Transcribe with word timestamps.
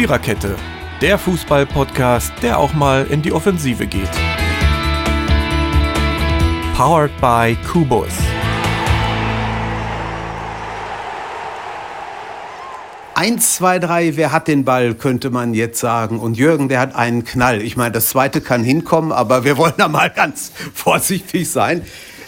Viererkette, 0.00 0.56
der 1.02 1.18
Fußball-Podcast, 1.18 2.32
der 2.40 2.58
auch 2.58 2.72
mal 2.72 3.06
in 3.10 3.20
die 3.20 3.32
Offensive 3.32 3.86
geht. 3.86 4.08
Powered 6.74 7.10
by 7.20 7.54
Kubus. 7.70 8.08
Eins, 13.14 13.56
zwei, 13.56 13.78
drei, 13.78 14.16
wer 14.16 14.32
hat 14.32 14.48
den 14.48 14.64
Ball, 14.64 14.94
könnte 14.94 15.28
man 15.28 15.52
jetzt 15.52 15.78
sagen. 15.78 16.18
Und 16.18 16.38
Jürgen, 16.38 16.70
der 16.70 16.80
hat 16.80 16.94
einen 16.94 17.26
Knall. 17.26 17.60
Ich 17.60 17.76
meine, 17.76 17.92
das 17.92 18.08
zweite 18.08 18.40
kann 18.40 18.64
hinkommen, 18.64 19.12
aber 19.12 19.44
wir 19.44 19.58
wollen 19.58 19.74
da 19.76 19.88
mal 19.88 20.08
ganz 20.08 20.50
vorsichtig 20.72 21.50
sein. 21.50 21.82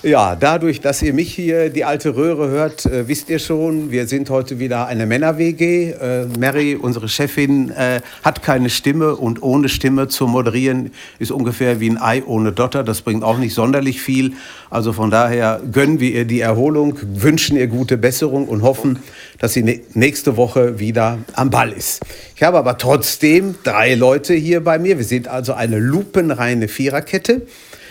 Ja, 0.05 0.35
dadurch, 0.35 0.81
dass 0.81 1.01
ihr 1.01 1.15
mich 1.15 1.33
hier, 1.33 1.71
die 1.71 1.85
alte 1.85 2.17
Röhre, 2.17 2.49
hört, 2.49 2.87
äh, 2.87 3.07
wisst 3.07 3.31
ihr 3.31 3.39
schon, 3.39 3.93
wir 3.93 4.09
sind 4.09 4.31
heute 4.31 4.59
wieder 4.59 4.89
eine 4.89 5.07
Männer-WG. 5.07 5.91
Äh, 5.93 6.27
Mary, 6.41 6.75
unsere 6.75 7.09
Chefin, 7.09 7.71
äh, 7.71 8.01
hat 8.25 8.43
keine 8.43 8.69
Stimme 8.69 9.15
und 9.15 9.45
ohne 9.45 9.69
Stimme 9.69 10.09
zu 10.09 10.27
moderieren 10.27 10.91
ist 11.21 11.31
ungefähr 11.31 11.79
wie 11.79 11.89
ein 11.89 12.03
Ei 12.03 12.25
ohne 12.27 12.51
Dotter. 12.51 12.83
Das 12.83 13.03
bringt 13.03 13.23
auch 13.23 13.39
nicht 13.39 13.55
sonderlich 13.55 14.03
viel. 14.03 14.33
Also 14.71 14.93
von 14.93 15.09
daher 15.13 15.61
gönnen 15.71 16.01
wir 16.01 16.11
ihr 16.11 16.25
die 16.25 16.41
Erholung, 16.41 16.99
wünschen 17.01 17.57
ihr 17.57 17.69
gute 17.69 17.97
Besserung 17.97 18.49
und 18.49 18.63
hoffen, 18.63 18.99
dass 19.39 19.53
sie 19.53 19.85
nächste 19.95 20.37
Woche 20.37 20.81
wieder 20.81 21.19
am 21.35 21.51
Ball 21.51 21.71
ist. 21.71 22.03
Ich 22.35 22.43
habe 22.43 22.59
aber 22.59 22.77
trotzdem 22.77 23.55
drei 23.63 23.95
Leute 23.95 24.35
hier 24.35 24.65
bei 24.65 24.81
mir. 24.81 24.99
Wir 24.99 25.05
sind 25.05 25.29
also 25.29 25.53
eine 25.53 25.79
lupenreine 25.79 26.67
Viererkette. 26.67 27.43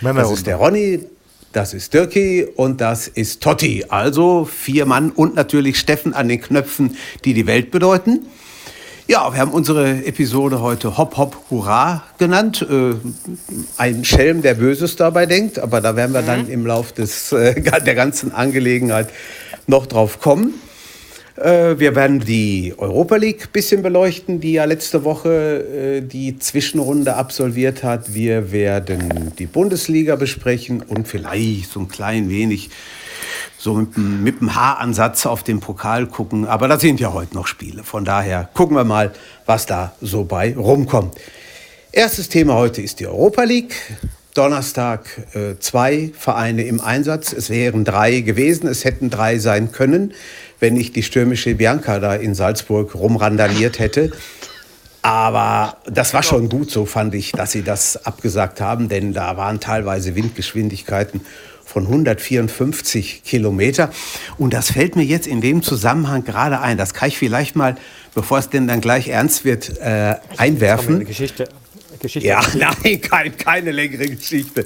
Das 0.02 0.30
ist 0.32 0.46
der 0.46 0.56
Ronny, 0.56 1.00
das 1.52 1.74
ist 1.74 1.94
Dirki 1.94 2.46
und 2.56 2.80
das 2.80 3.08
ist 3.08 3.42
Totti. 3.42 3.84
Also 3.88 4.44
vier 4.44 4.86
Mann 4.86 5.10
und 5.10 5.34
natürlich 5.34 5.78
Steffen 5.78 6.14
an 6.14 6.28
den 6.28 6.40
Knöpfen, 6.40 6.96
die 7.24 7.34
die 7.34 7.46
Welt 7.46 7.70
bedeuten. 7.70 8.26
Ja, 9.08 9.32
wir 9.32 9.40
haben 9.40 9.50
unsere 9.50 10.06
Episode 10.06 10.60
heute 10.60 10.96
Hop 10.96 11.16
Hop 11.18 11.36
Hurra 11.50 12.04
genannt. 12.18 12.66
Äh, 12.68 12.94
ein 13.76 14.04
Schelm, 14.04 14.42
der 14.42 14.54
Böses 14.54 14.96
dabei 14.96 15.26
denkt, 15.26 15.58
aber 15.58 15.80
da 15.80 15.96
werden 15.96 16.12
wir 16.12 16.22
mhm. 16.22 16.26
dann 16.26 16.48
im 16.48 16.64
Lauf 16.64 16.92
des, 16.92 17.32
äh, 17.32 17.60
der 17.60 17.94
ganzen 17.94 18.32
Angelegenheit 18.32 19.08
noch 19.66 19.86
drauf 19.86 20.20
kommen. 20.20 20.54
Äh, 21.36 21.78
wir 21.78 21.94
werden 21.94 22.20
die 22.20 22.74
Europa 22.76 23.16
League 23.16 23.44
ein 23.46 23.52
bisschen 23.52 23.82
beleuchten, 23.82 24.40
die 24.40 24.54
ja 24.54 24.64
letzte 24.64 25.04
Woche 25.04 26.00
äh, 26.00 26.00
die 26.02 26.38
Zwischenrunde 26.38 27.14
absolviert 27.16 27.82
hat. 27.82 28.14
Wir 28.14 28.52
werden 28.52 29.32
die 29.38 29.46
Bundesliga 29.46 30.16
besprechen 30.16 30.82
und 30.82 31.08
vielleicht 31.08 31.70
so 31.70 31.80
ein 31.80 31.88
klein 31.88 32.28
wenig 32.28 32.70
so 33.56 33.74
mit, 33.74 33.96
mit 33.96 34.40
dem 34.40 34.54
Haaransatz 34.54 35.24
auf 35.24 35.42
den 35.42 35.60
Pokal 35.60 36.06
gucken. 36.06 36.46
Aber 36.46 36.68
da 36.68 36.78
sind 36.78 37.00
ja 37.00 37.12
heute 37.12 37.34
noch 37.34 37.46
Spiele. 37.46 37.82
Von 37.84 38.04
daher 38.04 38.50
gucken 38.52 38.76
wir 38.76 38.84
mal, 38.84 39.12
was 39.46 39.66
da 39.66 39.94
so 40.00 40.24
bei 40.24 40.54
rumkommt. 40.54 41.14
Erstes 41.92 42.28
Thema 42.28 42.54
heute 42.54 42.82
ist 42.82 43.00
die 43.00 43.06
Europa 43.06 43.44
League. 43.44 43.74
Donnerstag 44.34 45.04
äh, 45.34 45.58
zwei 45.58 46.10
Vereine 46.18 46.64
im 46.64 46.80
Einsatz. 46.80 47.34
Es 47.34 47.50
wären 47.50 47.84
drei 47.84 48.20
gewesen, 48.20 48.66
es 48.66 48.84
hätten 48.84 49.10
drei 49.10 49.38
sein 49.38 49.72
können 49.72 50.14
wenn 50.62 50.76
ich 50.76 50.92
die 50.92 51.02
stürmische 51.02 51.56
Bianca 51.56 51.98
da 51.98 52.14
in 52.14 52.36
Salzburg 52.36 52.94
rumrandaliert 52.94 53.80
hätte. 53.80 54.12
Aber 55.02 55.78
das 55.86 56.14
war 56.14 56.22
schon 56.22 56.48
gut, 56.48 56.70
so 56.70 56.86
fand 56.86 57.16
ich, 57.16 57.32
dass 57.32 57.50
sie 57.50 57.62
das 57.62 58.06
abgesagt 58.06 58.60
haben, 58.60 58.88
denn 58.88 59.12
da 59.12 59.36
waren 59.36 59.58
teilweise 59.58 60.14
Windgeschwindigkeiten 60.14 61.22
von 61.64 61.86
154 61.86 63.24
Kilometer. 63.24 63.90
Und 64.38 64.54
das 64.54 64.70
fällt 64.70 64.94
mir 64.94 65.02
jetzt 65.02 65.26
in 65.26 65.40
dem 65.40 65.64
Zusammenhang 65.64 66.22
gerade 66.22 66.60
ein. 66.60 66.78
Das 66.78 66.94
kann 66.94 67.08
ich 67.08 67.18
vielleicht 67.18 67.56
mal, 67.56 67.74
bevor 68.14 68.38
es 68.38 68.48
denn 68.48 68.68
dann 68.68 68.80
gleich 68.80 69.08
ernst 69.08 69.44
wird, 69.44 69.80
äh, 69.80 70.14
einwerfen. 70.36 70.96
Eine 70.96 71.04
Geschichte. 71.06 71.48
Geschichte. 71.98 72.28
Ja, 72.28 72.40
nein, 72.54 73.00
kein, 73.00 73.36
keine 73.36 73.72
längere 73.72 74.06
Geschichte. 74.06 74.64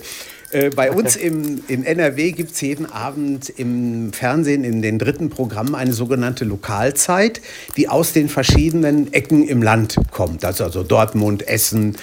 Äh, 0.51 0.71
bei 0.71 0.91
okay. 0.91 0.99
uns 0.99 1.17
im, 1.17 1.63
in 1.69 1.85
NRW 1.85 2.33
gibt 2.33 2.53
es 2.53 2.61
jeden 2.61 2.87
Abend 2.87 3.49
im 3.49 4.13
Fernsehen 4.13 4.65
in 4.65 4.83
den 4.83 4.99
dritten 4.99 5.29
Programmen 5.31 5.75
eine 5.75 5.93
sogenannte 5.93 6.45
Lokalzeit, 6.45 7.41
die 7.77 7.89
aus 7.89 8.13
den 8.13 8.29
verschiedenen 8.29 9.13
Ecken 9.13 9.47
im 9.47 9.63
Land 9.63 9.97
kommt. 10.13 10.45
Also, 10.45 10.65
also 10.65 10.83
Dortmund, 10.83 11.47
Essen, 11.49 11.97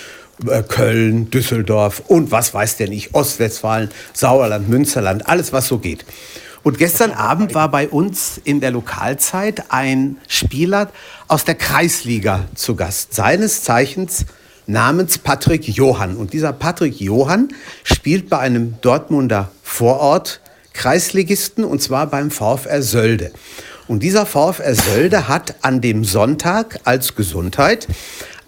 äh, 0.47 0.61
Köln, 0.63 1.29
Düsseldorf 1.29 2.03
und 2.07 2.31
was 2.31 2.53
weiß 2.53 2.77
der 2.77 2.89
nicht, 2.89 3.13
Ostwestfalen, 3.13 3.89
Sauerland, 4.13 4.67
Münsterland, 4.67 5.27
alles 5.27 5.53
was 5.53 5.67
so 5.67 5.77
geht. 5.77 6.05
Und 6.63 6.77
gestern 6.77 7.11
Abend 7.11 7.53
war 7.55 7.69
bei 7.69 7.89
uns 7.89 8.39
in 8.43 8.61
der 8.61 8.71
Lokalzeit 8.71 9.65
ein 9.69 10.17
Spieler 10.29 10.91
aus 11.27 11.43
der 11.43 11.55
Kreisliga 11.55 12.45
zu 12.55 12.75
Gast, 12.75 13.13
seines 13.13 13.63
Zeichens 13.63 14.25
namens 14.67 15.17
Patrick 15.17 15.67
Johann. 15.67 16.15
Und 16.15 16.33
dieser 16.33 16.53
Patrick 16.53 16.99
Johann 16.99 17.49
spielt 17.83 18.29
bei 18.29 18.39
einem 18.39 18.75
Dortmunder 18.81 19.51
Vorort 19.63 20.41
Kreisligisten 20.73 21.63
und 21.63 21.81
zwar 21.81 22.07
beim 22.07 22.31
VfR 22.31 22.81
Sölde. 22.81 23.31
Und 23.87 24.01
dieser 24.01 24.25
VfR 24.25 24.75
Sölde 24.75 25.27
hat 25.27 25.55
an 25.61 25.81
dem 25.81 26.03
Sonntag 26.03 26.79
als 26.83 27.15
Gesundheit, 27.15 27.87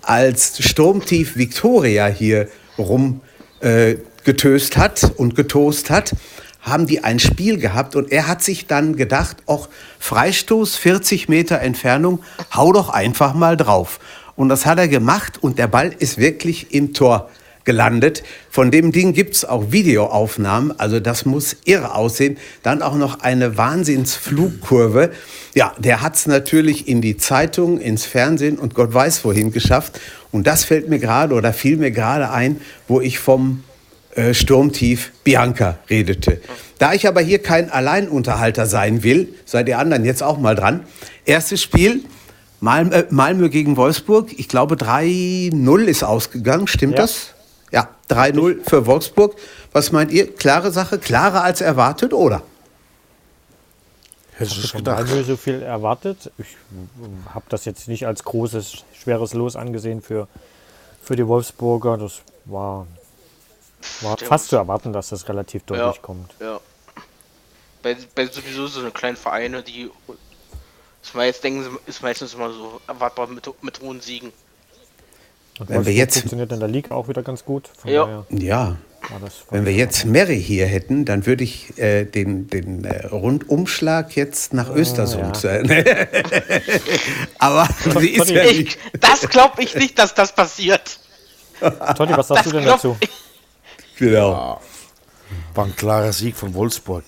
als 0.02 0.64
Sturmtief 0.64 1.36
Victoria 1.36 2.08
hier 2.08 2.48
rumgetöst 2.78 3.22
äh, 3.62 4.80
hat 4.80 5.12
und 5.18 5.36
getost 5.36 5.90
hat, 5.90 6.16
haben 6.62 6.88
die 6.88 7.04
ein 7.04 7.20
Spiel 7.20 7.58
gehabt 7.58 7.96
und 7.96 8.12
er 8.12 8.28
hat 8.28 8.42
sich 8.42 8.66
dann 8.66 8.96
gedacht, 8.96 9.38
auch 9.46 9.70
Freistoß 10.00 10.76
40 10.78 11.30
Meter 11.30 11.60
Entfernung, 11.60 12.24
hau 12.56 12.74
doch 12.74 12.90
einfach 12.90 13.36
mal 13.36 13.56
drauf. 13.56 14.00
Und 14.36 14.50
das 14.50 14.66
hat 14.66 14.78
er 14.80 14.88
gemacht 14.88 15.42
und 15.42 15.60
der 15.60 15.68
Ball 15.68 15.94
ist 15.98 16.18
wirklich 16.18 16.74
im 16.74 16.94
Tor 16.94 17.30
gelandet. 17.66 18.24
Von 18.50 18.72
dem 18.72 18.92
Ding 18.92 19.14
gibt 19.14 19.36
es 19.36 19.44
auch 19.44 19.72
Videoaufnahmen, 19.72 20.80
also 20.80 21.00
das 21.00 21.26
muss 21.26 21.58
irre 21.66 21.96
aussehen. 21.96 22.38
Dann 22.64 22.82
auch 22.82 22.96
noch 22.96 23.22
eine 23.22 23.58
Wahnsinnsflugkurve. 23.58 25.12
Ja, 25.54 25.74
der 25.78 26.02
hat 26.02 26.16
es 26.16 26.28
natürlich 26.28 26.88
in 26.88 27.02
die 27.02 27.18
Zeitung, 27.18 27.80
ins 27.80 28.06
Fernsehen 28.06 28.58
und 28.58 28.76
Gott 28.76 28.94
weiß 28.94 29.26
wohin 29.26 29.52
geschafft. 29.52 30.00
Und 30.32 30.48
das 30.48 30.64
fällt 30.64 30.90
mir 30.90 31.00
gerade 31.00 31.34
oder 31.34 31.52
fiel 31.54 31.78
mir 31.78 31.92
gerade 31.92 32.30
ein, 32.30 32.62
wo 32.88 33.02
ich 33.02 33.20
vom 33.20 33.64
äh, 34.16 34.34
Sturmtief 34.34 35.12
Bianca 35.24 35.80
redete. 35.90 36.40
Da 36.78 36.94
ich 36.94 37.08
aber 37.08 37.22
hier 37.22 37.40
kein 37.40 37.72
Alleinunterhalter 37.72 38.66
sein 38.66 39.04
will, 39.04 39.34
seid 39.46 39.68
ihr 39.68 39.80
anderen 39.80 40.06
jetzt 40.06 40.24
auch 40.24 40.38
mal 40.38 40.56
dran. 40.56 40.82
Erstes 41.26 41.64
Spiel, 41.64 42.04
Malmö, 42.66 42.96
äh, 42.96 43.06
Malmö 43.12 43.50
gegen 43.50 43.78
Wolfsburg, 43.78 44.34
ich 44.40 44.50
glaube 44.50 44.74
3-0 44.74 45.84
ist 45.84 46.04
ausgegangen, 46.04 46.66
stimmt 46.66 46.96
ja. 46.96 47.04
das? 47.04 47.36
Ja, 47.72 47.90
3-0 48.10 48.68
für 48.68 48.88
Wolfsburg. 48.88 49.36
Was 49.72 49.92
meint 49.92 50.12
ihr? 50.12 50.34
Klare 50.36 50.72
Sache, 50.72 50.98
klarer 50.98 51.44
als 51.44 51.62
erwartet, 51.62 52.12
oder? 52.12 52.42
Hätte 54.32 54.52
ich 54.52 54.72
von 54.72 54.82
Malmö 54.82 55.24
so 55.24 55.38
viel 55.38 55.62
erwartet. 55.62 56.32
Ich 56.40 56.58
habe 57.36 57.46
das 57.50 57.66
jetzt 57.66 57.88
nicht 57.88 58.08
als 58.08 58.24
großes, 58.24 58.84
schweres 59.00 59.36
Los 59.36 59.56
angesehen 59.56 60.02
für, 60.02 60.28
für 61.04 61.16
die 61.16 61.28
Wolfsburger. 61.28 61.98
Das 61.98 62.22
war, 62.46 62.88
war 64.02 64.18
fast 64.18 64.48
zu 64.48 64.56
erwarten, 64.56 64.92
dass 64.92 65.10
das 65.10 65.30
relativ 65.30 65.64
deutlich 65.66 65.98
ja, 65.98 66.02
kommt. 66.02 66.34
Ja. 66.40 66.60
Bei, 67.84 67.96
bei 68.16 68.26
sowieso 68.26 68.66
so 68.66 68.80
eine 68.80 68.90
kleinen 68.90 69.18
Vereine, 69.18 69.62
die 69.62 69.92
das 71.14 71.42
denken 71.42 71.78
ist 71.86 72.02
meistens 72.02 72.34
immer 72.34 72.52
so 72.52 72.82
erwartbar 72.88 73.28
mit, 73.28 73.50
mit 73.62 73.82
hohen 73.82 74.02
Siegen. 74.02 74.32
Und 75.60 75.70
wenn 75.70 75.86
wir 75.86 75.94
jetzt 75.94 76.16
funktioniert 76.16 76.52
in 76.52 76.60
der 76.60 76.68
Liga 76.68 76.96
auch 76.96 77.08
wieder 77.08 77.24
ganz 77.24 77.46
gut. 77.46 77.70
ja. 77.86 78.26
ja. 78.30 78.78
Wenn 79.52 79.66
wir 79.66 79.74
jetzt 79.74 80.06
Mary 80.06 80.42
hier 80.42 80.66
hätten, 80.66 81.06
dann 81.06 81.28
würde 81.28 81.44
ich 81.44 81.78
äh, 81.78 82.06
den, 82.06 82.48
den 82.48 82.86
äh, 82.86 83.06
Rundumschlag 83.06 84.16
jetzt 84.16 84.54
nach 84.54 84.72
oh, 84.72 84.76
Östersund. 84.76 85.44
Ja. 85.44 85.62
Aber 87.38 87.70
sie 88.00 88.10
ist 88.10 88.32
ja 88.32 88.44
nicht. 88.46 88.80
das 89.00 89.30
glaube 89.30 89.62
ich 89.62 89.76
nicht, 89.76 90.00
dass 90.00 90.16
das 90.16 90.34
passiert. 90.34 91.00
Totti, 91.60 92.18
was 92.18 92.28
sagst 92.28 92.46
das 92.46 92.52
du 92.52 92.58
denn 92.58 92.66
dazu? 92.66 92.98
Ich. 93.00 93.10
Genau. 93.98 94.60
War 95.54 95.66
ein 95.66 95.76
klarer 95.76 96.12
Sieg 96.12 96.36
von 96.36 96.54
Wolfsburg. 96.54 97.04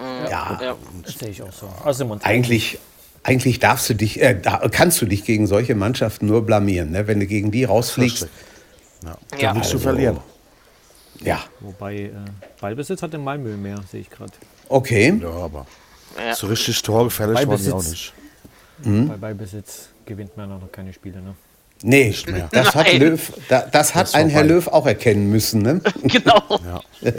Ja, 0.00 0.58
ja. 0.60 0.76
das 1.04 1.14
sehe 1.14 1.30
ich 1.30 1.42
auch 1.42 1.52
so. 1.52 1.68
Also 1.84 2.18
eigentlich, 2.22 2.78
eigentlich 3.22 3.58
darfst 3.58 3.90
du 3.90 3.94
dich, 3.94 4.20
äh, 4.20 4.40
kannst 4.70 5.00
du 5.02 5.06
dich 5.06 5.24
gegen 5.24 5.46
solche 5.46 5.74
Mannschaften 5.74 6.26
nur 6.26 6.46
blamieren, 6.46 6.90
ne? 6.90 7.06
wenn 7.06 7.20
du 7.20 7.26
gegen 7.26 7.50
die 7.50 7.64
rausfliegst. 7.64 8.28
Ja. 9.02 9.16
Dann 9.30 9.40
ja. 9.40 9.54
willst 9.54 9.72
du 9.72 9.76
also, 9.76 9.88
verlieren. 9.88 10.18
Ja. 11.20 11.40
Wobei 11.60 11.96
äh, 11.96 12.10
Ballbesitz 12.60 13.02
hat 13.02 13.14
in 13.14 13.24
Malmö 13.24 13.56
mehr, 13.56 13.80
sehe 13.90 14.00
ich 14.00 14.10
gerade. 14.10 14.32
Okay. 14.68 15.18
Ja, 15.20 15.30
aber 15.30 15.66
ja. 16.16 16.34
so 16.34 16.46
richtig 16.46 16.80
torgefällig 16.82 17.46
waren 17.46 17.62
die 17.62 17.72
auch 17.72 17.82
nicht. 17.82 18.12
Mhm. 18.84 19.08
Bei 19.08 19.16
Ballbesitz 19.16 19.88
gewinnt 20.06 20.36
man 20.36 20.48
noch 20.48 20.70
keine 20.70 20.92
Spiele, 20.92 21.20
ne? 21.20 21.34
Nee, 21.82 22.08
nicht 22.08 22.28
mehr. 22.28 22.48
das 22.50 22.74
hat, 22.74 22.92
Löw, 22.92 23.32
das, 23.48 23.70
das 23.70 23.94
hat 23.94 24.08
das 24.08 24.14
ein 24.14 24.28
Herr 24.28 24.42
Löw 24.42 24.66
auch 24.66 24.86
erkennen 24.86 25.30
müssen. 25.30 25.62
Ne? 25.62 25.80
Genau. 26.02 26.42
ja, 26.50 27.12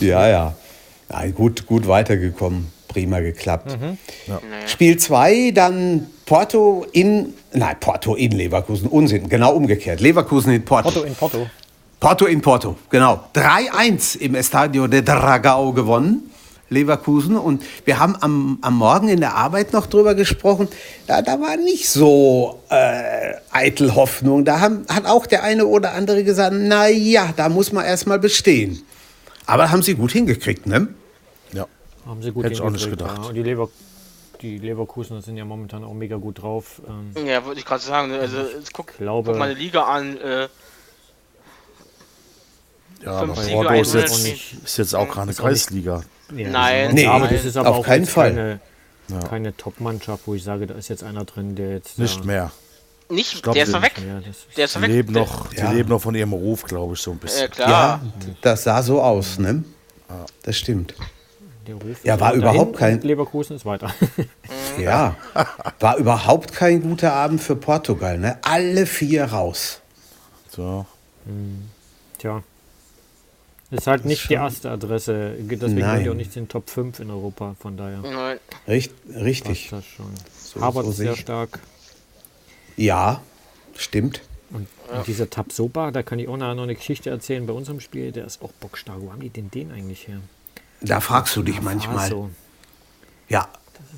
ja. 0.00 0.28
ja. 0.28 0.56
Nein, 1.12 1.34
gut, 1.34 1.66
gut 1.66 1.86
weitergekommen. 1.86 2.72
prima 2.88 3.20
geklappt. 3.20 3.76
Spiel 4.66 4.96
2, 4.98 5.52
dann 5.52 6.06
Porto 6.26 6.86
in, 6.92 7.34
nein, 7.52 7.76
Porto 7.80 8.14
in 8.14 8.32
Leverkusen, 8.32 8.88
Unsinn, 8.88 9.28
genau 9.28 9.54
umgekehrt. 9.54 10.00
Leverkusen 10.00 10.52
in 10.52 10.64
Porto. 10.64 10.90
Porto 10.90 11.04
in 11.04 11.14
Porto. 11.14 11.46
Porto 12.00 12.26
in 12.26 12.40
Porto, 12.42 12.76
genau. 12.90 13.24
3-1 13.34 14.18
im 14.18 14.34
Estadio 14.34 14.86
de 14.88 15.02
Dragao 15.02 15.72
gewonnen. 15.72 16.28
Leverkusen 16.68 17.36
und 17.36 17.62
wir 17.84 17.98
haben 17.98 18.16
am, 18.20 18.58
am 18.62 18.76
Morgen 18.78 19.08
in 19.08 19.20
der 19.20 19.34
Arbeit 19.34 19.74
noch 19.74 19.86
drüber 19.86 20.14
gesprochen. 20.14 20.68
Da, 21.06 21.20
da 21.20 21.38
war 21.38 21.58
nicht 21.58 21.88
so 21.90 22.60
äh, 22.70 23.34
eitel 23.50 23.94
Hoffnung. 23.94 24.46
Da 24.46 24.60
haben, 24.60 24.86
hat 24.88 25.04
auch 25.04 25.26
der 25.26 25.42
eine 25.42 25.66
oder 25.66 25.92
andere 25.92 26.24
gesagt, 26.24 26.54
na 26.58 26.88
ja, 26.88 27.28
da 27.36 27.50
muss 27.50 27.72
man 27.72 27.84
erstmal 27.84 28.18
bestehen. 28.18 28.82
Aber 29.44 29.70
haben 29.70 29.82
sie 29.82 29.94
gut 29.94 30.12
hingekriegt, 30.12 30.66
ne? 30.66 30.88
Ja. 32.04 32.10
Haben 32.10 32.22
sie 32.22 32.32
gut 32.32 32.44
Hätte 32.44 32.54
ich 32.54 32.60
auch 32.60 32.70
nicht 32.70 32.88
gedacht. 32.90 33.18
Ja. 33.18 33.28
Und 33.28 33.34
die, 33.34 33.42
Lever 33.42 33.68
die 34.40 34.58
Leverkusener 34.58 35.22
sind 35.22 35.36
ja 35.36 35.44
momentan 35.44 35.84
auch 35.84 35.94
mega 35.94 36.16
gut 36.16 36.42
drauf. 36.42 36.82
Ähm, 37.16 37.26
Ja, 37.26 37.44
wollte 37.44 37.60
ich 37.60 37.66
gerade 37.66 37.82
sagen. 37.82 38.12
Also, 38.12 38.38
jetzt 38.38 38.72
guck, 38.72 38.96
glaube- 38.98 39.30
guck 39.30 39.38
mal 39.38 39.50
eine 39.50 39.54
Liga 39.58 39.82
an. 39.84 40.16
Äh, 40.18 40.48
Ja, 43.04 43.12
aber 43.12 43.36
ein 43.36 43.80
ist 43.82 43.94
jetzt, 43.94 44.26
ist 44.64 44.76
jetzt 44.78 44.94
auch 44.94 45.08
keine 45.08 45.30
Ist 45.32 45.40
auch 45.40 45.44
nicht- 45.48 45.54
Kreisliga. 45.66 46.02
ja, 46.36 46.48
Nein. 46.50 46.94
Nee, 46.94 47.06
aber 47.06 47.26
das 47.28 47.44
ist 47.44 47.56
aber 47.56 47.70
auf 47.70 47.78
auch 47.78 47.84
keinen 47.84 48.06
Fall. 48.06 48.60
keine, 49.08 49.28
keine 49.28 49.56
Top-Mannschaft, 49.56 50.22
wo 50.26 50.34
ich 50.34 50.44
sage, 50.44 50.66
da 50.66 50.74
ist 50.74 50.88
jetzt 50.88 51.02
einer 51.02 51.24
drin, 51.24 51.54
der 51.56 51.70
jetzt. 51.72 51.98
Nicht 51.98 52.20
ja, 52.20 52.24
mehr. 52.24 52.52
nicht, 53.08 53.42
glaub, 53.42 53.54
der 53.54 53.64
ist 53.64 53.74
doch 53.74 53.82
weg. 53.82 53.94
Ja, 54.06 54.20
das 54.20 54.36
Der 54.56 54.64
ist 54.66 54.76
Die 54.76 54.82
weg. 54.82 54.88
leben 54.90 55.12
noch, 55.14 55.48
die 55.48 55.56
Ja. 55.56 55.72
leben 55.72 55.88
noch 55.88 56.00
von 56.00 56.14
ihrem 56.14 56.32
Ruf, 56.32 56.62
glaube 56.64 56.94
ich, 56.94 57.00
so 57.00 57.10
ein 57.10 57.16
Äh, 57.16 57.20
bisschen. 57.20 57.50
klar. 57.50 57.68
Ja, 57.70 58.00
das 58.40 58.62
sah 58.64 58.82
so 58.82 59.02
aus, 59.02 59.38
ne? 59.38 59.64
Das 60.42 60.56
stimmt. 60.56 60.94
Der 61.66 61.74
Ruf 61.76 62.04
Ja, 62.04 62.14
ist 62.14 62.20
war 62.20 62.32
überhaupt 62.34 62.76
kein- 62.76 63.00
Leverkusen 63.00 63.56
ist 63.56 63.64
weiter. 63.64 63.92
Ja, 64.80 65.16
war 65.80 65.98
überhaupt 65.98 66.54
kein 66.54 66.80
guter 66.80 67.12
Abend 67.12 67.42
für 67.42 67.56
Portugal, 67.56 68.16
ne? 68.18 68.38
Alle 68.40 68.86
vier 68.86 69.24
raus. 69.26 69.82
So. 70.48 70.86
Tja. 72.16 72.42
Ist 73.70 73.86
halt 73.86 74.06
nicht 74.06 74.30
die 74.30 74.34
erste 74.34 74.70
Adresse. 74.70 75.34
Deswegen 75.38 75.78
Nein. 75.78 75.96
sind 75.96 76.04
die 76.04 76.10
auch 76.10 76.14
nicht 76.14 76.34
in 76.36 76.44
den 76.44 76.48
Top 76.48 76.70
5 76.70 77.00
in 77.00 77.10
Europa. 77.10 77.54
Von 77.60 77.76
daher 77.76 77.98
Nein. 77.98 78.38
Richt, 78.66 78.92
richtig. 79.14 79.68
passt 79.70 79.72
das 79.72 79.84
schon. 79.94 80.14
So- 80.42 80.60
Harvard 80.62 80.86
so 80.86 80.90
ist 80.92 80.96
sehr 80.96 81.12
ich. 81.12 81.20
stark. 81.20 81.58
Ja, 82.78 83.20
stimmt. 83.76 84.22
Und, 84.50 84.68
und 84.90 85.06
dieser 85.06 85.28
Tabsoba, 85.28 85.90
da 85.90 86.02
kann 86.02 86.18
ich 86.18 86.28
auch 86.28 86.36
nachher 86.38 86.54
noch 86.54 86.62
eine 86.64 86.74
Geschichte 86.74 87.10
erzählen 87.10 87.46
bei 87.46 87.52
unserem 87.52 87.80
Spiel. 87.80 88.10
Der 88.12 88.24
ist 88.24 88.40
auch 88.42 88.52
bockstark. 88.52 89.00
Wo 89.02 89.12
haben 89.12 89.20
die 89.20 89.28
denn 89.30 89.50
den 89.50 89.70
eigentlich 89.70 90.08
her? 90.08 90.18
Da 90.84 91.00
fragst 91.00 91.36
du 91.36 91.42
dich 91.42 91.60
manchmal. 91.62 92.08
So, 92.08 92.30
Ja, 93.28 93.48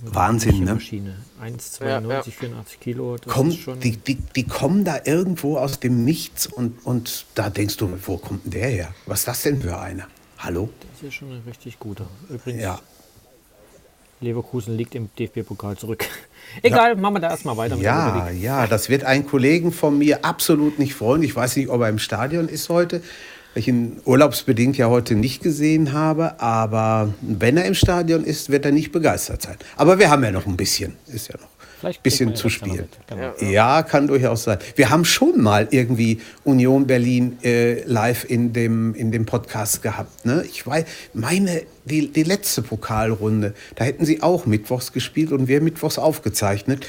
Wahnsinn, 0.02 0.64
ne? 0.64 0.74
Maschine. 0.74 1.16
1,92, 1.42 1.84
Ja, 1.86 2.00
ja. 2.00 2.22
84 2.22 2.80
Kilo. 2.80 3.16
Das 3.16 3.32
Komm, 3.32 3.48
ist 3.48 3.58
schon. 3.60 3.80
die, 3.80 3.96
die, 3.96 4.16
die 4.16 4.44
kommen 4.44 4.84
da 4.84 4.98
irgendwo 5.04 5.56
aus 5.56 5.80
dem 5.80 6.04
Nichts 6.04 6.46
und, 6.46 6.84
und 6.84 7.24
da 7.34 7.48
denkst 7.50 7.76
du, 7.78 7.90
wo 8.06 8.18
kommt 8.18 8.44
denn 8.44 8.50
der 8.52 8.68
her? 8.68 8.94
Was 9.06 9.20
ist 9.20 9.28
das 9.28 9.42
denn 9.42 9.62
für 9.62 9.78
einer? 9.78 10.06
Hallo? 10.38 10.68
Das 10.92 11.02
ist 11.08 11.14
schon 11.14 11.30
ein 11.32 11.42
richtig 11.46 11.78
guter. 11.78 12.06
Übrigens, 12.28 12.62
Ja. 12.62 12.80
Leverkusen 14.20 14.76
liegt 14.76 14.94
im 14.94 15.08
DFB-Pokal 15.18 15.76
zurück. 15.76 16.04
Egal, 16.62 16.96
machen 16.96 17.14
wir 17.16 17.20
da 17.20 17.30
erstmal 17.30 17.56
weiter 17.56 17.76
mit 17.76 17.84
der 17.84 17.92
Ja, 17.92 18.30
ja, 18.30 18.66
das 18.66 18.88
wird 18.88 19.04
einen 19.04 19.26
Kollegen 19.26 19.72
von 19.72 19.98
mir 19.98 20.24
absolut 20.24 20.78
nicht 20.78 20.94
freuen. 20.94 21.22
Ich 21.22 21.34
weiß 21.34 21.56
nicht, 21.56 21.68
ob 21.68 21.80
er 21.82 21.88
im 21.88 21.98
Stadion 21.98 22.48
ist 22.48 22.68
heute, 22.68 23.02
ich 23.60 23.68
ihn 23.68 24.00
urlaubsbedingt 24.04 24.76
ja 24.76 24.88
heute 24.88 25.14
nicht 25.14 25.42
gesehen 25.42 25.92
habe. 25.92 26.40
Aber 26.40 27.14
wenn 27.20 27.56
er 27.56 27.64
im 27.64 27.74
Stadion 27.74 28.24
ist, 28.24 28.50
wird 28.50 28.64
er 28.64 28.72
nicht 28.72 28.92
begeistert 28.92 29.42
sein. 29.42 29.56
Aber 29.76 29.98
wir 29.98 30.10
haben 30.10 30.24
ja 30.24 30.32
noch 30.32 30.46
ein 30.46 30.56
bisschen, 30.56 30.96
ist 31.06 31.28
ja 31.28 31.36
noch 31.40 31.48
Vielleicht 31.84 32.00
ein 32.00 32.02
bisschen 32.02 32.34
zu 32.34 32.48
spielen. 32.48 32.88
genau. 33.06 33.34
Ja, 33.40 33.82
kann 33.82 34.06
durchaus 34.06 34.44
sein. 34.44 34.58
Wir 34.74 34.88
haben 34.90 35.04
schon 35.04 35.42
mal 35.42 35.68
irgendwie 35.70 36.20
Union 36.42 36.86
Berlin 36.86 37.38
äh, 37.42 37.82
live 37.84 38.24
in 38.24 38.52
dem, 38.52 38.94
in 38.94 39.12
dem 39.12 39.26
Podcast 39.26 39.82
gehabt. 39.82 40.24
Ne? 40.24 40.44
Ich 40.48 40.66
weiß, 40.66 40.84
meine, 41.12 41.62
die, 41.84 42.10
die 42.10 42.22
letzte 42.22 42.62
Pokalrunde, 42.62 43.52
da 43.76 43.84
hätten 43.84 44.06
sie 44.06 44.22
auch 44.22 44.46
mittwochs 44.46 44.92
gespielt 44.92 45.30
und 45.30 45.46
wir 45.46 45.60
mittwochs 45.60 45.98
aufgezeichnet. 45.98 46.86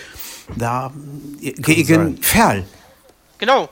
Da 0.58 0.94
äh, 1.42 1.52
gegen 1.52 1.86
sein. 1.86 2.18
Ferl. 2.22 2.64
Genau. 3.38 3.70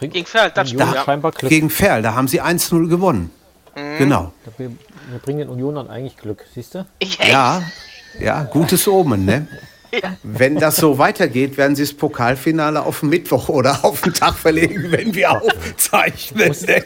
Gegen 0.00 0.26
Ferl, 0.26 0.50
das 0.50 0.70
Union 0.70 0.82
stimmt, 0.82 0.96
ja. 0.96 1.04
scheinbar 1.04 1.32
Glück. 1.32 1.48
Gegen 1.48 1.70
Ferl, 1.70 2.02
da 2.02 2.14
haben 2.14 2.28
sie 2.28 2.42
1-0 2.42 2.88
gewonnen. 2.88 3.30
Mhm. 3.74 3.98
Genau. 3.98 4.32
Wir, 4.58 4.70
wir 4.70 5.18
bringen 5.22 5.38
den 5.38 5.48
Unionern 5.48 5.88
eigentlich 5.88 6.16
Glück, 6.16 6.44
siehst 6.54 6.74
du? 6.74 6.86
Ja, 7.02 7.62
ja, 8.18 8.42
gutes 8.44 8.86
Omen, 8.88 9.24
ne? 9.24 9.46
Wenn 10.22 10.56
das 10.56 10.76
so 10.76 10.98
weitergeht, 10.98 11.56
werden 11.56 11.76
sie 11.76 11.82
das 11.82 11.92
Pokalfinale 11.92 12.82
auf 12.84 13.00
den 13.00 13.08
Mittwoch 13.08 13.48
oder 13.48 13.84
auf 13.84 14.02
den 14.02 14.14
Tag 14.14 14.34
verlegen, 14.34 14.86
wenn 14.90 15.14
wir 15.14 15.30
aufzeichnen. 15.32 16.54
Ne? 16.66 16.76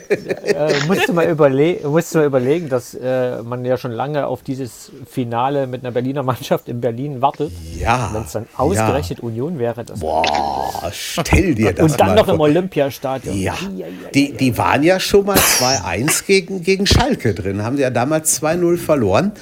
äh, 0.44 0.86
musst, 0.86 1.08
du 1.08 1.12
mal 1.12 1.28
überle 1.28 1.80
musst 1.84 2.14
du 2.14 2.18
mal 2.18 2.26
überlegen, 2.26 2.68
dass 2.68 2.94
äh, 2.94 3.42
man 3.42 3.64
ja 3.64 3.76
schon 3.76 3.92
lange 3.92 4.26
auf 4.26 4.42
dieses 4.42 4.92
Finale 5.08 5.66
mit 5.66 5.82
einer 5.82 5.92
Berliner 5.92 6.22
Mannschaft 6.22 6.68
in 6.68 6.80
Berlin 6.80 7.20
wartet. 7.20 7.52
Ja. 7.78 8.10
Wenn 8.12 8.22
es 8.22 8.32
dann 8.32 8.46
ausgerechnet 8.56 9.20
Union 9.20 9.58
wäre. 9.58 9.84
Das 9.84 10.00
Boah, 10.00 10.90
stell 10.92 11.54
dir 11.54 11.72
das 11.72 11.84
und 11.84 12.00
dann 12.00 12.08
mal 12.08 12.14
noch 12.16 12.24
vor. 12.26 12.34
im 12.34 12.40
Olympiastadion. 12.40 13.36
Ja, 13.36 13.54
ai, 13.54 13.84
die, 14.14 14.32
die 14.32 14.56
waren 14.58 14.82
ja 14.82 15.00
schon 15.00 15.26
mal 15.26 15.36
2-1 15.36 16.26
gegen, 16.26 16.62
gegen 16.62 16.86
Schalke 16.86 17.34
drin, 17.34 17.62
haben 17.62 17.76
sie 17.76 17.82
ja 17.82 17.90
damals 17.90 18.42
2-0 18.42 18.76
verloren. 18.78 19.32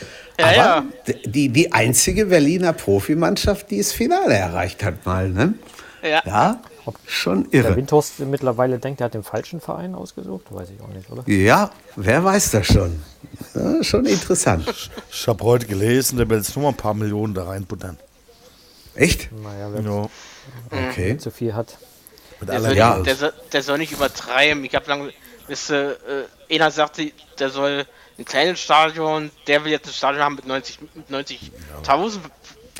Ja, 0.42 0.46
Aber 0.48 0.56
ja. 0.56 0.84
Die, 1.24 1.48
die 1.48 1.72
einzige 1.72 2.26
Berliner 2.26 2.72
Profimannschaft, 2.72 3.70
die 3.70 3.78
das 3.78 3.92
Finale 3.92 4.34
erreicht 4.34 4.82
hat, 4.82 5.04
mal, 5.06 5.28
ne? 5.28 5.54
Ja. 6.02 6.22
Ja, 6.24 6.60
schon 7.06 7.48
Der 7.50 7.64
irre. 7.64 7.76
Windhorst 7.76 8.18
mittlerweile 8.20 8.78
denkt, 8.80 9.00
er 9.00 9.04
hat 9.04 9.14
den 9.14 9.22
falschen 9.22 9.60
Verein 9.60 9.94
ausgesucht. 9.94 10.46
Weiß 10.50 10.68
ich 10.70 10.80
auch 10.82 10.88
nicht, 10.88 11.08
oder? 11.10 11.22
Ja, 11.28 11.70
wer 11.94 12.24
weiß 12.24 12.50
das 12.50 12.66
schon. 12.66 13.00
Ja, 13.54 13.84
schon 13.84 14.06
interessant. 14.06 14.64
Ich 15.10 15.28
habe 15.28 15.44
heute 15.44 15.66
gelesen, 15.66 16.16
der 16.18 16.28
will 16.28 16.38
jetzt 16.38 16.56
nur 16.56 16.64
mal 16.64 16.68
ein 16.70 16.76
paar 16.76 16.94
Millionen 16.94 17.34
da 17.34 17.44
reinbuttern. 17.44 17.98
Echt? 18.96 19.30
Naja, 19.32 19.70
wer 19.72 19.82
Ja. 19.82 20.08
Okay. 20.90 21.16
zu 21.18 21.30
viel 21.30 21.54
hat. 21.54 21.78
Mit 22.40 22.48
Der 22.48 22.60
soll, 22.60 22.76
Ja. 22.76 22.94
nicht, 22.96 23.06
der, 23.06 23.14
soll, 23.16 23.32
der 23.52 23.62
soll 23.62 23.78
nicht 23.78 23.92
übertreiben. 23.92 24.64
Ich 24.64 24.74
habe 24.74 24.86
lange, 24.88 25.12
wisst 25.46 25.70
ihr, 25.70 25.96
äh, 26.50 26.54
einer 26.56 26.70
sagte, 26.72 27.12
der 27.38 27.50
soll 27.50 27.84
ein 28.18 28.24
kleines 28.24 28.60
Stadion, 28.60 29.30
der 29.46 29.64
will 29.64 29.72
jetzt 29.72 29.86
ein 29.88 29.92
Stadion 29.92 30.22
haben 30.22 30.34
mit 30.36 30.46
90 30.46 30.78
mit 30.94 31.10
90.000. 31.10 32.18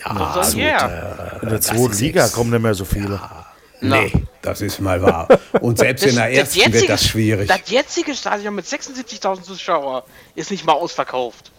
Ja, 0.05 0.33
soll 0.43 0.45
gut, 0.45 0.55
her. 0.61 1.39
In 1.43 1.49
der 1.49 1.61
zweiten 1.61 1.93
Liga 1.99 2.23
jetzt- 2.25 2.33
kommen 2.35 2.51
nicht 2.51 2.61
mehr 2.63 2.75
so 2.75 2.85
viele. 2.85 3.21
Nee, 3.81 4.13
das 4.43 4.61
ist 4.61 4.81
mal 4.81 5.03
wahr. 5.03 5.27
Und 5.61 5.79
selbst 5.79 6.05
in 6.07 6.15
der 6.15 6.31
ersten 6.33 6.73
wird 6.73 6.89
das 6.89 7.05
schwierig. 7.05 7.49
Das 7.49 7.61
jetzige 7.67 8.15
Stadion 8.15 8.55
mit 8.55 8.65
76.000 8.65 9.43
Zuschauer 9.43 10.05
ist 10.37 10.51
nicht 10.53 10.65
mal 10.65 10.75
ausverkauft. 10.75 11.51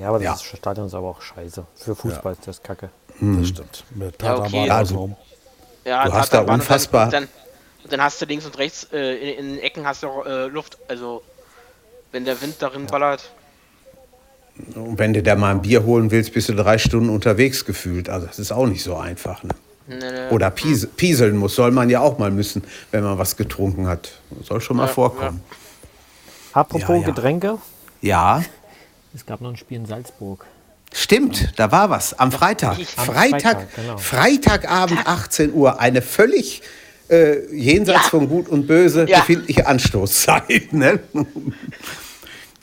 Ja, 0.00 0.08
aber 0.08 0.18
das 0.18 0.50
Ja. 0.50 0.56
Stadion 0.56 0.86
ist 0.86 0.94
aber 0.94 1.08
auch 1.08 1.20
scheiße. 1.20 1.64
Für 1.76 1.94
Fußball 1.94 2.32
ist 2.32 2.46
das 2.48 2.62
kacke. 2.62 2.88
Das 3.20 3.48
stimmt. 3.48 3.84
Mit 3.90 4.20
Ja, 4.22 4.36
okay. 4.38 4.68
Also-. 4.70 5.14
Ja, 5.84 6.04
Du 6.06 6.12
hast 6.14 6.32
da 6.32 6.40
und 6.40 6.48
unfassbar- 6.50 7.10
Dann, 7.10 7.28
dann, 7.82 7.90
dann 7.90 8.02
hast 8.02 8.20
du 8.22 8.24
links 8.24 8.46
und 8.46 8.56
rechts 8.56 8.84
äh, 8.92 9.14
in, 9.16 9.38
in 9.38 9.54
den 9.54 9.58
Ecken 9.62 9.86
hast 9.86 10.02
du 10.04 10.08
auch, 10.08 10.24
äh, 10.24 10.46
Luft. 10.46 10.78
Also 10.88 11.22
wenn 12.12 12.24
der 12.24 12.40
Wind 12.40 12.56
darin 12.60 12.86
ballert. 12.86 13.30
Und 14.74 14.98
wenn 14.98 15.12
du 15.14 15.22
da 15.22 15.34
mal 15.34 15.50
ein 15.50 15.62
Bier 15.62 15.84
holen 15.84 16.10
willst, 16.10 16.34
bist 16.34 16.48
du 16.50 16.54
drei 16.54 16.78
Stunden 16.78 17.08
unterwegs 17.08 17.64
gefühlt. 17.64 18.08
Also 18.08 18.26
das 18.26 18.38
ist 18.38 18.52
auch 18.52 18.66
nicht 18.66 18.82
so 18.82 18.96
einfach. 18.96 19.42
Ne? 19.42 19.50
Nee, 19.88 19.96
nee. 19.98 20.28
Oder 20.30 20.50
pies 20.50 20.86
pieseln 20.96 21.36
muss, 21.36 21.54
soll 21.54 21.70
man 21.72 21.90
ja 21.90 22.00
auch 22.00 22.18
mal 22.18 22.30
müssen, 22.30 22.62
wenn 22.90 23.02
man 23.02 23.18
was 23.18 23.36
getrunken 23.36 23.88
hat. 23.88 24.10
Soll 24.42 24.60
schon 24.60 24.76
mal 24.76 24.86
Ja, 24.86 24.92
vorkommen. 24.92 25.42
Apropos 26.52 26.88
Ja, 26.88 26.96
ja. 26.96 27.06
Getränke, 27.06 27.58
Ja. 28.02 28.42
es 29.14 29.24
gab 29.26 29.40
noch 29.40 29.50
ein 29.50 29.56
Spiel 29.56 29.78
in 29.78 29.86
Salzburg. 29.86 30.44
Stimmt, 30.94 31.54
da 31.58 31.72
war 31.72 31.88
was. 31.88 32.12
Am 32.18 32.30
Freitag. 32.30 32.76
Am 32.96 33.06
Freitag, 33.06 33.40
Freitag, 33.42 33.74
genau. 33.74 33.96
Freitagabend 33.96 35.06
18 35.06 35.54
Uhr. 35.54 35.80
Eine 35.80 36.02
völlig 36.02 36.60
äh, 37.12 37.54
jenseits 37.54 38.08
von 38.08 38.28
Gut 38.28 38.48
und 38.48 38.66
Böse 38.66 39.06
Ja. 39.08 39.20
befindliche 39.20 39.66
Anstoßzeit. 39.66 40.72
Ne? 40.72 41.00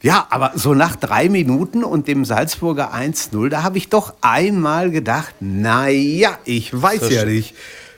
Ja, 0.02 0.28
aber 0.30 0.54
so 0.56 0.74
nach 0.74 0.96
drei 0.96 1.28
Minuten 1.28 1.84
und 1.84 2.08
dem 2.08 2.24
Salzburger 2.24 2.94
1-0, 2.94 3.50
da 3.50 3.64
habe 3.64 3.78
ich 3.78 3.90
doch 3.90 4.14
einmal 4.22 4.92
gedacht, 4.92 5.36
naja, 5.42 6.40
ich 6.46 6.72
weiß 6.72 7.10
ja 7.10 7.26
nicht. 7.26 7.54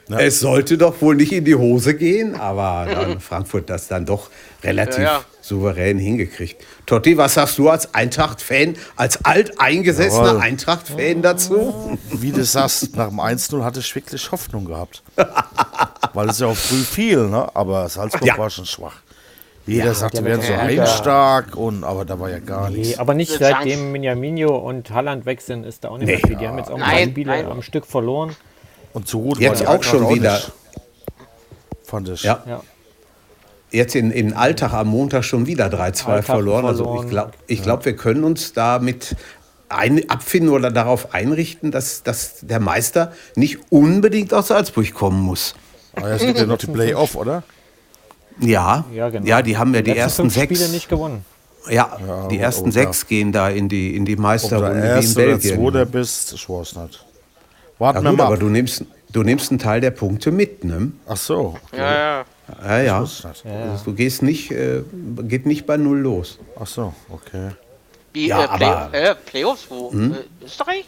Es 0.10 0.40
sollte 0.42 0.78
doch 0.78 1.02
wohl 1.02 1.16
nicht 1.16 1.32
in 1.32 1.46
die 1.46 1.56
Hose 1.56 1.94
gehen, 1.96 2.36
aber 2.36 2.86
dann 2.92 3.20
Frankfurt 3.22 3.70
das 3.70 3.88
dann 3.88 4.06
doch 4.06 4.30
relativ 4.64 4.98
Ja, 5.00 5.04
ja. 5.04 5.22
souverän 5.42 5.98
hingekriegt. 6.00 6.62
Totti, 6.86 7.18
was 7.18 7.36
sagst 7.36 7.58
du 7.58 7.70
als 7.70 7.94
Eintracht-Fan, 7.94 8.76
als 8.98 9.24
alteingesessener. 9.24 10.40
Eintracht-Fan 10.42 11.22
dazu? 11.22 11.98
Wie 12.12 12.32
du 12.32 12.44
sagst, 12.44 12.96
nach 12.98 13.08
dem 13.10 13.20
1-0 13.20 13.64
hatte 13.64 13.80
ich 13.80 13.96
wirklich 13.96 14.30
Hoffnung 14.32 14.66
gehabt. 14.66 15.02
Weil 16.14 16.30
es 16.30 16.40
ja 16.40 16.48
auch 16.48 16.58
früh 16.58 16.82
fiel, 16.84 17.28
ne? 17.30 17.48
aber 17.56 17.88
Salzburg 17.88 18.26
Ja. 18.26 18.38
war 18.38 18.50
schon 18.50 18.66
schwach. 18.66 18.96
Jeder 19.66 19.86
Ja, 19.86 19.94
sagte, 19.94 20.18
der 20.18 20.26
wir 20.26 20.32
wären 20.32 20.42
so 20.42 20.58
heimstark, 20.58 21.56
und, 21.56 21.84
aber 21.86 22.04
da 22.04 22.20
war 22.20 22.30
ja 22.30 22.40
gar 22.40 22.70
Nee, 22.70 22.80
nichts. 22.80 23.00
aber 23.00 23.14
nicht 23.14 23.32
seitdem 23.40 23.92
Minjaminho 23.94 24.58
und 24.58 24.90
Halland 24.90 25.26
weg 25.26 25.40
sind, 25.40 25.66
ist 25.66 25.84
da 25.86 25.90
auch 25.90 26.00
nicht 26.00 26.08
mehr 26.08 26.18
Nee. 26.18 26.28
viel. 26.28 26.36
Die 26.36 26.48
haben 26.48 26.58
jetzt 26.58 26.70
auch 26.72 26.76
ein 26.76 26.82
paar 26.82 27.00
Spiele 27.00 27.46
am 27.46 27.62
Stück 27.62 27.86
verloren. 27.86 28.36
Und 28.94 29.08
so 29.08 29.22
gut 29.22 29.40
Jetzt 29.40 29.66
war 29.66 29.78
die 29.78 29.80
auch 29.80 29.84
schon 29.84 30.00
Eintracht 30.02 30.16
wieder. 30.16 30.34
nicht, 30.34 30.52
fand 31.84 32.10
ich. 32.10 32.24
Ja. 32.24 32.44
Ja. 32.48 32.62
Jetzt 33.72 33.96
in, 33.96 34.12
in 34.12 34.34
Alltag 34.34 34.74
am 34.74 34.88
Montag 34.90 35.24
schon 35.24 35.48
wieder 35.48 35.68
3-2 35.68 35.78
Alltag 35.80 36.26
verloren. 36.26 36.66
Also 36.66 36.84
verloren. 36.84 37.06
ich 37.06 37.10
glaube, 37.12 37.32
ich 37.48 37.64
glaub, 37.64 37.86
wir 37.86 37.96
können 37.96 38.24
uns 38.26 38.52
damit 38.54 39.16
ein, 39.70 40.10
abfinden 40.10 40.50
oder 40.52 40.72
darauf 40.72 41.14
einrichten, 41.14 41.72
dass, 41.72 42.04
dass 42.04 42.40
der 42.42 42.60
Meister 42.60 43.14
nicht 43.36 43.60
unbedingt 43.70 44.34
aus 44.34 44.48
Salzburg 44.50 44.94
kommen 44.94 45.22
muss. 45.22 45.56
Aber 45.96 46.10
es 46.10 46.22
gibt 46.22 46.38
ja 46.38 46.46
noch 46.46 46.58
die 46.58 46.68
Playoff, 46.68 47.16
oder? 47.16 47.44
Ja, 48.40 48.86
Ja, 48.94 49.10
genau. 49.10 49.42
die 49.42 49.58
haben 49.58 49.74
ja 49.74 49.82
die 49.82 49.92
letzten 49.92 50.02
ersten 50.02 50.22
fünf 50.24 50.34
sechs. 50.34 50.56
Spiele 50.58 50.70
nicht 50.72 50.90
gewonnen. 50.90 51.26
Ja, 51.70 51.98
Ja, 52.06 52.28
die 52.28 52.40
ersten 52.40 52.72
sechs 52.72 53.08
gehen 53.08 53.32
da 53.32 53.50
in 53.50 53.70
die, 53.70 53.96
in 53.96 54.04
die 54.04 54.14
Ob 54.14 54.18
du 54.18 54.22
Meisterrunde 54.24 54.74
der 54.82 54.84
wie 54.84 54.88
in 54.88 54.96
Erste 54.96 55.20
oder 55.22 55.32
Belgien. 55.38 55.56
Zweiter 55.60 55.86
bist, 55.86 56.34
ich 56.34 56.50
weiß 56.50 56.76
nicht. 56.78 57.06
Warten 57.82 58.06
Ja, 58.06 58.12
wir 58.12 58.18
mal. 58.18 58.24
aber 58.26 58.34
ab. 58.36 58.40
du 58.40 58.50
nimmst, 58.50 58.86
du 59.12 59.24
nimmst 59.24 59.50
einen 59.52 59.60
Teil 59.60 59.82
der 59.82 59.92
Punkte 59.92 60.32
mit, 60.32 60.64
ne? 60.64 60.92
Ach 61.08 61.18
so. 61.18 61.58
Okay. 61.72 61.78
Ja, 61.80 61.94
ja. 61.94 62.26
Ja, 62.64 62.82
ja. 62.82 63.00
Also 63.00 63.86
du 63.86 63.94
gehst 63.94 64.22
nicht, 64.22 64.52
äh, 64.52 64.82
geht 65.24 65.46
nicht 65.46 65.66
bei 65.66 65.78
null 65.78 66.00
los. 66.00 66.38
Ach 66.60 66.68
so, 66.68 66.94
okay. 67.10 67.50
Wie, 68.14 68.28
Ja, 68.28 68.44
äh, 68.44 68.58
Play 68.58 68.66
aber- 68.68 68.94
äh, 68.94 69.16
Playoffs, 69.26 69.66
wo? 69.70 69.90
Äh, 69.92 70.46
Österreich? 70.46 70.86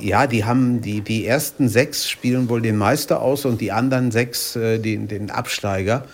Ja, 0.00 0.26
die 0.26 0.44
haben 0.44 0.82
die, 0.82 1.00
die 1.00 1.26
ersten 1.26 1.68
sechs 1.68 2.08
spielen 2.08 2.48
wohl 2.50 2.60
den 2.60 2.76
Meister 2.76 3.22
aus 3.22 3.44
und 3.46 3.60
die 3.60 3.72
anderen 3.72 4.10
sechs 4.10 4.54
äh, 4.54 4.78
den, 4.78 5.08
den 5.08 5.30
Absteiger. 5.30 6.04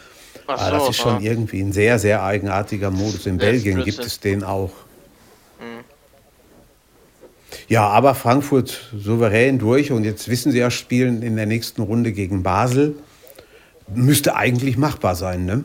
Ach 0.46 0.60
Aber 0.60 0.70
das 0.70 0.84
so, 0.84 0.90
ist 0.90 0.96
schon 0.96 1.20
ja. 1.22 1.30
irgendwie 1.32 1.60
ein 1.60 1.72
sehr, 1.72 1.98
sehr 1.98 2.22
eigenartiger 2.22 2.90
Modus. 2.90 3.26
In 3.26 3.36
Das 3.38 3.46
Belgien 3.48 3.84
gibt 3.84 3.98
es 3.98 4.18
den 4.20 4.44
auch. 4.44 4.70
Ja, 7.68 7.86
aber 7.88 8.14
Frankfurt 8.14 8.88
souverän 8.96 9.58
durch 9.58 9.92
und 9.92 10.04
jetzt 10.04 10.28
wissen 10.28 10.52
sie 10.52 10.58
ja, 10.58 10.70
spielen 10.70 11.22
in 11.22 11.36
der 11.36 11.46
nächsten 11.46 11.82
Runde 11.82 12.12
gegen 12.12 12.42
Basel. 12.42 12.94
Müsste 13.88 14.36
eigentlich 14.36 14.76
machbar 14.78 15.14
sein, 15.16 15.44
ne? 15.44 15.64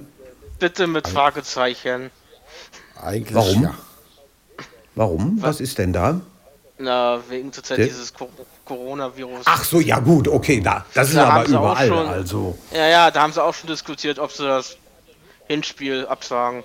Bitte 0.60 0.88
mit 0.88 1.08
Fragezeichen. 1.08 2.10
Eigentlich 3.02 3.36
Warum? 3.36 3.64
ja. 3.64 3.74
Warum? 4.96 5.38
Was 5.42 5.60
ist 5.62 5.78
denn 5.78 5.94
da? 5.94 6.22
Na, 6.78 7.20
wegen 7.30 7.52
zurzeit 7.54 7.78
Der- 7.80 7.86
dieses 7.88 8.14
Co 8.14 8.30
Coronavirus. 8.66 9.42
Ach 9.46 9.64
so, 9.64 9.80
ja 9.82 10.00
gut, 10.00 10.28
okay, 10.28 10.62
da, 10.62 10.86
das 10.94 11.10
ist 11.10 11.18
Da 11.18 11.28
aber 11.30 11.46
sie 11.48 11.56
auch 11.56 11.62
überall. 11.62 11.88
schon- 11.88 12.08
Also, 12.08 12.58
Ja, 12.74 12.88
ja, 12.88 13.12
da 13.12 13.22
haben 13.22 13.34
sie 13.34 13.44
auch 13.44 13.54
schon 13.54 13.68
diskutiert, 13.68 14.20
ob 14.20 14.32
sie 14.32 14.44
das 14.46 14.78
Hinspiel 15.48 16.06
absagen. 16.06 16.64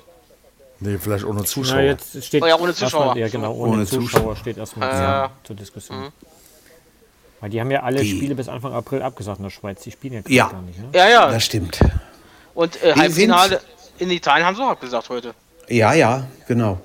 Nee, 0.80 0.98
vielleicht 0.98 1.24
ohne 1.24 1.44
Zuschauer. 1.44 1.76
Na, 1.76 1.82
jetzt 1.82 2.24
steht 2.24 2.42
Oh 2.42 2.46
ja, 2.46 2.56
ohne 2.56 2.68
erstmal- 2.68 2.90
Zuschauer. 2.90 3.16
Ja, 3.16 3.28
genau, 3.28 3.52
ohne, 3.54 3.72
Ohne 3.72 3.86
Zuschauer, 3.86 4.02
Zuschauer. 4.10 4.36
steht 4.36 4.58
erstmal 4.58 4.88
Ja. 4.90 5.30
zur, 5.42 5.46
zur 5.48 5.56
Diskussion. 5.56 6.12
Weil 7.40 7.50
die 7.50 7.60
haben 7.60 7.70
ja 7.70 7.82
alle 7.82 8.00
Die- 8.00 8.10
Spiele 8.16 8.34
bis 8.34 8.48
Anfang 8.48 8.72
April 8.72 9.02
abgesagt 9.02 9.38
in 9.38 9.44
der 9.44 9.50
Schweiz. 9.50 9.82
Die 9.82 9.90
spielen 9.90 10.14
ja, 10.14 10.20
gerade 10.20 10.34
Ja. 10.34 10.48
gar 10.48 10.62
nicht. 10.62 10.78
Ne? 10.78 10.88
Ja, 10.92 11.08
ja. 11.08 11.30
das 11.30 11.44
stimmt. 11.44 11.80
Und 12.54 12.80
äh, 12.82 12.94
Die 12.94 13.00
Halbfinale 13.00 13.60
in 13.98 14.10
Italien 14.10 14.46
haben 14.46 14.56
sie 14.56 14.62
auch 14.62 14.70
abgesagt 14.70 15.08
heute. 15.08 15.34
Ja, 15.68 15.92
ja, 15.94 16.26
genau. 16.46 16.80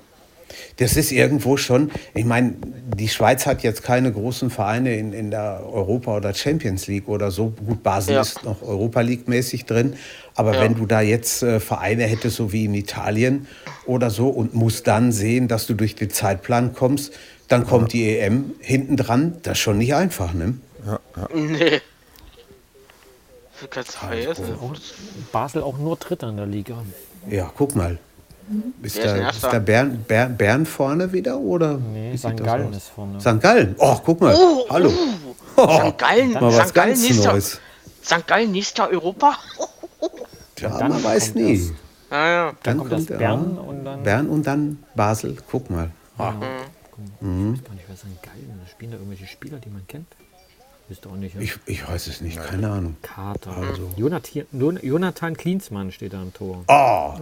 Das 0.76 0.96
ist 0.96 1.12
irgendwo 1.12 1.56
schon, 1.56 1.90
ich 2.14 2.24
meine, 2.24 2.54
die 2.96 3.08
Schweiz 3.08 3.46
hat 3.46 3.62
jetzt 3.62 3.82
keine 3.82 4.12
großen 4.12 4.50
Vereine 4.50 4.96
in, 4.96 5.12
in 5.12 5.30
der 5.30 5.62
Europa- 5.70 6.16
oder 6.16 6.34
Champions 6.34 6.86
League 6.86 7.08
oder 7.08 7.30
so. 7.30 7.50
Gut, 7.66 7.82
Basel 7.82 8.14
Ja. 8.14 8.20
ist 8.22 8.44
noch 8.44 8.62
Europa 8.62 9.00
League-mäßig 9.00 9.64
drin. 9.66 9.94
Aber 10.34 10.54
Ja. 10.54 10.62
wenn 10.62 10.74
du 10.74 10.86
da 10.86 11.00
jetzt 11.00 11.42
äh, 11.42 11.60
Vereine 11.60 12.04
hättest, 12.04 12.36
so 12.36 12.52
wie 12.52 12.64
in 12.64 12.74
Italien 12.74 13.46
oder 13.86 14.10
so, 14.10 14.28
und 14.28 14.54
musst 14.54 14.86
dann 14.86 15.12
sehen, 15.12 15.48
dass 15.48 15.66
du 15.66 15.74
durch 15.74 15.94
den 15.94 16.10
Zeitplan 16.10 16.74
kommst, 16.74 17.12
dann 17.48 17.66
kommt 17.66 17.92
die 17.92 18.16
EM 18.18 18.52
hinten 18.60 18.96
dran. 18.96 19.36
Das 19.42 19.52
ist 19.58 19.62
schon 19.62 19.78
nicht 19.78 19.94
einfach, 19.94 20.32
ne? 20.34 20.54
Nee. 21.34 21.80
Für 23.52 23.68
keine 23.68 23.86
Zeit. 23.86 24.28
Auch 24.60 24.74
Basel 25.32 25.62
auch 25.62 25.78
nur 25.78 25.96
Dritter 25.96 26.28
in 26.28 26.36
der 26.36 26.46
Liga. 26.46 26.82
Ja, 27.30 27.52
guck 27.56 27.76
mal. 27.76 27.98
Ist 28.82 28.96
Wer 28.96 29.04
ist 29.04 29.12
denn 29.14 29.22
da, 29.22 29.30
ist 29.30 29.42
da 29.44 29.58
Bern, 29.58 30.04
Bern, 30.06 30.36
Bern 30.36 30.66
vorne 30.66 31.12
wieder? 31.12 31.38
Oder 31.38 31.78
Nee, 31.78 32.16
St. 32.16 32.24
das 32.26 32.36
Gallen 32.42 32.68
aus? 32.68 32.76
ist 32.76 32.88
vorne. 32.88 33.20
St. 33.20 33.40
Gallen. 33.40 33.74
Oh, 33.78 33.96
guck 34.04 34.20
mal. 34.20 34.34
Oh, 34.38 34.66
Hallo. 34.70 34.90
St. 35.56 35.98
Gallen, 35.98 36.32
Mal 36.32 36.42
was 36.42 36.68
St. 36.68 36.74
Gallen 36.74 36.88
ganz 36.90 37.02
nächster, 37.02 37.32
Neues. 37.32 37.60
St. 38.04 38.26
Gallen 38.26 38.52
nächster 38.52 38.88
Europa? 38.90 39.34
Ja, 40.60 40.78
dann 40.78 40.92
man 40.92 41.04
weiß 41.04 41.32
kommt 41.32 41.44
nie. 41.44 41.58
das- 41.58 41.72
Ja, 42.10 42.26
ja. 42.28 42.52
Dann 42.62 42.78
kommt 42.78 42.92
erst 42.92 43.10
ja, 43.10 43.16
Bern 43.18 43.58
und 43.58 43.84
dann- 43.84 44.02
Bern 44.02 44.28
und 44.28 44.46
dann 44.46 44.78
Basel. 44.94 45.36
Guck 45.50 45.68
mal. 45.68 45.90
Ah, 46.16 46.32
Ich 46.32 46.38
weiß 46.38 47.64
gar 47.64 47.74
nicht, 47.74 47.84
wer 47.88 47.96
St. 47.96 48.22
Gallen 48.22 48.60
ist. 48.64 48.70
Spielen 48.70 48.92
da 48.92 48.96
irgendwelche 48.98 49.26
Spieler, 49.26 49.58
die 49.58 49.68
man 49.68 49.86
kennt? 49.88 50.06
Wisst 50.88 51.06
ihr 51.06 51.10
auch 51.12 51.16
nicht. 51.16 51.34
Ja? 51.34 51.40
ich, 51.40 51.54
ich 51.64 51.88
weiß 51.88 52.08
es 52.08 52.20
nicht, 52.20 52.38
keine 52.42 52.70
Ahnung. 52.70 52.96
Kater. 53.00 53.54
Jonathan, 53.96 54.44
Jonathan 54.82 55.34
Klinsmann 55.36 55.90
steht 55.92 56.12
da 56.12 56.20
am 56.20 56.34
Tor. 56.34 56.62
Oh. 56.68 57.14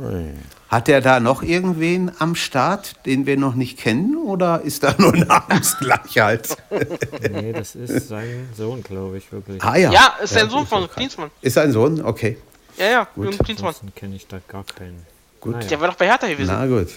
Hat 0.68 0.88
der 0.88 1.00
da 1.00 1.20
noch 1.20 1.42
irgendwen 1.44 2.10
am 2.18 2.34
Start, 2.34 3.06
den 3.06 3.24
wir 3.24 3.36
noch 3.36 3.54
nicht 3.54 3.78
kennen? 3.78 4.16
Oder 4.16 4.62
ist 4.62 4.82
da 4.82 4.94
nur 4.98 5.12
Namensgleichheit? 5.16 6.56
Nee, 7.30 7.52
das 7.52 7.76
ist 7.76 8.08
sein 8.08 8.48
Sohn, 8.56 8.82
glaube 8.82 9.18
ich, 9.18 9.30
wirklich. 9.30 9.62
ah 9.62 9.76
ja. 9.76 9.92
Ja, 9.92 10.14
ist 10.22 10.34
der 10.34 10.48
Sohn 10.50 10.66
von 10.66 10.90
Klinsmann. 10.90 11.30
Ist 11.40 11.56
ein 11.56 11.70
Sohn? 11.72 12.02
Okay. 12.02 12.38
Ja, 12.76 12.90
ja, 12.90 13.08
Jürgen 13.16 13.38
Klinsmann. 13.38 13.74
Kenne 13.94 14.16
ich 14.16 14.26
da 14.26 14.40
gar 14.48 14.64
keinen. 14.64 15.06
Gut. 15.40 15.54
Naja. 15.54 15.68
Der 15.68 15.80
war 15.80 15.88
doch 15.88 15.96
bei 15.96 16.06
Hertha 16.06 16.26
gewesen. 16.26 16.50
Na 16.52 16.66
gut. 16.66 16.88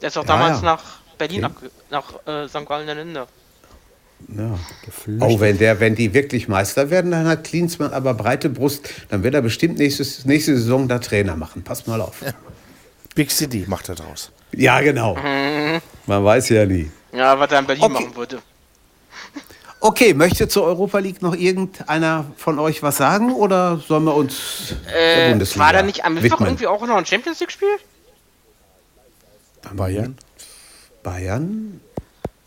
Der 0.00 0.08
ist 0.08 0.16
doch 0.16 0.22
Ja, 0.22 0.28
damals 0.28 0.58
ja. 0.60 0.64
nach 0.66 0.82
Berlin, 1.18 1.44
Okay. 1.46 1.54
abge 1.54 1.70
nach 1.90 2.26
äh, 2.26 2.48
St. 2.48 2.66
Gallen 2.66 2.86
der 2.86 2.94
Linde. 2.96 3.26
Ja. 4.36 4.58
Geflüchtet. 4.84 5.28
Oh, 5.28 5.40
wenn, 5.40 5.58
der, 5.58 5.78
wenn 5.80 5.94
die 5.94 6.12
wirklich 6.12 6.48
Meister 6.48 6.90
werden, 6.90 7.10
dann 7.12 7.26
hat 7.26 7.44
Klinsmann 7.44 7.92
aber 7.92 8.14
breite 8.14 8.48
Brust. 8.50 8.88
Dann 9.08 9.22
wird 9.22 9.34
er 9.34 9.42
bestimmt 9.42 9.78
nächstes, 9.78 10.24
nächste 10.24 10.56
Saison 10.56 10.88
da 10.88 10.98
Trainer 10.98 11.36
machen. 11.36 11.62
Pass 11.62 11.86
mal 11.86 12.00
auf. 12.00 12.22
Big 13.14 13.30
City 13.30 13.64
macht 13.68 13.88
er 13.88 13.94
draus. 13.94 14.32
Ja, 14.52 14.80
genau. 14.80 15.16
Man 16.06 16.24
weiß 16.24 16.48
ja 16.50 16.66
nie. 16.66 16.90
Ja, 17.12 17.38
was 17.38 17.50
er 17.52 17.60
in 17.60 17.66
Berlin 17.66 17.84
Okay. 17.84 17.92
machen 17.94 18.16
würde. 18.16 18.38
Okay, 19.80 20.14
möchte 20.14 20.48
zur 20.48 20.64
Europa 20.64 20.98
League 20.98 21.22
noch 21.22 21.34
irgendeiner 21.36 22.24
von 22.36 22.58
euch 22.58 22.82
was 22.82 22.96
sagen 22.96 23.32
oder 23.32 23.76
sollen 23.86 24.04
wir 24.04 24.14
uns 24.14 24.74
der 24.92 25.26
Äh, 25.26 25.30
Bundesliga 25.30 25.64
war 25.64 25.72
da 25.72 25.82
nicht 25.82 26.04
am 26.04 26.14
Mittwoch 26.14 26.32
widmen? 26.32 26.48
irgendwie 26.48 26.66
auch 26.66 26.84
noch 26.86 26.96
ein 26.96 27.06
Champions 27.06 27.40
League-Spiel? 27.40 27.68
Bayern? 29.74 30.16
Bayern? 31.02 31.80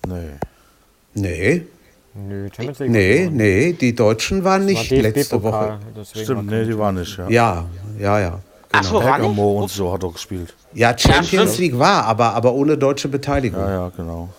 Nee. 0.07 0.31
Nee, 1.13 1.65
Nö, 2.13 2.49
Champions 2.55 2.79
League. 2.79 2.91
nee, 2.91 3.25
war- 3.25 3.31
nee, 3.31 3.73
die 3.73 3.95
Deutschen 3.95 4.43
waren 4.43 4.61
war 4.61 4.65
nicht 4.65 4.91
letzte 4.91 5.11
DFB-Pokal, 5.37 5.79
Woche. 5.95 6.05
Stimmt, 6.05 6.49
war 6.51 6.57
nee, 6.57 6.65
die 6.65 6.77
war 6.77 6.91
nicht, 6.91 7.17
ja. 7.17 7.29
Ja, 7.29 7.65
ja, 7.99 8.19
ja. 8.19 8.39
Ach 8.71 8.83
so, 8.83 8.95
war 8.95 9.03
nicht? 9.03 9.11
Bergamo 9.17 9.61
und 9.63 9.69
so 9.71 9.91
hat 9.93 10.03
er 10.03 10.11
gespielt. 10.11 10.53
Ja, 10.73 10.95
Champions 10.97 11.27
stimmt. 11.53 11.57
League 11.57 11.79
war, 11.79 12.05
aber, 12.05 12.33
aber 12.33 12.53
ohne 12.53 12.77
deutsche 12.77 13.07
Beteiligung. 13.07 13.59
Ja, 13.61 13.69
ja, 13.71 13.89
genau. 13.95 14.29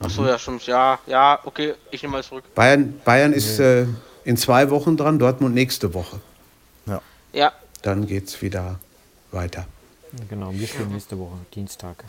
Achso, 0.00 0.24
ja, 0.26 0.38
stimmt. 0.38 0.64
Ja, 0.66 0.98
ja, 1.06 1.38
okay, 1.44 1.74
ich 1.90 2.02
nehme 2.02 2.12
mal 2.12 2.22
zurück. 2.22 2.44
Bayern, 2.54 2.94
Bayern 3.04 3.32
ist 3.32 3.58
äh, 3.58 3.84
in 4.24 4.36
zwei 4.36 4.70
Wochen 4.70 4.96
dran, 4.96 5.18
Dortmund 5.18 5.54
nächste 5.54 5.92
Woche. 5.92 6.20
Ja. 6.86 7.00
Ja, 7.32 7.52
Dann 7.82 8.06
geht's 8.06 8.40
wieder 8.40 8.78
weiter. 9.32 9.66
Genau, 10.30 10.52
wir 10.52 10.66
spielen 10.66 10.92
nächste 10.92 11.18
Woche, 11.18 11.36
Dienstag, 11.54 12.04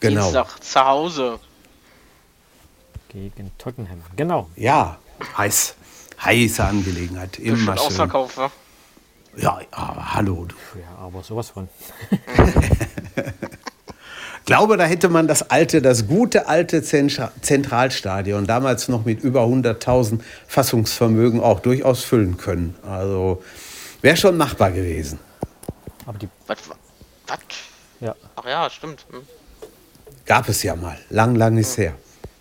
Genau. 0.00 0.22
Dienstag 0.22 0.62
zu 0.62 0.84
Hause. 0.84 1.38
Gegen 3.14 3.50
Tottenham. 3.58 4.02
Genau. 4.16 4.48
Ja, 4.56 4.98
heiß. 5.38 5.76
Heiße 6.22 6.64
Angelegenheit. 6.64 7.38
Immer 7.38 7.76
schön. 7.76 7.86
Ausverkauf, 7.86 8.36
wa? 8.36 8.50
Ja, 9.36 9.60
aber 9.70 10.14
hallo. 10.14 10.46
Du. 10.46 10.54
Ja, 10.78 10.98
aber 10.98 11.22
sowas 11.22 11.50
von. 11.50 11.68
glaube, 14.44 14.76
da 14.76 14.84
hätte 14.84 15.08
man 15.08 15.26
das 15.28 15.50
alte, 15.50 15.80
das 15.80 16.06
gute 16.06 16.48
alte 16.48 16.80
Zentra- 16.82 17.30
Zentralstadion, 17.40 18.46
damals 18.46 18.88
noch 18.88 19.04
mit 19.04 19.22
über 19.22 19.42
100.000 19.44 20.20
Fassungsvermögen, 20.46 21.40
auch 21.40 21.60
durchaus 21.60 22.04
füllen 22.04 22.36
können. 22.36 22.76
Also 22.82 23.42
wäre 24.02 24.16
schon 24.16 24.36
machbar 24.36 24.70
gewesen. 24.72 25.18
Aber 26.06 26.18
die, 26.18 26.28
Was? 26.46 26.58
Was? 26.68 27.38
ja, 28.00 28.14
Ach 28.36 28.44
ja, 28.44 28.68
stimmt. 28.70 29.06
Hm. 29.10 29.20
Gab 30.26 30.48
es 30.48 30.62
ja 30.62 30.74
mal. 30.76 30.98
Lang, 31.10 31.34
lang 31.36 31.56
ist 31.56 31.78
her. 31.78 31.94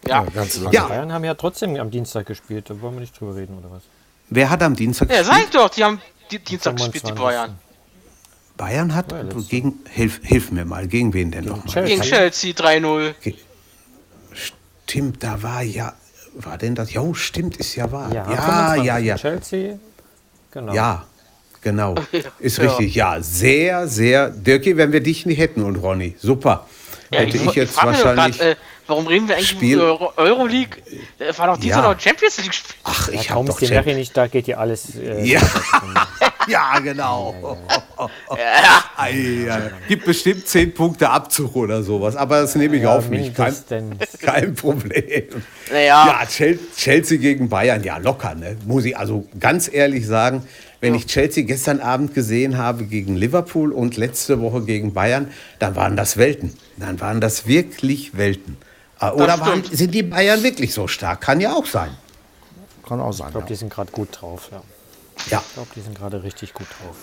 Ja. 0.08 0.24
Ganz 0.34 0.58
lang. 0.60 0.74
Ja, 0.74 0.88
Bayern 0.88 1.12
haben 1.14 1.24
ja 1.24 1.34
trotzdem 1.36 1.76
am 1.78 1.90
Dienstag 1.92 2.26
gespielt, 2.26 2.70
da 2.70 2.80
wollen 2.82 2.96
wir 2.96 3.02
nicht 3.02 3.20
drüber 3.20 3.36
reden, 3.36 3.58
oder 3.58 3.72
was? 3.72 3.84
wer 4.30 4.50
hat 4.50 4.62
am 4.64 4.76
Dienstag 4.76 5.10
Ja, 5.12 5.20
gespielt? 5.20 5.44
sag 5.44 5.52
doch, 5.52 5.70
die 5.70 5.84
haben 5.84 6.02
die 6.32 6.40
Dienstag 6.40 6.76
gespielt, 6.76 7.04
die 7.04 7.08
25.. 7.14 7.24
Bayern. 7.24 7.60
Bayern 8.58 8.94
hat 8.96 9.12
Ja, 9.12 9.24
gegen, 9.50 9.80
hilf, 9.90 10.20
hilf 10.24 10.52
mir 10.52 10.66
mal, 10.66 10.88
gegen 10.88 11.14
wen 11.14 11.32
denn 11.32 11.46
nochmal? 11.46 11.86
Gegen 11.86 12.02
Chelsea 12.02 12.52
3-0. 12.54 13.14
Stimmt, 14.34 15.24
da 15.24 15.42
war 15.42 15.62
ja, 15.64 15.94
war 16.36 16.58
denn 16.58 16.76
das? 16.76 16.94
Jo, 16.94 17.14
stimmt, 17.14 17.58
ist 17.58 17.76
ja 17.76 17.92
wahr. 17.92 18.14
Ja, 18.14 18.30
Ja, 18.30 18.36
25. 18.42 18.86
ja, 18.86 18.98
ja. 18.98 19.16
Chelsea, 19.16 19.80
genau. 20.52 20.74
Ja, 20.74 21.06
genau. 21.62 21.96
Ist 22.40 22.58
Ja. 22.58 22.64
richtig. 22.66 22.96
Ja, 22.96 23.22
sehr, 23.22 23.88
sehr. 23.88 24.30
Dirki, 24.30 24.78
wenn 24.78 24.92
wir 24.92 25.02
dich 25.02 25.26
nicht 25.26 25.40
hätten 25.40 25.64
und 25.64 25.78
Ronny, 25.78 26.16
super. 26.20 26.68
Hätte 27.12 27.38
ich, 27.38 27.46
ich 27.46 27.54
jetzt 27.54 27.78
wahrscheinlich. 27.78 28.38
grad, 28.38 28.48
äh, 28.48 28.56
warum 28.88 29.08
reden 29.08 29.28
wir 29.28 29.36
eigentlich 29.36 29.50
Spiel- 29.50 29.76
über 29.76 29.88
Euro 30.00 30.14
Euroleague? 30.18 30.78
Äh, 31.20 31.38
war 31.38 31.48
doch 31.48 31.58
dieses 31.58 31.78
Ja. 31.78 31.82
Noch 31.82 32.00
Champions 32.00 32.38
League 32.42 32.54
Spiel. 32.54 32.76
ach, 32.84 33.08
Ja, 33.10 33.14
ich 33.22 33.30
habe 33.30 33.46
doch 33.46 33.62
ist 33.62 33.70
die 33.70 33.74
Champ- 33.76 33.86
nicht 33.96 34.16
da, 34.16 34.28
geht 34.28 34.46
hier 34.46 34.60
alles. 34.60 34.96
Äh, 34.96 35.24
Ja. 35.26 35.42
ja, 36.48 36.80
genau. 36.80 37.58
Ei, 38.98 39.12
ei. 39.50 39.72
Gibt 39.88 40.06
bestimmt 40.06 40.48
10 40.48 40.74
Punkte 40.74 41.10
Abzug 41.10 41.56
oder 41.56 41.84
sowas, 41.84 42.16
aber 42.16 42.42
das 42.42 42.56
nehme 42.56 42.76
ich 42.78 42.84
ja, 42.84 42.96
auf 42.98 43.10
mich. 43.10 43.34
Kein, 43.34 43.56
kein 44.22 44.56
Problem. 44.56 45.24
Naja. 45.72 46.08
Ja, 46.22 46.26
Chel- 46.28 46.60
Chelsea 46.76 47.18
gegen 47.18 47.50
Bayern, 47.50 47.84
ja, 47.84 47.98
locker, 47.98 48.36
ne? 48.36 48.58
Muss 48.66 48.86
ich 48.86 48.98
also 48.98 49.26
ganz 49.40 49.70
ehrlich 49.72 50.06
sagen, 50.06 50.44
wenn 50.82 50.96
ich 50.96 51.06
Chelsea 51.06 51.46
gestern 51.46 51.80
Abend 51.80 52.14
gesehen 52.14 52.58
habe 52.58 52.84
gegen 52.84 53.16
Liverpool 53.16 53.72
und 53.72 53.96
letzte 53.96 54.42
Woche 54.42 54.62
gegen 54.64 54.94
Bayern, 54.94 55.32
dann 55.60 55.76
waren 55.78 55.96
das 55.96 56.18
Welten. 56.18 56.54
Dann 56.78 57.00
waren 57.00 57.22
das 57.22 57.48
wirklich 57.48 58.18
Welten. 58.18 58.58
Äh, 59.10 59.12
Oder 59.22 59.40
waren, 59.40 59.64
sind 59.64 59.94
die 59.94 60.04
Bayern 60.04 60.42
wirklich 60.44 60.74
so 60.74 60.88
stark? 60.88 61.22
Kann 61.22 61.40
ja 61.42 61.54
auch 61.54 61.66
sein. 61.66 61.92
Kann 62.88 63.00
auch 63.00 63.12
sein. 63.14 63.28
Ich 63.28 63.32
glaube, 63.34 63.46
Ja. 63.46 63.48
die 63.50 63.56
sind 63.56 63.74
gerade 63.74 63.92
gut 63.92 64.10
drauf. 64.12 64.50
Ja. 64.52 64.62
Ja, 65.30 65.44
Ich 65.48 65.54
glaube, 65.54 65.70
die 65.76 65.82
sind 65.82 65.98
gerade 65.98 66.24
richtig 66.24 66.54
gut 66.54 66.68
drauf. 66.68 66.96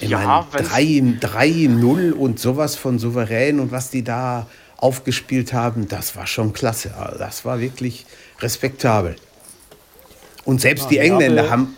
ich 0.00 0.08
Ja, 0.08 0.18
meine, 0.18 0.46
wenn's- 0.52 0.68
3 0.68 1.18
3-0 1.20 2.12
und 2.12 2.40
sowas 2.40 2.74
von 2.76 2.98
souverän 2.98 3.60
und 3.60 3.70
was 3.70 3.90
die 3.90 4.02
da 4.02 4.46
aufgespielt 4.78 5.52
haben, 5.52 5.86
das 5.88 6.16
war 6.16 6.26
schon 6.26 6.52
klasse. 6.52 6.94
Also 6.96 7.18
Das 7.18 7.44
war 7.44 7.60
wirklich 7.60 8.06
respektabel. 8.40 9.16
Und 10.44 10.60
selbst 10.60 10.90
die 10.90 10.96
Neapel- 10.98 11.12
Engländer 11.22 11.50
haben, 11.50 11.76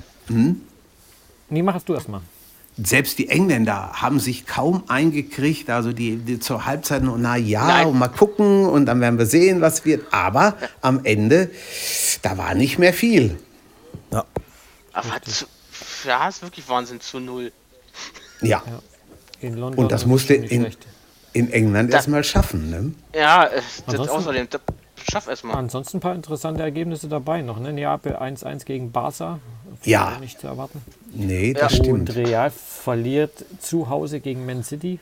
Nee, 1.50 1.62
machst 1.62 1.86
du 1.88 1.94
erstmal. 1.94 2.22
Selbst 2.82 3.18
die 3.18 3.28
Engländer 3.28 3.92
haben 4.02 4.18
sich 4.18 4.46
kaum 4.46 4.82
eingekriegt. 4.88 5.70
Also 5.70 5.92
die, 5.92 6.16
die 6.16 6.40
zur 6.40 6.64
Halbzeit 6.66 7.02
noch, 7.02 7.16
na 7.18 7.36
ja, 7.36 7.66
Nein. 7.66 7.86
und 7.86 7.98
mal 7.98 8.08
gucken 8.08 8.66
und 8.66 8.86
dann 8.86 9.00
werden 9.00 9.18
wir 9.18 9.26
sehen, 9.26 9.60
was 9.60 9.84
wird. 9.84 10.12
Aber 10.12 10.56
am 10.80 11.04
Ende, 11.04 11.50
da 12.22 12.36
war 12.36 12.54
nicht 12.54 12.78
mehr 12.78 12.92
viel. 12.92 13.38
Ja. 14.12 14.24
Aber 14.92 15.22
zu, 15.22 15.46
ja, 16.04 16.28
ist 16.28 16.42
wirklich 16.42 16.68
Wahnsinn 16.68 17.00
zu 17.00 17.20
null. 17.20 17.52
Ja, 18.42 18.62
In 19.40 19.54
London. 19.54 19.84
und 19.84 19.92
das 19.92 20.04
musste 20.06 20.34
in, 20.34 20.74
in 21.32 21.52
England 21.52 21.92
Da- 21.92 21.96
erstmal 21.98 22.24
schaffen. 22.24 22.70
Ne? 22.70 22.92
Ja, 23.14 23.44
äh, 23.44 23.62
das 23.86 24.08
außerdem, 24.08 24.48
das 24.50 24.60
schaff 25.10 25.28
erst 25.28 25.44
mal. 25.44 25.54
Ansonsten 25.54 25.98
ein 25.98 26.00
paar 26.00 26.14
interessante 26.14 26.62
Ergebnisse 26.62 27.08
dabei 27.08 27.42
noch. 27.42 27.58
Ne? 27.58 27.72
Neapel 27.72 28.16
1-1 28.16 28.64
gegen 28.64 28.92
Barca. 28.92 29.38
Ja. 29.84 30.18
Nicht 30.20 30.40
zu 30.40 30.46
erwarten. 30.46 30.80
Nee, 31.12 31.52
das 31.52 31.76
stimmt. 31.76 32.10
Und 32.10 32.16
Real 32.16 32.50
verliert 32.50 33.44
zu 33.60 33.88
Hause 33.88 34.20
gegen 34.20 34.46
Man 34.46 34.62
City. 34.62 34.98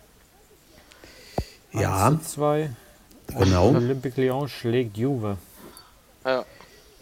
Ja, 1.73 2.19
2. 2.23 2.71
genau. 3.39 3.69
Olympique 3.69 4.21
Lyon 4.21 4.49
schlägt 4.49 4.97
Juve. 4.97 5.39
Ja. 6.25 6.45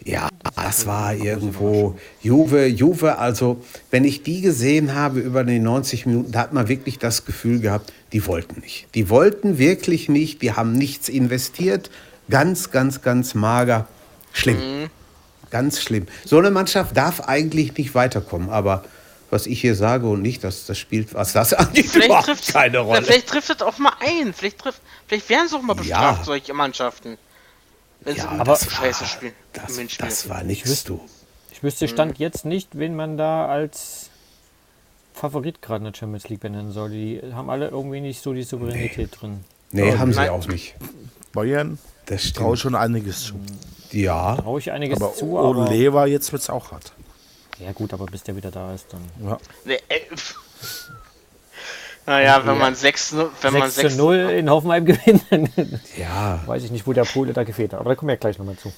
Ja, 0.03 0.29
das 0.55 0.87
war 0.87 1.13
irgendwo 1.13 1.95
Juve, 2.23 2.65
Juve, 2.65 3.19
also 3.19 3.63
wenn 3.91 4.03
ich 4.03 4.23
die 4.23 4.41
gesehen 4.41 4.95
habe 4.95 5.19
über 5.19 5.43
die 5.43 5.59
90 5.59 6.07
Minuten, 6.07 6.31
da 6.31 6.39
hat 6.39 6.53
man 6.53 6.67
wirklich 6.67 6.97
das 6.97 7.25
Gefühl 7.25 7.59
gehabt, 7.59 7.93
die 8.11 8.25
wollten 8.25 8.61
nicht. 8.61 8.87
Die 8.95 9.11
wollten 9.11 9.59
wirklich 9.59 10.09
nicht, 10.09 10.41
die 10.41 10.53
haben 10.53 10.73
nichts 10.73 11.07
investiert. 11.07 11.91
Ganz, 12.29 12.71
ganz, 12.71 13.01
ganz 13.01 13.33
mager. 13.33 13.87
Schlimm. 14.33 14.89
Ganz 15.49 15.81
schlimm. 15.81 16.07
So 16.25 16.37
eine 16.37 16.51
Mannschaft 16.51 16.95
darf 16.95 17.21
eigentlich 17.21 17.75
nicht 17.77 17.93
weiterkommen, 17.93 18.49
aber 18.49 18.83
was 19.29 19.47
ich 19.47 19.59
hier 19.61 19.75
sage 19.75 20.07
und 20.07 20.21
nicht, 20.21 20.43
das, 20.43 20.65
das 20.65 20.77
spielt, 20.77 21.13
was 21.13 21.33
das 21.33 21.53
angeht, 21.53 21.87
Vielleicht 21.87 22.05
überhaupt 22.07 22.25
trifft 22.27 22.47
keine 22.53 22.79
Rolle. 22.79 23.01
Vielleicht 23.01 23.27
trifft 23.27 23.49
es 23.49 23.61
auch 23.61 23.77
mal 23.77 23.93
ein. 23.99 24.33
Vielleicht, 24.33 24.59
trifft, 24.59 24.81
vielleicht 25.07 25.29
werden 25.29 25.47
sie 25.49 25.55
auch 25.55 25.61
mal 25.61 25.73
bestraft, 25.73 26.19
Ja. 26.19 26.23
solche 26.25 26.53
Mannschaften. 26.53 27.17
Wenn 28.01 28.15
sie 28.15 28.21
Ja, 28.21 28.29
aber 28.29 28.43
das 28.45 28.65
war, 28.65 28.71
scheiße 28.85 29.05
spielen. 29.05 29.33
das, 29.53 29.79
das 29.97 30.29
war 30.29 30.43
nichts, 30.43 30.83
du. 30.85 31.01
Ich 31.51 31.61
wüsste 31.63 31.87
Stand 31.87 32.17
jetzt 32.17 32.45
nicht, 32.45 32.69
wen 32.77 32.95
man 32.95 33.17
da 33.17 33.45
als 33.47 34.09
Favorit 35.13 35.61
gerade 35.61 35.85
in 35.85 35.91
der 35.91 35.97
Champions 35.97 36.27
League 36.29 36.39
benennen 36.39 36.71
soll. 36.71 36.89
Die 36.89 37.21
haben 37.33 37.49
alle 37.49 37.67
irgendwie 37.67 38.01
nicht 38.01 38.21
so 38.23 38.33
die 38.33 38.43
Souveränität 38.43 39.21
drin. 39.21 39.43
Nee, 39.71 39.97
haben 39.97 40.11
sie 40.13 40.19
nein. 40.19 40.29
auch 40.29 40.47
nicht. 40.47 40.75
Bayern 41.33 41.77
Das 42.11 42.33
traue 42.33 42.57
schon 42.57 42.75
einiges 42.75 43.23
zu. 43.23 43.39
Ja, 43.93 44.35
Traue 44.35 44.59
ich 44.59 44.69
einiges 44.69 45.01
Aber 45.01 45.13
zu, 45.13 45.39
aber. 45.39 45.69
Ole 45.69 45.93
war 45.93 46.07
jetzt 46.07 46.29
wird's 46.33 46.49
auch 46.49 46.73
hart. 46.73 46.91
Ja, 47.57 47.71
gut, 47.71 47.93
aber 47.93 48.05
bis 48.05 48.23
der 48.23 48.35
wieder 48.35 48.51
da 48.51 48.73
ist, 48.73 48.87
dann. 48.91 49.01
Ja. 49.25 49.37
Nee, 49.63 49.79
äh, 49.87 50.01
naja, 52.05 52.45
wenn 52.45 52.57
man 52.57 52.75
6 52.75 53.15
wenn 53.41 53.53
man 53.53 53.71
6 53.71 53.75
zu 53.75 53.81
6 53.81 53.97
0 53.97 54.17
in 54.17 54.49
Hoffenheim 54.49 54.83
gewinnen. 54.87 55.79
ja. 55.97 56.41
Weiß 56.45 56.63
ich 56.63 56.71
nicht, 56.71 56.85
wo 56.85 56.91
der 56.91 57.05
Pole 57.05 57.31
da 57.31 57.43
gefehlt 57.43 57.71
hat. 57.71 57.79
Aber 57.79 57.91
da 57.91 57.95
kommen 57.95 58.09
wir 58.09 58.15
ja 58.15 58.19
gleich 58.19 58.37
nochmal 58.37 58.57
zu. 58.57 58.73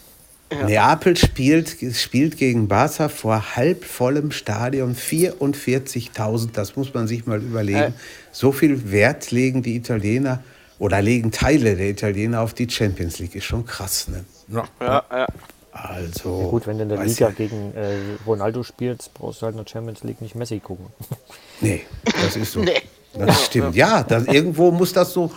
Neapel 0.52 1.18
spielt, 1.18 1.78
spielt 1.96 2.38
gegen 2.38 2.68
Barca 2.68 3.10
vor 3.10 3.56
halb 3.56 3.84
vollem 3.84 4.30
Stadion 4.30 4.96
44.000. 4.96 6.50
Das 6.54 6.76
muss 6.76 6.94
man 6.94 7.08
sich 7.08 7.26
mal 7.26 7.42
überlegen. 7.42 7.80
Äh. 7.80 7.92
So 8.32 8.52
viel 8.52 8.92
Wert 8.92 9.32
legen 9.32 9.64
die 9.64 9.76
Italiener 9.76 10.44
oder 10.84 11.02
legen 11.02 11.32
Teile 11.32 11.78
der 11.78 11.90
Italiener 11.90 12.42
auf 12.42 12.54
die 12.54 12.70
Champions 12.70 13.18
League. 13.20 13.36
Ist 13.36 13.46
schon 13.46 13.66
krass, 13.66 14.10
ne? 14.10 14.26
Ja. 14.50 14.66
Ja, 14.82 15.04
ja. 15.12 15.28
Also. 15.72 16.50
Gut, 16.50 16.68
wenn 16.68 16.78
du 16.78 16.84
in 16.84 16.90
der 16.90 17.02
Liga 17.04 17.28
ja- 17.28 17.32
gegen 17.32 17.74
äh, 17.74 17.96
Ronaldo 18.28 18.64
spielst, 18.64 19.14
brauchst 19.14 19.42
du 19.42 19.46
halt 19.46 19.56
in 19.56 19.64
der 19.64 19.70
Champions 19.72 20.04
League 20.04 20.22
nicht 20.22 20.36
Messi 20.36 20.60
gucken. 20.60 20.88
Nee, 21.62 21.86
das 22.22 22.36
ist 22.36 22.52
so. 22.52 22.60
Nee. 22.64 22.82
Das 23.16 23.46
stimmt. 23.46 23.76
Ja, 23.76 24.02
das, 24.02 24.26
irgendwo 24.26 24.72
muss 24.72 24.92
das 24.92 25.14
so 25.14 25.32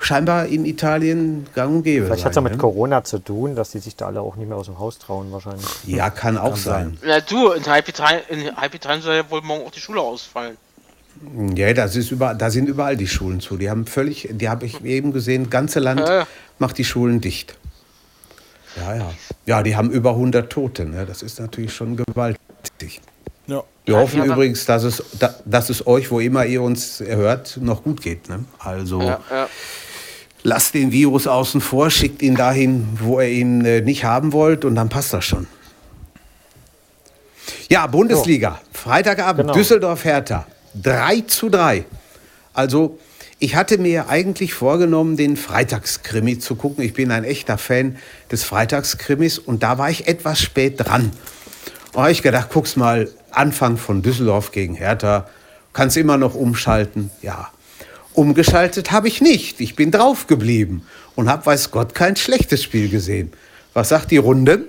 scheinbar 0.00 0.46
in 0.46 0.66
Italien 0.66 1.46
gang 1.54 1.76
und 1.76 1.82
gäbe 1.84 2.06
Vielleicht 2.06 2.24
hat 2.24 2.32
es 2.32 2.34
ja 2.34 2.42
sein. 2.42 2.44
mit 2.44 2.52
ne? 2.54 2.58
Corona 2.58 3.04
zu 3.04 3.20
tun, 3.20 3.54
dass 3.54 3.70
die 3.70 3.78
sich 3.78 3.94
da 3.94 4.06
alle 4.08 4.20
auch 4.20 4.34
nicht 4.34 4.48
mehr 4.48 4.58
aus 4.58 4.66
dem 4.66 4.80
Haus 4.80 4.98
trauen, 4.98 5.30
wahrscheinlich. 5.30 5.64
Ja, 5.86 6.10
kann 6.10 6.36
auch 6.36 6.56
sein. 6.56 6.98
Na 7.02 7.20
du, 7.20 7.52
in 7.52 7.64
Halb 7.64 7.88
Italien, 7.88 8.22
in 8.28 8.56
Halb 8.56 8.74
Italien 8.74 9.02
soll 9.02 9.14
ja 9.14 9.30
wohl 9.30 9.40
morgen 9.40 9.64
auch 9.64 9.70
die 9.70 9.78
Schule 9.80 10.00
ausfallen. 10.00 10.56
Ja, 11.54 11.72
das 11.72 11.94
ist 11.96 12.10
überall, 12.10 12.36
da 12.36 12.50
sind 12.50 12.68
überall 12.68 12.96
die 12.96 13.06
Schulen 13.06 13.40
zu. 13.40 13.56
Die 13.56 13.70
haben 13.70 13.86
völlig, 13.86 14.28
die 14.32 14.48
habe 14.48 14.66
ich 14.66 14.84
eben 14.84 15.12
gesehen, 15.12 15.50
ganze 15.50 15.78
Land 15.80 16.00
Ja. 16.00 16.26
macht 16.58 16.78
die 16.78 16.84
Schulen 16.84 17.20
dicht. 17.20 17.56
Ja, 18.76 18.96
ja. 18.96 19.10
Ja, 19.46 19.62
die 19.62 19.76
haben 19.76 19.90
über 19.90 20.10
100 20.16 20.50
Tote. 20.50 20.86
Ne? 20.86 21.04
Das 21.06 21.22
ist 21.22 21.38
natürlich 21.38 21.74
schon 21.74 21.96
gewaltig. 21.96 23.00
Ja. 23.46 23.62
Wir 23.84 23.94
Ja, 23.94 24.00
hoffen 24.00 24.18
ja, 24.20 24.24
übrigens, 24.26 24.64
dass 24.64 24.82
es, 24.84 25.02
da, 25.18 25.34
dass 25.44 25.68
es 25.70 25.86
euch, 25.86 26.10
wo 26.10 26.20
immer 26.20 26.46
ihr 26.46 26.62
uns 26.62 27.00
hört, 27.00 27.58
noch 27.60 27.82
gut 27.84 28.00
geht. 28.02 28.28
Ne? 28.28 28.44
Also 28.58 29.00
Ja, 29.02 29.20
ja. 29.30 29.48
lasst 30.42 30.74
den 30.74 30.90
Virus 30.92 31.26
außen 31.26 31.60
vor, 31.60 31.90
schickt 31.90 32.22
ihn 32.22 32.34
dahin, 32.34 32.88
wo 33.00 33.20
ihr 33.20 33.28
ihn 33.28 33.64
äh, 33.64 33.80
nicht 33.82 34.04
haben 34.04 34.32
wollt 34.32 34.64
und 34.64 34.74
dann 34.74 34.88
passt 34.88 35.12
das 35.12 35.24
schon. 35.24 35.46
Ja, 37.68 37.86
Bundesliga. 37.86 38.60
Freitagabend, 38.72 39.42
Genau. 39.44 39.54
Düsseldorf-Hertha. 39.54 40.46
3 40.80 41.22
zu 41.22 41.48
3. 41.48 41.84
Also, 42.54 42.98
ich 43.38 43.56
hatte 43.56 43.78
mir 43.78 44.08
eigentlich 44.08 44.54
vorgenommen, 44.54 45.16
den 45.16 45.36
Freitagskrimi 45.36 46.38
zu 46.38 46.54
gucken. 46.54 46.84
Ich 46.84 46.94
bin 46.94 47.10
ein 47.10 47.24
echter 47.24 47.58
Fan 47.58 47.96
des 48.30 48.44
Freitagskrimis 48.44 49.38
und 49.38 49.62
da 49.62 49.78
war 49.78 49.90
ich 49.90 50.06
etwas 50.06 50.40
spät 50.40 50.74
dran. 50.78 51.10
Da 51.92 52.02
habe 52.02 52.12
ich 52.12 52.22
gedacht, 52.22 52.50
guck's 52.52 52.76
mal, 52.76 53.10
Anfang 53.32 53.78
von 53.78 54.02
Düsseldorf 54.02 54.52
gegen 54.52 54.74
Hertha. 54.74 55.28
Kannst 55.72 55.96
immer 55.96 56.18
noch 56.18 56.34
umschalten. 56.34 57.10
Ja. 57.20 57.50
Umgeschaltet 58.14 58.92
habe 58.92 59.08
ich 59.08 59.20
nicht. 59.20 59.60
Ich 59.60 59.74
bin 59.74 59.90
drauf 59.90 60.26
geblieben 60.26 60.86
und 61.16 61.28
habe, 61.28 61.46
weiß 61.46 61.70
Gott, 61.70 61.94
kein 61.94 62.14
schlechtes 62.16 62.62
Spiel 62.62 62.88
gesehen. 62.88 63.32
Was 63.74 63.88
sagt 63.88 64.10
die 64.10 64.18
Runde? 64.18 64.66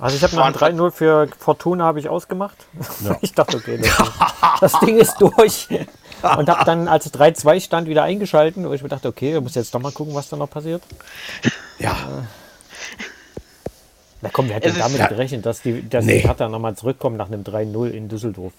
Also 0.00 0.16
ich 0.16 0.22
habe 0.22 0.34
nach 0.36 0.50
dem 0.68 0.78
3-0 0.78 0.90
für 0.90 1.28
Fortuna 1.38 1.84
habe 1.84 2.00
ich 2.00 2.08
ausgemacht. 2.08 2.56
Ich 3.20 3.32
dachte, 3.34 3.58
okay, 3.58 3.78
das, 3.78 3.90
das 4.72 4.80
Ding 4.80 4.96
ist 4.98 5.16
durch. 5.20 5.68
Und 6.22 6.48
habe 6.48 6.64
dann, 6.64 6.88
als 6.88 7.06
es 7.06 7.14
3-2 7.14 7.60
stand, 7.60 7.88
wieder 7.88 8.02
eingeschalten, 8.02 8.66
wo 8.68 8.72
ich 8.72 8.82
mir 8.82 8.88
dachte, 8.88 9.08
okay, 9.08 9.32
du 9.34 9.40
musst 9.40 9.56
jetzt 9.56 9.74
doch 9.74 9.80
mal 9.80 9.92
gucken, 9.92 10.14
was 10.14 10.28
da 10.28 10.36
noch 10.36 10.50
passiert. 10.50 10.82
Ja, 11.78 11.96
Na 14.22 14.28
komm, 14.32 14.48
wer 14.48 14.56
hat 14.56 14.64
Es 14.64 14.72
denn 14.74 14.80
ist- 14.80 14.86
damit 14.86 14.98
Ja. 15.00 15.06
gerechnet, 15.08 15.46
dass 15.46 15.62
die, 15.62 15.88
dass 15.88 16.04
Nee. 16.04 16.20
die 16.20 16.26
Hertha 16.28 16.48
nochmal 16.48 16.74
zurückkommen 16.76 17.16
nach 17.16 17.28
einem 17.28 17.42
3-0 17.42 17.90
in 17.90 18.08
Düsseldorf? 18.08 18.52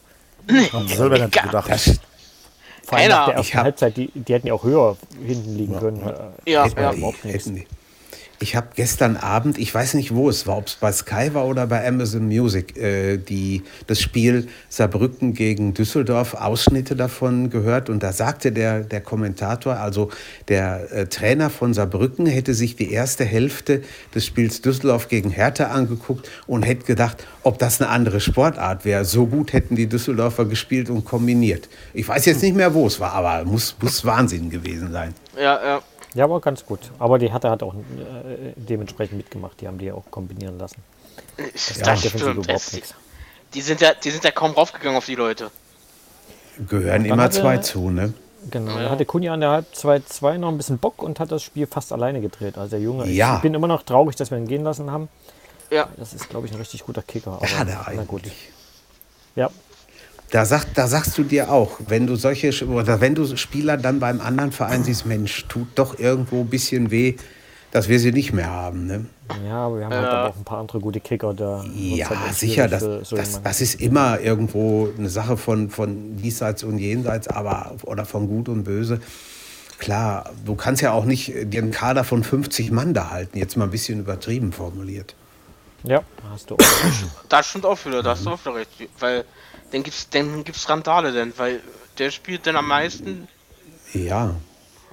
Haben 0.73 0.87
selber 0.87 1.19
nicht 1.19 1.31
gedacht. 1.43 1.69
das, 1.69 1.99
Vor 2.83 2.97
allem 2.97 3.09
nach 3.09 3.25
der 3.27 3.35
ersten 3.35 3.57
Halbzeit, 3.59 3.95
die, 3.95 4.07
die 4.15 4.33
hätten 4.33 4.47
ja 4.47 4.53
auch 4.55 4.63
höher 4.63 4.97
hinten 5.23 5.55
liegen 5.55 5.77
können. 5.79 6.01
Ja, 6.47 6.63
das 6.63 6.75
war 6.75 6.83
ja. 6.83 6.91
die 6.93 6.97
überhaupt 6.97 7.23
nichts. 7.25 7.45
hätten 7.45 7.55
die. 7.57 7.67
Ich 8.41 8.55
habe 8.55 8.69
gestern 8.75 9.17
Abend, 9.17 9.57
ich 9.57 9.73
weiß 9.73 9.93
nicht, 9.93 10.15
wo 10.15 10.27
es 10.29 10.47
war, 10.47 10.57
ob 10.57 10.67
es 10.67 10.75
bei 10.75 10.91
Sky 10.91 11.33
war 11.33 11.45
oder 11.45 11.67
bei 11.67 11.87
Amazon 11.87 12.25
Music, 12.25 12.75
äh, 12.75 13.17
die, 13.17 13.63
das 13.87 14.01
Spiel 14.01 14.47
Saarbrücken 14.67 15.33
gegen 15.33 15.73
Düsseldorf, 15.73 16.33
Ausschnitte 16.33 16.95
davon 16.95 17.49
gehört. 17.49 17.89
Und 17.89 18.01
da 18.01 18.11
sagte 18.11 18.51
der, 18.51 18.81
der 18.81 19.01
Kommentator, 19.01 19.75
also 19.75 20.09
der 20.47 20.91
äh, 20.91 21.05
Trainer 21.05 21.49
von 21.49 21.73
Saarbrücken, 21.73 22.25
hätte 22.25 22.53
sich 22.53 22.75
die 22.75 22.91
erste 22.91 23.25
Hälfte 23.25 23.83
des 24.15 24.25
Spiels 24.25 24.61
Düsseldorf 24.61 25.07
gegen 25.07 25.29
Hertha 25.29 25.65
angeguckt 25.65 26.29
und 26.47 26.63
hätte 26.63 26.85
gedacht, 26.85 27.25
ob 27.43 27.59
das 27.59 27.79
eine 27.79 27.89
andere 27.89 28.19
Sportart 28.19 28.85
wäre. 28.85 29.05
So 29.05 29.27
gut 29.27 29.53
hätten 29.53 29.75
die 29.75 29.87
Düsseldorfer 29.87 30.45
gespielt 30.45 30.89
und 30.89 31.05
kombiniert. 31.05 31.69
Ich 31.93 32.07
weiß 32.07 32.25
jetzt 32.25 32.41
nicht 32.41 32.55
mehr, 32.55 32.73
wo 32.73 32.87
es 32.87 32.99
war, 32.99 33.13
aber 33.13 33.45
muss, 33.45 33.75
muss 33.81 34.03
Wahnsinn 34.03 34.49
gewesen 34.49 34.91
sein. 34.91 35.13
Ja, 35.37 35.63
ja. 35.63 35.81
Ja, 36.13 36.25
aber 36.25 36.41
ganz 36.41 36.65
gut. 36.65 36.79
Aber 36.99 37.17
die 37.19 37.31
Hertha 37.31 37.49
hat 37.49 37.63
auch 37.63 37.73
äh, 37.73 38.53
dementsprechend 38.55 39.17
mitgemacht. 39.17 39.61
Die 39.61 39.67
haben 39.67 39.77
die 39.77 39.85
ja 39.85 39.93
auch 39.93 40.03
kombinieren 40.11 40.57
lassen. 40.59 40.83
Das 41.37 41.69
Ja, 41.77 41.85
defensiv 41.95 42.09
stimmt. 42.21 42.23
überhaupt 42.37 42.49
Es- 42.49 42.73
nichts. 42.73 42.93
Die 43.53 43.61
sind 43.61 43.81
ja, 43.81 43.93
die 43.93 44.11
sind 44.11 44.23
ja 44.23 44.31
kaum 44.31 44.51
raufgegangen 44.51 44.97
auf 44.97 45.05
die 45.05 45.15
Leute. 45.15 45.51
Gehören 46.67 47.05
immer 47.05 47.23
hat 47.23 47.35
er- 47.35 47.41
zwei 47.41 47.57
zu, 47.57 47.89
ne? 47.89 48.13
Genau, 48.49 48.71
Ja. 48.71 48.83
da 48.85 48.89
hatte 48.89 49.05
Kunja 49.05 49.33
an 49.33 49.39
der 49.41 49.49
Halbzeit 49.51 50.07
2 50.09 50.37
noch 50.37 50.47
ein 50.49 50.57
bisschen 50.57 50.79
Bock 50.79 51.03
und 51.03 51.19
hat 51.19 51.31
das 51.31 51.43
Spiel 51.43 51.67
fast 51.67 51.91
alleine 51.93 52.21
gedreht. 52.21 52.57
Also 52.57 52.71
der 52.71 52.79
Junge, 52.79 53.07
Ja. 53.07 53.35
ich 53.35 53.41
bin 53.43 53.53
immer 53.53 53.67
noch 53.67 53.83
traurig, 53.83 54.15
dass 54.15 54.31
wir 54.31 54.37
ihn 54.37 54.47
gehen 54.47 54.63
lassen 54.63 54.89
haben. 54.91 55.09
Ja. 55.69 55.87
Das 55.97 56.13
ist, 56.13 56.27
glaube 56.29 56.47
ich, 56.47 56.51
ein 56.53 56.57
richtig 56.57 56.83
guter 56.85 57.01
Kicker. 57.03 57.33
Aber, 57.33 57.47
na 57.65 58.03
gut. 58.03 58.21
eigentlich. 58.23 58.49
Ja, 59.35 59.49
Da, 60.31 60.45
sagt, 60.45 60.77
da 60.77 60.87
sagst 60.87 61.17
du 61.17 61.23
dir 61.23 61.51
auch, 61.51 61.79
wenn 61.87 62.07
du 62.07 62.15
solche 62.15 62.65
oder 62.65 63.01
wenn 63.01 63.15
du 63.15 63.35
Spieler 63.35 63.77
dann 63.77 63.99
beim 63.99 64.21
anderen 64.21 64.51
Verein 64.51 64.83
siehst, 64.83 65.05
Mensch, 65.05 65.45
tut 65.47 65.67
doch 65.75 65.99
irgendwo 65.99 66.41
ein 66.41 66.47
bisschen 66.47 66.89
weh, 66.89 67.15
dass 67.71 67.89
wir 67.89 67.99
sie 67.99 68.11
nicht 68.11 68.31
mehr 68.33 68.49
haben. 68.49 68.85
Ne? 68.85 69.05
ja, 69.45 69.65
aber 69.65 69.79
wir 69.79 69.85
haben 69.85 69.93
halt 69.93 70.05
aber 70.05 70.29
auch 70.29 70.37
ein 70.37 70.43
paar 70.43 70.59
andere 70.59 70.79
gute 70.79 70.99
Kicker. 70.99 71.33
Da 71.33 71.63
Ja, 71.75 72.09
halt 72.09 72.33
sicher, 72.35 72.67
das, 72.69 72.83
für 72.83 73.03
so 73.05 73.15
das, 73.15 73.41
das 73.41 73.61
ist 73.61 73.81
immer 73.81 74.19
irgendwo 74.19 74.89
eine 74.97 75.09
Sache 75.09 75.35
von, 75.35 75.69
von 75.69 76.17
diesseits 76.17 76.63
und 76.63 76.77
jenseits, 76.77 77.27
aber 77.27 77.75
oder 77.83 78.05
von 78.05 78.27
Gut 78.27 78.49
und 78.49 78.63
Böse. 78.63 79.01
Klar, 79.79 80.29
du 80.45 80.55
kannst 80.55 80.81
ja 80.81 80.91
auch 80.91 81.05
nicht 81.05 81.33
den 81.35 81.71
Kader 81.71 82.03
von 82.03 82.23
50 82.23 82.71
Mann 82.71 82.93
da 82.93 83.09
halten, 83.09 83.37
jetzt 83.37 83.57
mal 83.57 83.65
ein 83.65 83.71
bisschen 83.71 83.99
übertrieben 83.99 84.51
formuliert. 84.51 85.15
Ja, 85.83 86.03
hast 86.29 86.49
du 86.49 86.55
auch. 86.55 86.59
Das 87.29 87.47
stimmt 87.47 87.65
auch 87.65 87.83
wieder, 87.85 88.03
da 88.03 88.11
hast 88.11 88.25
du 88.25 88.29
auch 88.29 88.39
wieder 88.45 88.55
recht. 88.55 88.69
Weil 88.99 89.25
dann 89.71 89.83
gibt's, 89.83 90.09
dann 90.09 90.43
gibt's 90.43 90.69
Randale 90.69 91.11
denn, 91.11 91.33
weil 91.37 91.59
der 91.97 92.11
spielt 92.11 92.45
dann 92.47 92.55
am 92.55 92.67
meisten 92.67 93.27
Ja, 93.93 94.35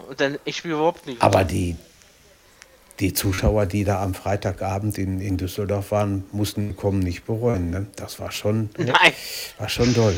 und 0.08 0.20
dann 0.20 0.38
ich 0.44 0.56
spiele 0.56 0.74
überhaupt 0.74 1.06
nicht. 1.06 1.20
aber 1.22 1.44
die, 1.44 1.76
die 3.00 3.12
Zuschauer, 3.12 3.66
die 3.66 3.84
da 3.84 4.02
am 4.02 4.14
Freitagabend 4.14 4.98
in, 4.98 5.20
in 5.20 5.36
Düsseldorf 5.36 5.92
waren, 5.92 6.24
mussten 6.32 6.74
kommen 6.76 6.98
nicht 6.98 7.24
bereuen. 7.26 7.70
Ne? 7.70 7.86
Das 7.96 8.18
war 8.18 8.32
schon, 8.32 8.70
Nein. 8.76 9.12
war 9.58 9.68
schon 9.68 9.94
doll. 9.94 10.16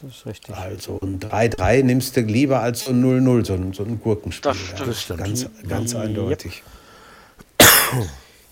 Das 0.00 0.16
ist 0.16 0.26
richtig. 0.26 0.54
Also 0.56 0.98
ein 1.02 1.20
3-3 1.20 1.82
nimmst 1.84 2.16
du 2.16 2.20
lieber 2.22 2.60
als 2.60 2.84
so 2.84 2.90
ein 2.90 3.04
0-0, 3.04 3.44
so 3.46 3.54
ein, 3.54 3.72
so 3.72 3.84
ein 3.84 4.00
Gurkenspiel. 4.00 4.50
Das 4.52 4.58
stimmt. 4.60 4.78
Ja, 4.80 4.86
Das 4.86 5.00
stimmt. 5.02 5.18
Ganz, 5.20 5.46
ganz 5.68 5.94
eindeutig. 5.94 6.62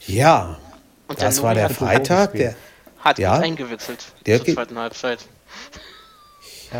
Ja, 0.06 0.58
Und 1.08 1.18
der 1.20 1.26
das 1.28 1.42
war 1.42 1.54
der 1.54 1.70
Freitag. 1.70 2.32
Der, 2.34 2.54
Hat 3.00 3.18
Ja. 3.18 3.38
eingewechselt 3.38 4.04
Der 4.26 4.44
zur 4.44 4.54
zweiten 4.54 4.78
Halbzeit. 4.78 5.18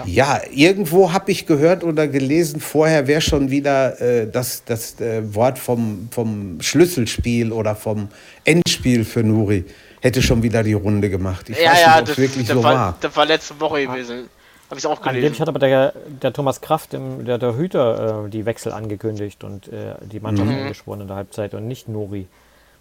ja, 0.06 0.40
irgendwo 0.52 1.12
habe 1.12 1.33
ich 1.33 1.46
gehört 1.46 1.83
oder 1.83 2.06
gelesen, 2.06 2.61
vorher 2.61 3.06
wäre 3.09 3.20
schon 3.20 3.50
wieder 3.50 4.00
äh, 4.00 4.30
das, 4.30 4.62
das 4.64 5.00
äh, 5.00 5.35
Wort 5.35 5.59
vom, 5.59 6.09
vom 6.12 6.61
Schlüsselspiel 6.61 7.50
oder 7.52 7.74
vom 7.74 8.09
Endspiel 8.44 9.04
für 9.04 9.24
Nuri. 9.24 9.64
Hätte 10.00 10.22
schon 10.22 10.42
wieder 10.42 10.62
die 10.62 10.72
Runde 10.74 11.11
gemacht. 11.11 11.48
Ich 11.50 11.59
ja, 11.61 11.72
weiß 11.72 11.80
ja, 11.80 11.87
nicht, 11.88 11.98
ob 12.00 12.06
das, 12.06 12.11
es 12.12 12.18
wirklich 12.18 12.46
das 12.46 12.56
so 12.56 12.62
war, 12.62 12.74
war. 12.74 12.96
Das 13.00 13.16
war 13.16 13.26
letzte 13.26 13.59
Woche 13.61 13.87
gewesen. 13.87 14.28
Habe 14.70 14.78
ich 14.78 14.87
auch 14.87 14.98
Angeblich 15.00 15.22
gelesen. 15.24 15.40
hat 15.40 15.48
aber 15.48 15.59
der, 15.59 15.92
der 16.22 16.33
Thomas 16.33 16.61
Kraft, 16.61 16.92
dem- 16.92 17.24
der, 17.24 17.38
der 17.38 17.56
Hüter, 17.56 18.24
äh, 18.26 18.30
die 18.30 18.46
Wechsel 18.46 18.72
angekündigt 18.72 19.42
und 19.42 19.66
äh, 19.68 19.94
die 20.02 20.20
Mannschaft 20.20 20.48
Mhm. 20.48 20.56
angeschworen 20.59 21.00
in 21.00 21.06
der 21.09 21.16
Halbzeit 21.16 21.52
und 21.54 21.66
nicht 21.66 21.88
Nuri. 21.88 22.28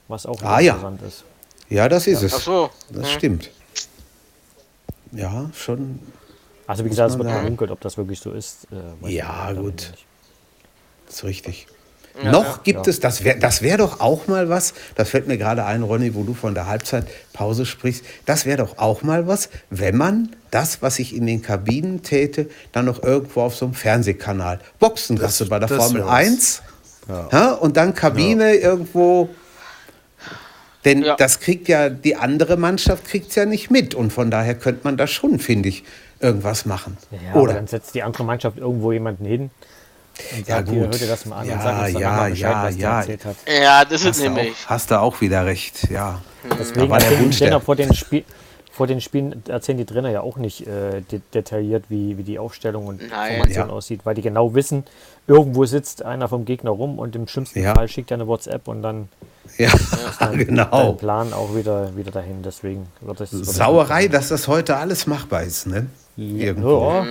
Was 0.07 0.25
auch 0.27 0.41
Ah, 0.43 0.59
ja. 0.59 0.73
interessant 0.75 1.01
ist. 1.07 1.23
Ja, 1.69 1.87
das 1.89 2.07
ist 2.07 2.23
es. 2.23 2.33
Ach 2.33 2.39
so. 2.41 2.69
Das 2.89 3.07
Hm. 3.07 3.17
stimmt. 3.17 3.49
Ja, 5.11 5.49
schon 5.55 5.99
Also 6.67 6.85
wie 6.85 6.89
gesagt, 6.89 7.11
es 7.11 7.17
man 7.17 7.25
wird 7.27 7.37
gemunkelt, 7.41 7.71
ob 7.71 7.81
das 7.81 7.97
wirklich 7.97 8.19
so 8.19 8.31
ist. 8.31 8.67
Äh, 9.03 9.09
Ja, 9.11 9.51
gut. 9.53 9.91
Das 11.07 11.15
ist 11.15 11.23
richtig. 11.23 11.67
Ja, 12.23 12.31
Noch 12.31 12.43
ja. 12.57 12.59
gibt 12.63 12.85
es, 12.87 12.99
das 12.99 13.23
wäre 13.23 13.39
das 13.39 13.61
wär 13.61 13.77
doch 13.77 13.99
auch 14.01 14.27
mal 14.27 14.49
was, 14.49 14.73
das 14.95 15.09
fällt 15.09 15.27
mir 15.27 15.37
gerade 15.37 15.63
ein, 15.65 15.83
Ronny, 15.83 16.13
wo 16.15 16.23
du 16.23 16.33
von 16.33 16.53
der 16.53 16.67
Halbzeitpause 16.67 17.65
sprichst, 17.65 18.03
das 18.25 18.45
wäre 18.45 18.57
doch 18.57 18.77
auch 18.77 19.03
mal 19.03 19.25
was, 19.25 19.49
wenn 19.69 19.95
man 19.95 20.35
das, 20.51 20.81
was 20.81 20.99
ich 20.99 21.15
in 21.15 21.25
den 21.25 21.41
Kabinen 21.41 22.03
täte, 22.03 22.49
dann 22.71 22.85
noch 22.85 23.01
irgendwo 23.03 23.41
auf 23.41 23.55
so 23.55 23.65
einem 23.65 23.73
Fernsehkanal, 23.73 24.59
Boxengasse 24.79 25.43
Das- 25.45 25.49
bei 25.49 25.59
der 25.59 25.69
das 25.69 25.77
Formel 25.77 26.01
wär 26.01 26.07
was. 26.07 26.13
1, 26.13 26.61
Ja. 27.07 27.29
ja, 27.31 27.51
und 27.53 27.77
dann 27.77 27.93
Kabine 27.95 28.55
irgendwo, 28.55 29.29
denn 30.85 31.03
Ja. 31.03 31.15
das 31.15 31.39
kriegt 31.39 31.67
ja, 31.67 31.89
die 31.89 32.15
andere 32.15 32.57
Mannschaft 32.57 33.05
kriegt 33.05 33.29
es 33.29 33.35
ja 33.35 33.45
nicht 33.45 33.69
mit 33.69 33.95
und 33.95 34.11
von 34.13 34.31
daher 34.31 34.55
könnte 34.55 34.81
man 34.83 34.97
da 34.97 35.07
schon, 35.07 35.39
finde 35.39 35.69
ich, 35.69 35.83
irgendwas 36.19 36.65
machen. 36.65 36.97
Ja, 37.11 37.39
Oder? 37.39 37.53
dann 37.53 37.67
setzt 37.67 37.95
die 37.95 38.03
andere 38.03 38.23
Mannschaft 38.23 38.57
irgendwo 38.57 38.91
jemanden 38.91 39.25
hin 39.25 39.49
und 40.37 40.47
Ja, 40.47 40.55
sagt, 40.57 40.69
hier, 40.69 40.83
gut. 40.83 40.91
hör 40.93 40.99
dir 40.99 41.07
das 41.07 41.25
mal 41.25 41.37
an 41.39 41.47
Ja, 41.47 41.55
und 41.55 41.61
sag 41.61 41.81
uns 41.83 41.93
dann 41.93 42.01
ja, 42.01 42.09
nochmal 42.11 42.29
Bescheid, 42.31 42.51
ja, 42.51 42.63
was 42.63 42.75
der 42.75 42.83
ja. 42.83 42.99
erzählt 42.99 43.25
hat. 43.25 43.35
Ja, 43.61 43.85
das 43.85 44.03
ist 44.05 44.21
nämlich. 44.21 44.51
auch, 44.65 44.69
hast 44.69 44.91
du 44.91 44.99
auch 44.99 45.21
wieder 45.21 45.45
recht, 45.45 45.89
ja. 45.89 46.21
Deswegen 46.59 46.89
war 46.89 46.97
der 46.99 47.07
erzählen 47.07 47.23
Wunsch 47.25 47.35
die 47.37 47.39
Trainer 47.43 47.51
der- 47.57 47.61
vor 47.65 47.75
den, 47.75 47.93
Spiel, 47.93 48.23
vor 48.71 48.87
den 48.87 49.01
Spielen 49.01 49.43
erzählen 49.47 49.77
die 49.77 49.85
Trainer 49.85 50.09
ja 50.09 50.21
auch 50.21 50.37
nicht 50.37 50.65
äh, 50.67 51.01
de 51.11 51.21
detailliert, 51.33 51.85
wie, 51.89 52.17
wie 52.17 52.23
die 52.23 52.39
Aufstellung 52.39 52.87
und 52.87 53.01
Nein. 53.09 53.37
Formation 53.37 53.67
Ja. 53.69 53.73
aussieht, 53.73 54.01
weil 54.05 54.15
die 54.15 54.21
genau 54.21 54.53
wissen, 54.55 54.83
irgendwo 55.27 55.65
sitzt 55.65 56.03
einer 56.03 56.27
vom 56.27 56.43
Gegner 56.45 56.71
rum 56.71 56.99
und 56.99 57.15
im 57.15 57.27
schlimmsten 57.27 57.61
Ja. 57.61 57.75
Fall 57.75 57.87
schickt 57.87 58.11
er 58.11 58.15
eine 58.15 58.27
WhatsApp 58.27 58.67
und 58.67 58.81
dann 58.81 59.07
Ja, 59.57 59.71
dein 60.19 60.37
genau. 60.37 60.93
Plan 60.93 61.33
auch 61.33 61.55
wieder, 61.55 61.95
wieder 61.95 62.11
dahin. 62.11 62.41
Deswegen 62.43 62.87
wird 63.01 63.21
es. 63.21 63.31
Sauerei, 63.31 64.07
dass 64.07 64.29
das 64.29 64.47
heute 64.47 64.77
alles 64.77 65.07
machbar 65.07 65.43
ist, 65.43 65.67
ne? 65.67 65.87
Irgendwo. 66.17 66.91
Ja, 66.91 67.05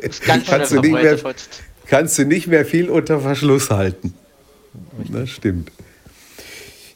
ganz 0.00 0.16
schnell 0.16 0.42
Kannst 0.46 0.72
du 0.72 0.80
nicht 0.80 0.92
mehr-. 0.92 1.18
Kannst 1.86 2.18
du 2.18 2.24
nicht 2.24 2.46
mehr 2.46 2.64
viel 2.64 2.90
unter 2.90 3.20
Verschluss 3.20 3.70
halten. 3.70 4.14
Das 5.12 5.30
stimmt. 5.30 5.70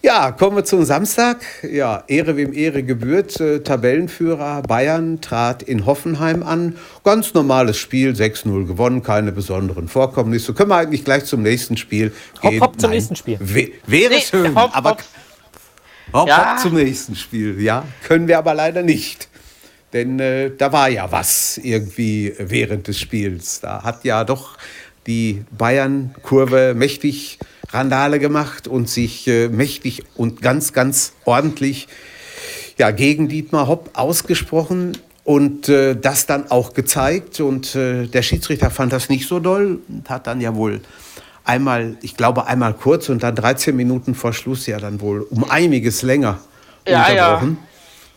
Ja, 0.01 0.31
kommen 0.31 0.57
wir 0.57 0.65
zum 0.65 0.85
Samstag. 0.85 1.39
Ja, 1.69 2.05
Ehre 2.07 2.37
wem 2.37 2.53
Ehre 2.53 2.85
gebührt. 2.85 3.41
Äh, 3.41 3.61
Tabellenführer 3.61 4.63
Bayern 4.63 5.21
trat 5.21 5.63
in 5.65 5.87
Hoffenheim 5.87 6.45
an. 6.45 6.77
Ganz 7.03 7.35
normales 7.35 7.79
Spiel, 7.79 8.13
6-0 8.15 8.65
gewonnen, 8.67 9.03
keine 9.03 9.33
besonderen 9.33 9.89
Vorkommnisse. 9.89 10.55
Können 10.55 10.71
wir 10.71 10.77
eigentlich 10.77 11.05
gleich 11.05 11.25
zum 11.25 11.43
nächsten 11.43 11.77
Spiel 11.77 12.13
Hopp, 12.43 12.51
gehen? 12.53 12.61
hopp 12.61 12.81
zum 12.81 12.91
nächsten 12.91 13.17
Spiel. 13.17 13.39
W 13.41 13.73
wäre 13.89 14.15
Nee, 14.15 14.21
schön, 14.21 14.55
hopp, 14.55 14.77
aber 14.77 14.91
hopp. 14.91 15.03
Hopp, 16.13 16.29
Ja. 16.29 16.53
hopp 16.53 16.61
zum 16.61 16.75
nächsten 16.75 17.17
Spiel. 17.17 17.61
Ja, 17.61 17.85
können 18.07 18.29
wir 18.29 18.39
aber 18.39 18.55
leider 18.55 18.83
nicht. 18.85 19.29
Denn 19.93 20.21
äh, 20.21 20.53
da 20.57 20.73
war 20.73 20.89
ja 20.91 21.11
was 21.11 21.59
irgendwie 21.59 22.35
während 22.39 22.87
des 22.87 23.01
Spiels. 23.01 23.61
Da 23.61 23.83
hat 23.83 24.05
ja 24.05 24.23
doch 24.23 24.59
die 25.09 25.43
Bayern-Kurve 25.51 26.75
mächtig 26.77 27.39
Randale 27.71 28.19
gemacht 28.19 28.67
und 28.67 28.89
sich 28.89 29.27
äh, 29.27 29.49
mächtig 29.49 30.05
und 30.17 30.43
ganz, 30.43 30.73
ganz 30.73 31.13
ordentlich 31.25 31.89
ja, 32.79 32.91
gegen 32.91 33.29
Dietmar 33.29 33.67
Hopp 33.67 33.91
ausgesprochen 33.95 34.97
und 35.25 35.69
äh, 35.69 35.95
das 35.95 36.27
dann 36.27 36.51
auch 36.51 36.73
gezeigt. 36.73 37.41
Und 37.41 37.75
äh, 37.75 38.07
der 38.07 38.23
Schiedsrichter 38.23 38.71
fand 38.71 38.93
das 38.93 39.09
nicht 39.09 39.29
so 39.29 39.41
doll 39.41 39.81
und 39.89 40.09
hat 40.09 40.27
dann 40.27 40.41
ja 40.41 40.55
wohl 40.55 40.81
einmal, 41.45 41.97
ich 42.03 42.17
glaube 42.17 42.47
einmal 42.47 42.75
kurz 42.75 43.09
und 43.09 43.23
dann 43.23 43.35
13 43.35 43.75
Minuten 43.75 44.15
vor 44.15 44.33
Schluss 44.33 44.67
ja 44.67 44.79
dann 44.79 45.01
wohl 45.01 45.23
um 45.23 45.51
einiges 45.51 46.03
länger 46.03 46.39
Ja, 46.87 46.93
ja. 46.93 47.35
unterbrochen. 47.35 47.59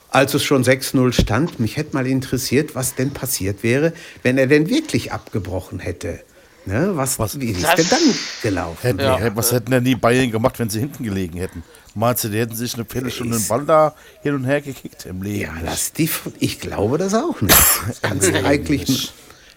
Als 0.09 0.33
es 0.33 0.43
schon 0.43 0.63
6-0 0.63 1.13
stand, 1.13 1.59
mich 1.61 1.77
hätte 1.77 1.95
mal 1.95 2.05
interessiert, 2.05 2.75
was 2.75 2.95
denn 2.95 3.11
passiert 3.11 3.63
wäre, 3.63 3.93
wenn 4.23 4.37
er 4.37 4.47
denn 4.47 4.69
wirklich 4.69 5.13
abgebrochen 5.13 5.79
hätte. 5.79 6.19
Ne? 6.65 6.91
Was, 6.93 7.17
Was- 7.17 7.39
wie 7.39 7.47
ist 7.51 7.63
Das- 7.63 7.75
denn 7.75 7.87
dann 7.89 7.99
gelaufen? 8.43 8.77
Hätten, 8.81 8.99
Ja. 8.99 9.17
die- 9.29 9.35
was 9.35 9.51
hätten 9.51 9.71
denn 9.71 9.83
die 9.83 9.95
Bayern 9.95 10.29
gemacht, 10.31 10.59
wenn 10.59 10.69
sie 10.69 10.79
hinten 10.79 11.03
gelegen 11.03 11.37
hätten? 11.39 11.63
Meinst 11.95 12.23
du, 12.23 12.29
die 12.29 12.37
hätten 12.39 12.55
sich 12.55 12.73
eine 12.75 12.85
Viertelstunde 12.85 13.37
den 13.37 13.47
Ball 13.47 13.65
da 13.65 13.95
hin 14.21 14.35
und 14.35 14.45
her 14.45 14.61
gekickt 14.61 15.05
im 15.07 15.21
Leben? 15.23 15.41
Ja, 15.41 15.53
das, 15.65 15.91
die, 15.91 16.09
ich 16.39 16.59
glaube 16.59 16.97
das 16.97 17.13
auch 17.13 17.41
nicht. 17.41 17.57
Kannst 18.01 18.29
du 18.29 18.45
eigentlich, 18.45 19.11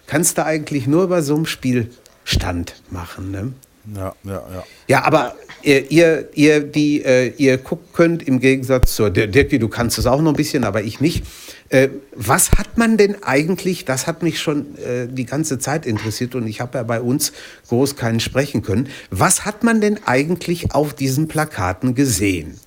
kannst 0.07 0.37
du 0.37 0.45
eigentlich 0.45 0.85
nur 0.87 1.07
bei 1.07 1.21
so 1.21 1.35
einem 1.35 1.45
Spielstand 1.45 2.73
machen. 2.89 3.31
Ne? 3.31 3.53
Ja, 3.95 4.13
ja, 4.23 4.31
ja. 4.33 4.63
Ja, 4.87 5.03
aber 5.03 5.35
ihr, 5.61 5.89
ihr, 5.91 6.29
ihr, 6.33 6.59
die, 6.61 7.03
äh, 7.05 7.33
ihr 7.37 7.57
guckt, 7.59 7.93
könnt 7.93 8.23
im 8.27 8.39
Gegensatz 8.39 8.95
zur 8.95 9.11
Dir- 9.11 9.27
Dirki, 9.27 9.59
du 9.59 9.67
kannst 9.69 9.97
es 9.99 10.05
auch 10.07 10.21
noch 10.21 10.31
ein 10.31 10.35
bisschen, 10.35 10.63
aber 10.63 10.81
ich 10.83 10.99
nicht. 10.99 11.23
Äh, 11.69 11.89
was 12.15 12.51
hat 12.51 12.77
man 12.77 12.95
denn 12.97 13.23
eigentlich, 13.23 13.85
das 13.85 14.05
hat 14.05 14.21
mich 14.21 14.39
schon 14.39 14.77
äh, 14.77 15.07
die 15.07 15.25
ganze 15.25 15.57
Zeit 15.57 15.85
interessiert 15.87 16.35
und 16.35 16.45
ich 16.47 16.61
habe 16.61 16.77
ja 16.77 16.83
bei 16.83 17.01
uns 17.01 17.33
groß 17.69 17.95
keinen 17.95 18.19
sprechen 18.19 18.61
können. 18.61 18.87
Was 19.09 19.45
hat 19.45 19.63
man 19.63 19.81
denn 19.81 19.99
eigentlich 20.05 20.73
auf 20.75 20.93
diesen 20.93 21.27
Plakaten 21.27 21.95
gesehen? 21.95 22.59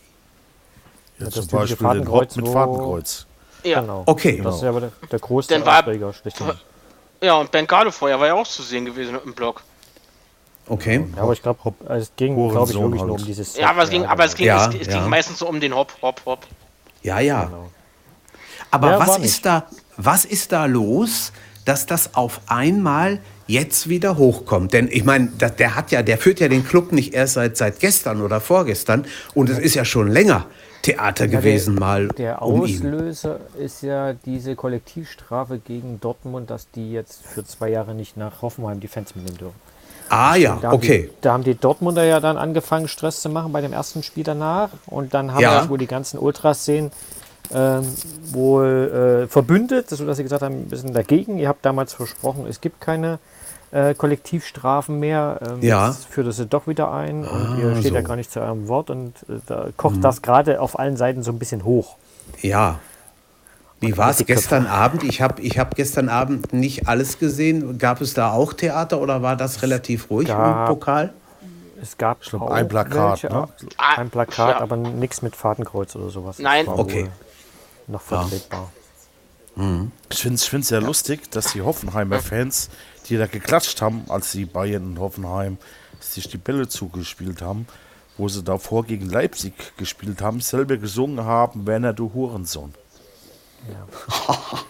ja 1.19 1.27
das 1.27 1.35
zum 1.35 1.59
Beispiel 1.61 1.89
den 1.95 2.11
Hopp 2.11 2.37
mit 2.37 2.49
Fadenkreuz. 2.49 3.27
Ja. 3.65 3.81
Genau. 3.81 4.03
Okay. 4.07 4.41
Das 4.43 4.57
ist 4.57 4.63
ja 4.63 4.69
aber 4.71 4.81
der, 4.81 4.93
der 5.11 5.19
größte 5.19 5.55
Dann 5.55 5.65
war- 5.67 5.81
Aufreger. 5.81 6.13
Ja, 7.21 7.37
und 7.39 7.51
Bengalo-Feuer 7.51 8.19
war 8.21 8.27
ja 8.29 8.35
auch 8.35 8.47
zu 8.47 8.63
sehen 8.63 8.85
gewesen 8.85 9.17
im 9.25 9.35
Block. 9.35 9.63
Okay. 10.69 11.05
Ja, 11.17 11.23
aber 11.23 11.33
ich 11.33 11.43
glaube, 11.43 11.75
es 11.89 12.13
ging, 12.17 12.35
glaube 12.35 12.71
ich, 12.71 12.77
wirklich 12.79 13.01
nur 13.03 13.11
halt. 13.11 13.21
um 13.21 13.27
dieses. 13.27 13.57
Ja, 13.57 13.71
aber 13.71 13.83
es 13.85 13.91
ging, 13.91 14.05
aber 14.05 14.25
es 14.25 14.35
ging, 14.35 14.47
Ja, 14.47 14.69
es, 14.69 14.75
es 14.81 14.87
ja. 14.87 15.01
ging 15.01 15.09
meistens 15.09 15.39
so 15.39 15.49
um 15.49 15.59
den 15.59 15.75
Hop, 15.75 15.93
Hop, 16.03 16.21
Hop. 16.27 16.47
Ja, 17.03 17.19
ja. 17.21 17.45
Genau. 17.45 17.71
Aber 18.71 18.93
Ja, 18.93 18.99
was 19.01 19.19
ist 19.19 19.47
da, 19.47 19.65
was 19.97 20.25
ist 20.25 20.53
da 20.53 20.67
los, 20.67 21.33
dass 21.65 21.87
das 21.87 22.15
auf 22.15 22.41
einmal 22.47 23.21
jetzt 23.47 23.89
wieder 23.89 24.17
hochkommt? 24.17 24.73
Denn 24.73 24.89
ich 24.91 25.05
meine, 25.05 25.27
der 25.29 25.75
hat 25.75 25.91
ja, 25.91 26.03
der 26.03 26.19
führt 26.19 26.41
ja 26.41 26.49
den 26.49 26.65
Club 26.67 26.93
nicht 26.93 27.15
erst 27.15 27.35
seit, 27.35 27.57
seit 27.57 27.81
gestern 27.81 28.21
oder 28.23 28.41
vorgestern 28.41 29.05
und 29.35 29.49
es 29.51 29.59
ist 29.59 29.75
ja 29.75 29.85
schon 29.85 30.09
länger 30.09 30.47
Theater 30.83 31.27
gewesen 31.29 31.75
mal 31.75 32.09
Der 32.09 32.41
um 32.43 32.65
ihn. 32.65 32.77
Auslöser 32.79 33.41
ist 33.59 33.83
ja 33.83 34.13
diese 34.13 34.55
Kollektivstrafe 34.55 35.59
gegen 35.59 36.01
Dortmund, 36.01 36.51
dass 36.51 36.71
die 36.71 36.93
jetzt 36.93 37.23
für 37.27 37.45
zwei 37.45 37.71
Jahre 37.71 37.95
nicht 37.95 38.17
nach 38.17 38.43
Hoffenheim 38.43 38.81
die 38.81 38.89
Fans 38.89 39.15
mitnehmen 39.17 39.39
dürfen. 39.39 39.57
Ah 40.11 40.37
ja, 40.37 40.57
Da 40.63 40.69
haben, 40.69 40.77
okay. 40.77 41.11
die, 41.13 41.21
da 41.21 41.33
haben 41.35 41.45
die 41.45 41.55
Dortmunder 41.55 42.05
ja 42.05 42.21
dann 42.21 42.39
angefangen, 42.39 42.89
Stress 42.89 43.21
zu 43.21 43.29
machen 43.29 43.53
bei 43.53 43.61
dem 43.61 43.75
ersten 43.75 44.03
Spiel 44.03 44.25
danach. 44.25 44.71
Und 44.87 45.13
dann 45.13 45.33
haben 45.35 45.43
Ja. 45.43 45.61
sich 45.61 45.69
wohl 45.69 45.77
die 45.77 45.87
ganzen 45.87 46.19
Ultraszenen 46.19 46.93
ähm, 47.55 47.85
wohl 48.33 49.25
äh, 49.25 49.29
verbündet, 49.29 49.89
sodass 49.91 50.17
sie 50.17 50.23
gesagt 50.23 50.43
haben, 50.43 50.55
ein 50.63 50.69
bisschen 50.69 50.93
dagegen. 50.93 51.39
Ihr 51.39 51.49
habt 51.49 51.65
damals 51.65 51.95
versprochen, 51.95 52.47
es 52.49 52.61
gibt 52.61 52.81
keine 52.81 53.19
äh, 53.71 53.95
Kollektivstrafen 53.95 54.99
mehr. 54.99 55.39
Ähm, 55.47 55.59
Ja. 55.63 55.89
Jetzt 55.89 56.07
führt 56.07 56.27
es 56.27 56.43
doch 56.49 56.67
wieder 56.67 56.91
ein 56.93 57.21
und 57.27 57.29
Ah, 57.29 57.57
ihr 57.61 57.77
steht 57.77 57.93
ja 57.95 58.01
so. 58.03 58.07
gar 58.09 58.17
nicht 58.17 58.31
zu 58.33 58.41
eurem 58.41 58.69
Wort. 58.69 58.91
Und 58.91 59.15
äh, 59.29 59.41
da 59.47 59.69
kocht 59.77 59.97
Mhm. 59.97 60.01
das 60.03 60.23
gerade 60.23 60.61
auf 60.61 60.79
allen 60.79 60.97
Seiten 60.97 61.23
so 61.23 61.31
ein 61.33 61.39
bisschen 61.39 61.65
hoch. 61.65 61.97
Ja. 62.43 62.79
Wie 63.81 63.97
war 63.97 64.11
es 64.11 64.25
gestern 64.27 64.67
Abend? 64.67 65.05
Ich 65.05 65.21
habe 65.23 65.41
ich 65.41 65.59
hab 65.59 65.77
gestern 65.77 66.09
Abend 66.09 66.53
nicht 66.53 66.89
alles 66.89 67.19
gesehen. 67.21 67.79
Gab 67.79 68.01
es 68.01 68.13
da 68.15 68.33
auch 68.33 68.53
Theater 68.53 69.01
oder 69.01 69.23
war 69.23 69.37
das 69.37 69.63
relativ 69.63 70.11
ruhig 70.11 70.27
Gab- 70.29 70.69
im 70.69 70.75
Pokal? 70.75 71.13
Es 71.81 71.97
gab 71.97 72.19
auch 72.35 72.51
ein 72.51 72.67
Plakat, 72.67 73.23
welche, 73.23 73.33
ne? 73.33 73.47
Ein 73.97 74.11
Plakat, 74.11 74.57
Ja. 74.57 74.61
aber 74.61 74.77
nichts 74.77 75.23
mit 75.23 75.37
Fadenkreuz 75.37 75.95
oder 75.95 76.09
sowas. 76.11 76.39
Das 76.39 76.43
Nein. 76.43 76.67
Okay. 76.67 77.07
Noch 77.89 78.03
vertretbar. 78.03 78.71
Ich 80.11 80.21
finde 80.21 80.37
es 80.37 80.69
sehr 80.69 80.81
lustig, 80.81 81.31
dass 81.33 81.53
die 81.53 81.63
Hoffenheimer 81.63 82.21
Fans, 82.21 82.71
die 83.09 83.17
da 83.17 83.27
geklatscht 83.27 83.83
haben, 83.83 84.05
als 84.09 84.31
die 84.31 84.45
Bayern 84.45 84.85
und 84.85 85.01
Hoffenheim 85.01 85.59
sich 85.99 86.29
die 86.29 86.39
Bälle 86.39 86.69
zugespielt 86.69 87.43
haben, 87.43 87.67
wo 88.17 88.29
sie 88.29 88.45
davor 88.45 88.85
gegen 88.85 89.11
Leipzig 89.11 89.77
gespielt 89.77 90.23
haben, 90.23 90.41
selber 90.41 90.77
gesungen 90.77 91.25
haben, 91.25 91.67
Werner, 91.67 91.93
du 91.93 92.13
Hurensohn. 92.15 92.75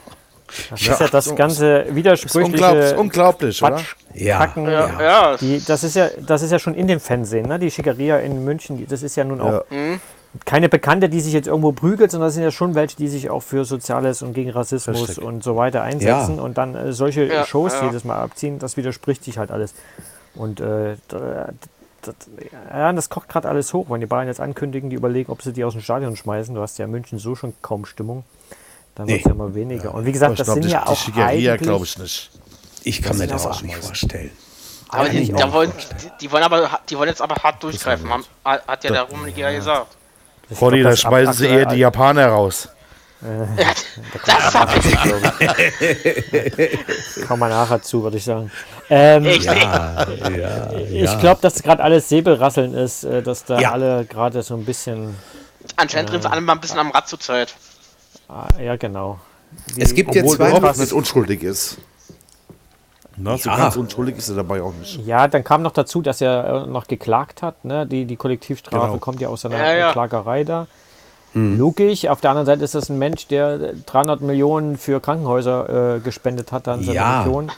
Das 0.71 0.81
ist 0.81 1.01
ja 1.01 1.09
das 1.09 1.37
ganze 1.37 1.81
Ist 1.81 1.95
widersprüchliche 1.95 2.47
unglaublich, 2.47 2.97
unglaublich 2.97 3.63
oder? 3.63 3.77
Quatsch. 3.77 3.95
Ja. 4.15 4.39
Kacken. 4.39 4.65
Ja, 4.65 5.01
ja. 5.01 5.37
Die, 5.37 5.63
das, 5.65 5.85
ist 5.85 5.95
ja, 5.95 6.09
das 6.27 6.43
ist 6.43 6.51
ja 6.51 6.59
schon 6.59 6.75
in 6.75 6.87
dem 6.87 7.01
Fernsehen, 7.01 7.47
ne? 7.47 7.59
die 7.59 7.71
Schickeria 7.71 8.19
in 8.19 8.45
München, 8.45 8.79
die, 8.79 8.87
das 8.87 9.03
ist 9.03 9.15
ja 9.17 9.25
nun 9.25 9.43
auch 9.43 9.65
Ja. 9.71 9.99
Keine 10.45 10.69
Bekannte, 10.69 11.09
die 11.09 11.21
sich 11.21 11.33
jetzt 11.33 11.49
irgendwo 11.49 11.73
prügelt, 11.73 12.11
sondern 12.11 12.29
das 12.29 12.35
sind 12.35 12.43
ja 12.45 12.51
schon 12.51 12.75
welche, 12.75 12.97
die 12.97 13.09
sich 13.09 13.31
auch 13.31 13.43
für 13.43 13.65
Soziales 13.65 14.23
und 14.23 14.35
gegen 14.35 14.51
Rassismus 14.51 15.09
Richtig. 15.09 15.25
und 15.25 15.43
so 15.43 15.57
weiter 15.57 15.83
einsetzen 15.83 16.37
Ja. 16.37 16.43
und 16.43 16.59
dann 16.59 16.75
äh, 16.75 16.93
solche 16.93 17.25
Ja, 17.25 17.45
Shows 17.47 17.73
ja. 17.73 17.87
jedes 17.87 18.05
Mal 18.05 18.17
abziehen, 18.21 18.59
das 18.59 18.77
widerspricht 18.77 19.25
sich 19.25 19.39
halt 19.39 19.51
alles. 19.51 19.75
Und 20.35 20.61
äh, 20.61 20.97
da- 21.09 21.49
das, 22.03 22.15
ja, 22.71 22.93
das 22.93 23.09
kocht 23.11 23.29
gerade 23.29 23.49
alles 23.49 23.73
hoch, 23.75 23.87
wenn 23.91 24.01
die 24.01 24.07
Bayern 24.07 24.29
jetzt 24.29 24.41
ankündigen, 24.41 24.89
die 24.89 24.97
überlegen, 24.97 25.33
ob 25.33 25.43
sie 25.43 25.53
die 25.53 25.65
aus 25.65 25.73
dem 25.73 25.83
Stadion 25.83 26.15
schmeißen. 26.15 26.55
Du 26.55 26.61
hast 26.61 26.79
ja 26.79 26.85
in 26.85 26.91
München 26.93 27.19
so 27.19 27.35
schon 27.35 27.55
kaum 27.61 27.85
Stimmung. 27.87 28.23
Dann 28.95 29.07
Nee. 29.07 29.15
wird 29.15 29.21
es 29.23 29.27
ja 29.27 29.33
immer 29.33 29.55
weniger. 29.55 29.95
Und 29.95 30.05
wie 30.07 30.13
gesagt, 30.13 30.33
Ich 30.33 30.39
das 30.39 30.47
glaube, 30.47 30.61
sind 30.63 30.69
die, 30.71 30.75
ja 30.75 30.83
die 30.85 30.89
auch 30.91 30.97
Schickeria 30.97 31.53
eigentlich... 31.55 31.69
glaube 31.69 31.85
ich 31.85 31.99
nicht. 31.99 32.31
Ich 32.85 33.03
kann 33.03 33.19
mir 33.19 33.27
das 33.27 33.47
auch 33.47 33.63
nicht 33.63 33.75
vorstellen. 33.77 34.31
Aber 34.91 35.09
die, 35.09 35.35
auch 35.35 35.53
wollen, 35.53 35.73
vorstellen. 35.73 36.01
die, 36.21 36.27
die 36.27 36.33
wollen 36.33 36.45
aber, 36.45 36.81
die 36.89 36.97
wollen 36.97 37.09
jetzt 37.09 37.21
aber 37.21 37.35
hart 37.43 37.63
durchgreifen, 37.63 38.09
haben, 38.09 38.25
hat 38.45 38.85
ja 38.85 38.91
der 38.93 39.03
Rummenigge 39.03 39.41
ja 39.41 39.51
gesagt. 39.53 39.97
Glaub, 40.57 40.73
da 40.73 40.83
das 40.91 41.01
schmeißen 41.01 41.33
sie 41.35 41.47
eher 41.47 41.67
die 41.67 41.77
Japaner 41.77 42.27
raus. 42.29 42.69
Das 44.25 44.55
hab 44.55 44.77
ich 44.77 44.97
Kommen 47.27 47.41
wir 47.41 47.49
nachher 47.49 47.83
zu, 47.83 48.03
würde 48.05 48.17
ich 48.17 48.25
sagen. 48.25 48.51
Ähm, 48.91 49.25
echt. 49.27 49.45
Ich 50.91 51.19
glaube, 51.21 51.41
dass 51.43 51.63
gerade 51.63 51.83
alles 51.83 52.09
Säbelrasseln 52.09 52.75
ist, 52.75 53.05
äh, 53.05 53.23
dass 53.23 53.45
da 53.45 53.59
Ja. 53.61 53.73
alle 53.73 54.05
gerade 54.05 54.43
so 54.43 54.55
ein 54.55 54.65
bisschen. 54.65 55.17
Anscheinend 55.77 56.11
drehen 56.13 56.23
sie 56.23 56.31
alle 56.31 56.41
mal 56.41 56.53
ein 56.55 56.61
bisschen 56.61 56.79
am 56.79 56.91
Rad 56.93 57.09
zur 57.09 57.19
Zeit. 57.21 57.55
ah, 58.29 58.47
Ja, 58.61 58.77
genau. 58.77 59.19
Es 59.77 59.95
gibt 59.95 60.15
jetzt 60.15 60.25
Obwohl 60.25 60.37
zwei 60.37 60.45
Möglichkeiten. 60.53 60.81
nicht 60.81 60.93
unschuldig 60.93 61.43
ist. 61.43 61.79
Na, 63.21 63.37
so 63.37 63.49
Ja. 63.51 63.57
ganz 63.57 63.77
unschuldig 63.77 64.17
ist 64.17 64.29
er 64.29 64.37
dabei 64.37 64.63
auch 64.63 64.73
nicht. 64.75 65.05
Ja, 65.07 65.27
dann 65.29 65.43
kam 65.45 65.63
noch 65.63 65.73
dazu, 65.73 66.03
dass 66.03 66.21
er 66.21 66.65
äh, 66.65 66.67
noch 66.67 66.87
geklagt 66.87 67.43
hat. 67.43 67.65
Ne? 67.65 67.87
Die, 67.87 68.05
die 68.05 68.17
Kollektivstrafe 68.17 68.87
Genau. 68.87 68.99
kommt 68.99 69.21
ja 69.21 69.29
aus 69.29 69.41
seiner 69.43 69.59
Ja, 69.59 69.73
ja. 69.75 69.93
Klagerei 69.93 70.45
da. 70.45 70.67
Logisch. 71.35 72.07
Auf 72.07 72.21
der 72.21 72.31
anderen 72.31 72.47
Seite 72.47 72.65
ist 72.65 72.75
das 72.75 72.89
ein 72.89 72.99
Mensch, 72.99 73.27
der 73.29 73.75
300 73.87 74.21
Millionen 74.23 74.77
für 74.79 75.01
Krankenhäuser 75.01 75.97
äh, 75.97 76.01
gespendet 76.01 76.53
hat 76.53 76.67
an 76.69 76.83
seine 76.83 76.95
Ja. 76.97 77.23
Region. 77.23 77.53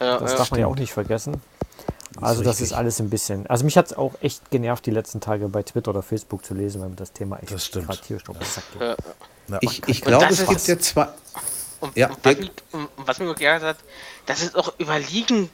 Ja, 0.00 0.18
Das 0.18 0.32
ja. 0.32 0.38
darf 0.38 0.50
man 0.50 0.60
ja 0.60 0.66
auch 0.66 0.76
nicht 0.76 0.92
vergessen. 0.92 1.40
Also 2.20 2.42
das 2.42 2.60
ist 2.60 2.72
alles 2.72 3.00
ein 3.00 3.10
bisschen. 3.10 3.46
Also 3.46 3.64
mich 3.64 3.76
hat 3.76 3.86
es 3.86 3.96
auch 3.96 4.12
echt 4.22 4.50
genervt, 4.50 4.86
die 4.86 4.90
letzten 4.90 5.20
Tage 5.20 5.48
bei 5.48 5.62
Twitter 5.62 5.90
oder 5.90 6.02
Facebook 6.02 6.44
zu 6.44 6.54
lesen, 6.54 6.80
weil 6.80 6.88
mir 6.90 6.96
das 6.96 7.12
Thema 7.12 7.38
echt 7.38 7.52
Das 7.52 7.66
stimmt. 7.66 7.86
gerade 7.88 8.00
Sack 8.44 8.64
geht. 8.78 8.96
Ja. 9.48 9.58
Ich, 9.60 9.82
ich 9.86 10.00
glaube, 10.02 10.26
es 10.30 10.46
gibt 10.46 10.66
jetzt 10.66 10.84
zwei. 10.84 11.08
Und, 11.80 11.94
Ja, 11.96 12.08
und 12.08 12.18
was, 12.24 12.36
mich, 12.36 12.50
und 12.72 12.85
was 13.06 13.18
mich 13.18 13.34
geärgert 13.36 13.76
hat, 13.76 13.76
das 14.26 14.42
ist 14.42 14.56
auch 14.56 14.72
überliegend, 14.80 15.50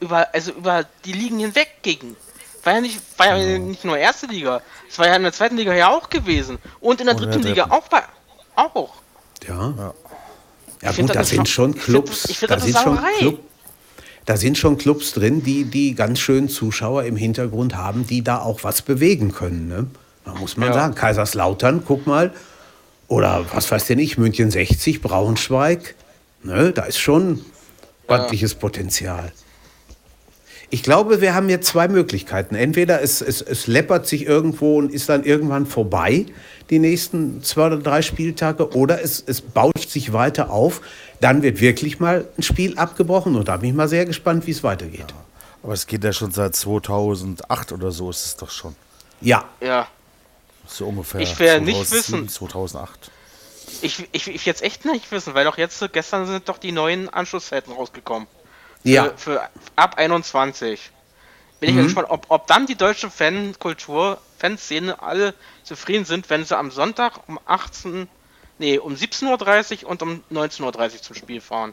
über, 0.00 0.28
also 0.34 0.52
über 0.52 0.84
die 1.04 1.12
Ligen 1.12 1.38
hinweg 1.38 1.68
gegen. 1.82 2.16
War 2.64 2.74
ja 2.74 2.80
nicht, 2.80 3.00
war 3.18 3.36
ja 3.36 3.58
nicht 3.58 3.84
nur 3.84 3.98
erste 3.98 4.26
Liga, 4.26 4.60
es 4.88 4.98
war 4.98 5.06
ja 5.08 5.16
in 5.16 5.22
der 5.22 5.32
zweiten 5.32 5.56
Liga 5.56 5.74
ja 5.74 5.88
auch 5.90 6.08
gewesen. 6.10 6.58
Und 6.80 7.00
in 7.00 7.06
der 7.06 7.16
Und 7.16 7.22
in 7.22 7.28
dritten 7.30 7.42
der 7.42 7.50
Liga 7.52 7.66
auch 7.70 7.88
bei, 7.88 8.02
auch. 8.56 8.94
Ja. 9.48 9.94
Ja, 10.80 10.90
Ich 10.90 10.96
find, 10.96 11.08
gut, 11.08 11.16
das 11.16 11.28
da 11.30 11.34
sind 11.36 11.48
schon- 11.48 11.70
ich 11.70 11.76
find 11.76 11.84
Clubs. 11.84 12.22
das- 12.22 12.30
ich 12.30 12.38
find 12.38 12.50
Da 12.50 12.56
das. 12.56 13.18
Club, 13.18 13.40
da 14.26 14.36
sind 14.36 14.58
schon 14.58 14.78
Clubs 14.78 15.12
drin, 15.12 15.42
die, 15.42 15.64
die 15.64 15.94
ganz 15.94 16.18
schön 16.20 16.48
Zuschauer 16.48 17.04
im 17.04 17.16
Hintergrund 17.16 17.74
haben, 17.76 18.06
die 18.06 18.22
da 18.22 18.38
auch 18.40 18.62
was 18.62 18.82
bewegen 18.82 19.32
können. 19.32 19.68
Ne? 19.68 19.86
Da 20.24 20.34
muss 20.34 20.56
man 20.56 20.68
Ja. 20.68 20.74
sagen, 20.74 20.94
Kaiserslautern, 20.94 21.82
guck 21.86 22.06
mal. 22.06 22.32
Oder 23.08 23.44
was 23.52 23.70
weiß 23.70 23.86
denn 23.86 23.98
ich, 23.98 24.18
München 24.18 24.50
60, 24.50 25.02
Braunschweig. 25.02 25.94
Ne? 26.42 26.72
Da 26.72 26.82
ist 26.82 26.98
schon 26.98 27.44
ordentliches 28.08 28.54
Potenzial. 28.54 29.32
Ich 30.70 30.82
glaube, 30.82 31.20
wir 31.20 31.34
haben 31.34 31.50
jetzt 31.50 31.68
zwei 31.68 31.86
Möglichkeiten. 31.86 32.54
Entweder 32.54 33.02
es, 33.02 33.20
es, 33.20 33.42
es 33.42 33.66
läppert 33.66 34.06
sich 34.06 34.24
irgendwo 34.24 34.78
und 34.78 34.90
ist 34.90 35.08
dann 35.10 35.22
irgendwann 35.22 35.66
vorbei, 35.66 36.24
die 36.70 36.78
nächsten 36.78 37.42
zwei 37.42 37.66
oder 37.66 37.76
drei 37.76 38.00
Spieltage, 38.00 38.74
oder 38.74 39.02
es, 39.02 39.22
es 39.26 39.42
bauscht 39.42 39.90
sich 39.90 40.14
weiter 40.14 40.50
auf. 40.50 40.80
Dann 41.20 41.42
wird 41.42 41.60
wirklich 41.60 42.00
mal 42.00 42.26
ein 42.38 42.42
Spiel 42.42 42.78
abgebrochen 42.78 43.36
und 43.36 43.48
da 43.48 43.58
bin 43.58 43.68
ich 43.68 43.76
mal 43.76 43.88
sehr 43.88 44.06
gespannt, 44.06 44.46
wie 44.46 44.52
es 44.52 44.64
weitergeht. 44.64 45.12
Aber 45.62 45.74
es 45.74 45.86
geht 45.86 46.02
ja 46.04 46.12
schon 46.12 46.32
seit 46.32 46.56
2008 46.56 47.72
oder 47.72 47.92
so 47.92 48.08
ist 48.08 48.24
es 48.24 48.36
doch 48.36 48.50
schon. 48.50 48.74
Ja, 49.20 49.44
Ja. 49.60 49.86
So 50.66 50.86
ungefähr. 50.86 51.20
Ich 51.20 51.38
will 51.38 51.60
nicht 51.60 51.76
2007, 51.86 52.20
wissen. 52.22 52.28
2008. 52.28 53.10
Ich, 53.80 54.06
ich, 54.12 54.28
ich 54.28 54.46
jetzt 54.46 54.62
echt 54.62 54.84
nicht 54.84 55.10
wissen, 55.10 55.34
weil 55.34 55.44
doch 55.44 55.56
jetzt, 55.58 55.82
gestern 55.92 56.26
sind 56.26 56.48
doch 56.48 56.58
die 56.58 56.72
neuen 56.72 57.08
Anschlusszeiten 57.08 57.72
rausgekommen. 57.72 58.28
Für, 58.82 58.88
ja, 58.88 59.12
für 59.16 59.40
ab 59.76 59.94
21. 59.96 60.90
Bin 61.60 61.68
ich 61.70 61.74
Mhm. 61.74 61.78
ja 61.80 61.84
gespannt, 61.86 62.08
ob, 62.10 62.26
ob 62.28 62.46
dann 62.48 62.66
die 62.66 62.74
deutsche 62.74 63.10
Fankultur, 63.10 64.18
Fanszene 64.38 65.00
alle 65.00 65.34
zufrieden 65.62 66.04
sind, 66.04 66.28
wenn 66.30 66.44
sie 66.44 66.56
am 66.56 66.70
Sonntag 66.72 67.20
um 67.28 67.38
18, 67.46 68.08
nee, 68.58 68.78
um 68.78 68.94
17.30 68.94 69.84
Uhr 69.84 69.90
und 69.90 70.02
um 70.02 70.22
19.30 70.32 70.62
Uhr 70.94 71.02
zum 71.02 71.16
Spiel 71.16 71.40
fahren. 71.40 71.72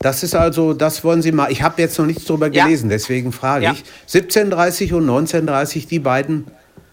das 0.00 0.22
ist 0.22 0.34
also, 0.34 0.74
das 0.74 1.02
wollen 1.02 1.22
Sie 1.22 1.32
mal. 1.32 1.50
Ich 1.50 1.62
habe 1.62 1.80
jetzt 1.80 1.98
noch 1.98 2.04
nichts 2.04 2.26
drüber 2.26 2.48
Ja. 2.52 2.64
gelesen, 2.64 2.90
deswegen 2.90 3.32
frage 3.32 3.64
Ja. 3.64 3.72
ich. 3.72 3.84
17.30 4.12 4.92
und 4.92 5.06
19.30 5.08 5.88
die 5.88 5.98
beiden 5.98 6.46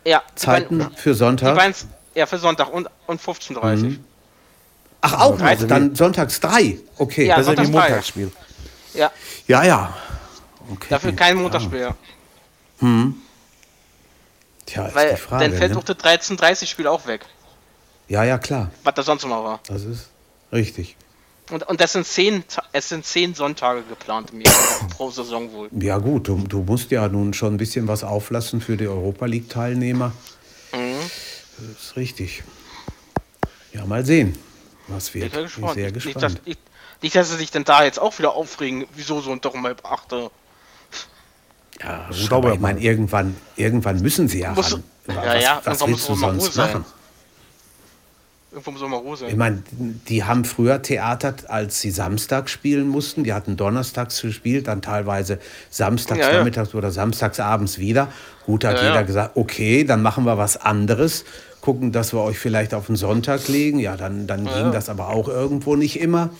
Ja, 0.06 0.24
die 0.32 0.36
Zeiten 0.36 0.78
beiden- 0.78 0.96
für 0.96 1.10
Die 1.12 1.16
Sonntag. 1.18 1.56
beiden, 1.58 1.76
ja, 2.16 2.26
für 2.26 2.38
Sonntag 2.38 2.72
und, 2.74 2.88
und 3.08 3.22
15.30 3.22 3.76
Mhm. 3.78 4.06
Ach, 5.04 5.14
auch 5.22 5.38
noch, 5.38 5.46
Also 5.46 5.66
dann 5.66 5.96
sonntags 5.96 6.40
drei. 6.40 6.78
Okay. 6.98 7.26
Ja, 7.26 7.38
Das 7.38 7.48
ist 7.48 7.58
ein. 7.58 7.72
Montagsspiel. 7.72 8.32
Ja, 8.94 9.12
Ja, 9.48 9.64
ja. 9.64 9.98
Okay. 10.72 10.88
Dafür 10.90 11.14
kein 11.14 11.38
Ja. 11.38 11.42
Montagsspiel. 11.42 11.90
Tja, 14.66 14.88
ist 14.88 14.96
Weil 14.96 15.12
die 15.12 15.18
Frage. 15.18 15.44
dann 15.46 15.58
fällt 15.58 15.72
ne? 15.74 15.82
doch 15.82 15.84
das 15.84 15.98
13.30-Spiel 15.98 16.88
auch 16.88 17.06
weg. 17.08 17.26
Ja, 18.08 18.24
ja, 18.24 18.38
klar. 18.38 18.72
Was 18.84 18.94
da 18.94 19.04
sonst 19.04 19.24
immer 19.24 19.44
war. 19.44 19.60
Das 19.68 19.84
ist 19.84 20.10
richtig. 20.52 20.96
Und, 21.50 21.64
und 21.68 21.82
das 21.82 21.94
sind 21.94 22.06
zehn, 22.06 22.44
es 22.72 22.90
sind 22.90 23.06
zehn 23.06 23.34
Sonntage 23.34 23.84
geplant 23.84 24.30
im 24.32 24.42
Jahr 24.42 24.54
pro 24.96 25.10
Saison 25.10 25.52
wohl. 25.52 25.70
Ja 25.80 25.98
gut, 25.98 26.28
du, 26.28 26.38
du 26.48 26.60
musst 26.64 26.92
ja 26.92 27.08
nun 27.08 27.34
schon 27.34 27.56
ein 27.56 27.58
bisschen 27.58 27.88
was 27.88 28.04
auflassen 28.04 28.62
für 28.62 28.78
die 28.78 28.88
Europa 28.88 29.26
League-Teilnehmer. 29.26 30.14
Mhm. 30.74 30.96
Das 31.68 31.84
ist 31.84 31.96
richtig. 31.96 32.44
Ja, 33.74 33.86
mal 33.86 34.06
sehen, 34.06 34.38
was 34.88 35.10
Ich 35.10 35.16
wird. 35.16 35.32
bin 35.32 35.40
Bin 35.42 35.44
gespannt. 35.44 35.74
sehr 35.76 35.92
Nicht, 35.92 35.96
dass, 36.16 36.34
gespannt. 36.34 36.58
nicht, 37.02 37.16
dass 37.16 37.30
sie 37.30 37.38
sich 37.38 37.52
dann 37.52 37.64
da 37.64 37.84
jetzt 37.84 38.00
auch 38.00 38.18
wieder 38.20 38.34
aufregen, 38.34 38.86
wieso 38.96 39.22
so 39.22 39.32
ein 39.32 39.42
doch 39.42 39.54
um 39.54 39.64
halb 39.64 39.86
achte. 39.86 40.30
Ja, 41.82 42.10
gut, 42.10 42.32
aber 42.34 42.54
ich 42.54 42.60
meine, 42.60 42.80
irgendwann, 42.80 43.36
irgendwann 43.56 44.02
müssen 44.02 44.28
sie 44.28 44.40
ja 44.42 44.52
Muss- 44.54 44.74
ran. 44.74 44.84
ja, 45.08 45.16
was 45.16 45.44
ja, 45.44 45.62
was 45.64 45.88
willst 45.88 46.10
du 46.10 46.16
sonst 46.16 46.54
sein. 46.54 46.68
machen? 46.74 46.86
Irgendwo 48.52 48.72
muss 48.72 48.82
auch 48.84 48.90
mal 48.90 48.98
Ruhe 48.98 49.14
Ich 49.14 49.20
sein. 49.22 49.38
meine, 49.38 49.64
die 50.10 50.26
haben 50.26 50.44
früher 50.44 50.82
theatert, 50.82 51.50
als 51.50 51.80
sie 51.80 51.90
samstags 51.90 52.52
spielen 52.52 52.90
mussten. 52.90 53.24
Die 53.24 53.32
hatten 53.32 53.56
donnerstags 53.56 54.22
gespielt, 54.22 54.68
dann 54.68 54.82
teilweise 54.82 55.40
samstags 55.70 56.20
Ja, 56.20 56.44
ja. 56.46 56.64
oder 56.74 56.92
samstags 56.92 57.40
abends 57.40 57.78
wieder. 57.80 58.10
Gut, 58.46 58.66
da 58.66 58.70
hat 58.72 58.78
Ja, 58.78 58.84
jeder 58.84 58.96
ja. 58.96 59.02
gesagt, 59.04 59.38
okay, 59.38 59.86
dann 59.86 60.02
machen 60.02 60.26
wir 60.26 60.38
was 60.38 60.58
anderes. 60.58 61.24
Gucken, 61.62 61.92
dass 61.92 62.14
wir 62.14 62.22
euch 62.22 62.40
vielleicht 62.40 62.74
auf 62.74 62.88
den 62.88 62.96
Sonntag 62.96 63.48
legen. 63.48 63.80
Ja, 63.80 63.96
dann, 63.96 64.28
dann 64.28 64.46
ging 64.46 64.54
ja. 64.54 64.72
das 64.72 64.90
aber 64.90 65.10
auch 65.10 65.28
irgendwo 65.28 65.76
nicht 65.76 66.00
immer. 66.00 66.32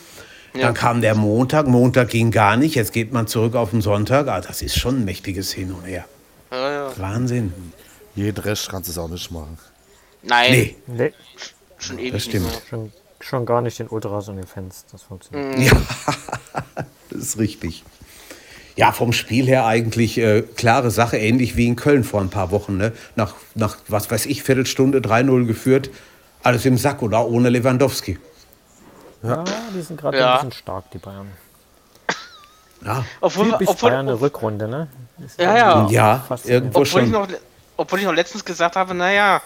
Ja. 0.54 0.62
Dann 0.62 0.74
kam 0.74 1.00
der 1.00 1.14
Montag, 1.14 1.66
Montag 1.66 2.10
ging 2.10 2.30
gar 2.30 2.56
nicht. 2.56 2.74
Jetzt 2.74 2.92
geht 2.92 3.12
man 3.12 3.26
zurück 3.26 3.54
auf 3.54 3.70
den 3.70 3.80
Sonntag. 3.80 4.28
Ah, 4.28 4.40
das 4.40 4.60
ist 4.62 4.78
schon 4.78 4.96
ein 5.00 5.04
mächtiges 5.04 5.52
Hin 5.52 5.72
und 5.72 5.84
Her. 5.84 6.04
Ja, 6.50 6.72
ja. 6.72 6.92
Wahnsinn. 6.98 7.52
Jeden 8.14 8.38
Rest 8.42 8.68
kannst 8.68 8.88
du 8.88 8.92
es 8.92 8.98
auch 8.98 9.08
nicht 9.08 9.30
machen. 9.30 9.56
Nein, 10.22 10.50
Nee, 10.52 10.76
Nee, 10.86 11.12
schon 11.78 11.98
ewig 11.98 12.12
das 12.12 12.24
stimmt. 12.24 12.62
schon, 12.68 12.92
schon 13.20 13.46
gar 13.46 13.62
nicht 13.62 13.78
den 13.78 13.88
Ultras 13.88 14.28
und 14.28 14.36
den 14.36 14.46
Fans. 14.46 14.84
Das 14.92 15.02
funktioniert. 15.02 15.56
Mhm. 15.56 15.62
Ja, 15.64 15.82
das 17.10 17.20
ist 17.22 17.38
richtig. 17.38 17.82
Ja, 18.76 18.92
vom 18.92 19.12
Spiel 19.12 19.46
her 19.46 19.66
eigentlich 19.66 20.16
äh, 20.18 20.42
klare 20.42 20.90
Sache, 20.90 21.18
ähnlich 21.18 21.56
wie 21.56 21.66
in 21.66 21.76
Köln 21.76 22.04
vor 22.04 22.20
ein 22.20 22.30
paar 22.30 22.50
Wochen. 22.50 22.76
Ne? 22.78 22.92
Nach, 23.16 23.34
nach, 23.54 23.76
was 23.88 24.10
weiß 24.10 24.26
ich, 24.26 24.42
Viertelstunde 24.42 25.00
3-0 25.00 25.46
geführt. 25.46 25.90
Alles 26.42 26.64
im 26.64 26.78
Sack 26.78 27.02
oder 27.02 27.26
ohne 27.26 27.50
Lewandowski. 27.50 28.18
Ja, 29.22 29.44
die 29.74 29.82
sind 29.82 30.00
gerade 30.00 30.18
Ja. 30.18 30.32
ein 30.40 30.48
bisschen 30.48 30.52
stark, 30.52 30.90
die 30.90 30.98
Bayern. 30.98 31.28
Ja, 32.84 33.04
Obwohl, 33.20 33.50
Typisch 33.52 33.68
obwohl, 33.68 33.90
Bayern 33.90 34.08
eine 34.08 34.20
Rückrunde, 34.20 34.66
ne? 34.66 34.88
Ist 35.24 35.38
ja, 35.40 35.56
ja. 35.56 35.88
ja 35.88 36.24
irgendwo 36.44 36.80
Obwohl 36.80 36.82
ich, 36.82 36.90
schon. 36.90 37.10
noch, 37.12 37.28
obwohl 37.76 37.98
ich 38.00 38.04
noch 38.06 38.12
letztens 38.14 38.44
gesagt 38.44 38.74
habe, 38.74 38.92
naja, 38.94 39.40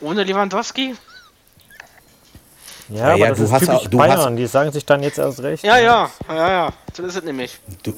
ohne 0.00 0.24
Lewandowski? 0.24 0.96
Ja, 2.88 3.04
aber 3.04 3.16
ja, 3.16 3.28
das 3.28 3.38
du 3.38 3.44
ist 3.44 3.52
hast 3.52 3.60
typisch 3.60 3.74
auch- 3.76 3.86
du 3.86 3.98
Bayern. 3.98 4.36
Die 4.36 4.46
sagen 4.46 4.72
sich 4.72 4.84
dann 4.84 5.02
jetzt 5.04 5.18
erst 5.18 5.40
recht. 5.40 5.62
Ja, 5.62 5.78
ja, 5.78 6.10
ja, 6.28 6.48
ja. 6.50 6.72
So 6.92 7.04
ist 7.04 7.14
es 7.16 7.22
nämlich. 7.22 7.60
Du, 7.84 7.94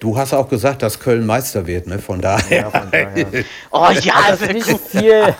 du 0.00 0.16
hast 0.16 0.32
auch 0.32 0.48
gesagt, 0.48 0.82
dass 0.82 0.98
Köln 1.00 1.26
Meister 1.26 1.66
wird, 1.66 1.86
ne? 1.86 1.98
Von 1.98 2.20
daher. 2.20 2.60
Ja, 2.62 2.70
von 2.70 2.90
daher. 2.90 3.26
Oh 3.70 3.88
ja, 4.02 4.14
Das 4.28 4.40
ist 4.42 4.52
nicht 4.52 4.80
viel, 4.88 5.34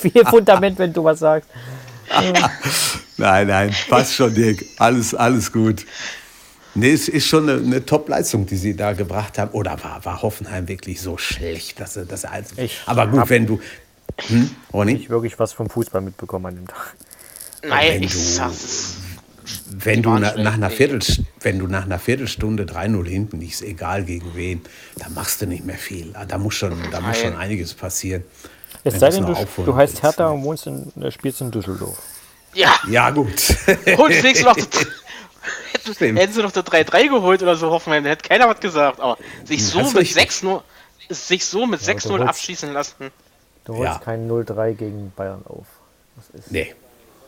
viel 0.00 0.24
Fundament, 0.26 0.78
wenn 0.78 0.92
du 0.92 1.04
was 1.04 1.18
sagst. 1.20 1.48
Nein, 3.16 3.46
nein, 3.48 3.74
passt 3.88 4.14
schon, 4.14 4.34
Dirk. 4.34 4.64
Alles, 4.78 5.14
alles 5.14 5.52
gut. 5.52 5.84
Nee, 6.74 6.92
es 6.92 7.08
ist 7.08 7.26
schon 7.26 7.48
eine, 7.48 7.60
eine 7.60 7.84
Top-Leistung, 7.84 8.46
die 8.46 8.56
sie 8.56 8.76
da 8.76 8.92
gebracht 8.92 9.36
haben. 9.38 9.50
Oder 9.50 9.72
war, 9.82 10.04
war 10.04 10.22
Hoffenheim 10.22 10.68
wirklich 10.68 11.00
so 11.00 11.18
schlecht, 11.18 11.80
dass 11.80 11.94
sie 11.94 12.06
das 12.06 12.24
als. 12.24 12.52
Ich 12.56 12.80
Aber 12.86 13.06
gut, 13.08 13.28
wenn 13.28 13.46
du. 13.46 13.60
Hm, 14.28 14.50
Ronny? 14.72 14.92
Ich 14.94 15.10
wirklich 15.10 15.38
was 15.38 15.52
vom 15.52 15.68
Fußball 15.68 16.00
mitbekommen 16.00 16.46
an 16.46 16.56
dem 16.56 16.66
Tag. 16.68 16.94
nein, 17.66 17.94
wenn 17.94 18.02
ich 18.04 18.12
du- 18.12 18.18
sag's. 18.18 18.94
Wenn 19.70 20.02
du, 20.02 20.10
na, 20.10 20.34
nach 20.36 20.54
einer. 20.54 20.70
Viertel, 20.70 21.00
wenn 21.40 21.58
du 21.58 21.66
nach 21.66 21.84
einer 21.84 21.98
Viertelstunde 21.98 22.64
3-0 22.64 23.06
hinten 23.08 23.40
liegst, 23.40 23.62
egal 23.62 24.04
gegen 24.04 24.34
wen, 24.34 24.62
dann 24.96 25.14
machst 25.14 25.40
du 25.42 25.46
nicht 25.46 25.64
mehr 25.64 25.76
viel. 25.78 26.10
Ah, 26.14 26.24
Da 26.24 26.38
muss 26.38 26.54
schon, 26.54 26.76
da 26.90 27.00
muss 27.00 27.18
schon 27.18 27.36
einiges 27.36 27.74
passieren. 27.74 28.24
Es 28.84 28.94
sei 28.94 29.06
das 29.06 29.14
denn, 29.16 29.26
du, 29.26 29.62
du 29.64 29.74
heißt 29.76 30.02
Hertha 30.02 30.28
und 30.28 30.42
wohnst 30.44 30.66
in, 30.66 30.92
äh, 31.00 31.10
spielst 31.10 31.40
in 31.40 31.50
Düsseldorf. 31.50 31.98
Ja, 32.54 32.74
Ja, 32.88 33.10
gut. 33.10 33.28
holst 33.96 34.22
nächstes 34.22 34.44
noch. 34.44 34.56
hätten, 36.00 36.32
sie 36.32 36.42
noch 36.42 36.52
der 36.52 36.64
3-3 36.64 37.08
geholt 37.08 37.42
oder 37.42 37.56
so, 37.56 37.70
Hoffenheim, 37.70 38.04
da 38.04 38.10
hätte 38.10 38.28
keiner 38.28 38.48
was 38.48 38.60
gesagt. 38.60 39.00
Aber 39.00 39.16
sich 39.44 39.64
so 39.66 39.78
das 39.78 39.88
ist 39.88 39.94
mit 39.94 40.02
richtig. 40.02 40.22
6 40.22 40.42
0 40.42 40.62
sich 41.10 41.44
so 41.46 41.66
mit 41.66 41.80
6-0 41.80 42.10
holst- 42.10 42.26
abschießen 42.28 42.72
lassen. 42.72 43.10
Du 43.64 43.74
holst 43.74 43.84
Ja. 43.84 43.98
kein 43.98 44.28
0-3 44.28 44.74
gegen 44.74 45.12
Bayern 45.16 45.42
auf. 45.46 45.66
Das 46.16 46.40
ist 46.44 46.52
nee, 46.52 46.74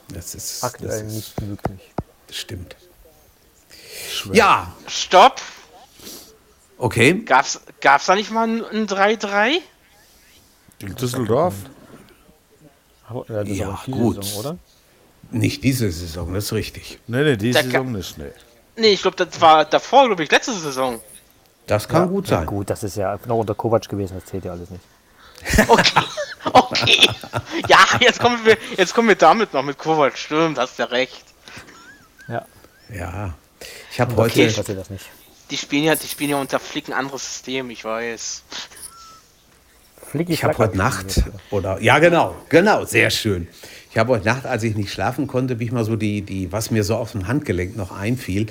das 0.09 0.35
ist. 0.35 0.63
Das, 0.63 0.75
aktuell 0.75 1.07
ist, 1.07 1.13
nicht 1.15 1.41
möglich. 1.41 1.81
Das 2.31 2.37
stimmt. 2.39 2.77
Ja, 4.33 4.73
Stopp! 4.87 5.41
okay. 6.79 7.15
Gab's, 7.25 7.61
gab's 7.81 8.07
da 8.07 8.15
nicht 8.15 8.31
mal 8.31 8.47
ein 8.49 8.65
ein 8.65 8.87
3-3? 8.87 9.59
Gegen 10.79 10.95
Düsseldorf? 10.95 11.55
Ja, 13.29 13.43
Ja, 13.43 13.81
gut. 13.91 14.25
Saison, 14.25 14.41
oder? 14.41 14.59
Nicht 15.33 15.65
diese 15.65 15.91
Saison, 15.91 16.33
das 16.35 16.45
ist 16.47 16.53
richtig. 16.53 16.99
Nee, 17.07 17.23
nee, 17.23 17.37
die 17.37 17.53
Da 17.53 17.63
Saison 17.63 17.93
nicht, 17.93 18.19
nee. 18.19 18.31
Nee, 18.77 18.93
ich 18.95 19.03
glaube, 19.03 19.17
das 19.25 19.41
war 19.41 19.65
davor, 19.65 20.07
glaube 20.07 20.23
ich, 20.25 20.31
letzte 20.31 20.53
Saison. 20.53 21.01
Das 21.67 21.87
kann 21.89 22.09
gut 22.09 22.29
Ja, 22.29 22.39
sein. 22.39 22.47
gut, 22.47 22.71
das 22.71 22.83
ist 22.83 22.97
ja 22.97 23.19
noch 23.27 23.37
unter 23.39 23.55
Kovac 23.55 23.89
gewesen, 23.89 24.15
das 24.15 24.25
zählt 24.27 24.45
ja 24.45 24.53
alles 24.53 24.71
nicht. 24.71 24.85
Okay. 25.69 26.01
Okay. 26.53 27.07
Ja, 27.69 27.81
jetzt 28.01 28.19
kommen 28.19 28.43
wir, 28.47 28.57
jetzt 28.79 28.95
kommen 28.95 29.09
wir 29.09 29.15
damit 29.15 29.53
noch 29.53 29.63
mit 29.63 29.77
Kovac. 29.77 30.17
Stimmt, 30.17 30.59
hast 30.59 30.79
ja 30.79 30.87
recht. 30.87 31.23
Ja. 32.95 33.35
Ich 33.93 34.01
habe 34.01 34.13
okay. 34.13 34.47
heute. 34.47 34.57
passiert 34.57 34.79
das 34.79 34.91
nicht. 34.91 35.07
Die 35.51 35.57
spielen 35.57 35.85
ja, 35.85 35.95
die 35.97 36.07
spielen 36.07 36.31
ja 36.31 36.41
unter 36.41 36.61
Flick 36.61 36.89
ein 36.89 36.93
anderes 36.93 37.25
System, 37.25 37.71
ich 37.71 37.85
weiß. 37.85 38.43
Flicky 40.11 40.33
Ich 40.33 40.45
habe 40.45 40.59
heute 40.59 40.77
Nacht, 40.77 41.23
oder 41.51 41.81
ja 41.81 41.99
genau, 41.99 42.35
genau, 42.49 42.85
sehr 42.85 43.11
schön. 43.11 43.49
Ich 43.91 43.99
habe 43.99 44.13
heute 44.13 44.25
Nacht, 44.25 44.47
als 44.47 44.63
ich 44.63 44.77
nicht 44.77 44.93
schlafen 44.93 45.27
konnte, 45.27 45.57
bin 45.57 45.67
ich 45.67 45.73
mal 45.73 45.85
so 45.85 45.97
die, 45.97 46.23
die, 46.23 46.53
was 46.53 46.71
mir 46.71 46.85
so 46.85 46.97
auf 46.97 47.13
dem 47.13 47.27
Handgelenk 47.27 47.77
noch 47.77 47.91
einfiel, 47.91 48.47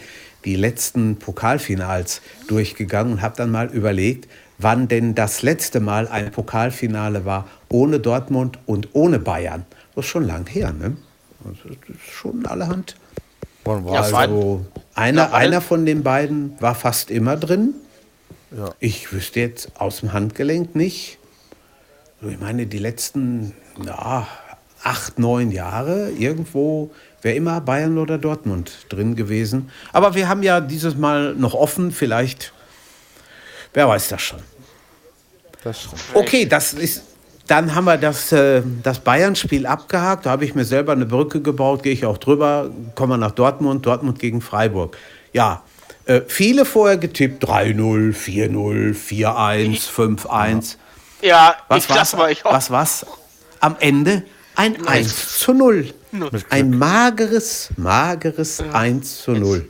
die 0.46 0.56
letzten 0.56 1.18
Pokalfinals 1.18 2.22
durchgegangen 2.48 3.14
und 3.14 3.22
habe 3.22 3.36
dann 3.38 3.52
mal 3.52 3.68
überlegt, 3.68 4.30
wann 4.58 4.88
denn 4.88 5.16
das 5.16 5.42
letzte 5.42 5.80
Mal 5.80 6.08
ein 6.08 6.32
Pokalfinale 6.32 7.26
war 7.26 7.48
ohne 7.70 8.00
Dortmund 8.00 8.60
und 8.66 8.90
ohne 8.94 9.20
Bayern. 9.20 9.66
Das 9.96 10.06
ist 10.06 10.12
schon 10.12 10.26
lang 10.26 10.48
her, 10.48 10.74
ne? 10.74 10.98
Das 11.44 11.56
ist 11.72 12.12
schon 12.12 12.46
allerhand. 12.46 12.96
Wann 13.70 13.86
war 13.86 13.94
Ja, 13.94 14.18
also, 14.18 14.66
einer, 14.96 15.30
Ja, 15.30 15.34
einer 15.34 15.62
von 15.62 15.86
den 15.86 16.02
beiden 16.02 16.60
war 16.60 16.74
fast 16.74 17.12
immer 17.12 17.38
drin. 17.38 17.76
Ja. 18.56 18.74
Ich 18.80 19.14
wüsste 19.14 19.40
jetzt 19.42 19.80
aus 19.80 20.00
dem 20.00 20.12
Handgelenk 20.12 20.76
nicht. 20.76 21.20
Ich 22.22 22.40
meine, 22.40 22.66
die 22.66 22.80
letzten 22.80 23.54
ja, 23.86 24.28
acht, 24.84 25.20
neun 25.20 25.52
Jahre 25.52 26.10
irgendwo 26.10 26.90
wäre 27.22 27.36
immer 27.36 27.62
Bayern 27.62 28.00
oder 28.00 28.18
Dortmund 28.18 28.72
drin 28.90 29.16
gewesen. 29.16 29.70
Aber 29.94 30.16
wir 30.16 30.28
haben 30.28 30.42
ja 30.42 30.62
dieses 30.62 30.96
Mal 30.96 31.36
noch 31.36 31.54
offen. 31.54 31.92
Vielleicht, 31.92 32.52
wer 33.74 33.88
weiß 33.88 34.10
das 34.10 34.22
schon. 34.22 34.40
das. 35.64 35.90
Okay, 36.16 36.46
das 36.46 36.74
ist. 36.74 37.04
Dann 37.50 37.74
haben 37.74 37.86
wir 37.86 37.98
das, 37.98 38.32
äh, 38.32 38.62
das 38.84 39.00
Bayern-Spiel 39.00 39.66
abgehakt. 39.66 40.28
Da 40.28 40.30
habe 40.30 40.46
ich 40.46 40.54
mir 40.54 40.66
selber 40.66 40.92
eine 40.92 41.08
Brücke 41.08 41.42
gebaut, 41.42 41.82
gehe 41.82 41.94
ich 41.94 42.06
auch 42.06 42.20
drüber, 42.20 42.70
kommen 42.94 43.14
wir 43.14 43.18
nach 43.18 43.32
Dortmund, 43.32 43.86
Dortmund 43.86 44.20
gegen 44.20 44.40
Freiburg. 44.40 44.96
Ja, 45.34 45.64
äh, 46.06 46.22
viele 46.28 46.64
vorher 46.64 46.98
getippt: 46.98 47.44
3-0, 47.44 48.14
4-0, 48.14 48.94
4-1, 48.94 49.90
5-1. 49.90 50.76
Ja, 51.22 51.56
Was 51.68 51.84
ich 51.84 51.90
war's? 51.90 51.98
lass 51.98 52.16
mal, 52.16 52.32
ich 52.32 52.46
auch. 52.46 52.54
Was 52.54 52.70
war's? 52.70 53.06
Am 53.60 53.76
Ende 53.80 54.24
ein 54.56 54.86
1 54.86 55.40
zu 55.40 55.54
0. 55.54 55.92
Ein 56.50 56.78
mageres, 56.78 57.70
mageres 57.78 58.62
1 58.74 59.24
zu 59.24 59.32
0. 59.32 59.68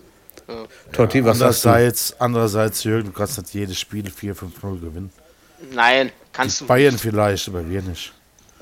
Totti, 0.92 1.24
was 1.24 1.39
sagst 1.39 1.63
du? 1.63 1.70
Andererseits, 1.70 2.15
andererseits, 2.20 2.84
Jürgen, 2.84 3.08
du 3.08 3.12
kannst 3.13 3.38
nicht 3.38 3.54
jedes 3.54 3.80
Spiel 3.80 4.06
4-5-0 4.08 4.80
gewinnen. 4.80 5.12
Nein, 5.72 6.12
kannst 6.34 6.62
du. 6.62 6.68
Bayern 6.68 6.98
vielleicht, 6.98 7.48
aber 7.50 7.70
wir 7.70 7.82
nicht. 7.82 8.13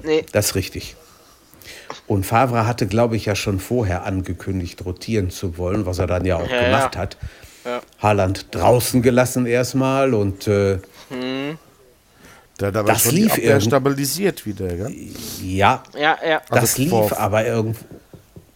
Nee, 0.03 0.25
Das 0.31 0.47
ist 0.47 0.55
richtig. 0.55 0.95
Und 2.05 2.25
Favre 2.25 2.67
hatte, 2.67 2.87
glaube 2.87 3.15
ich, 3.17 3.25
ja 3.25 3.35
schon 3.35 3.59
vorher 3.59 4.05
angekündigt, 4.05 4.83
rotieren 4.85 5.29
zu 5.29 5.57
wollen, 5.57 5.85
was 5.85 5.99
er 5.99 6.07
dann 6.07 6.25
ja 6.25 6.37
auch 6.37 6.49
Ja, 6.49 6.63
gemacht 6.65 6.95
ja. 6.95 7.01
hat. 7.01 7.17
Ja. 7.65 7.81
Haaland 7.99 8.47
draußen 8.51 9.01
gelassen 9.01 9.45
erstmal 9.45 10.13
und 10.13 10.47
äh, 10.47 10.79
Der 12.59 12.67
hat 12.69 12.75
aber 12.77 12.87
Das 12.93 13.11
lief 13.11 13.37
irgend- 13.37 13.63
stabilisiert 13.63 14.45
wieder. 14.45 14.67
Gell? 14.67 14.93
ja, 15.43 15.83
ja, 15.95 16.17
ja. 16.25 16.41
das 16.49 16.59
Also 16.61 16.81
lief 16.81 16.89
vor- 16.89 17.17
aber 17.17 17.45
irgendwo. 17.45 17.79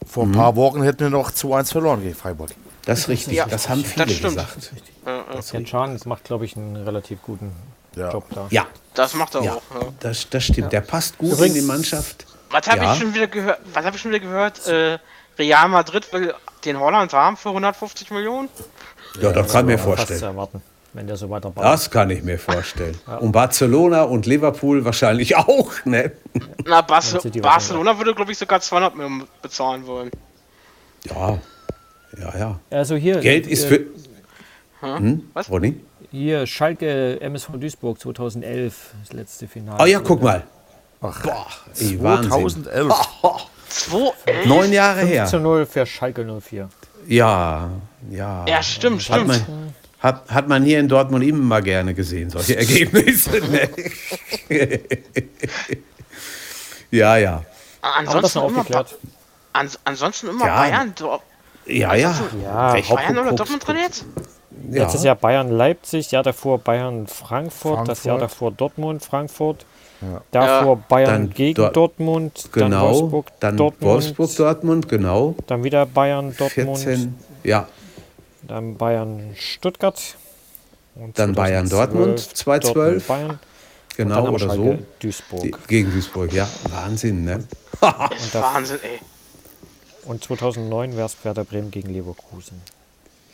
Vor 0.07 0.25
ein 0.25 0.31
paar 0.33 0.55
Wochen 0.55 0.81
hätten 0.83 0.99
wir 1.01 1.09
noch 1.09 1.31
2-1 1.31 1.71
verloren 1.71 2.01
gegen 2.01 2.15
Freiburg. 2.15 2.49
Das 2.85 2.99
ist 2.99 3.07
richtig, 3.09 3.35
Ja, 3.37 3.45
das 3.45 3.69
haben 3.69 3.83
das 3.83 3.91
viele 3.93 4.09
stimmt. 4.09 4.35
gesagt. 4.35 4.71
ja, 5.53 5.65
Schahn 5.65 5.93
das 5.93 6.05
macht, 6.05 6.23
glaube 6.25 6.45
ich, 6.45 6.57
einen 6.57 6.75
relativ 6.77 7.21
guten 7.21 7.51
Ja. 7.95 8.11
Job 8.11 8.25
da. 8.33 8.47
Ja, 8.49 8.67
Das 8.93 9.13
macht 9.13 9.35
er 9.35 9.43
ja, 9.43 9.53
auch. 9.53 9.61
Ja. 9.73 9.87
das, 9.99 10.29
das 10.29 10.43
stimmt. 10.45 10.71
Der 10.71 10.81
passt 10.81 11.17
gut 11.17 11.33
Übrigens- 11.33 11.55
in 11.55 11.61
die 11.61 11.67
Mannschaft. 11.67 12.25
Was 12.49 12.67
habe 12.67 12.83
Ja. 12.83 12.93
ich 12.93 12.99
schon 12.99 13.13
wieder 13.13 13.27
gehört? 13.27 13.59
Was 13.73 13.85
habe 13.85 13.95
ich 13.95 14.01
schon 14.01 14.11
wieder 14.11 14.19
gehört? 14.21 14.65
Äh, 14.67 14.99
Real 15.39 15.67
Madrid 15.69 16.11
will 16.13 16.33
den 16.65 16.79
Holland 16.79 17.13
haben 17.13 17.37
für 17.37 17.49
150 17.49 18.11
Millionen. 18.11 18.49
Ja, 19.21 19.31
das 19.31 19.51
kann 19.51 19.61
ich 19.69 19.75
mir 19.75 19.77
Fast 19.77 20.01
zu 20.01 20.07
vorstellen. 20.07 20.23
erwarten, 20.31 20.61
wenn 20.93 21.07
der 21.07 21.15
so 21.17 21.29
weiterbaut. 21.29 21.63
Das 21.63 21.89
kann 21.89 22.09
ich 22.09 22.21
mir 22.23 22.37
vorstellen. 22.37 22.97
Und 23.19 23.31
Barcelona 23.31 24.03
und 24.03 24.25
Liverpool 24.25 24.83
wahrscheinlich 24.85 25.35
auch, 25.37 25.71
ne? 25.85 26.11
Na, 26.65 26.85
City 27.01 27.39
Barcelona 27.41 27.97
würde, 27.97 28.13
glaube 28.13 28.31
ich, 28.31 28.37
sogar 28.37 28.59
200 28.61 28.95
Millionen 28.95 29.27
bezahlen 29.41 29.85
wollen. 29.87 30.11
Ja, 31.05 31.39
ja, 32.19 32.37
ja. 32.37 32.59
Also 32.69 32.95
hier, 32.95 33.19
Geld 33.19 33.47
ist 33.47 33.63
äh, 33.65 33.67
für. 33.67 33.85
Hm? 34.97 35.29
Was? 35.33 35.49
Ronny? 35.49 35.79
Hier 36.11 36.45
Schalke 36.45 37.21
MSV 37.21 37.51
Duisburg 37.53 37.99
2011, 37.99 38.91
das 39.05 39.13
letzte 39.13 39.47
Finale. 39.47 39.81
Oh 39.81 39.85
ja, 39.85 39.99
guck 39.99 40.21
mal. 40.21 40.43
Boah, 40.99 41.47
ey, 41.79 42.01
Wahnsinn. 42.03 42.65
2011. 42.65 42.93
2 43.69 44.45
Neun 44.45 44.73
Jahre 44.73 44.99
5 44.99 45.09
her. 45.11 45.25
zu 45.25 45.39
0 45.39 45.65
für 45.65 45.85
Schalke 45.85 46.25
04. 46.41 46.67
Ja, 47.07 47.69
ja. 48.09 48.45
Ja, 48.45 48.61
stimmt, 48.61 48.99
Hat 49.09 49.21
stimmt. 49.21 49.27
man, 49.27 49.73
hat, 49.99 50.29
hat 50.29 50.47
man 50.49 50.63
hier 50.63 50.79
in 50.81 50.89
Dortmund 50.89 51.23
immer 51.23 51.43
mal 51.43 51.63
gerne 51.63 51.93
gesehen, 51.93 52.29
solche 52.29 52.57
Ergebnisse. 52.57 53.39
Ne? 53.49 53.69
ja, 56.91 57.15
ja. 57.17 57.43
Ansonsten 57.81 58.39
immer, 58.39 58.65
ans 59.53 59.79
ansonsten 59.85 60.27
immer 60.27 60.45
Ja. 60.45 60.57
Bayern. 60.57 60.93
Ja, 61.65 61.95
ja. 61.95 62.13
Ja, 62.43 62.71
Recht 62.73 62.93
Bayern 62.93 63.17
oder 63.17 63.31
Dortmund 63.31 63.65
drin 63.65 63.77
jetzt? 63.77 64.05
Ja. 64.69 64.83
Letztes 64.83 65.03
Jahr 65.03 65.15
Bayern 65.15 65.49
Leipzig, 65.49 66.11
Jahr 66.11 66.23
davor 66.23 66.59
Bayern 66.59 67.07
Frankfurt, 67.07 67.87
das 67.87 68.03
Jahr 68.03 68.17
davor 68.19 68.51
Dortmund 68.51 69.03
Frankfurt. 69.03 69.65
Davor 70.31 70.77
Bayern 70.77 71.27
Dann 71.27 71.29
gegen 71.29 71.53
Dor- 71.55 71.69
Dortmund, 71.71 72.49
dann 72.53 72.71
Genau. 72.71 72.89
Wolfsburg 72.89 73.25
dann 73.39 73.55
Dortmund, 73.57 73.81
Wolfsburg, 73.93 74.35
Dortmund, 74.35 74.89
genau. 74.89 75.35
dann 75.45 75.63
wieder 75.63 75.85
Bayern 75.85 76.35
Dortmund, 76.35 76.79
14. 76.79 77.15
Ja, 77.43 77.67
dann 78.47 78.77
Bayern 78.77 79.35
Stuttgart. 79.35 79.99
Und 80.95 81.17
Dann 81.19 81.33
Bayern 81.35 81.67
2012 81.67 81.93
Dortmund, 81.93 82.19
2-12. 82.19 82.73
Dortmund, 82.73 83.07
Bayern. 83.07 83.29
und 83.29 83.39
genau 83.95 84.15
dann 84.25 84.33
oder 84.33 84.39
Schalke 84.47 84.63
so. 84.79 84.85
Duisburg. 84.99 85.41
Die- 85.43 85.55
Gegen 85.67 85.91
Duisburg, 85.91 86.33
ja. 86.33 86.47
Wahnsinn, 86.69 87.23
ne? 87.23 87.43
Ist 88.17 88.33
Wahnsinn, 88.35 88.79
ey. 88.83 88.99
Und 90.05 90.23
2009 90.23 90.97
wäre 90.97 91.05
es 91.05 91.15
Werder 91.23 91.43
Bremen 91.45 91.69
gegen 91.69 91.93
Leverkusen. 91.93 92.59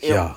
Ja. 0.02 0.36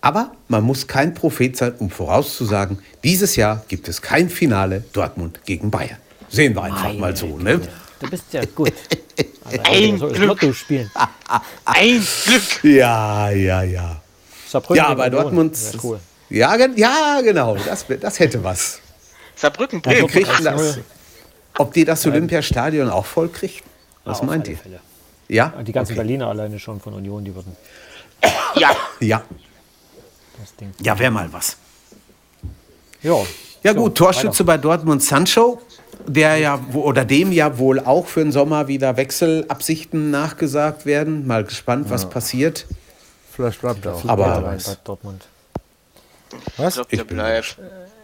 Aber 0.00 0.32
man 0.48 0.64
muss 0.64 0.86
kein 0.86 1.14
Prophet 1.14 1.56
sein, 1.56 1.74
um 1.78 1.90
vorauszusagen, 1.90 2.78
dieses 3.04 3.36
Jahr 3.36 3.62
gibt 3.68 3.88
es 3.88 4.00
kein 4.00 4.30
Finale 4.30 4.82
Dortmund 4.92 5.40
gegen 5.44 5.70
Bayern. 5.70 5.98
Sehen 6.28 6.54
wir 6.54 6.62
einfach 6.62 6.92
mal 6.94 7.14
so, 7.16 7.36
ne? 7.38 7.60
Du 7.98 8.08
bist 8.08 8.24
ja 8.32 8.42
gut. 8.54 8.72
Also, 9.44 9.62
Ein 9.64 9.98
so 9.98 10.08
Glück. 10.08 10.26
Lotto 10.26 10.52
spielen. 10.52 10.90
Ein 11.64 12.06
Glück. 12.24 12.64
Ja, 12.64 13.30
ja, 13.30 13.62
ja. 13.62 14.00
Saarbrücken 14.48 14.76
Ja, 14.76 14.94
bei. 14.94 15.10
Dortmund. 15.10 15.58
Cool. 15.82 15.98
Ja, 16.30 16.56
ja, 16.56 17.20
genau. 17.22 17.56
Das, 17.56 17.84
das 18.00 18.18
hätte 18.20 18.42
was. 18.42 18.78
Saarbrücken, 19.36 19.84
Wir 19.84 19.92
Dortmund 20.00 20.12
kriegten 20.12 20.44
das. 20.44 20.76
1-0. 20.76 20.80
Ob 21.58 21.74
die 21.74 21.84
das 21.84 22.06
Olympiastadion 22.06 22.88
auch 22.88 23.04
voll 23.04 23.28
kriegen? 23.28 23.60
Was 24.04 24.18
Ja, 24.18 24.22
auf 24.22 24.26
meint 24.28 24.48
ihr? 24.48 24.56
Fälle. 24.56 24.80
Ja? 25.28 25.52
Die 25.66 25.72
ganzen 25.72 25.92
Okay. 25.92 26.00
Berliner 26.00 26.28
alleine 26.28 26.58
schon 26.58 26.80
von 26.80 26.94
Union, 26.94 27.24
die 27.24 27.34
würden 27.34 27.54
Ja, 28.54 28.70
Ja. 29.00 29.22
Das 30.40 30.54
Ding. 30.56 30.72
Ja, 30.82 30.98
wäre 30.98 31.10
mal 31.10 31.32
was. 31.32 31.56
Ja, 33.02 33.14
Ja 33.62 33.72
So, 33.74 33.80
gut, 33.80 33.94
Torschütze 33.96 34.44
bei 34.44 34.56
Dortmund 34.58 35.02
Sancho, 35.02 35.60
der 36.06 36.36
ja 36.38 36.58
wo- 36.70 36.82
oder 36.82 37.04
dem 37.04 37.30
ja 37.32 37.58
wohl 37.58 37.78
auch 37.80 38.06
für 38.06 38.20
den 38.20 38.32
Sommer 38.32 38.68
wieder 38.68 38.96
Wechselabsichten 38.96 40.10
nachgesagt 40.10 40.86
werden. 40.86 41.26
Mal 41.26 41.44
gespannt, 41.44 41.90
was 41.90 42.08
passiert. 42.08 42.66
Vielleicht 43.32 43.60
bleibt 43.60 43.84
er 43.84 43.94
auch. 43.94 44.04
Aber- 44.06 44.40
bei 44.40 44.58
Dortmund. 44.84 45.26
ich 46.32 46.58
Was? 46.58 46.74
glaube, 46.74 46.90
der 46.90 47.00
Ich 47.00 47.06
bleibt. 47.06 47.58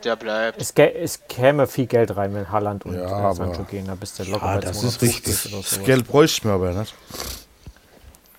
Der 0.04 0.16
bleibt. 0.16 0.60
Es, 0.60 0.72
es 0.72 1.20
käme 1.26 1.66
viel 1.66 1.86
Geld 1.86 2.14
rein, 2.16 2.34
wenn 2.34 2.50
Haaland 2.50 2.84
und 2.84 2.94
Ja, 2.96 3.06
aber- 3.06 3.34
Sancho 3.34 3.64
gehen. 3.64 3.86
Da 3.86 3.94
bist 3.94 4.18
du 4.18 4.24
locker 4.24 4.46
Ja, 4.46 4.54
bei 4.56 4.60
das 4.60 4.78
250 4.80 5.26
ist 5.26 5.44
richtig. 5.46 5.52
Das. 5.70 5.84
Geld 5.84 6.06
bräuchte 6.06 6.38
ich 6.38 6.44
mir 6.44 6.52
aber 6.52 6.72
nicht. 6.72 6.94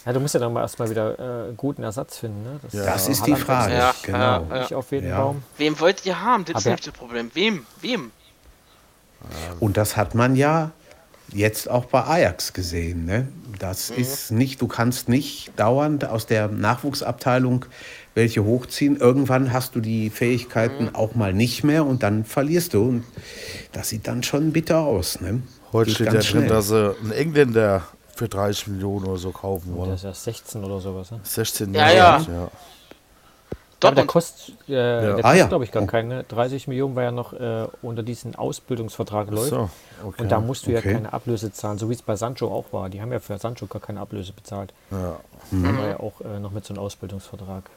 Ja, 0.08 0.14
du 0.14 0.22
musst 0.22 0.34
ja 0.34 0.39
dann 0.39 0.53
mal 0.53 0.62
erstmal 0.62 0.89
wieder 0.89 1.49
äh, 1.49 1.53
guten 1.58 1.84
Ersatz 1.84 2.20
finden. 2.20 2.41
Ne? 2.41 2.60
Das, 2.64 2.72
Das 2.72 3.08
äh, 3.10 3.12
ist 3.12 3.28
die 3.28 3.36
Frage. 3.36 3.74
Ja, 3.74 3.93
genau. 4.01 4.18
ja, 4.18 4.45
ja. 4.49 4.60
Nicht 4.62 4.74
auf 4.74 4.89
jeden 4.93 5.10
Ja. 5.10 5.20
Baum. 5.20 5.43
Wem 5.58 5.78
wollt 5.82 6.05
ihr 6.05 6.22
haben? 6.22 6.45
Das 6.45 6.60
ist 6.60 6.66
nämlich 6.66 6.86
das 6.86 6.93
Problem. 6.93 7.30
Wem? 7.34 7.66
Wem? 7.82 8.12
Und 9.60 9.76
das 9.76 9.97
hat 9.97 10.16
man 10.16 10.38
ja 10.38 10.72
jetzt 11.34 11.70
auch 11.70 11.86
bei 11.86 12.05
Ajax 12.05 12.53
gesehen. 12.53 13.05
Ne? 13.05 13.28
Das 13.60 13.89
ist 13.89 14.32
nicht, 14.32 14.62
du 14.62 14.68
kannst 14.68 15.10
nicht 15.10 15.51
dauernd 15.58 16.05
aus 16.05 16.26
der 16.26 16.47
Nachwuchsabteilung 16.47 17.66
welche 18.14 18.45
hochziehen. 18.45 18.95
Irgendwann 18.95 19.51
hast 19.51 19.76
du 19.76 19.82
die 19.82 20.10
Fähigkeiten 20.10 20.95
auch 20.95 21.16
mal 21.16 21.34
nicht 21.34 21.66
mehr 21.66 21.86
und 21.86 22.01
dann 22.01 22.24
verlierst 22.24 22.74
du. 22.74 22.84
Und 22.84 23.03
das 23.74 23.89
sieht 23.89 24.08
dann 24.08 24.24
schon 24.24 24.53
bitter 24.53 24.80
aus. 24.80 25.20
Ne? 25.20 25.41
Heute 25.74 25.89
Geht 25.89 25.95
steht 25.95 26.14
ja 26.14 26.22
drin, 26.22 26.47
dass 26.47 26.70
sie 26.70 26.95
einen 26.95 27.12
Engländer 27.12 27.84
für 28.18 28.28
30 28.28 28.68
Millionen 28.68 29.05
oder 29.05 29.18
so 29.18 29.32
kaufen 29.32 29.70
Der 29.74 29.78
wollen. 29.78 29.93
ist 29.93 30.03
ja 30.03 30.13
16 30.13 30.63
oder 30.63 30.80
sowas. 30.80 31.11
Ne? 31.11 31.20
16 31.24 31.74
Ja, 31.74 31.89
Jahre 31.91 32.24
ja. 32.24 32.34
ja. 32.34 32.47
Aber 33.84 33.93
der 33.95 34.05
kostet, 34.07 34.55
äh, 34.68 34.72
der 34.72 35.11
Ah, 35.18 35.22
kostet 35.22 35.38
ja. 35.39 35.47
glaube 35.47 35.63
ich, 35.63 35.72
gar 35.72 35.86
keine. 35.86 36.24
30 36.24 36.68
Millionen, 36.68 36.95
weil 36.95 37.05
er 37.05 37.11
noch 37.11 37.34
äh, 37.34 37.68
unter 37.84 38.01
diesen 38.01 38.36
Ausbildungsvertrag 38.36 39.30
läuft. 39.30 39.49
So, 39.51 39.70
okay. 40.03 40.24
Und 40.24 40.32
da 40.32 40.39
musst 40.39 40.65
du 40.65 40.72
ja 40.72 40.80
Okay. 40.80 40.93
keine 40.93 41.13
Ablöse 41.13 41.51
zahlen, 41.53 41.78
so 41.78 41.88
wie 41.89 41.93
es 41.93 42.01
bei 42.01 42.15
Sancho 42.15 42.47
auch 42.51 42.65
war. 42.72 42.89
Die 42.89 43.01
haben 43.03 43.11
ja 43.11 43.20
für 43.20 43.38
Sancho 43.38 43.68
gar 43.68 43.80
keine 43.82 43.99
Ablöse 44.01 44.34
bezahlt. 44.34 44.74
Ja. 44.89 45.18
Das 45.51 45.78
war 45.78 45.88
ja 45.88 45.99
auch 45.99 46.20
äh, 46.22 46.39
noch 46.39 46.51
mit 46.51 46.65
so 46.65 46.74
einem 46.74 46.82
Ausbildungsvertrag. 46.82 47.70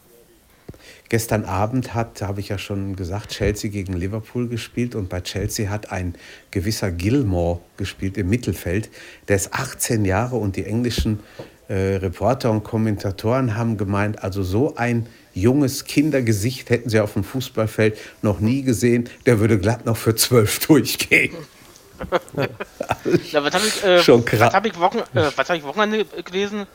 Gestern 1.08 1.44
Abend 1.44 1.94
hat, 1.94 2.22
habe 2.22 2.40
ich 2.40 2.48
ja 2.48 2.58
schon 2.58 2.96
gesagt, 2.96 3.30
Chelsea 3.30 3.70
gegen 3.70 3.94
Liverpool 3.94 4.48
gespielt 4.48 4.94
und 4.94 5.08
bei 5.08 5.20
Chelsea 5.20 5.68
hat 5.68 5.90
ein 5.90 6.14
gewisser 6.50 6.90
Gilmore 6.90 7.60
gespielt 7.76 8.16
im 8.16 8.28
Mittelfeld. 8.28 8.90
Der 9.28 9.36
ist 9.36 9.52
18 9.52 10.04
Jahre 10.04 10.36
und 10.36 10.56
die 10.56 10.66
englischen 10.66 11.20
äh, 11.68 11.96
Reporter 11.96 12.50
und 12.50 12.64
Kommentatoren 12.64 13.56
haben 13.56 13.76
gemeint, 13.76 14.22
also 14.22 14.42
so 14.42 14.76
ein 14.76 15.06
junges 15.34 15.84
Kindergesicht 15.84 16.70
hätten 16.70 16.88
sie 16.88 17.00
auf 17.00 17.12
dem 17.14 17.24
Fußballfeld 17.24 17.96
noch 18.22 18.40
nie 18.40 18.62
gesehen. 18.62 19.08
Der 19.26 19.38
würde 19.38 19.58
glatt 19.58 19.86
noch 19.86 19.96
für 19.96 20.14
zwölf 20.14 20.58
durchgehen. 20.66 21.34
Na, 22.32 22.48
was 23.44 23.54
habe 23.54 23.66
ich, 23.66 23.84
äh, 23.84 24.02
Schon 24.02 24.24
krass. 24.24 24.40
was 24.40 24.54
hab 24.54 24.66
ich, 24.66 24.78
Wochen, 24.78 24.98
äh, 24.98 25.30
was 25.36 25.48
hab 25.48 25.56
ich 25.56 25.62
Wochenende 25.62 26.04
gelesen? 26.24 26.66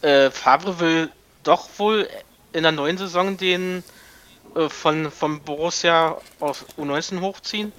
Äh, 0.00 0.30
Favre 0.30 0.80
will 0.80 1.08
doch 1.42 1.68
wohl 1.78 2.08
in 2.52 2.62
der 2.62 2.72
neuen 2.72 2.98
Saison 2.98 3.36
den 3.36 3.82
äh, 4.56 4.68
von, 4.68 5.10
von 5.10 5.40
Borussia 5.40 6.16
auf 6.40 6.64
U19 6.78 7.20
hochziehen. 7.20 7.72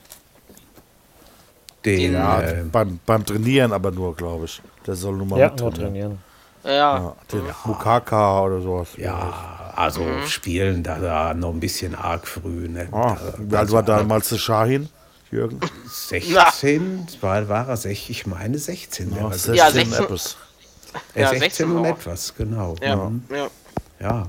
Den, 1.86 2.13
Ja, 2.13 2.41
äh, 2.41 2.63
beim, 2.71 2.99
beim 3.05 3.26
Trainieren 3.26 3.74
aber 3.74 3.91
nur, 3.91 4.15
glaube 4.15 4.45
ich. 4.45 4.61
Der 4.88 4.95
soll 4.95 5.15
nur 5.17 5.26
mal 5.28 5.39
Ja, 5.39 5.49
nur 5.49 5.57
trainieren. 5.57 5.78
trainieren. 5.84 6.17
Ja, 6.63 6.71
Ja, 6.71 7.15
den 7.32 7.43
Mukaka 7.65 8.41
oder 8.41 8.61
sowas. 8.61 8.88
ja, 8.95 9.71
also 9.76 10.05
spielen 10.28 10.82
da, 10.82 10.97
da 10.97 11.34
noch 11.34 11.49
ein 11.49 11.59
bisschen 11.59 11.93
arg 11.93 12.26
früh. 12.26 12.69
Ne? 12.69 12.88
Ah, 12.93 13.15
Da- 13.15 13.34
wie 13.38 13.55
alt 13.57 13.71
war 13.71 13.84
damals 13.84 14.30
der 14.30 14.38
Shahin, 14.38 14.88
Jürgen? 15.30 15.59
16, 15.89 17.05
war, 17.19 17.49
war 17.49 17.67
er 17.67 17.76
16, 17.76 18.11
ich 18.11 18.26
meine 18.28 18.57
16. 18.57 19.13
wäre 19.13 19.26
er. 19.28 19.34
16 19.34 19.55
Ja, 19.55 19.71
16. 19.71 20.03
etwas. 20.05 20.38
Ja, 21.15 21.30
16 21.30 21.39
16 21.39 21.71
und 21.71 21.86
auch. 21.86 21.97
etwas, 21.97 22.34
genau. 22.36 22.76
ja, 22.82 22.95
Mhm. 22.95 23.24
ja. 23.30 23.47
Ja. 23.99 24.28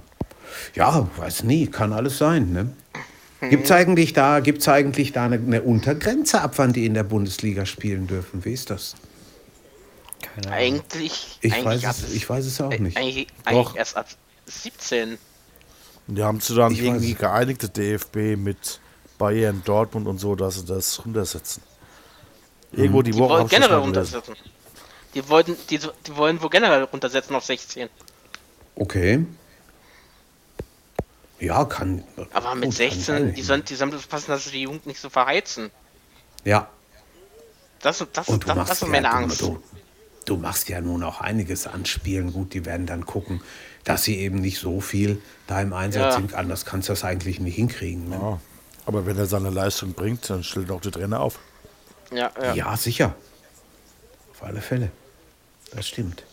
Ja, 0.74 1.08
weiß 1.16 1.44
nie, 1.44 1.66
kann 1.66 1.92
alles 1.92 2.18
sein. 2.18 2.52
Ne? 2.52 2.72
Gibt 3.50 3.64
es 3.64 3.70
eigentlich 3.70 4.12
da, 4.12 4.40
gibt's 4.40 4.68
eigentlich 4.68 5.12
da 5.12 5.24
eine, 5.26 5.36
eine 5.36 5.62
Untergrenze, 5.62 6.40
ab 6.40 6.54
wann 6.56 6.72
die 6.72 6.86
in 6.86 6.94
der 6.94 7.04
Bundesliga 7.04 7.66
spielen 7.66 8.06
dürfen? 8.06 8.44
Wie 8.44 8.52
ist 8.52 8.70
das? 8.70 8.94
Keine 10.22 10.48
Ahnung. 10.48 10.58
Eigentlich, 10.58 11.38
Ich, 11.40 11.52
eigentlich 11.52 11.84
weiß 11.84 12.02
es, 12.02 12.14
ich 12.14 12.28
weiß 12.28 12.46
es 12.46 12.60
auch 12.60 12.78
nicht. 12.78 12.96
Eigentlich, 12.96 13.26
Doch. 13.44 13.52
eigentlich 13.52 13.76
erst 13.76 13.96
ab 13.96 14.06
17. 14.46 15.18
Und 16.06 16.14
die 16.16 16.22
haben 16.22 16.40
zu 16.40 16.54
dann 16.54 16.72
Ich 16.72 16.82
irgendwie 16.82 17.14
geeinigt, 17.14 17.62
der 17.62 17.68
DFB 17.70 18.36
mit 18.36 18.80
Bayern, 19.18 19.62
Dortmund 19.64 20.06
und 20.06 20.18
so, 20.18 20.34
dass 20.34 20.56
sie 20.56 20.64
das 20.64 21.04
runtersetzen. 21.04 21.62
Irgendwo 22.72 23.02
die 23.02 23.12
Die 23.12 23.18
Woche 23.18 23.34
wollen 23.34 23.48
generell 23.48 23.78
runtersetzen. 23.78 24.34
Die 25.14 25.28
wollten, 25.28 25.56
die, 25.70 25.78
die 25.78 26.16
wollen 26.16 26.42
wohl 26.42 26.50
generell 26.50 26.82
runtersetzen 26.84 27.36
auf 27.36 27.44
16. 27.44 27.88
Okay. 28.74 29.24
Ja, 31.44 31.64
kann. 31.64 32.04
Aber 32.32 32.54
mit 32.54 32.70
gut, 32.70 32.78
kann 32.78 32.90
16, 32.90 33.02
sein. 33.02 33.34
die 33.34 33.42
sollen, 33.42 33.64
die 33.64 33.74
sollen 33.74 33.90
das 33.90 34.06
passen, 34.06 34.28
dass 34.30 34.44
sie 34.44 34.50
die 34.52 34.62
Jugend 34.62 34.86
nicht 34.86 35.00
so 35.00 35.10
verheizen. 35.10 35.70
Ja, 36.44 36.68
Das, 37.80 38.04
das, 38.12 38.28
und 38.28 38.42
du 38.44 38.46
das, 38.48 38.56
machst 38.56 38.70
das 38.70 38.78
ist 38.78 38.82
ja, 38.82 38.88
meine 38.88 39.08
du, 39.08 39.14
Angst. 39.14 39.40
Du, 39.40 39.62
du 40.26 40.36
machst 40.36 40.68
ja 40.68 40.80
nun 40.80 41.02
auch 41.02 41.20
einiges 41.20 41.66
an 41.66 41.84
Spielen. 41.86 42.32
Gut, 42.32 42.54
die 42.54 42.64
werden 42.64 42.86
dann 42.86 43.04
gucken, 43.06 43.42
dass 43.84 44.04
sie 44.04 44.18
eben 44.18 44.40
nicht 44.40 44.58
so 44.58 44.80
viel 44.80 45.20
da 45.46 45.60
im 45.60 45.72
Einsatz 45.72 46.02
Ja. 46.02 46.12
sind. 46.12 46.34
Anders 46.34 46.64
kannst 46.64 46.88
du 46.88 46.92
das 46.92 47.04
eigentlich 47.04 47.40
nicht 47.40 47.56
hinkriegen. 47.56 48.08
Ne? 48.08 48.16
Ja. 48.20 48.40
Aber 48.86 49.06
wenn 49.06 49.16
er 49.18 49.26
seine 49.26 49.50
Leistung 49.50 49.92
bringt, 49.94 50.28
dann 50.28 50.42
stellt 50.44 50.70
auch 50.70 50.80
der 50.80 50.92
Trainer 50.92 51.20
auf. 51.20 51.38
Ja, 52.12 52.30
ja. 52.40 52.54
Ja. 52.54 52.76
sicher. 52.76 53.14
Auf 54.32 54.42
alle 54.42 54.60
Fälle. 54.60 54.90
Das 55.74 55.88
stimmt. 55.88 56.24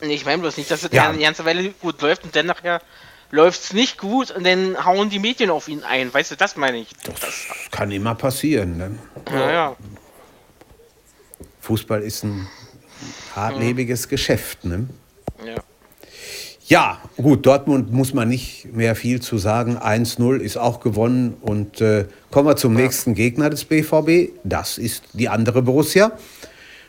Nee, 0.00 0.14
ich 0.14 0.24
meine 0.26 0.42
bloß 0.42 0.56
nicht, 0.58 0.70
dass 0.70 0.82
es 0.82 0.92
Ja. 0.92 1.08
eine 1.08 1.18
ganze 1.18 1.44
Weile 1.46 1.70
gut 1.70 2.02
läuft 2.02 2.24
und 2.24 2.36
dann 2.36 2.46
nachher 2.46 2.82
läuft 3.34 3.64
es 3.64 3.72
nicht 3.72 3.98
gut 3.98 4.30
und 4.30 4.46
dann 4.46 4.84
hauen 4.84 5.10
die 5.10 5.18
Medien 5.18 5.50
auf 5.50 5.68
ihn 5.68 5.82
ein. 5.82 6.14
Weißt 6.14 6.30
du, 6.30 6.36
das 6.36 6.56
meine 6.56 6.78
ich. 6.78 6.88
Das 7.20 7.46
kann 7.70 7.90
immer 7.90 8.14
passieren. 8.14 8.76
Ne? 8.76 8.98
Ja, 9.30 9.50
ja. 9.50 9.76
Fußball 11.60 12.02
ist 12.02 12.22
ein 12.22 12.46
hartlebiges 13.34 14.08
Geschäft. 14.08 14.64
Ne? 14.64 14.88
ja. 15.44 15.56
Ja, 16.66 16.98
gut, 17.18 17.44
Dortmund 17.44 17.92
muss 17.92 18.14
man 18.14 18.26
nicht 18.26 18.72
mehr 18.72 18.96
viel 18.96 19.20
zu 19.20 19.36
sagen. 19.36 19.76
1-0 19.76 20.38
ist 20.38 20.56
auch 20.56 20.80
gewonnen. 20.80 21.36
Und 21.42 21.82
äh, 21.82 22.06
kommen 22.30 22.48
wir 22.48 22.56
zum 22.56 22.72
nächsten 22.72 23.14
Gegner 23.14 23.50
des 23.50 23.66
BVB. 23.66 24.32
Das 24.44 24.78
ist 24.78 25.04
die 25.12 25.28
andere 25.28 25.60
Borussia. 25.60 26.12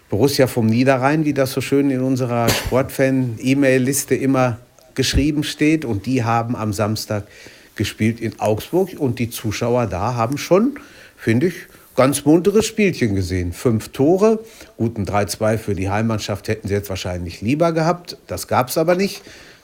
Borussia 0.09 0.47
vom 0.47 0.67
Niederrhein, 0.67 1.25
wie 1.25 1.33
das 1.33 1.51
so 1.51 1.59
schön 1.59 1.89
in 1.91 1.99
unserer 1.99 2.47
Sportfan-E-Mail-Liste 2.47 4.15
immer 4.15 4.59
geschrieben 4.95 5.43
steht. 5.43 5.85
Und 5.85 6.05
die 6.05 6.23
haben 6.23 6.55
am 6.55 6.73
Samstag 6.73 7.27
gespielt 7.75 8.19
in 8.19 8.39
Augsburg. 8.39 8.95
Und 8.97 9.19
die 9.19 9.29
Zuschauer 9.29 9.87
da 9.87 10.15
haben 10.15 10.37
schon, 10.37 10.79
finde 11.15 11.47
ich, 11.47 11.55
ganz 11.95 12.25
munteres 12.25 12.65
Spielchen 12.65 13.15
gesehen. 13.15 13.53
Fünf 13.53 13.89
Tore, 13.89 14.39
guten 14.77 15.05
3-2 15.05 15.57
für 15.57 15.75
die 15.75 15.89
Heimmannschaft 15.89 16.47
hätten 16.47 16.67
sie 16.67 16.73
jetzt 16.73 16.89
wahrscheinlich 16.89 17.41
lieber 17.41 17.71
gehabt. 17.71 18.17
Das 18.27 18.47
gab 18.47 18.69
es 18.69 18.77
aber 18.77 18.95
nicht. 18.95 19.21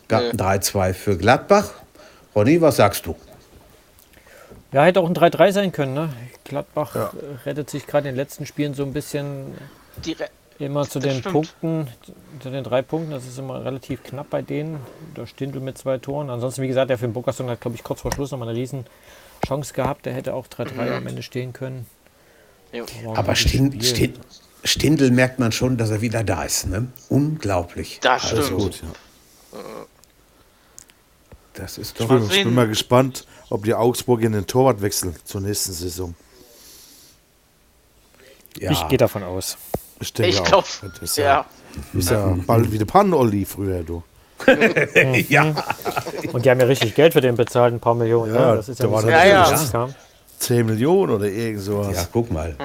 Gab 0.08 0.24
ein 0.24 0.38
3-2 0.38 0.94
für 0.94 1.18
Gladbach. 1.18 1.72
Ronny, 2.36 2.62
was 2.62 2.78
sagst 2.78 3.06
du? 3.06 3.16
Ja, 4.72 4.86
hätte 4.86 5.02
auch 5.02 5.08
ein 5.08 5.16
3-3 5.16 5.52
sein 5.52 5.72
können. 5.72 5.94
Ne? 5.94 6.10
Gladbach 6.46 6.96
äh, 6.96 7.46
rettet 7.46 7.70
sich 7.70 7.88
gerade 7.88 8.08
in 8.08 8.16
den 8.16 8.18
letzten 8.18 8.46
Spielen 8.46 8.74
so 8.74 8.84
ein 8.84 8.94
bisschen 8.94 9.54
Die 10.06 10.14
Re 10.14 10.28
immer 10.62 10.88
zu 10.88 11.00
Das 11.00 11.12
den 11.14 11.20
stimmt. 11.20 11.34
Punkten, 11.34 11.88
zu 12.42 12.50
den 12.50 12.64
drei 12.64 12.82
Punkten. 12.82 13.12
Das 13.12 13.26
ist 13.26 13.38
immer 13.38 13.64
relativ 13.64 14.04
knapp 14.04 14.30
bei 14.30 14.42
denen. 14.42 14.80
Da 15.16 15.26
Stindl 15.28 15.60
mit 15.60 15.78
zwei 15.78 15.98
Toren. 15.98 16.30
Ansonsten, 16.30 16.62
wie 16.62 16.68
gesagt, 16.68 16.90
der 16.90 16.98
Finn 16.98 17.14
Burgerson 17.14 17.50
hat, 17.50 17.62
glaube 17.62 17.76
ich, 17.76 17.84
kurz 17.84 18.02
vor 18.02 18.12
Schluss 18.14 18.32
nochmal 18.32 18.50
eine 18.50 18.58
riesen 18.58 18.86
Chance 19.46 19.74
gehabt. 19.74 20.06
Der 20.06 20.14
hätte 20.14 20.34
auch 20.34 20.48
3-3 20.48 20.98
am 20.98 21.08
Ende 21.08 21.24
stehen 21.24 21.54
können. 21.54 21.86
Ein 22.74 22.84
Aber 23.16 23.24
gutes 23.24 23.40
Stin 23.40 23.72
Spiel. 23.72 23.84
Stin 23.84 24.14
Stindl 24.64 25.12
merkt 25.12 25.40
man 25.40 25.52
schon, 25.52 25.78
dass 25.78 25.90
er 25.90 26.02
wieder 26.02 26.24
da 26.24 26.44
ist. 26.44 26.68
Ne? 26.68 26.88
Unglaublich. 27.10 28.00
Das 28.02 28.32
Alles 28.32 28.46
stimmt. 28.46 28.62
gut. 28.62 28.82
Ja. 29.52 29.60
Das 31.56 31.78
ist 31.78 32.00
Ich 32.00 32.08
doch. 32.08 32.08
bin, 32.14 32.24
ich 32.30 32.44
bin 32.44 32.54
mal 32.54 32.68
gespannt, 32.68 33.26
ob 33.50 33.64
die 33.66 33.74
Augsburg 33.74 34.22
in 34.22 34.32
den 34.32 34.48
Torwart 34.48 34.82
wechseln 34.82 35.16
zur 35.26 35.42
nächsten 35.42 35.74
Saison. 35.74 36.16
Ja. 38.58 38.72
Ich 38.72 38.88
gehe 38.88 38.98
davon 38.98 39.24
aus. 39.24 39.58
Ich 40.02 40.14
denke 40.14 40.30
Ich 40.32 40.40
auch. 40.42 40.46
glaube, 40.46 40.68
Das 40.82 41.00
ist 41.02 41.18
ja. 41.18 41.24
ja, 41.26 41.46
ist 42.00 42.10
ja 42.10 42.38
bald 42.46 42.72
wie 42.72 42.78
der 42.78 42.86
Pan-Olli 42.86 43.46
früher, 43.46 43.84
du. 43.84 44.04
ja. 45.30 45.54
Und 46.34 46.44
die 46.46 46.50
haben 46.50 46.60
ja 46.60 46.66
richtig 46.66 46.96
Geld 46.96 47.14
für 47.14 47.22
den 47.22 47.36
bezahlt, 47.36 47.74
ein 47.74 47.80
paar 47.80 47.94
Millionen. 47.94 48.34
Ja, 48.34 48.52
ne? 48.52 48.56
Das 48.58 48.70
ist 48.70 48.80
ja 48.80 48.88
da 48.88 48.92
war 48.92 49.08
Ja, 49.10 49.26
ja. 49.26 49.50
das 49.50 49.72
kam. 49.72 49.94
10 50.40 50.66
Millionen 50.66 51.14
oder 51.14 51.26
irgend 51.28 51.62
sowas. 51.62 51.96
ja, 51.96 52.08
guck 52.12 52.32
mal. 52.32 52.56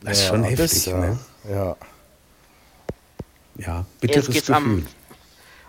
Das 0.00 0.18
ist 0.18 0.22
Ja, 0.24 0.28
schon 0.30 0.42
das, 0.42 0.50
heftig. 0.52 0.86
ja. 0.86 0.98
Ne? 0.98 1.18
ja. 1.50 1.76
Ja, 3.56 3.84
bitteres 4.00 4.26
Jetzt 4.26 4.34
geht's 4.34 4.46
Gefühl. 4.48 4.56
am, 4.56 4.86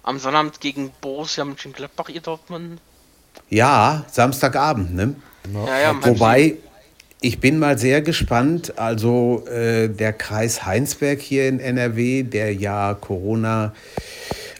am 0.03 0.19
Sonnabend 0.19 0.59
gegen 0.59 0.91
Borussia 1.01 1.43
Mönchengladbach, 1.45 2.09
ihr 2.09 2.21
Dortmund. 2.21 2.79
Ja, 3.49 4.05
Samstagabend. 4.11 4.93
Ne? 4.95 5.15
Ja, 5.53 5.79
ja, 5.79 5.93
mein 5.93 6.03
Wobei, 6.15 6.55
ich 7.21 7.39
bin 7.39 7.59
mal 7.59 7.77
sehr 7.77 8.01
gespannt. 8.01 8.77
Also 8.77 9.45
äh, 9.47 9.89
der 9.89 10.13
Kreis 10.13 10.65
Heinsberg 10.65 11.19
hier 11.21 11.47
in 11.47 11.59
NRW, 11.59 12.23
der 12.23 12.53
ja 12.53 12.93
Corona 12.93 13.73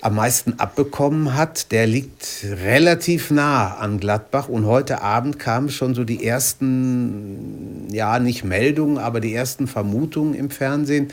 am 0.02 0.16
meisten 0.16 0.60
abbekommen 0.60 1.34
hat, 1.34 1.72
der 1.72 1.88
liegt 1.88 2.46
relativ 2.62 3.32
nah 3.32 3.76
an 3.76 4.00
Gladbach. 4.00 4.48
Und 4.48 4.66
heute 4.66 5.02
Abend 5.02 5.40
kamen 5.40 5.70
schon 5.70 5.96
so 5.96 6.04
die 6.04 6.26
ersten, 6.26 7.88
ja, 7.92 8.20
nicht 8.20 8.44
Meldungen, 8.44 9.00
aber 9.00 9.20
die 9.20 9.34
ersten 9.34 9.68
Vermutungen 9.68 10.36
im 10.36 10.52
Fernsehen. 10.52 11.12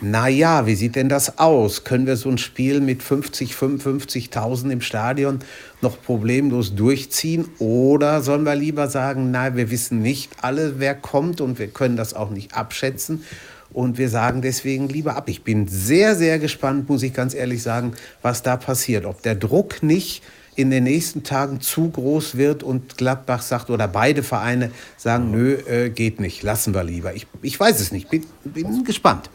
Naja, 0.00 0.66
wie 0.66 0.74
sieht 0.74 0.94
denn 0.94 1.08
das 1.08 1.38
aus? 1.38 1.84
Können 1.84 2.06
wir 2.06 2.16
so 2.16 2.28
ein 2.28 2.36
Spiel 2.36 2.82
mit 2.82 3.02
50, 3.02 3.54
55.000 3.54 4.70
im 4.70 4.80
Stadion 4.82 5.38
noch 5.80 6.02
problemlos 6.02 6.74
durchziehen? 6.74 7.48
Oder 7.58 8.20
sollen 8.20 8.44
wir 8.44 8.54
lieber 8.54 8.88
sagen, 8.88 9.30
nein, 9.30 9.56
wir 9.56 9.70
wissen 9.70 10.02
nicht 10.02 10.30
alle, 10.42 10.78
wer 10.78 10.94
kommt 10.94 11.40
und 11.40 11.58
wir 11.58 11.68
können 11.68 11.96
das 11.96 12.12
auch 12.12 12.28
nicht 12.28 12.54
abschätzen 12.54 13.24
und 13.72 13.96
wir 13.96 14.10
sagen 14.10 14.42
deswegen 14.42 14.88
lieber 14.88 15.16
ab. 15.16 15.30
Ich 15.30 15.44
bin 15.44 15.66
sehr, 15.66 16.14
sehr 16.14 16.38
gespannt, 16.38 16.88
muss 16.90 17.02
ich 17.02 17.14
ganz 17.14 17.32
ehrlich 17.32 17.62
sagen, 17.62 17.92
was 18.20 18.42
da 18.42 18.58
passiert. 18.58 19.06
Ob 19.06 19.22
der 19.22 19.34
Druck 19.34 19.82
nicht 19.82 20.22
in 20.56 20.70
den 20.70 20.84
nächsten 20.84 21.22
Tagen 21.22 21.62
zu 21.62 21.90
groß 21.90 22.36
wird 22.36 22.62
und 22.62 22.98
Gladbach 22.98 23.42
sagt 23.42 23.70
oder 23.70 23.88
beide 23.88 24.22
Vereine 24.22 24.70
sagen, 24.98 25.30
nö, 25.30 25.54
äh, 25.54 25.88
geht 25.88 26.20
nicht, 26.20 26.42
lassen 26.42 26.74
wir 26.74 26.84
lieber. 26.84 27.14
Ich, 27.14 27.26
ich 27.42 27.58
weiß 27.58 27.80
es 27.80 27.92
nicht, 27.92 28.10
bin, 28.10 28.24
bin 28.44 28.84
gespannt. 28.84 29.30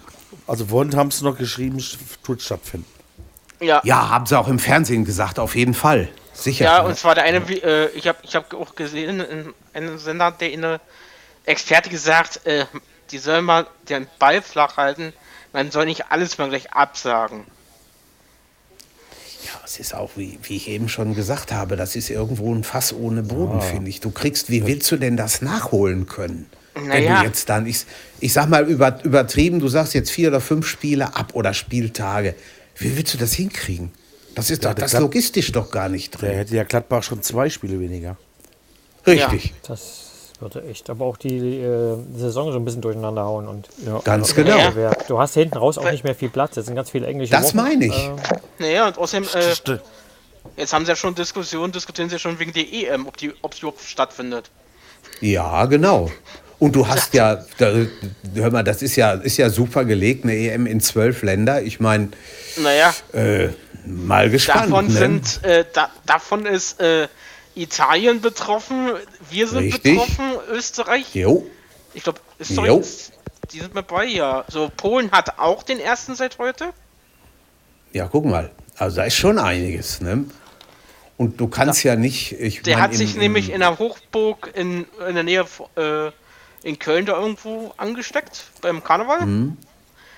Also 0.47 0.65
vorhin 0.67 0.95
haben 0.95 1.11
sie 1.11 1.23
noch 1.23 1.37
geschrieben, 1.37 1.77
es 1.77 1.97
tut 2.23 2.41
stattfinden. 2.41 2.87
Ja, 3.59 3.81
Ja, 3.83 4.09
haben 4.09 4.25
sie 4.25 4.37
auch 4.37 4.47
im 4.47 4.59
Fernsehen 4.59 5.05
gesagt, 5.05 5.39
auf 5.39 5.55
jeden 5.55 5.73
Fall. 5.73 6.09
Sicher. 6.33 6.65
Ja, 6.65 6.81
und 6.81 6.97
zwar 6.97 7.15
der 7.15 7.25
eine, 7.25 7.37
äh, 7.37 7.89
ich 7.91 8.07
habe 8.07 8.17
ich 8.23 8.35
hab 8.35 8.53
auch 8.53 8.75
gesehen, 8.75 9.19
in 9.19 9.53
einem 9.73 9.97
Sender, 9.99 10.31
der 10.31 10.51
eine 10.51 10.81
Experte 11.45 11.89
gesagt, 11.89 12.45
äh, 12.45 12.65
die 13.11 13.17
sollen 13.17 13.45
mal 13.45 13.67
den 13.89 14.07
Ball 14.17 14.41
flach 14.41 14.77
halten, 14.77 15.13
man 15.53 15.69
soll 15.69 15.85
nicht 15.85 16.11
alles 16.11 16.37
mal 16.37 16.49
gleich 16.49 16.73
absagen. 16.73 17.45
Ja, 19.45 19.59
es 19.65 19.79
ist 19.79 19.93
auch, 19.93 20.11
wie, 20.15 20.39
wie 20.43 20.55
ich 20.55 20.67
eben 20.69 20.87
schon 20.87 21.15
gesagt 21.15 21.51
habe, 21.51 21.75
das 21.75 21.95
ist 21.95 22.09
irgendwo 22.09 22.53
ein 22.53 22.63
Fass 22.63 22.93
ohne 22.93 23.23
Boden, 23.23 23.61
finde 23.61 23.89
ich. 23.89 23.99
Du 23.99 24.11
kriegst, 24.11 24.49
wie 24.49 24.65
willst 24.65 24.89
du 24.91 24.97
denn 24.97 25.17
das 25.17 25.41
nachholen 25.41 26.07
können? 26.07 26.49
Wenn 26.73 26.87
Naja. 26.87 27.19
du 27.21 27.25
jetzt 27.27 27.49
dann, 27.49 27.65
ich, 27.65 27.85
ich 28.19 28.31
sag 28.33 28.47
mal 28.49 28.67
über, 28.67 29.03
übertrieben, 29.03 29.59
du 29.59 29.67
sagst 29.67 29.93
jetzt 29.93 30.09
vier 30.11 30.29
oder 30.29 30.39
fünf 30.41 30.65
Spiele 30.67 31.15
ab 31.15 31.31
oder 31.33 31.53
Spieltage. 31.53 32.35
Wie 32.77 32.95
willst 32.97 33.13
du 33.13 33.17
das 33.17 33.33
hinkriegen? 33.33 33.91
Das 34.35 34.49
ist 34.49 34.63
doch 34.63 34.73
der 34.73 34.85
das 34.85 34.93
logistisch 34.99 35.51
doch 35.51 35.69
gar 35.71 35.89
nicht 35.89 36.13
Der 36.21 36.29
drin. 36.29 36.37
hätte 36.37 36.55
ja 36.55 36.63
Gladbach 36.63 37.03
schon 37.03 37.21
zwei 37.21 37.49
Spiele 37.49 37.79
weniger. 37.79 38.15
Richtig, 39.05 39.53
Das 39.67 40.31
würde 40.39 40.63
echt 40.67 40.89
aber 40.89 41.05
auch 41.05 41.17
die 41.17 41.37
äh, 41.59 41.97
Saison 42.15 42.51
so 42.51 42.57
ein 42.57 42.65
bisschen 42.65 42.81
durcheinander 42.81 43.23
hauen. 43.23 43.47
Und 43.47 43.67
ganz 44.05 44.33
genau. 44.33 44.57
Ja. 44.57 44.91
Du 45.07 45.19
hast 45.19 45.33
hinten 45.33 45.57
raus 45.57 45.77
auch 45.77 45.89
nicht 45.91 46.03
mehr 46.03 46.15
viel 46.15 46.29
Platz. 46.29 46.55
Jetzt 46.55 46.67
sind 46.67 46.75
ganz 46.75 46.89
viele 46.91 47.07
englische 47.07 47.31
Das 47.31 47.47
Wochen. 47.49 47.57
meine 47.57 47.85
ich. 47.87 47.95
Äh, 48.07 48.11
Naja, 48.59 48.87
und 48.87 48.97
außerdem, 48.97 49.27
äh, 49.35 49.77
jetzt 50.57 50.73
haben 50.73 50.85
sie 50.85 50.89
ja 50.91 50.95
schon 50.95 51.13
Diskussionen, 51.15 51.71
diskutieren 51.73 52.09
sie 52.09 52.17
schon 52.17 52.39
wegen 52.39 52.53
der 52.53 52.63
EM, 52.71 53.07
ob 53.07 53.17
die, 53.17 53.33
ob 53.41 53.53
sie 53.53 53.61
überhaupt 53.61 53.81
stattfindet. 53.81 54.49
Ja, 55.19 55.65
genau. 55.65 56.09
Und 56.61 56.75
du 56.75 56.87
hast 56.87 57.15
ja, 57.15 57.43
da, 57.57 57.73
hör 58.35 58.51
mal, 58.51 58.61
das 58.63 58.83
ist 58.83 58.95
ja, 58.95 59.13
ist 59.13 59.37
ja 59.37 59.49
super 59.49 59.83
gelegt, 59.83 60.25
eine 60.25 60.35
EM 60.35 60.67
in 60.67 60.79
zwölf 60.79 61.23
Länder. 61.23 61.63
Ich 61.63 61.79
meine, 61.79 62.09
Naja, 62.57 62.93
äh, 63.13 63.49
mal 63.87 64.29
gespannt. 64.29 64.65
davon 64.67 64.85
ne? 64.85 64.91
sind, 64.91 65.43
äh, 65.43 65.65
da, 65.73 65.89
davon 66.05 66.45
ist 66.45 66.79
äh, 66.79 67.07
Italien 67.55 68.21
betroffen, 68.21 68.91
wir 69.31 69.47
sind 69.47 69.57
Richtig. 69.57 69.81
betroffen, 69.97 70.23
Österreich, 70.51 71.15
Jo, 71.15 71.47
ich 71.95 72.03
glaube, 72.03 72.19
Jo. 72.47 72.77
Ist- 72.79 73.13
die 73.51 73.59
sind 73.59 73.73
mit 73.73 73.87
bei, 73.87 74.05
ja. 74.05 74.45
So, 74.47 74.69
Polen 74.77 75.11
hat 75.11 75.39
auch 75.39 75.63
den 75.63 75.79
ersten 75.79 76.13
seit 76.13 76.37
heute. 76.37 76.69
ja, 77.91 78.07
guck 78.07 78.25
mal. 78.25 78.51
Also 78.77 78.97
da 78.97 79.03
ist 79.05 79.15
schon 79.15 79.39
einiges, 79.39 79.99
ne? 79.99 80.25
Und 81.17 81.39
du 81.41 81.47
kannst 81.47 81.83
ja, 81.83 81.95
nicht. 81.95 82.33
Ich 82.39 82.61
Der 82.61 82.75
mein, 82.77 82.83
hat 82.83 82.93
sich 82.95 83.15
im- 83.15 83.19
nämlich 83.21 83.49
in 83.51 83.59
der 83.61 83.77
Hochburg 83.79 84.51
in, 84.55 84.85
in 85.07 85.15
der 85.15 85.23
Nähe 85.23 85.45
äh, 85.75 86.11
in 86.63 86.79
Köln 86.79 87.05
da 87.05 87.19
irgendwo 87.19 87.73
angesteckt 87.77 88.45
beim 88.61 88.83
Karneval. 88.83 89.25
Mhm. 89.25 89.57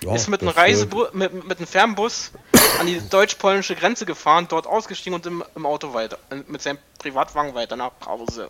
ja, 0.01 0.15
ist 0.15 0.29
mit 0.29 0.41
einem 0.41 0.49
das, 0.49 0.57
Reisebus, 0.57 1.13
mit, 1.13 1.47
mit 1.47 1.57
einem 1.57 1.67
Fernbus 1.67 2.31
an 2.79 2.87
die 2.87 3.01
deutsch-polnische 3.09 3.75
Grenze 3.75 4.05
gefahren, 4.05 4.47
dort 4.49 4.67
ausgestiegen 4.67 5.13
und 5.15 5.25
im, 5.25 5.43
im 5.55 5.65
Auto 5.65 5.93
weiter, 5.93 6.17
äh, 6.29 6.37
mit 6.47 6.61
seinem 6.61 6.77
Privatwagen 6.99 7.53
weiter 7.53 7.75
nach 7.75 7.91
Hause. 8.05 8.49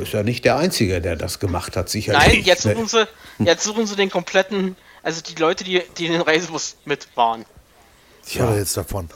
Ist 0.00 0.12
ja 0.12 0.22
nicht 0.22 0.44
der 0.44 0.56
Einzige, 0.56 1.00
der 1.00 1.16
das 1.16 1.38
gemacht 1.38 1.76
hat, 1.76 1.88
sicherlich. 1.88 2.26
Nein, 2.26 2.42
jetzt 2.42 2.62
suchen 2.62 2.86
sie, 2.86 3.06
jetzt 3.38 3.64
suchen 3.64 3.86
sie 3.86 3.96
den 3.96 4.10
kompletten, 4.10 4.76
also 5.02 5.20
die 5.22 5.34
Leute, 5.34 5.64
die, 5.64 5.82
die 5.98 6.06
in 6.06 6.12
den 6.12 6.22
Reisebus 6.22 6.76
mit 6.84 7.08
waren. 7.16 7.44
Was 8.24 8.38
hat 8.38 8.48
er 8.50 8.58
jetzt 8.58 8.76
davon? 8.76 9.08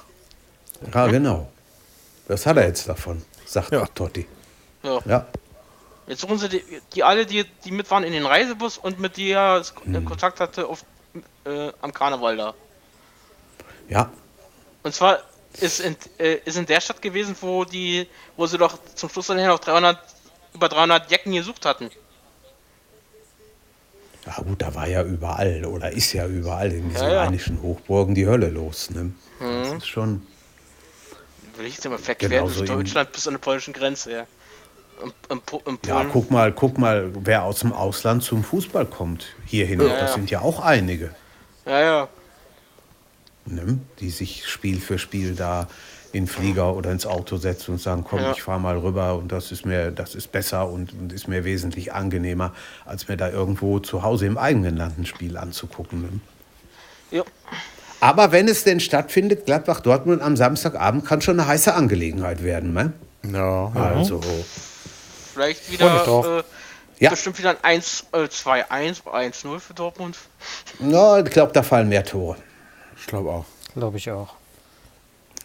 Ja, 0.92 1.06
genau. 1.06 1.50
Das 2.28 2.46
hat 2.46 2.56
er 2.56 2.66
jetzt 2.66 2.88
davon, 2.88 3.22
sagt 3.46 3.72
Ja. 3.72 3.86
Totti. 3.86 4.26
Ja. 4.82 5.00
Ja. 5.04 5.26
Jetzt 6.06 6.20
suchen 6.20 6.38
sie 6.38 6.48
die, 6.50 6.64
die 6.94 7.02
alle, 7.02 7.24
die, 7.24 7.44
die 7.64 7.70
mit 7.70 7.90
waren 7.90 8.04
in 8.04 8.12
den 8.12 8.26
Reisebus 8.26 8.76
und 8.78 8.98
mit 9.00 9.16
die 9.16 9.30
er 9.30 9.56
s- 9.60 9.72
äh, 9.86 9.94
Hm. 9.94 10.04
Kontakt 10.04 10.38
hatte 10.40 10.66
auf, 10.66 10.84
äh, 11.44 11.72
am 11.80 11.92
Karneval 11.94 12.36
da. 12.36 12.54
Ja. 13.88 14.10
Und 14.82 14.94
zwar 14.94 15.20
ist 15.60 15.80
in, 15.80 15.96
äh, 16.18 16.40
ist 16.44 16.56
in 16.58 16.66
der 16.66 16.80
Stadt 16.80 17.00
gewesen, 17.00 17.34
wo 17.40 17.64
die, 17.64 18.06
wo 18.36 18.46
sie 18.46 18.58
doch 18.58 18.76
zum 18.94 19.08
Schluss 19.08 19.28
dann 19.28 19.44
noch 19.46 19.58
300, 19.60 19.98
über 20.52 20.68
300 20.68 21.10
Jacken 21.10 21.32
gesucht 21.32 21.64
hatten. 21.64 21.90
Ja 24.26 24.42
gut, 24.42 24.62
da 24.62 24.74
war 24.74 24.86
ja 24.88 25.02
überall 25.02 25.64
oder 25.66 25.90
ist 25.92 26.12
ja 26.14 26.26
überall 26.26 26.72
in 26.72 26.88
diesen 26.88 27.06
Ja, 27.08 27.12
ja. 27.14 27.22
rheinischen 27.24 27.60
Hochburgen 27.62 28.14
die 28.14 28.26
Hölle 28.26 28.48
los. 28.48 28.90
Ne? 28.90 29.12
Das 29.38 29.72
ist 29.74 29.86
schon. 29.88 30.26
Will 31.56 31.66
ich 31.66 31.74
jetzt 31.74 31.84
immer 31.86 31.98
verquert 31.98 32.30
Genauso 32.32 32.58
durch 32.60 32.70
Deutschland 32.70 33.12
bis 33.12 33.28
an 33.28 33.34
die 33.34 33.38
polnische 33.38 33.72
Grenze, 33.72 34.12
ja. 34.12 34.26
Ja, 35.86 36.04
guck 36.04 36.30
mal, 36.30 36.52
guck 36.52 36.78
mal, 36.78 37.10
wer 37.14 37.44
aus 37.44 37.60
dem 37.60 37.72
Ausland 37.72 38.22
zum 38.22 38.44
Fußball 38.44 38.86
kommt. 38.86 39.26
Hierhin, 39.46 39.80
Ja, 39.80 39.88
das 39.88 40.10
ja. 40.10 40.14
sind 40.14 40.30
ja 40.30 40.40
auch 40.40 40.60
einige, 40.60 41.10
Ja, 41.66 41.80
ja. 41.80 42.08
ne? 43.46 43.78
die 44.00 44.10
sich 44.10 44.46
Spiel 44.46 44.80
für 44.80 44.98
Spiel 44.98 45.34
da 45.34 45.66
in 46.12 46.24
den 46.24 46.28
Flieger 46.28 46.74
oder 46.76 46.92
ins 46.92 47.06
Auto 47.06 47.36
setzen 47.38 47.72
und 47.72 47.80
sagen, 47.80 48.04
komm, 48.08 48.20
Ja. 48.20 48.30
ich 48.32 48.42
fahre 48.42 48.60
mal 48.60 48.78
rüber 48.78 49.16
und 49.16 49.32
das 49.32 49.50
ist 49.50 49.66
mir, 49.66 49.90
das 49.90 50.14
ist 50.14 50.30
besser 50.30 50.68
und, 50.68 50.92
und 50.92 51.12
ist 51.12 51.26
mir 51.26 51.44
wesentlich 51.44 51.92
angenehmer, 51.92 52.52
als 52.84 53.08
mir 53.08 53.16
da 53.16 53.28
irgendwo 53.30 53.80
zu 53.80 54.02
Hause 54.04 54.26
im 54.26 54.38
eigenen 54.38 54.76
Land 54.76 54.98
ein 54.98 55.06
Spiel 55.06 55.36
anzugucken. 55.36 56.02
Ne? 56.02 56.08
ja. 57.10 57.24
Aber 58.00 58.32
wenn 58.32 58.48
es 58.48 58.64
denn 58.64 58.80
stattfindet, 58.80 59.46
Gladbach-Dortmund 59.46 60.20
am 60.20 60.36
Samstagabend 60.36 61.06
kann 61.06 61.22
schon 61.22 61.40
eine 61.40 61.48
heiße 61.48 61.72
Angelegenheit 61.74 62.42
werden. 62.44 62.74
Ne? 62.74 62.92
Ja. 63.32 63.72
Also, 63.74 64.20
Vielleicht 65.34 65.60
Freu 65.64 65.72
mich 65.72 65.80
wieder, 65.80 66.04
drauf. 66.04 66.26
äh, 66.26 66.42
Ja. 67.04 67.10
bestimmt 67.10 67.38
wieder 67.38 67.50
ein 67.50 67.56
1, 67.62 68.06
äh, 68.12 68.28
2-1, 68.28 69.02
1-0 69.04 69.58
für 69.58 69.74
Dortmund. 69.74 70.16
na, 70.78 71.18
ich 71.18 71.30
glaube, 71.30 71.52
da 71.52 71.62
fallen 71.62 71.88
mehr 71.88 72.04
Tore. 72.04 72.36
Ich 72.96 73.06
glaube 73.06 73.30
auch. 73.30 73.44
Glaube 73.74 73.98
ich 73.98 74.10
auch. 74.10 74.34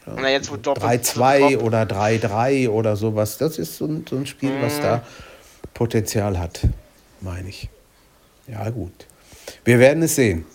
Na, 0.06 0.30
jetzt 0.30 0.52
wird 0.52 0.66
Dortmund 0.66 0.92
3-2 0.92 1.58
oder 1.60 1.84
3-3 1.84 2.70
oder 2.70 2.96
sowas. 2.96 3.38
Das 3.38 3.58
ist 3.58 3.78
so 3.78 3.86
ein, 3.86 4.06
so 4.10 4.16
ein 4.16 4.26
Spiel, 4.26 4.52
was 4.62 4.80
da 4.80 5.04
Potenzial 5.74 6.40
hat, 6.40 6.62
meine 7.22 7.50
ich. 7.50 7.70
Ja, 8.48 8.70
gut. 8.70 9.06
Wir 9.64 9.80
werden 9.80 10.04
es 10.04 10.16
sehen. 10.16 10.46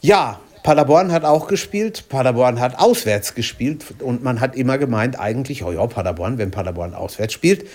Ja, 0.00 0.40
Paderborn 0.62 1.12
hat 1.12 1.24
auch 1.24 1.46
gespielt. 1.48 2.08
Paderborn 2.08 2.60
hat 2.60 2.78
auswärts 2.78 3.34
gespielt. 3.34 3.84
Und 4.00 4.22
man 4.22 4.40
hat 4.40 4.56
immer 4.56 4.78
gemeint, 4.78 5.18
eigentlich, 5.18 5.62
oh 5.64 5.72
ja, 5.72 5.86
Paderborn, 5.86 6.38
wenn 6.38 6.50
Paderborn 6.50 6.94
auswärts 6.94 7.34
spielt, 7.34 7.66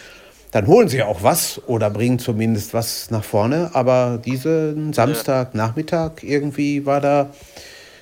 dann 0.52 0.68
holen 0.68 0.88
sie 0.88 1.04
auch 1.04 1.24
was 1.24 1.62
oder 1.68 1.90
bringen 1.90 2.20
zumindest 2.20 2.74
was 2.74 3.12
nach 3.12 3.24
vorne. 3.24 3.72
Aber 3.74 4.20
diesen 4.24 4.94
Samstagnachmittag 4.94 6.24
irgendwie 6.24 6.86
war 6.86 7.02
da 7.02 7.32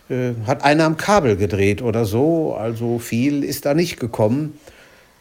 äh, 0.09 0.33
hat 0.45 0.63
einer 0.63 0.85
am 0.85 0.97
Kabel 0.97 1.35
gedreht 1.37 1.81
oder 1.81 2.05
so. 2.05 2.53
Also 2.55 2.99
viel 2.99 3.43
ist 3.43 3.65
da 3.65 3.73
nicht 3.73 3.99
gekommen. 3.99 4.59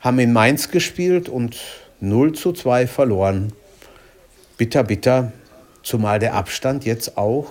Haben 0.01 0.19
in 0.19 0.33
Mainz 0.33 0.71
gespielt 0.71 1.29
und 1.29 1.57
0 2.01 2.33
zu 2.33 2.53
2 2.53 2.87
verloren. 2.87 3.53
Bitter, 4.57 4.83
bitter. 4.85 5.33
Zumal 5.83 6.19
der 6.19 6.35
Abstand 6.35 6.85
jetzt 6.85 7.17
auch 7.17 7.51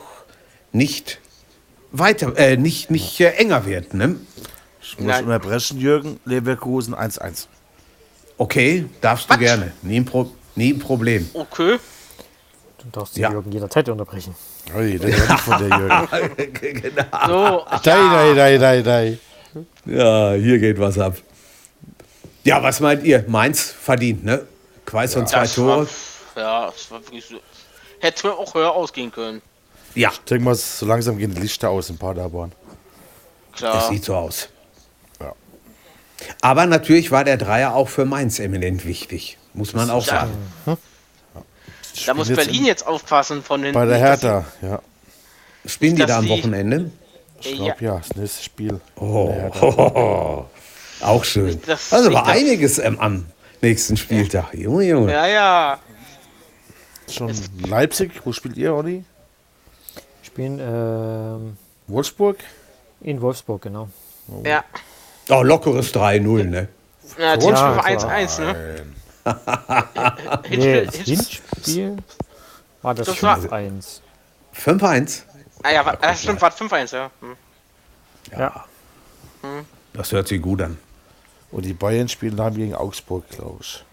nicht 0.72 1.19
weiter, 1.91 2.38
äh, 2.38 2.55
nicht, 2.55 2.91
nicht 2.91 3.19
äh, 3.19 3.32
enger 3.32 3.65
wird. 3.65 3.93
Ne? 3.93 4.15
Ich 4.82 4.97
muss 4.97 5.07
Nein. 5.07 5.26
unterbrechen, 5.26 5.80
Jürgen. 5.80 6.19
Leverkusen 6.26 6.95
1-1. 6.95 7.47
Okay, 8.41 8.85
darfst 9.01 9.29
du 9.29 9.37
gerne. 9.37 9.71
Nie 9.83 9.97
ein, 9.99 10.05
Pro 10.05 10.31
nie 10.55 10.73
ein 10.73 10.79
Problem. 10.79 11.29
Okay. 11.31 11.77
Du 12.79 12.89
darfst 12.91 13.15
Ja. 13.15 13.27
die 13.27 13.33
Jürgen 13.35 13.51
jederzeit 13.51 13.87
unterbrechen. 13.87 14.33
Ui, 14.75 14.97
hört 14.97 15.29
nicht 15.29 15.39
von 15.41 15.59
der 15.69 15.77
Jürgen. 15.77 16.95
So, 17.27 17.65
Dei, 17.83 17.99
dei, 18.09 18.33
dei, 18.33 18.57
dei, 18.57 18.81
dei. 18.81 19.17
Ja, 19.85 20.33
hier 20.33 20.57
geht 20.57 20.79
was 20.79 20.97
ab. 20.97 21.17
Ja, 22.43 22.63
was 22.63 22.79
meint 22.79 23.03
ihr? 23.03 23.23
Mainz 23.27 23.61
verdient, 23.69 24.23
ne? 24.23 24.47
Quaison 24.87 25.27
zwei 25.27 25.41
das 25.41 25.53
Tore. 25.53 25.87
War, 26.33 26.43
ja, 26.43 26.65
das 26.71 26.89
war 26.89 26.99
wirklich 27.05 27.23
so. 27.25 27.35
Hätte 27.99 28.33
auch 28.33 28.55
höher 28.55 28.71
ausgehen 28.71 29.11
können. 29.11 29.43
Ja, 29.93 30.09
Ich 30.11 30.19
denke 30.21 30.45
mal, 30.45 30.55
so 30.55 30.87
langsam 30.87 31.15
gehen 31.19 31.31
die 31.35 31.41
Lichter 31.41 31.69
aus 31.69 31.91
in 31.91 31.97
Paderborn. 31.99 32.51
Klar. 33.55 33.87
sieht 33.87 34.03
so 34.03 34.15
aus. 34.15 34.49
Ja. 36.28 36.34
Aber 36.41 36.65
natürlich 36.65 37.11
war 37.11 37.24
der 37.24 37.38
Dreier 37.38 37.76
auch 37.76 37.89
für 37.89 38.05
Mainz 38.05 38.39
eminent 38.39 38.86
wichtig. 38.86 39.38
Muss 39.53 39.74
man 39.74 39.89
auch 39.89 40.05
Ja. 40.07 40.22
sagen. 40.22 40.32
Da 42.05 42.13
muss 42.13 42.28
Spielen 42.28 42.38
jetzt 42.39 42.47
Berlin 42.47 42.65
jetzt 42.65 42.88
aufpassen 42.88 43.43
von 43.43 43.61
den. 43.61 43.74
Bei 43.74 43.86
der 43.86 43.97
Hertha, 43.97 44.45
ja. 44.61 44.82
Spielen 45.65 45.95
die 45.95 46.05
da 46.05 46.19
am 46.19 46.30
Wochenende? 46.30 46.91
Ich 47.41 47.51
Ja. 47.51 47.74
glaube, 47.74 47.86
ja. 47.86 47.97
das 47.97 48.15
nächste 48.15 48.43
Spiel. 48.43 48.80
Oh, 48.95 49.34
auch 51.01 51.24
schön. 51.24 51.59
das- 51.65 51.91
also 51.91 52.09
nicht 52.09 52.15
war 52.17 52.28
einiges 52.28 52.78
ähm, 52.80 52.99
am 52.99 53.26
nächsten 53.61 53.97
Spieltag. 53.97 54.53
Junge, 54.53 54.86
Junge. 54.86 55.11
Ja, 55.11 55.28
ja. 55.28 55.80
Schon 57.09 57.34
Leipzig, 57.67 58.11
wo 58.24 58.32
spielt 58.32 58.55
ihr, 58.57 58.74
Olli? 58.74 59.03
Spielen 60.24 60.59
ähm, 60.61 61.57
Wolfsburg? 61.88 62.38
in 63.01 63.19
Wolfsburg, 63.19 63.63
genau. 63.63 63.89
Ja. 64.45 64.63
Oh, 65.32 65.43
lockeres 65.43 65.93
3-0, 65.93 66.43
ne? 66.43 66.67
Ja, 67.17 67.38
Teamspiel 67.38 67.49
Ja, 67.51 67.75
war 67.77 67.84
klar. 67.84 68.11
1-1, 68.17 68.41
ne? 68.41 68.86
Nee, 70.49 70.55
Hinspiel, 70.57 70.86
das 70.86 70.95
Hinspiel, 70.95 71.41
Hinspiel 71.55 71.97
war 72.82 72.95
das, 72.95 73.07
Das 73.07 73.23
war- 73.23 73.38
5-1. 73.38 74.01
5-1. 74.55 75.21
ah, 75.63 75.69
ja, 75.71 75.86
war, 75.86 75.97
ah, 76.01 76.15
stimmt, 76.15 76.41
war 76.41 76.51
5-1, 76.51 76.93
ja. 76.95 77.11
Hm. 77.21 77.36
Ja. 78.38 78.65
Das 79.93 80.11
hört 80.11 80.27
sich 80.27 80.41
gut 80.41 80.61
an. 80.61 80.77
Und 81.51 81.65
die 81.65 81.73
Bayern 81.73 82.07
spielen 82.09 82.36
dann 82.36 82.53
gegen 82.55 82.75
Augsburg, 82.75 83.27
glaube 83.29 83.59
ich. 83.61 83.84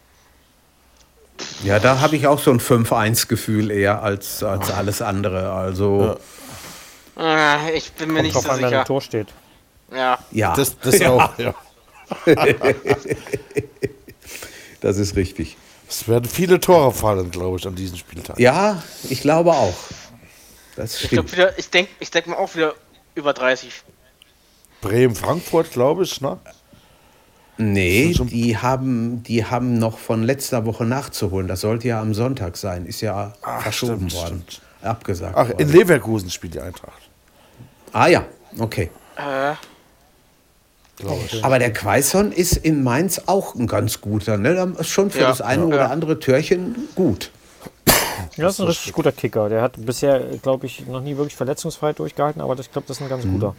Ja, 1.62 1.78
da 1.78 2.00
habe 2.00 2.16
ich 2.16 2.26
auch 2.26 2.38
so 2.38 2.50
ein 2.50 2.60
5-1-Gefühl 2.60 3.70
eher 3.70 4.02
als, 4.02 4.42
als 4.42 4.70
alles 4.70 5.02
andere. 5.02 5.52
Also, 5.52 6.18
Ah, 7.16 7.58
ich 7.74 7.92
bin 7.92 8.08
mir 8.08 8.22
Kommt 8.22 8.34
nicht 8.34 8.40
so 8.42 8.48
an, 8.48 8.58
wer 8.60 8.68
im 8.68 8.68
sicher. 8.70 8.84
Tor 8.84 9.00
steht. 9.02 9.28
Ja. 9.92 10.18
ja, 10.30 10.54
Das, 10.56 10.78
das 10.78 10.98
ja, 10.98 11.10
auch, 11.10 11.38
ja. 11.38 11.54
das 14.80 14.96
ist 14.98 15.16
richtig. 15.16 15.56
Es 15.88 16.06
werden 16.06 16.26
viele 16.28 16.60
Tore 16.60 16.92
fallen, 16.92 17.30
glaube 17.30 17.58
ich, 17.58 17.66
an 17.66 17.74
diesem 17.74 17.96
Spieltag. 17.96 18.38
Ja, 18.38 18.82
ich 19.08 19.20
glaube 19.22 19.52
auch. 19.52 19.74
Das 20.76 21.02
Ich 21.02 21.10
glaube 21.10 21.28
stimmt. 21.28 21.32
wieder, 21.32 21.58
ich 21.58 21.70
denke 21.70 21.90
ich 21.98 22.10
denk 22.10 22.26
mal 22.26 22.36
auch 22.36 22.54
wieder 22.54 22.74
über 23.14 23.32
30. 23.32 23.82
Bremen, 24.80 25.14
Frankfurt, 25.16 25.72
glaube 25.72 26.04
ich, 26.04 26.20
ne? 26.20 26.38
Nee, 27.60 28.14
die 28.16 28.56
haben, 28.56 29.24
die 29.24 29.44
haben 29.44 29.78
noch 29.80 29.98
von 29.98 30.22
letzter 30.22 30.64
Woche 30.64 30.84
nachzuholen. 30.84 31.48
Das 31.48 31.62
sollte 31.62 31.88
ja 31.88 32.00
am 32.00 32.14
Sonntag 32.14 32.56
sein. 32.56 32.86
Ist 32.86 33.00
ja 33.00 33.32
Ach, 33.42 33.62
verschoben 33.62 34.08
stimmt, 34.08 34.14
worden. 34.14 34.44
stimmt. 34.48 34.62
Abgesagt 34.82 35.34
Ach, 35.36 35.48
worden. 35.48 35.58
in 35.58 35.68
Leverkusen 35.72 36.30
spielt 36.30 36.54
die 36.54 36.60
Eintracht. 36.60 37.02
ah 37.92 38.06
ja, 38.06 38.24
okay. 38.60 38.90
Äh. 39.16 39.54
Aber 41.42 41.58
der 41.58 41.72
Quaison 41.72 42.32
ist 42.32 42.56
in 42.56 42.82
Mainz 42.82 43.22
auch 43.26 43.54
ein 43.54 43.66
ganz 43.66 44.00
guter. 44.00 44.36
Ne? 44.36 44.54
Da 44.54 44.68
ist 44.80 44.88
Schon 44.88 45.10
für 45.10 45.20
Ja, 45.20 45.28
das 45.28 45.40
eine 45.40 45.62
ja. 45.62 45.68
oder 45.68 45.90
andere 45.90 46.18
Türchen 46.18 46.74
gut. 46.94 47.30
Ja, 48.36 48.44
das 48.44 48.54
ist 48.54 48.60
ein 48.60 48.66
richtig 48.68 48.92
guter 48.92 49.12
Kicker. 49.12 49.48
Der 49.48 49.62
hat 49.62 49.74
bisher, 49.84 50.20
glaube 50.42 50.66
ich, 50.66 50.86
noch 50.86 51.00
nie 51.00 51.16
wirklich 51.16 51.34
verletzungsfrei 51.36 51.92
durchgehalten, 51.92 52.40
aber 52.40 52.54
das- 52.56 52.66
ich 52.66 52.72
glaube, 52.72 52.86
das 52.88 52.96
ist 52.98 53.02
ein 53.02 53.08
ganz 53.08 53.24
Mhm. 53.24 53.32
guter. 53.34 53.56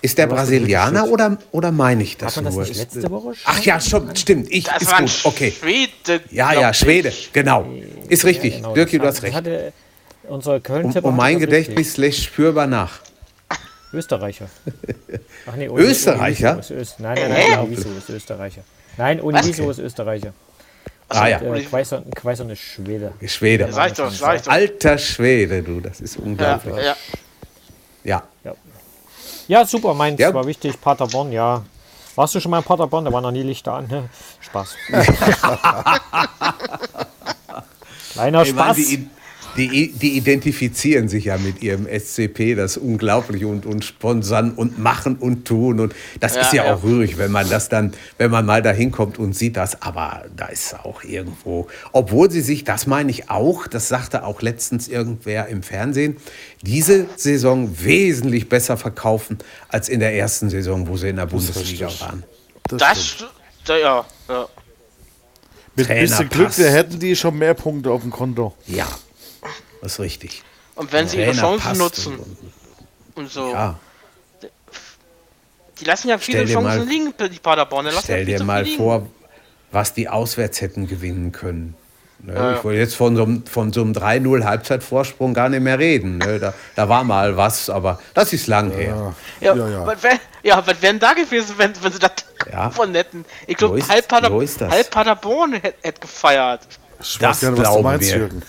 Ist 0.00 0.16
der 0.16 0.26
Brasilianer 0.26 1.08
oder, 1.08 1.36
oder 1.52 1.70
meine 1.70 2.02
ich 2.02 2.16
das 2.16 2.36
Hat 2.36 2.44
man 2.44 2.44
das 2.46 2.54
nur? 2.54 2.62
nicht 2.62 2.72
Ist- 2.72 2.94
letzte 2.94 3.10
Woche 3.10 3.34
schon? 3.34 3.42
Ach 3.44 3.60
ja, 3.62 3.80
schon, 3.80 4.16
stimmt. 4.16 4.46
Ich, 4.50 4.64
das 4.64 4.82
ist 4.82 4.96
gut, 4.96 5.20
okay. 5.24 5.50
Schwede. 5.52 6.22
Ja, 6.30 6.52
ja, 6.54 6.70
ich. 6.70 6.76
Schwede, 6.78 7.12
genau. 7.32 7.66
Ist 8.08 8.24
richtig. 8.24 8.56
Genau, 8.56 8.74
Dirki, 8.74 8.98
das 8.98 9.02
du 9.04 9.08
hast 9.16 9.22
recht. 9.24 9.34
Hatte 9.34 9.72
unser 10.28 10.60
köln 10.60 10.86
Und, 10.86 10.96
und 11.04 11.16
mein 11.16 11.38
Gedächtnis 11.38 11.96
lässt 11.98 12.22
spürbar 12.24 12.66
nach. 12.66 13.00
Österreicher. 13.96 14.48
Ach 15.46 15.56
nee, 15.56 15.66
Österreicher? 15.68 16.52
Univiso 16.52 16.74
ist 16.74 16.80
Öst 16.80 17.00
nein, 17.00 17.16
nein, 17.18 17.30
nein, 17.50 17.58
Univiso 17.60 17.88
ist 17.96 18.08
Österreicher. 18.10 18.62
Nein, 18.96 19.20
Univiso 19.20 19.70
ist 19.70 19.78
Österreicher. 19.78 20.32
Ah 21.08 21.28
ja, 21.28 21.40
Äh, 21.40 21.62
Quaison, 21.62 22.02
Quaison 22.10 22.50
ist 22.50 22.60
Schwede. 22.60 23.12
Schwede. 23.26 23.72
Sag 23.72 23.94
doch, 23.94 24.10
sag 24.10 24.42
doch. 24.44 24.50
Alter 24.52 24.98
Schwede, 24.98 25.62
du, 25.62 25.80
das 25.80 26.00
ist 26.00 26.16
Ja, 26.16 26.22
unglaublich. 26.22 26.74
ja. 28.04 28.22
Ja. 28.44 28.54
Ja, 29.48 29.64
super, 29.64 29.94
Mainz 29.94 30.20
Ja. 30.20 30.34
war 30.34 30.44
wichtig. 30.46 30.80
Paderborn, 30.80 31.30
ja. 31.32 31.62
Warst 32.16 32.34
du 32.34 32.40
schon 32.40 32.50
mal 32.50 32.58
in 32.58 32.64
Paderborn? 32.64 33.04
Da 33.04 33.12
waren 33.12 33.22
noch 33.22 33.30
nie 33.30 33.42
Lichter 33.42 33.74
an. 33.74 33.86
Ne? 33.86 34.08
Spaß. 34.40 34.74
Kleiner 38.12 38.42
Ey, 38.44 38.56
waren, 38.56 38.74
Spaß. 38.74 38.76
die 38.76 38.94
in, 38.94 39.10
die, 39.56 39.92
die 39.92 40.16
identifizieren 40.16 41.08
sich 41.08 41.26
ja 41.26 41.38
mit 41.38 41.62
ihrem 41.62 41.86
SCP, 41.86 42.54
das 42.54 42.76
ist 42.76 42.82
unglaublich 42.82 43.44
und, 43.44 43.66
und 43.66 43.84
sponsern 43.84 44.52
und 44.52 44.78
machen 44.78 45.16
und 45.16 45.46
tun. 45.46 45.80
Und 45.80 45.94
das 46.20 46.34
Ja, 46.34 46.40
ist 46.42 46.52
ja, 46.52 46.64
ja. 46.66 46.74
auch 46.74 46.82
rührig, 46.82 47.18
wenn 47.18 47.30
man 47.32 47.48
das 47.48 47.68
dann, 47.68 47.92
wenn 48.18 48.30
man 48.30 48.44
mal 48.46 48.62
da 48.62 48.70
hinkommt 48.70 49.18
und 49.18 49.34
sieht 49.34 49.56
das. 49.56 49.82
Aber 49.82 50.24
da 50.36 50.46
ist 50.46 50.74
auch 50.84 51.02
irgendwo, 51.02 51.68
obwohl 51.92 52.30
sie 52.30 52.40
sich, 52.40 52.64
das 52.64 52.86
meine 52.86 53.10
ich 53.10 53.30
auch, 53.30 53.66
das 53.66 53.88
sagte 53.88 54.24
auch 54.24 54.42
letztens 54.42 54.88
irgendwer 54.88 55.48
im 55.48 55.62
Fernsehen, 55.62 56.16
diese 56.62 57.06
Saison 57.16 57.70
wesentlich 57.82 58.48
besser 58.48 58.76
verkaufen 58.76 59.38
als 59.68 59.88
in 59.88 60.00
der 60.00 60.14
ersten 60.14 60.50
Saison, 60.50 60.86
wo 60.88 60.96
sie 60.96 61.08
in 61.08 61.16
der 61.16 61.26
Bundesliga 61.26 61.88
waren. 62.00 62.24
Das 62.68 62.78
Das, 62.78 63.16
da, 63.64 63.76
ja, 63.76 64.04
ja. 64.28 64.48
Mit 65.76 65.90
ein 65.90 66.00
bisschen 66.00 66.28
Glück, 66.30 66.56
wir 66.56 66.70
hätten 66.70 66.98
die 66.98 67.14
schon 67.14 67.36
mehr 67.36 67.54
Punkte 67.54 67.90
auf 67.90 68.00
dem 68.00 68.10
Konto. 68.10 68.54
Ja, 68.66 68.86
das 68.86 69.05
ist 69.82 70.00
richtig. 70.00 70.42
Und 70.74 70.92
wenn 70.92 71.08
sie 71.08 71.18
ihre 71.18 71.32
Chancen 71.32 71.78
nutzen 71.78 72.16
und- 72.18 72.36
und 73.14 73.30
so. 73.30 73.52
Ja, 73.52 73.78
Die 75.80 75.84
lassen 75.84 76.08
ja 76.08 76.18
viele 76.18 76.44
Chancen 76.46 76.62
mal- 76.80 76.86
liegen, 76.88 77.12
die 77.30 77.38
Paderborn. 77.38 77.88
Stell 78.02 78.28
ja 78.28 78.38
dir 78.38 78.44
mal 78.44 78.62
liegen. 78.62 78.76
vor, 78.78 79.06
was 79.72 79.92
die 79.92 80.08
auswärts 80.08 80.60
hätten 80.62 80.86
gewinnen 80.86 81.32
können. 81.32 81.74
Ne? 82.20 82.32
Ja. 82.34 82.56
Ich 82.56 82.64
wollte 82.64 82.78
jetzt 82.80 82.94
von 82.96 83.14
so 83.14 83.24
einem, 83.24 83.44
von 83.46 83.72
so 83.74 83.82
einem 83.82 83.92
3-0 83.92 84.42
Halbzeitvorsprung 84.44 85.34
gar 85.34 85.50
nicht 85.50 85.60
mehr 85.60 85.78
reden. 85.78 86.16
Ne? 86.16 86.38
Da, 86.40 86.54
da 86.74 86.88
war 86.88 87.04
mal 87.04 87.36
was, 87.36 87.68
aber 87.68 88.00
das 88.14 88.32
ist 88.32 88.46
lang 88.46 88.70
her. 88.70 89.14
Ja, 89.40 89.54
Ja, 89.54 89.68
ja. 89.68 89.86
Was 89.86 90.02
wär, 90.02 90.18
ja, 90.42 90.66
was 90.66 90.80
wären 90.80 90.98
da 90.98 91.12
gewesen, 91.12 91.54
wenn, 91.58 91.72
wenn 91.82 91.92
sie 91.92 91.98
das 91.98 92.12
Ja. 92.50 92.68
gewonnen 92.70 92.94
hätten? 92.94 93.24
Ich 93.46 93.56
glaube, 93.58 93.86
halb, 93.86 94.08
Pader 94.08 94.28
so 94.28 94.40
ist 94.40 94.58
das. 94.58 94.70
halb 94.72 94.90
Paderborn 94.90 95.52
hätte 95.54 95.74
hätt 95.82 96.00
gefeiert. 96.00 96.62
Ich 97.00 97.18
Das 97.18 97.28
weiß 97.28 97.40
gar 97.42 97.50
nicht, 97.50 97.58
was 97.60 97.66
du 97.66 97.70
glauben 97.72 97.82
meinst, 97.82 98.10
wir. 98.10 98.16
Jürgen. 98.16 98.42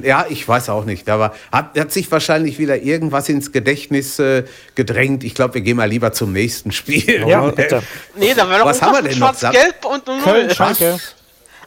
Ja, 0.00 0.24
ich 0.28 0.46
weiß 0.48 0.70
auch 0.70 0.84
nicht. 0.84 1.08
Aber 1.10 1.34
hat, 1.50 1.78
hat 1.78 1.92
sich 1.92 2.10
wahrscheinlich 2.10 2.58
wieder 2.58 2.80
irgendwas 2.80 3.28
ins 3.28 3.52
Gedächtnis 3.52 4.18
äh, 4.18 4.44
gedrängt. 4.74 5.22
Ich 5.24 5.34
glaube, 5.34 5.54
wir 5.54 5.60
gehen 5.60 5.76
mal 5.76 5.88
lieber 5.88 6.12
zum 6.12 6.32
nächsten 6.32 6.72
Spiel. 6.72 7.28
Ja, 7.28 7.46
bitte. 7.50 7.82
Nee, 8.16 8.32
da 8.34 8.48
wäre 8.48 8.64
Was 8.64 8.80
haben 8.80 8.94
wir 8.94 9.02
denn 9.02 9.18
noch? 9.18 9.36
Schwarz-Gelb 9.36 9.84
und 9.84 10.06
0 10.06 10.20
Köln, 10.22 10.50
Schalke. 10.50 10.98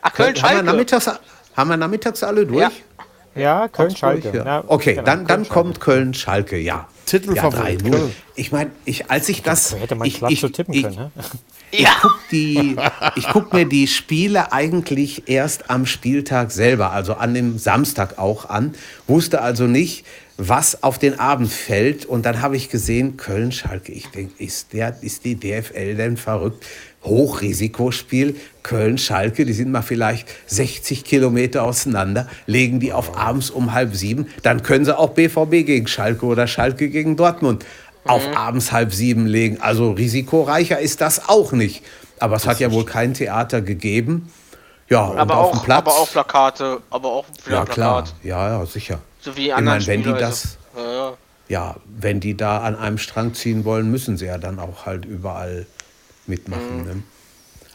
Ach, 0.02 0.14
Köln, 0.14 0.42
haben, 0.42 0.56
wir 0.56 0.64
nachmittags, 0.64 1.10
haben 1.56 1.70
wir 1.70 1.78
nachmittags 1.78 2.24
alle 2.24 2.46
durch? 2.46 2.62
Ja. 2.62 2.72
Ja, 3.36 3.68
Köln, 3.68 3.96
Schalke. 3.96 4.32
Ja. 4.36 4.64
Okay, 4.66 4.94
genau, 4.94 5.06
dann, 5.06 5.28
dann 5.28 5.48
kommt 5.48 5.80
Köln-Schalke, 5.82 6.58
ja. 6.58 6.88
Titelfavorit, 7.06 7.82
Ja, 7.82 7.90
3-0. 7.90 7.92
Köln. 7.92 8.16
Ich 8.36 8.52
meine, 8.52 8.72
ich, 8.84 9.10
als 9.10 9.30
ich 9.30 9.42
das. 9.42 9.70
Schalke. 9.70 9.84
Hätte 9.84 9.96
man 9.96 10.08
ich, 10.08 10.22
ich, 10.22 10.40
so 10.42 10.50
tippen 10.50 10.74
ich, 10.74 10.84
können, 10.84 10.96
ne? 10.96 11.12
Ja. 11.72 11.90
Ich 11.90 12.02
guck, 12.02 12.20
die, 12.32 12.76
ich 13.16 13.28
guck 13.28 13.54
mir 13.54 13.66
die 13.66 13.88
Spiele 13.88 14.54
eigentlich 14.54 15.28
erst 15.28 15.70
am 15.70 15.86
Spieltag 15.86 16.52
selber, 16.52 16.92
also 16.92 17.16
an 17.16 17.34
dem 17.34 17.58
Samstag 17.58 18.18
auch 18.18 18.50
an. 18.50 18.76
Wusste 19.08 19.42
also 19.42 19.66
nicht, 19.66 20.06
was 20.38 20.84
auf 20.84 21.00
den 21.00 21.20
Abend 21.20 21.52
fällt. 21.52 22.06
Und 22.06 22.26
dann 22.26 22.42
habe 22.42 22.56
ich 22.56 22.70
gesehen, 22.70 23.18
Köln-Schalke. 23.18 23.92
Ich 23.92 24.08
denke, 24.08 24.42
ist, 24.44 24.74
der, 24.74 24.98
ist 25.02 25.26
die 25.26 25.36
DFL 25.36 25.96
denn 25.96 26.18
verrückt? 26.18 26.66
Hochrisikospiel, 27.06 28.36
Köln-Schalke, 28.64 29.46
die 29.46 29.54
sind 29.54 29.72
mal 29.72 29.84
vielleicht 29.84 30.28
60 30.48 31.04
Kilometer 31.04 31.64
auseinander, 31.64 32.28
legen 32.48 32.80
die 32.80 32.94
auf 32.94 33.16
abends 33.16 33.52
um 33.52 33.74
halb 33.74 33.96
sieben, 33.96 34.26
dann 34.42 34.64
können 34.64 34.86
sie 34.86 34.98
auch 34.98 35.12
BVB 35.12 35.68
gegen 35.68 35.86
Schalke 35.86 36.26
oder 36.26 36.48
Schalke 36.48 36.90
gegen 36.90 37.16
Dortmund 37.16 37.64
auf 38.06 38.24
abends 38.36 38.72
halb 38.72 38.94
sieben 38.94 39.26
legen. 39.26 39.62
Also 39.62 39.92
risikoreicher 39.92 40.80
ist 40.80 41.02
das 41.02 41.28
auch 41.28 41.52
nicht. 41.52 41.84
Aber 42.20 42.36
es 42.36 42.48
hat 42.48 42.60
ja 42.60 42.72
wohl 42.72 42.86
kein 42.86 43.14
Theater 43.14 43.62
gegeben. 43.62 44.32
Ja, 44.90 45.06
und 45.06 45.18
Aber 45.18 45.38
auf 45.38 45.52
dem 45.52 45.60
auch, 45.60 45.66
Platz. 45.66 45.78
aber 45.80 45.92
auch 45.92 46.12
Plakate. 46.12 46.82
Aber 46.90 47.10
auch 47.10 47.26
ja, 47.50 47.66
klar. 47.66 48.06
Ja, 48.24 48.50
ja, 48.60 48.66
sicher. 48.66 49.00
So 49.20 49.36
wie 49.36 49.42
die 49.42 49.48
Ich 49.48 49.56
anderen 49.56 49.80
meine, 49.80 49.88
wenn 49.88 50.04
die 50.04 50.20
das, 50.20 50.58
Also. 50.76 50.88
Ja, 50.88 50.94
ja. 50.94 51.14
ja, 51.48 51.76
wenn 51.86 52.20
die 52.20 52.38
da 52.38 52.60
an 52.60 52.76
einem 52.76 52.98
Strang 53.00 53.34
ziehen 53.34 53.66
wollen, 53.66 53.90
müssen 53.90 54.18
sie 54.18 54.26
ja 54.26 54.38
dann 54.38 54.60
auch 54.60 54.86
halt 54.86 55.06
überall 55.06 55.66
mitmachen. 56.28 56.82
Mhm. 56.82 56.84
Ne? 56.86 57.04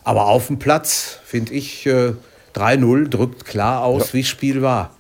Aber 0.05 0.27
auf 0.27 0.47
dem 0.47 0.59
Platz, 0.59 1.19
finde 1.25 1.53
ich, 1.53 1.85
äh, 1.87 2.15
3-0 2.55 3.09
drückt 3.09 3.45
klar 3.45 3.83
aus, 3.83 4.15
wie 4.15 4.23
das 4.23 4.29
Spiel 4.29 4.63
war. 4.63 4.91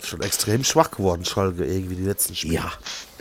Ja. 0.00 0.06
Schon 0.06 0.20
extrem 0.22 0.64
schwach 0.64 0.90
geworden, 0.92 1.24
Schalke, 1.24 1.64
irgendwie 1.64 1.96
die 1.96 2.04
letzten 2.04 2.34
Spiele. 2.34 2.54
Ja, 2.54 2.72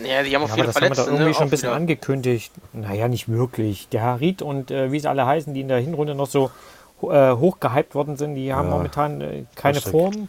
Ja, 0.03 0.23
die 0.23 0.35
haben 0.35 0.43
auch 0.43 0.47
Ja, 0.55 0.63
aber 0.63 0.63
viele 0.63 0.65
das 0.67 0.75
haben 0.75 0.81
wir 0.89 0.95
Verletzte. 0.95 1.01
doch 1.01 1.07
irgendwie 1.07 1.23
ne? 1.29 1.33
schon 1.33 1.43
ein 1.43 1.49
bisschen 1.49 1.69
wieder. 1.69 1.75
angekündigt. 1.75 2.51
Naja, 2.73 3.07
nicht 3.07 3.27
wirklich. 3.29 3.89
Der 3.89 4.01
Harit 4.03 4.41
und 4.41 4.71
äh, 4.71 4.91
wie 4.91 4.99
sie 4.99 5.09
alle 5.09 5.25
heißen, 5.25 5.53
die 5.53 5.61
in 5.61 5.67
der 5.67 5.79
Hinrunde 5.79 6.13
noch 6.15 6.27
so 6.27 6.51
äh, 7.01 7.31
hochgehypt 7.33 7.95
worden 7.95 8.15
sind, 8.17 8.35
die 8.35 8.53
haben 8.53 8.69
momentan 8.69 9.21
äh, 9.21 9.43
keine 9.55 9.77
richtig. 9.77 9.91
Form. 9.91 10.27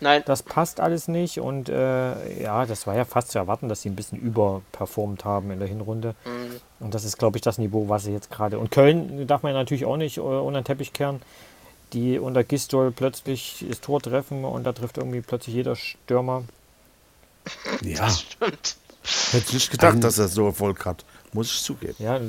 Nein, 0.00 0.22
Das 0.26 0.44
passt 0.44 0.78
alles 0.78 1.08
nicht 1.08 1.40
und 1.40 1.68
äh, 1.68 2.40
ja, 2.40 2.64
das 2.66 2.86
war 2.86 2.94
ja 2.94 3.04
fast 3.04 3.32
zu 3.32 3.38
erwarten, 3.40 3.68
dass 3.68 3.82
sie 3.82 3.88
ein 3.90 3.96
bisschen 3.96 4.16
überperformt 4.20 5.24
haben 5.24 5.50
in 5.50 5.58
der 5.58 5.66
Hinrunde. 5.66 6.14
Und 6.78 6.94
das 6.94 7.04
ist, 7.04 7.18
glaube 7.18 7.36
ich, 7.36 7.42
das 7.42 7.58
Niveau, 7.58 7.88
was 7.88 8.04
sie 8.04 8.12
jetzt 8.12 8.30
gerade. 8.30 8.60
Und 8.60 8.70
Köln 8.70 9.26
darf 9.26 9.42
man 9.42 9.52
ja 9.52 9.58
natürlich 9.58 9.84
auch 9.86 9.96
nicht 9.96 10.18
äh, 10.18 10.20
unter 10.20 10.60
den 10.60 10.64
Teppich 10.64 10.92
kehren, 10.92 11.20
die 11.92 12.18
unter 12.18 12.44
Gistol 12.44 12.90
plötzlich 12.90 13.64
das 13.68 13.80
Tor 13.80 14.00
treffen 14.00 14.44
und 14.44 14.64
da 14.64 14.72
trifft 14.72 14.98
irgendwie 14.98 15.20
plötzlich 15.20 15.54
jeder 15.54 15.76
Stürmer. 15.76 16.44
ja. 17.82 18.08
stimmt. 18.10 18.76
Hätte 19.30 19.46
ich 19.48 19.54
nicht 19.54 19.70
gedacht, 19.70 20.04
dass 20.04 20.18
er 20.18 20.28
so 20.28 20.46
Erfolg 20.46 20.84
hat. 20.84 21.04
Muss 21.32 21.50
ich 21.50 21.62
zugeben. 21.62 21.94
Ja, 21.98 22.20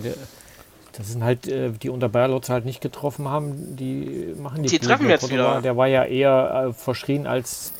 das 0.93 1.07
sind 1.07 1.23
halt, 1.23 1.47
äh, 1.47 1.71
die 1.71 1.89
unter 1.89 2.09
Bayerlotz 2.09 2.49
halt 2.49 2.65
nicht 2.65 2.81
getroffen 2.81 3.27
haben, 3.27 3.75
die 3.75 4.33
machen 4.37 4.63
die 4.63 4.69
Die 4.69 4.79
treffen 4.79 5.03
Der 5.03 5.11
jetzt 5.11 5.21
Cordoba, 5.21 5.51
wieder. 5.51 5.61
Der 5.61 5.77
war 5.77 5.87
ja 5.87 6.03
eher 6.03 6.67
äh, 6.69 6.73
verschrien 6.73 7.27
als, 7.27 7.73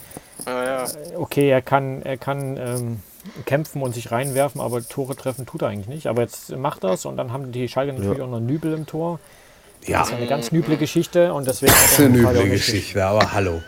Ja, 0.46 0.86
ja. 0.86 0.88
okay, 1.18 1.50
er 1.50 1.62
kann, 1.62 2.02
er 2.02 2.18
kann 2.18 2.58
ähm, 2.58 3.00
kämpfen 3.46 3.82
und 3.82 3.94
sich 3.94 4.12
reinwerfen, 4.12 4.62
aber 4.62 4.88
Tore 4.88 5.16
treffen 5.16 5.46
tut 5.46 5.62
er 5.62 5.70
eigentlich 5.70 5.88
nicht. 5.88 6.08
Aber 6.08 6.22
jetzt 6.22 6.56
macht 6.56 6.84
er 6.84 6.92
es 6.92 7.06
und 7.06 7.18
dann 7.18 7.32
haben 7.32 7.52
die 7.52 7.68
Schalke 7.68 7.94
natürlich 7.94 8.22
auch 8.22 8.30
noch 8.30 8.40
Nübel 8.40 8.74
im 8.74 8.86
Tor. 8.86 9.20
Ja. 9.86 10.00
Das 10.00 10.10
ist 10.10 10.16
eine 10.16 10.28
ganz 10.28 10.52
nüble 10.52 10.78
Geschichte 10.78 11.34
und 11.34 11.48
deswegen 11.48 11.72
hat 11.74 11.84
Das 11.84 11.92
ist 11.94 12.00
er, 12.00 12.06
eine 12.06 12.18
ja 12.22 12.30
üble 12.32 12.44
nicht, 12.46 12.66
Geschichte, 12.66 13.06
aber 13.06 13.32
hallo. 13.34 13.62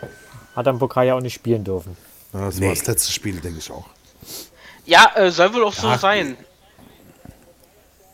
hat 0.56 0.66
er 0.66 0.70
im 0.72 0.78
Pokal 0.78 1.06
ja 1.06 1.14
auch 1.14 1.20
nicht 1.20 1.34
spielen 1.34 1.64
dürfen. 1.64 1.96
Ja, 2.32 2.46
das 2.46 2.56
Nee. 2.56 2.68
war 2.68 2.74
das 2.74 2.86
letzte 2.86 3.12
Spiel, 3.12 3.40
denke 3.40 3.58
ich 3.58 3.70
auch. 3.70 3.86
ja 4.86 5.10
äh, 5.16 5.30
soll 5.30 5.52
wohl 5.54 5.64
auch 5.64 5.72
so 5.72 5.86
Ja. 5.88 5.98
sein. 5.98 6.36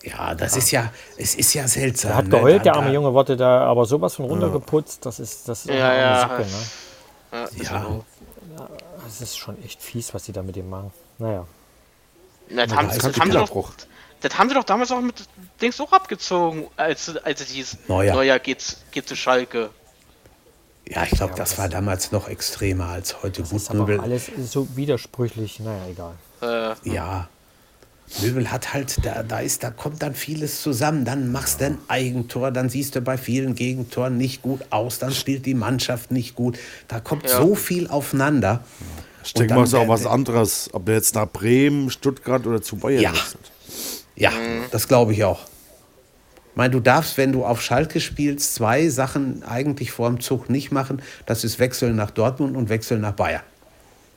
Ja, 0.02 0.34
das 0.34 0.56
ist 0.56 0.70
ja, 0.70 0.90
es 1.16 1.34
ist 1.34 1.52
ja 1.54 1.66
seltsam. 1.68 2.12
Er 2.12 2.16
hat 2.18 2.24
ne? 2.26 2.30
geheult, 2.30 2.58
Da- 2.60 2.62
der 2.64 2.74
arme 2.76 2.92
Junge 2.92 3.12
wurde 3.12 3.36
da 3.36 3.62
aber 3.62 3.84
sowas 3.84 4.14
von 4.14 4.26
runtergeputzt. 4.26 5.04
Das 5.04 5.18
ist, 5.20 5.48
das 5.48 5.64
ist 5.66 5.70
Ja, 5.74 5.88
eine 5.90 6.00
ja. 6.00 6.20
Sacke, 6.20 6.42
ne? 6.42 7.58
Ja, 7.62 7.72
Ja, 7.74 8.00
Das 9.04 9.20
ist 9.20 9.36
schon 9.36 9.62
echt 9.64 9.82
fies, 9.82 10.14
was 10.14 10.24
sie 10.24 10.32
da 10.32 10.42
mit 10.42 10.56
ihm 10.56 10.70
machen. 10.70 10.92
Naja. 11.18 11.46
Na, 12.48 12.64
das, 12.66 12.76
haben, 12.76 12.88
da 12.88 12.94
das, 12.94 13.04
ist 13.04 13.20
haben 13.20 13.32
sie 13.32 13.38
doch. 13.38 13.72
Das 14.20 14.38
haben 14.38 14.48
sie 14.48 14.54
doch 14.54 14.64
damals 14.64 14.90
auch 14.90 15.00
mit 15.00 15.14
Dings 15.60 15.80
auch 15.80 15.92
abgezogen, 15.92 16.66
als, 16.76 17.16
als 17.18 17.40
es 17.40 17.48
hieß, 17.50 17.76
Neuer. 17.88 18.14
Neuer 18.14 18.38
geht, 18.38 18.76
geht 18.90 19.08
zu 19.08 19.16
Schalke. 19.16 19.70
ja, 20.88 21.04
ich 21.04 21.10
glaube, 21.10 21.34
das 21.36 21.58
war 21.58 21.68
damals 21.68 22.12
noch 22.12 22.28
extremer 22.28 22.86
als 22.88 23.22
heute. 23.22 23.42
Gut, 23.42 23.52
ist 23.52 23.70
aber 23.70 23.80
Nöbel, 23.80 24.00
alles 24.00 24.30
so 24.50 24.68
widersprüchlich. 24.76 25.60
Naja, 25.60 25.82
egal. 25.90 26.74
Äh, 26.84 26.90
ja. 26.90 27.28
Nöbel 28.22 28.50
hat 28.50 28.72
halt, 28.72 29.04
da, 29.04 29.22
da 29.22 29.40
ist, 29.40 29.62
da 29.62 29.70
kommt 29.70 30.00
dann 30.02 30.14
vieles 30.14 30.62
zusammen. 30.62 31.04
Dann 31.04 31.30
machst 31.30 31.60
du 31.60 31.66
ein 31.66 31.78
Eigentor, 31.88 32.50
dann 32.50 32.70
siehst 32.70 32.94
du 32.96 33.02
bei 33.02 33.18
vielen 33.18 33.54
Gegentoren 33.54 34.16
nicht 34.16 34.40
gut 34.40 34.60
aus, 34.70 34.98
dann 34.98 35.12
spielt 35.12 35.44
die 35.44 35.52
Mannschaft 35.52 36.10
nicht 36.10 36.34
gut. 36.34 36.58
Da 36.88 37.00
kommt 37.00 37.24
Ja. 37.28 37.36
so 37.36 37.54
viel 37.54 37.86
aufeinander. 37.88 38.64
Ich 39.22 39.34
Und 39.34 39.40
denke 39.40 39.54
mal, 39.56 39.64
ist 39.64 39.74
auch 39.74 39.80
der- 39.80 39.88
was 39.88 40.06
anderes, 40.06 40.70
ob 40.72 40.88
er 40.88 40.94
jetzt 40.94 41.14
nach 41.16 41.28
Bremen, 41.30 41.90
Stuttgart 41.90 42.46
oder 42.46 42.62
zu 42.62 42.76
Bayern 42.76 43.02
Ja. 43.02 43.12
wechselt. 43.12 43.50
Ja, 44.18 44.30
Mhm. 44.30 44.64
das 44.70 44.88
glaube 44.88 45.12
ich 45.12 45.24
auch. 45.24 45.40
Ich 46.50 46.56
meine, 46.56 46.70
du 46.72 46.80
darfst, 46.80 47.16
wenn 47.18 47.30
du 47.32 47.44
auf 47.44 47.62
Schalke 47.62 48.00
spielst, 48.00 48.54
zwei 48.56 48.88
Sachen 48.88 49.44
eigentlich 49.44 49.92
vor 49.92 50.08
dem 50.08 50.18
Zug 50.20 50.50
nicht 50.50 50.72
machen. 50.72 51.00
Das 51.24 51.44
ist 51.44 51.60
Wechseln 51.60 51.94
nach 51.94 52.10
Dortmund 52.10 52.56
und 52.56 52.68
Wechseln 52.68 53.00
nach 53.00 53.12
Bayern. 53.12 53.42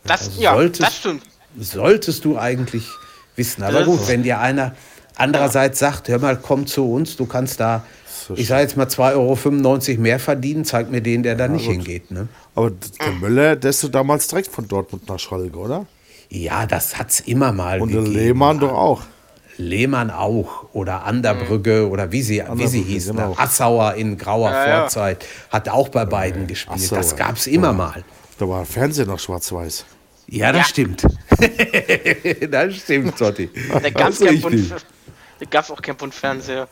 das, 0.03 0.27
Also 0.29 0.41
ja, 0.41 0.53
solltest- 0.55 0.81
das 0.81 0.97
stimmt. 0.97 1.23
Solltest 1.59 2.25
du 2.25 2.37
eigentlich 2.39 2.87
wissen. 3.35 3.61
Aber 3.61 3.79
Das- 3.79 3.85
gut, 3.85 4.07
wenn 4.07 4.23
dir 4.23 4.39
einer 4.39 4.73
andererseits 5.15 5.77
sagt, 5.77 6.07
hör 6.07 6.17
mal, 6.17 6.35
komm 6.37 6.65
zu 6.65 6.91
uns, 6.91 7.15
du 7.17 7.27
kannst 7.27 7.59
da, 7.59 7.83
So 8.27 8.33
ich 8.35 8.47
sage 8.47 8.63
jetzt 8.63 8.75
mal 8.77 8.87
2,95 8.87 9.97
Euro 9.97 10.01
mehr 10.01 10.19
verdienen, 10.19 10.65
zeig 10.65 10.89
mir 10.89 11.01
den, 11.01 11.21
der 11.21 11.35
da 11.35 11.47
nicht 11.47 11.65
hingeht. 11.67 12.09
Ne? 12.09 12.27
Aber 12.55 12.71
der 12.71 13.11
Müller, 13.11 13.55
der 13.55 13.69
ist 13.69 13.87
damals 13.93 14.27
direkt 14.27 14.47
von 14.47 14.67
Dortmund 14.67 15.07
nach 15.07 15.19
Schalke, 15.19 15.57
oder? 15.59 15.85
Ja, 16.29 16.65
das 16.65 16.97
hat 16.97 17.09
es 17.11 17.19
immer 17.19 17.51
mal 17.51 17.79
Und 17.81 17.89
der 17.93 18.01
gegeben. 18.01 18.17
Lehmann 18.19 18.59
doch 18.59 18.71
auch. 18.73 19.01
Lehmann 19.61 20.09
auch 20.11 20.65
oder 20.73 21.03
Anderbrügge 21.05 21.87
oder 21.89 22.11
wie 22.11 22.21
sie, 22.21 22.43
wie 22.53 22.67
sie 22.67 22.81
hießen. 22.81 23.15
genau. 23.15 23.35
Assauer 23.37 23.93
in 23.95 24.17
grauer 24.17 24.51
Ja, 24.51 24.67
ja. 24.67 24.79
Vorzeit 24.81 25.25
hat 25.49 25.69
auch 25.69 25.89
bei 25.89 26.05
beiden 26.05 26.47
gespielt. 26.47 26.75
Assauer. 26.77 26.97
Das 26.99 27.15
gab 27.15 27.37
es 27.37 27.47
immer 27.47 27.73
mal. 27.73 28.03
Da 28.37 28.47
war 28.49 28.65
Fernseher 28.65 29.05
noch 29.05 29.19
schwarz-weiß. 29.19 29.85
Ja, 30.27 30.51
das 30.51 30.61
Ja. 30.61 30.65
stimmt. 30.69 31.03
das 32.49 32.75
stimmt, 32.75 33.17
Sotti. 33.17 33.49
Da 33.81 33.89
gab 33.89 34.09
es 34.09 35.71
auch 35.71 35.81
kein 35.81 35.95
Bund 35.97 36.13
Fernseher. 36.13 36.67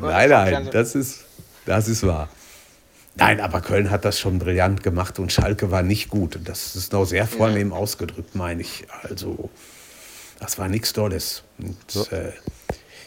Nein, 0.00 0.30
nein, 0.30 0.68
das 0.72 0.94
ist, 0.94 1.24
das 1.66 1.88
ist 1.88 2.06
wahr. 2.06 2.28
Nein, 3.16 3.40
aber 3.40 3.60
Köln 3.60 3.90
hat 3.90 4.04
das 4.04 4.18
schon 4.18 4.38
brillant 4.40 4.82
gemacht 4.82 5.18
und 5.20 5.30
Schalke 5.32 5.70
war 5.70 5.82
nicht 5.82 6.08
gut. 6.08 6.34
Und 6.36 6.48
das 6.48 6.74
ist 6.74 6.92
noch 6.92 7.04
sehr 7.04 7.26
vornehm 7.26 7.72
ausgedrückt, 7.72 8.34
meine 8.34 8.62
ich. 8.62 8.86
Also, 9.02 9.50
das 10.44 10.58
war 10.58 10.68
nichts 10.68 10.92
Tolles. 10.92 11.42
Und, 11.58 12.12
äh, 12.12 12.32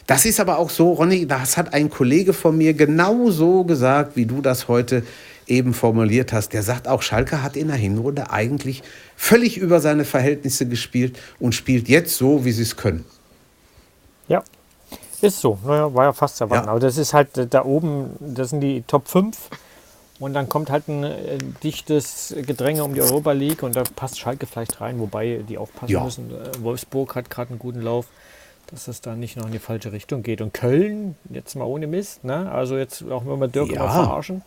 das 0.08 0.24
ist 0.24 0.40
aber 0.40 0.58
auch 0.58 0.70
so, 0.70 0.92
Ronny, 0.92 1.24
das 1.26 1.56
hat 1.56 1.72
ein 1.72 1.88
Kollege 1.88 2.32
von 2.32 2.58
mir 2.58 2.74
genau 2.74 3.30
so 3.30 3.62
gesagt, 3.62 4.16
wie 4.16 4.26
du 4.26 4.40
das 4.40 4.66
heute 4.66 5.04
eben 5.46 5.72
formuliert 5.72 6.32
hast. 6.32 6.52
Der 6.52 6.64
sagt 6.64 6.88
auch, 6.88 7.00
Schalke 7.00 7.40
hat 7.40 7.56
in 7.56 7.68
der 7.68 7.76
Hinrunde 7.76 8.30
eigentlich 8.30 8.82
völlig 9.16 9.56
über 9.56 9.80
seine 9.80 10.04
Verhältnisse 10.04 10.66
gespielt 10.66 11.16
und 11.38 11.54
spielt 11.54 11.88
jetzt 11.88 12.16
so, 12.16 12.44
wie 12.44 12.50
sie 12.50 12.62
es 12.64 12.76
können. 12.76 13.04
Ja, 14.26 14.42
ist 15.20 15.40
so. 15.40 15.60
Naja, 15.64 15.94
war 15.94 16.06
ja 16.06 16.12
fast 16.12 16.38
zu 16.38 16.44
erwarten. 16.44 16.66
Ja. 16.66 16.72
Aber 16.72 16.80
das 16.80 16.98
ist 16.98 17.14
halt 17.14 17.38
äh, 17.38 17.46
da 17.46 17.64
oben, 17.64 18.10
das 18.18 18.50
sind 18.50 18.60
die 18.62 18.82
Top 18.82 19.06
5. 19.06 19.36
Und 20.20 20.34
dann 20.34 20.48
kommt 20.48 20.70
halt 20.70 20.88
ein 20.88 21.04
äh, 21.04 21.38
dichtes 21.62 22.34
Gedränge 22.44 22.82
um 22.82 22.92
die 22.94 23.00
Europa 23.00 23.32
League 23.32 23.62
und 23.62 23.76
da 23.76 23.84
passt 23.94 24.18
Schalke 24.18 24.46
vielleicht 24.46 24.80
rein, 24.80 24.98
wobei 24.98 25.40
die 25.48 25.58
aufpassen 25.58 25.92
Ja. 25.92 26.02
müssen. 26.02 26.30
Äh, 26.30 26.62
Wolfsburg 26.62 27.14
hat 27.14 27.30
gerade 27.30 27.50
einen 27.50 27.58
guten 27.60 27.82
Lauf, 27.82 28.06
dass 28.66 28.88
es 28.88 29.00
da 29.00 29.14
nicht 29.14 29.36
noch 29.36 29.46
in 29.46 29.52
die 29.52 29.60
falsche 29.60 29.92
Richtung 29.92 30.22
geht. 30.24 30.40
Und 30.40 30.52
Köln, 30.52 31.14
jetzt 31.30 31.54
mal 31.54 31.64
ohne 31.66 31.86
Mist, 31.86 32.24
ne? 32.24 32.50
also 32.50 32.76
jetzt 32.76 33.04
auch 33.08 33.24
wenn 33.26 33.38
wir 33.38 33.48
Dirk 33.48 33.70
Ja. 33.70 33.84
immer 33.84 33.90
verarschen. 33.92 34.42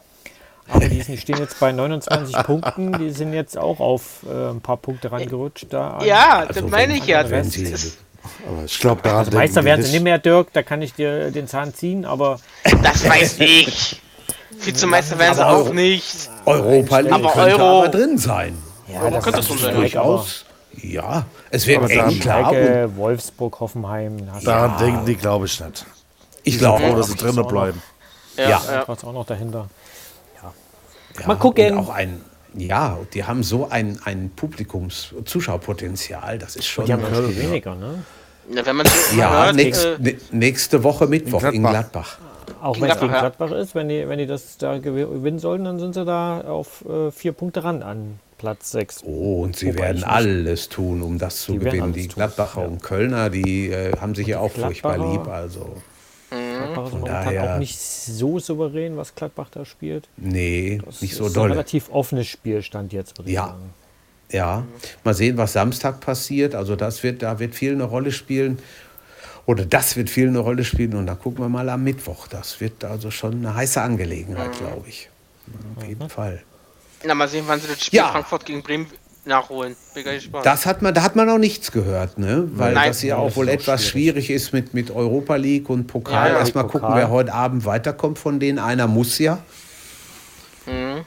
Aber 0.68 0.88
die 0.88 1.02
sind, 1.02 1.20
stehen 1.20 1.38
jetzt 1.38 1.60
bei 1.60 1.72
29 1.72 2.36
Punkten, 2.46 2.94
die 3.00 3.10
sind 3.12 3.34
jetzt 3.34 3.58
auch 3.58 3.80
auf 3.80 4.26
äh, 4.30 4.50
ein 4.52 4.62
paar 4.62 4.78
Punkte 4.78 5.12
rangerutscht. 5.12 5.68
Da 5.70 6.04
Ja, 6.04 6.46
Also 6.48 6.62
das 6.62 6.70
meine 6.70 6.98
ich 6.98 7.06
ja. 7.08 7.24
Das 7.24 7.56
ist- 7.56 7.98
Aber 8.48 8.66
ich 8.66 8.78
glaube, 8.80 9.02
daran 9.02 9.20
Also 9.26 9.32
Meister 9.38 9.64
werden 9.64 9.84
sie 9.84 9.92
nicht 9.94 10.04
mehr, 10.04 10.20
Dirk, 10.20 10.54
da 10.54 10.62
kann 10.64 10.82
ich 10.82 10.94
dir 10.94 11.32
den 11.32 11.48
Zahn 11.48 11.74
ziehen, 11.74 12.06
aber 12.06 12.40
Das 12.84 13.08
weiß 13.08 13.40
ich. 13.40 14.00
Vizemeister 14.64 15.18
werden 15.20 15.36
sie 15.36 15.42
Aber 15.42 15.52
auch 15.58 15.66
Euro- 15.66 15.74
nicht. 15.74 16.30
Europa 16.46 17.00
League 17.00 17.12
Aber 17.14 17.32
könnte 17.32 17.56
Euro- 17.56 17.80
aber 17.80 17.90
drin 17.90 18.18
sein. 18.18 18.58
ja, 18.92 19.10
das 19.10 19.24
könnte 19.24 19.44
schon 19.44 19.58
sein. 19.58 19.76
Durchaus. 19.76 20.46
Ja, 20.82 21.26
es 21.50 21.68
wird 21.68 21.80
Aber 21.80 21.90
eng, 21.92 21.98
dann- 22.00 22.20
klar. 22.20 22.44
Schalke, 22.54 22.92
Wolfsburg, 22.96 23.60
Hoffenheim. 23.60 24.18
Daran 24.44 24.78
denken 24.78 25.06
die, 25.06 25.16
glaube 25.16 25.46
ich, 25.46 25.60
nicht. 25.60 25.86
ich 26.44 26.58
glaube, 26.58 26.84
dass 26.96 27.08
sie 27.08 27.16
drinnen 27.16 27.46
bleiben. 27.46 27.82
Ja, 28.38 28.50
Ja. 28.50 28.62
ja. 28.72 28.84
was 28.88 29.04
auch 29.04 29.14
noch 29.14 29.26
dahinter. 29.26 29.68
Ja, 30.42 31.28
Mal 31.28 31.36
gucken. 31.36 31.78
Und 31.78 31.86
auch 31.86 31.90
ein, 31.90 32.22
ja, 32.56 32.98
die 33.14 33.26
haben 33.26 33.44
so 33.44 33.70
ein, 33.70 34.00
ein 34.06 34.32
Publikums-Zuschauerpotenzial, 34.36 36.40
das 36.40 36.56
ist 36.56 36.68
schon. 36.68 36.86
Die 36.86 36.94
haben 36.94 37.04
weniger, 37.36 37.76
ne? 37.76 38.04
Ja, 38.54 38.66
wenn 38.66 38.76
man 38.78 38.86
so 38.86 39.18
ja, 39.18 39.46
hört, 39.46 39.56
nächst, 39.56 39.86
äh, 39.86 40.18
nächste 40.32 40.84
Woche 40.84 41.08
Mittwoch 41.08 41.44
in 41.44 41.62
Gladbach. 41.62 42.18
Gladbach. 42.18 42.31
Auch 42.62 42.80
wenn 42.80 42.90
es 42.90 43.00
gegen 43.00 43.12
Gladbach, 43.12 43.52
ist, 43.52 43.76
wenn 43.76 43.90
die, 43.90 44.08
wenn 44.08 44.20
die 44.20 44.28
das 44.28 44.58
da 44.58 44.78
gewinnen 44.78 45.40
sollen, 45.40 45.64
dann 45.64 45.80
sind 45.80 45.94
sie 45.94 46.06
da 46.06 46.42
auf 46.42 46.84
äh, 46.88 47.12
vier 47.12 47.32
Punkte 47.34 47.64
ran 47.64 47.82
an 47.84 48.20
Platz 48.38 48.72
6. 48.72 49.04
Oh, 49.06 49.42
und 49.44 49.56
sie 49.56 49.68
Wobei 49.68 49.80
werden 49.84 49.98
ich 49.98 50.08
alles 50.08 50.70
tun, 50.70 51.02
um 51.02 51.18
das 51.20 51.42
zu 51.42 51.56
gewinnen. 51.58 51.94
Die 51.94 52.08
tun, 52.08 52.16
Gladbacher 52.16 52.62
ja. 52.62 52.68
und 52.68 52.82
Kölner, 52.84 53.30
die 53.30 53.70
äh, 53.70 53.96
haben 54.00 54.16
sich 54.16 54.28
ja 54.28 54.40
auch 54.40 54.52
furchtbar 54.52 54.98
lieb. 54.98 55.28
Also, 55.28 55.76
Gladbach 56.30 56.86
ist 56.88 56.94
momentan 56.94 57.26
daher- 57.26 57.56
auch 57.56 57.60
nicht 57.60 57.80
so 57.80 58.40
souverän, 58.40 58.96
was 58.98 59.14
Gladbach 59.16 59.50
da 59.52 59.66
spielt. 59.66 60.08
nee, 60.18 60.82
Das 60.86 61.02
nicht 61.02 61.14
so 61.16 61.26
ist 61.26 61.32
ein 61.32 61.34
doll. 61.36 61.52
relativ 61.52 61.90
offenes 61.92 62.28
Spielstand 62.28 62.94
jetzt, 62.94 63.18
würde 63.18 63.30
ich 63.30 63.36
Ja. 63.36 63.48
sagen. 63.48 63.74
Ja, 64.32 64.64
mal 65.04 65.14
sehen, 65.14 65.36
was 65.38 65.52
Samstag 65.54 66.00
passiert. 66.00 66.56
Also 66.56 66.78
das 66.78 67.04
wird, 67.04 67.22
da 67.22 67.38
wird 67.40 67.54
viel 67.54 67.74
eine 67.74 67.84
Rolle 67.84 68.14
spielen. 68.14 68.60
Oder 69.52 69.66
das 69.66 69.98
wird 69.98 70.10
viel 70.10 70.30
eine 70.30 70.40
Rolle 70.40 70.64
spielen. 70.64 70.96
Und 70.96 71.08
dann 71.08 71.20
gucken 71.20 71.44
wir 71.44 71.50
mal 71.50 71.68
am 71.68 71.84
Mittwoch. 71.84 72.28
Das 72.30 72.62
wird 72.62 72.86
also 72.86 73.12
schon 73.12 73.34
eine 73.34 73.54
heiße 73.54 73.82
Angelegenheit, 73.82 74.54
glaube 74.58 74.88
ich. 74.88 75.10
Auf 75.76 75.86
jeden 75.86 76.10
Fall. 76.10 76.42
na, 77.04 77.14
mal 77.14 77.28
sehen, 77.28 77.44
wann 77.48 77.60
sie 77.60 77.68
das 77.68 77.84
Spiel 77.84 77.98
Ja. 77.98 78.12
Frankfurt 78.12 78.46
gegen 78.46 78.64
Bremen 78.64 78.88
nachholen. 79.26 79.76
Bin 79.94 80.06
gar 80.06 80.14
gespannt. 80.14 80.46
Das 80.46 80.66
hat 80.66 80.82
man, 80.82 80.94
da 80.94 81.04
hat 81.04 81.18
man 81.18 81.28
noch 81.28 81.38
nichts 81.38 81.74
gehört, 81.74 82.18
ne? 82.18 82.48
Weil 82.54 82.74
Nein. 82.76 82.88
das 82.88 83.02
ja 83.02 83.18
auch 83.18 83.36
wohl 83.36 83.50
auch 83.50 83.54
etwas 83.54 83.86
schwierig 83.86 84.30
ist 84.30 84.54
mit, 84.54 84.74
mit 84.74 84.90
Europa 84.90 85.36
League 85.36 85.70
und 85.70 85.88
Pokal. 85.88 86.30
Ja, 86.30 86.34
ja. 86.36 86.40
Erstmal 86.40 86.68
gucken, 86.68 86.88
wer 86.94 87.10
heute 87.10 87.34
Abend 87.34 87.66
weiterkommt 87.66 88.20
von 88.20 88.40
denen. 88.40 88.58
Einer 88.58 88.88
muss 88.88 89.20
ja. 89.20 89.40
Mhm. 90.66 91.04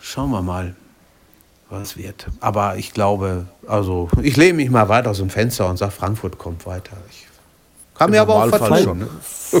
Schauen 0.00 0.30
wir 0.30 0.42
mal, 0.42 0.76
was 1.68 1.96
wird. 1.96 2.28
Aber 2.38 2.76
ich 2.76 2.92
glaube, 2.92 3.46
also 3.66 4.08
ich 4.22 4.36
lehne 4.36 4.54
mich 4.54 4.70
mal 4.70 4.88
weit 4.88 5.08
aus 5.08 5.18
dem 5.18 5.30
Fenster 5.30 5.68
und 5.68 5.78
sage, 5.78 5.90
Frankfurt 5.90 6.38
kommt 6.38 6.64
weiter. 6.64 6.96
Ich 7.10 7.26
kann 7.94 8.10
mir 8.10 8.20
aber 8.22 8.34
auch 8.34 8.48
vertun. 8.48 8.82
schon. 8.82 8.98
Ne? 9.00 9.08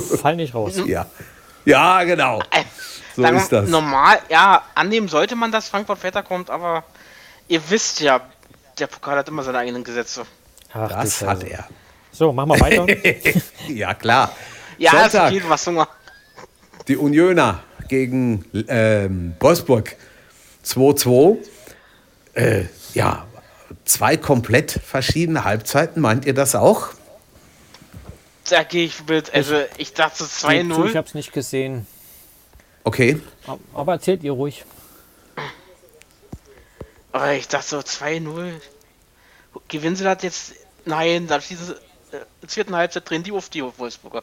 Fall 0.18 0.36
nicht 0.36 0.54
raus. 0.54 0.74
Ja. 0.86 1.06
ja, 1.64 2.02
genau. 2.04 2.40
Äh, 2.50 2.64
So 3.14 3.22
sagen 3.22 3.36
wir, 3.36 3.42
ist 3.42 3.52
das. 3.52 3.68
Normal, 3.68 4.18
ja, 4.30 4.62
annehmen 4.74 5.08
sollte 5.08 5.36
man, 5.36 5.52
dass 5.52 5.68
Frankfurt 5.68 6.02
weiterkommt, 6.02 6.48
aber 6.50 6.84
ihr 7.48 7.60
wisst 7.70 8.00
ja, 8.00 8.20
der 8.78 8.86
Pokal 8.86 9.18
hat 9.18 9.28
immer 9.28 9.42
seine 9.42 9.58
eigenen 9.58 9.84
Gesetze. 9.84 10.22
Ach, 10.72 10.88
Das 10.88 11.18
Scheiße. 11.18 11.26
hat 11.28 11.44
er. 11.44 11.68
So, 12.10 12.32
machen 12.32 12.50
wir 12.50 12.60
weiter. 12.60 12.86
Ja, 13.68 13.94
klar. 13.94 14.32
Ja, 14.78 14.92
es 15.06 15.12
Sonntag. 15.12 15.32
geht 15.32 15.48
was 15.48 15.66
Hunger. 15.66 15.88
Die 16.88 16.96
Unioner 16.96 17.60
gegen 17.88 18.44
ähm, 18.68 19.34
Wolfsburg 19.38 19.94
2-2. 20.64 21.36
Äh, 22.34 22.64
ja, 22.94 23.26
zwei 23.84 24.16
komplett 24.16 24.80
verschiedene 24.84 25.44
Halbzeiten. 25.44 26.00
Meint 26.02 26.24
ihr 26.24 26.34
das 26.34 26.54
auch? 26.54 26.88
Da 28.48 28.62
gehe 28.64 28.86
ich 28.86 29.06
mit. 29.06 29.32
Also, 29.32 29.54
ich 29.78 29.92
dachte 29.94 30.18
Zu, 30.18 30.24
Ich 30.24 30.54
2-0. 30.62 30.94
habe 30.96 31.06
es 31.06 31.14
nicht 31.14 31.32
gesehen. 31.32 31.86
Okay. 32.84 33.20
Aber 33.74 33.92
erzählt 33.92 34.24
ihr 34.24 34.32
ruhig. 34.32 34.64
Aber 37.12 37.32
ich 37.34 37.48
dachte 37.48 37.68
so 37.68 37.78
2-0. 37.78 38.52
Gewinnen 39.68 39.96
sie 39.96 40.04
das 40.04 40.22
jetzt? 40.22 40.52
Nein, 40.84 41.26
dann 41.26 41.40
schießen 41.40 41.66
sie. 41.66 41.72
Äh, 41.72 41.76
in 42.16 42.20
der 42.42 42.48
vierten 42.48 42.74
Halbzeit 42.76 43.08
drehen 43.08 43.22
die 43.22 43.32
auf 43.32 43.48
die 43.48 43.62
Wolfsburger. 43.62 44.22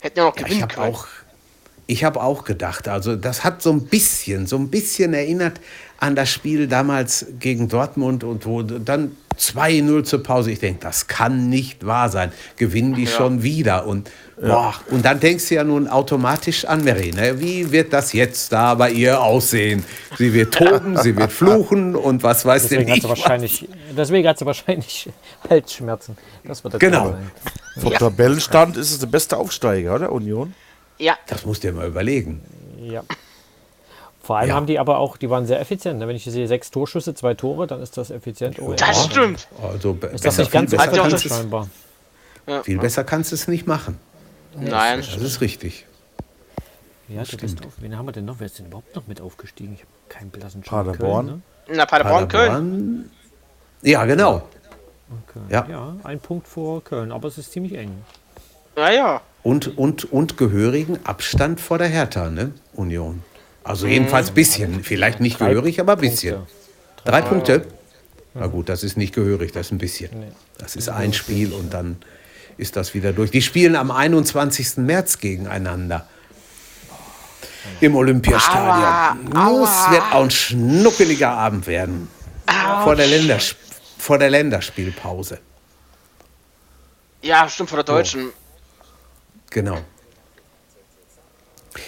Hätten 0.00 0.18
ja 0.18 0.24
noch 0.24 0.36
Ja, 0.36 0.42
ich 0.42 0.46
gewinnen 0.48 0.62
habe 0.62 0.74
können. 0.74 0.94
auch, 0.94 1.06
ich 1.86 2.04
hab 2.04 2.16
auch 2.16 2.44
gedacht, 2.44 2.88
also 2.88 3.16
das 3.16 3.44
hat 3.44 3.60
so 3.62 3.70
ein 3.70 3.86
bisschen, 3.86 4.46
so 4.46 4.56
ein 4.56 4.70
bisschen 4.70 5.12
erinnert 5.12 5.60
an 6.00 6.16
das 6.16 6.30
Spiel 6.30 6.66
damals 6.66 7.26
gegen 7.38 7.68
Dortmund 7.68 8.24
und 8.24 8.46
wo 8.46 8.62
dann 8.62 9.16
2-0 9.38 10.02
zur 10.04 10.22
Pause. 10.22 10.50
Ich 10.50 10.58
denke, 10.58 10.80
das 10.82 11.06
kann 11.06 11.48
nicht 11.48 11.86
wahr 11.86 12.08
sein. 12.10 12.32
Gewinnen 12.56 12.94
die 12.94 13.04
Ja. 13.04 13.10
schon 13.10 13.42
wieder. 13.42 13.86
Und, 13.86 14.10
boah, 14.40 14.74
und 14.90 15.04
dann 15.04 15.20
denkst 15.20 15.48
du 15.48 15.54
ja 15.54 15.64
nun 15.64 15.88
automatisch 15.88 16.64
an 16.66 16.84
Mary. 16.84 17.10
Ne? 17.12 17.40
Wie 17.40 17.70
wird 17.70 17.92
das 17.92 18.12
jetzt 18.12 18.52
da 18.52 18.74
bei 18.74 18.90
ihr 18.90 19.20
aussehen? 19.22 19.84
Sie 20.18 20.32
wird 20.34 20.54
toben, 20.54 20.96
sie 20.98 21.16
wird 21.16 21.32
fluchen 21.32 21.96
und 21.96 22.22
was 22.22 22.44
weiß 22.44 22.68
denn 22.68 22.80
Deswegen 22.80 22.90
hat 22.92 22.98
ich. 22.98 23.04
was. 23.04 23.10
wahrscheinlich, 23.10 23.68
deswegen 23.96 24.28
hat 24.28 24.38
sie 24.38 24.46
wahrscheinlich 24.46 25.08
Halsschmerzen. 25.48 26.16
Das 26.44 26.62
wird 26.64 26.74
das 26.74 26.80
Genau. 26.80 27.10
sein. 27.12 27.30
Vom 27.78 27.92
Tabellenstand 27.94 28.76
ist 28.76 28.90
es 28.90 28.98
der 28.98 29.06
beste 29.06 29.36
Aufsteiger, 29.38 29.94
oder? 29.94 30.12
Union. 30.12 30.54
Ja, 30.98 31.16
Das 31.28 31.46
musst 31.46 31.62
du 31.64 31.68
dir 31.68 31.74
mal 31.74 31.86
überlegen. 31.86 32.42
Ja. 32.82 33.02
Vor 34.30 34.38
allem 34.38 34.50
Ja. 34.50 34.54
haben 34.54 34.66
die 34.66 34.78
aber 34.78 34.98
auch, 34.98 35.16
die 35.16 35.28
waren 35.28 35.44
sehr 35.44 35.58
effizient. 35.60 35.98
ne? 35.98 36.06
Wenn 36.06 36.14
ich 36.14 36.22
sehe, 36.22 36.46
sechs 36.46 36.70
Torschüsse, 36.70 37.16
zwei 37.16 37.34
Tore, 37.34 37.66
dann 37.66 37.82
ist 37.82 37.96
das 37.96 38.12
effizient. 38.12 38.60
Oh, 38.60 38.74
das 38.74 38.80
ja. 38.80 38.94
stimmt. 39.10 39.48
Also 39.60 39.92
be- 39.94 40.06
Ist 40.06 40.24
das 40.24 40.36
besser, 40.36 40.42
nicht 40.42 40.52
ganz 40.52 40.72
Hat 40.78 40.90
besser 40.92 41.08
ja 41.08 41.18
scheinbar? 41.18 41.68
viel 42.62 42.78
besser 42.78 43.02
kannst 43.02 43.32
du 43.32 43.34
es 43.34 43.48
nicht 43.48 43.66
machen. 43.66 43.98
Nein. 44.56 45.00
Das 45.00 45.16
ist 45.20 45.40
richtig. 45.40 45.84
Ja, 47.08 47.24
du 47.24 47.36
bist 47.38 47.58
auf, 47.66 47.72
wen 47.78 47.98
haben 47.98 48.06
wir 48.06 48.12
denn 48.12 48.24
noch? 48.24 48.36
Wer 48.38 48.46
ist 48.46 48.60
denn 48.60 48.66
überhaupt 48.66 48.94
noch 48.94 49.08
mit 49.08 49.20
aufgestiegen? 49.20 49.72
Ich 49.74 49.80
habe 49.80 49.90
keinen 50.08 50.30
blassen 50.30 50.62
Schimmer. 50.62 50.84
Paderborn. 50.84 51.26
Köln, 51.26 51.42
Na, 51.76 51.86
Paderborn, 51.86 52.28
Köln. 52.28 52.48
Paderborn. 52.52 53.10
Ja, 53.82 54.04
genau. 54.04 54.34
ne? 54.36 54.42
Köln. 55.26 55.44
Ja. 55.48 55.66
ja, 55.68 55.96
ein 56.04 56.20
Punkt 56.20 56.46
vor 56.46 56.84
Köln, 56.84 57.10
aber 57.10 57.26
es 57.26 57.36
ist 57.36 57.50
ziemlich 57.50 57.74
eng. 57.74 58.04
Ja, 58.76 58.90
ja. 58.92 59.20
Und, 59.42 59.76
und, 59.76 60.12
und 60.12 60.36
gehörigen 60.36 61.00
Abstand 61.04 61.60
vor 61.60 61.78
der 61.78 61.88
Hertha, 61.88 62.30
ne? 62.30 62.52
Union. 62.74 63.24
Also 63.64 63.86
jedenfalls 63.86 64.30
bisschen. 64.30 64.82
Vielleicht 64.82 65.20
nicht 65.20 65.38
gehörig, 65.38 65.80
aber 65.80 65.92
ein 65.92 66.00
bisschen. 66.00 66.42
Drei 67.04 67.22
Punkte? 67.22 67.66
Na 68.34 68.46
gut, 68.46 68.68
das 68.68 68.84
ist 68.84 68.96
nicht 68.96 69.14
gehörig, 69.14 69.52
das 69.52 69.66
ist 69.66 69.72
ein 69.72 69.78
bisschen. 69.78 70.10
Das 70.58 70.76
ist 70.76 70.88
ein 70.88 71.12
Spiel 71.12 71.52
und 71.52 71.74
dann 71.74 71.96
ist 72.56 72.76
das 72.76 72.94
wieder 72.94 73.12
durch. 73.12 73.30
Die 73.30 73.42
spielen 73.42 73.76
am 73.76 73.90
21. 73.90 74.76
März 74.78 75.18
gegeneinander. 75.18 76.06
Im 77.80 77.96
Olympiastadion. 77.96 79.30
Das 79.32 79.90
wird 79.90 80.02
auch 80.12 80.24
ein 80.24 80.30
schnuckeliger 80.30 81.30
Abend 81.30 81.66
werden. 81.66 82.08
Vor 82.84 82.96
der, 82.96 83.06
Länders 83.06 83.54
vor 83.98 84.18
der 84.18 84.30
Länderspielpause. 84.30 85.38
Ja, 87.22 87.48
stimmt, 87.48 87.70
von 87.70 87.76
der 87.76 87.84
Deutschen. 87.84 88.32
Genau. 89.50 89.78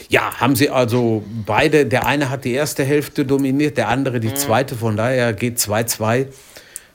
Ja, 0.09 0.35
haben 0.41 0.55
sie 0.57 0.71
also 0.71 1.25
beide, 1.47 1.87
der 1.87 2.07
eine 2.07 2.31
hat 2.31 2.45
die 2.45 2.53
erste 2.53 2.85
Hälfte 2.85 3.25
dominiert, 3.25 3.77
der 3.77 3.89
andere 3.89 4.21
die 4.21 4.33
zweite, 4.35 4.77
von 4.77 4.97
daher 4.97 5.33
geht 5.33 5.59
2-2 5.59 6.27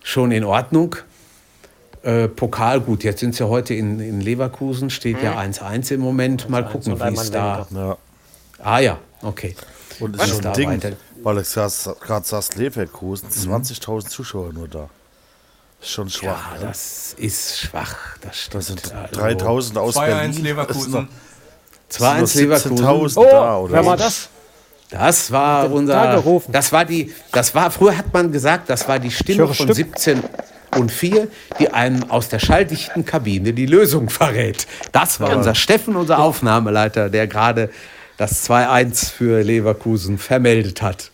schon 0.03 0.31
in 0.31 0.43
Ordnung. 0.43 0.95
Äh, 2.03 2.27
Pokal, 2.29 2.79
gut, 2.79 3.03
jetzt 3.03 3.19
sind 3.19 3.35
sie 3.35 3.47
heute 3.47 3.73
in, 3.73 3.99
in 3.99 4.21
Leverkusen, 4.21 4.89
steht 4.89 5.21
ja 5.21 5.37
1-1 5.37 5.93
im 5.95 5.99
Moment. 6.01 6.49
Mal 6.49 6.63
gucken, 6.65 6.97
wie 6.99 7.13
es 7.13 7.31
da. 7.31 7.67
Ja. 7.71 7.97
Ah 8.59 8.79
ja, 8.79 8.99
okay. 9.21 9.55
Und 9.99 10.17
Was 10.17 10.27
ist 10.29 10.35
schon 10.35 10.45
ein 10.45 10.53
Ding, 10.53 10.69
weiter- 10.69 10.91
weil 11.23 11.39
ich 11.39 11.51
gerade 11.53 12.25
sagst, 12.25 12.55
Leverkusen, 12.55 13.29
20.000 13.29 14.07
Zuschauer 14.07 14.53
nur 14.53 14.67
da. 14.67 14.89
Ist 15.81 15.89
schon 15.91 16.09
schwach. 16.09 16.53
Ja, 16.53 16.59
ne? 16.59 16.65
das 16.67 17.13
ist 17.17 17.59
schwach. 17.59 18.17
Das 18.21 18.37
stimmt. 18.37 18.55
Das 18.55 18.67
sind 18.67 18.93
Also, 18.93 19.19
3000 19.19 19.77
aus 19.77 19.95
2-1 19.97 20.05
Berlin. 20.05 20.43
Leverkusen. 20.43 21.07
2-1 21.91 22.37
Leverkusen. 22.37 22.85
17.000 22.85 23.17
Oh, 23.17 23.23
da, 23.29 23.57
oder? 23.57 23.73
wer 23.73 23.85
war 23.85 23.97
das? 23.97 24.29
Das 24.89 25.31
war 25.31 25.69
unser. 25.71 26.23
Das 26.49 26.71
war 26.71 26.85
die. 26.85 27.13
Das 27.31 27.53
war, 27.53 27.71
früher 27.71 27.97
hat 27.97 28.13
man 28.13 28.31
gesagt, 28.31 28.69
das 28.69 28.87
war 28.87 28.99
die 28.99 29.11
Stimme 29.11 29.47
von 29.47 29.53
Stück. 29.53 29.75
17 29.75 30.23
und 30.77 30.91
4, 30.91 31.27
die 31.59 31.69
einem 31.69 32.09
aus 32.09 32.29
der 32.29 32.39
schalldichten 32.39 33.03
Kabine 33.05 33.53
die 33.53 33.65
Lösung 33.65 34.09
verrät. 34.09 34.67
Das 34.91 35.19
war 35.19 35.35
unser 35.35 35.55
Steffen, 35.55 35.95
unser 35.95 36.19
Aufnahmeleiter, 36.19 37.09
der 37.09 37.27
gerade 37.27 37.69
das 38.17 38.49
2-1 38.49 39.11
für 39.11 39.43
Leverkusen 39.43 40.17
vermeldet 40.17 40.81
hat. 40.81 41.11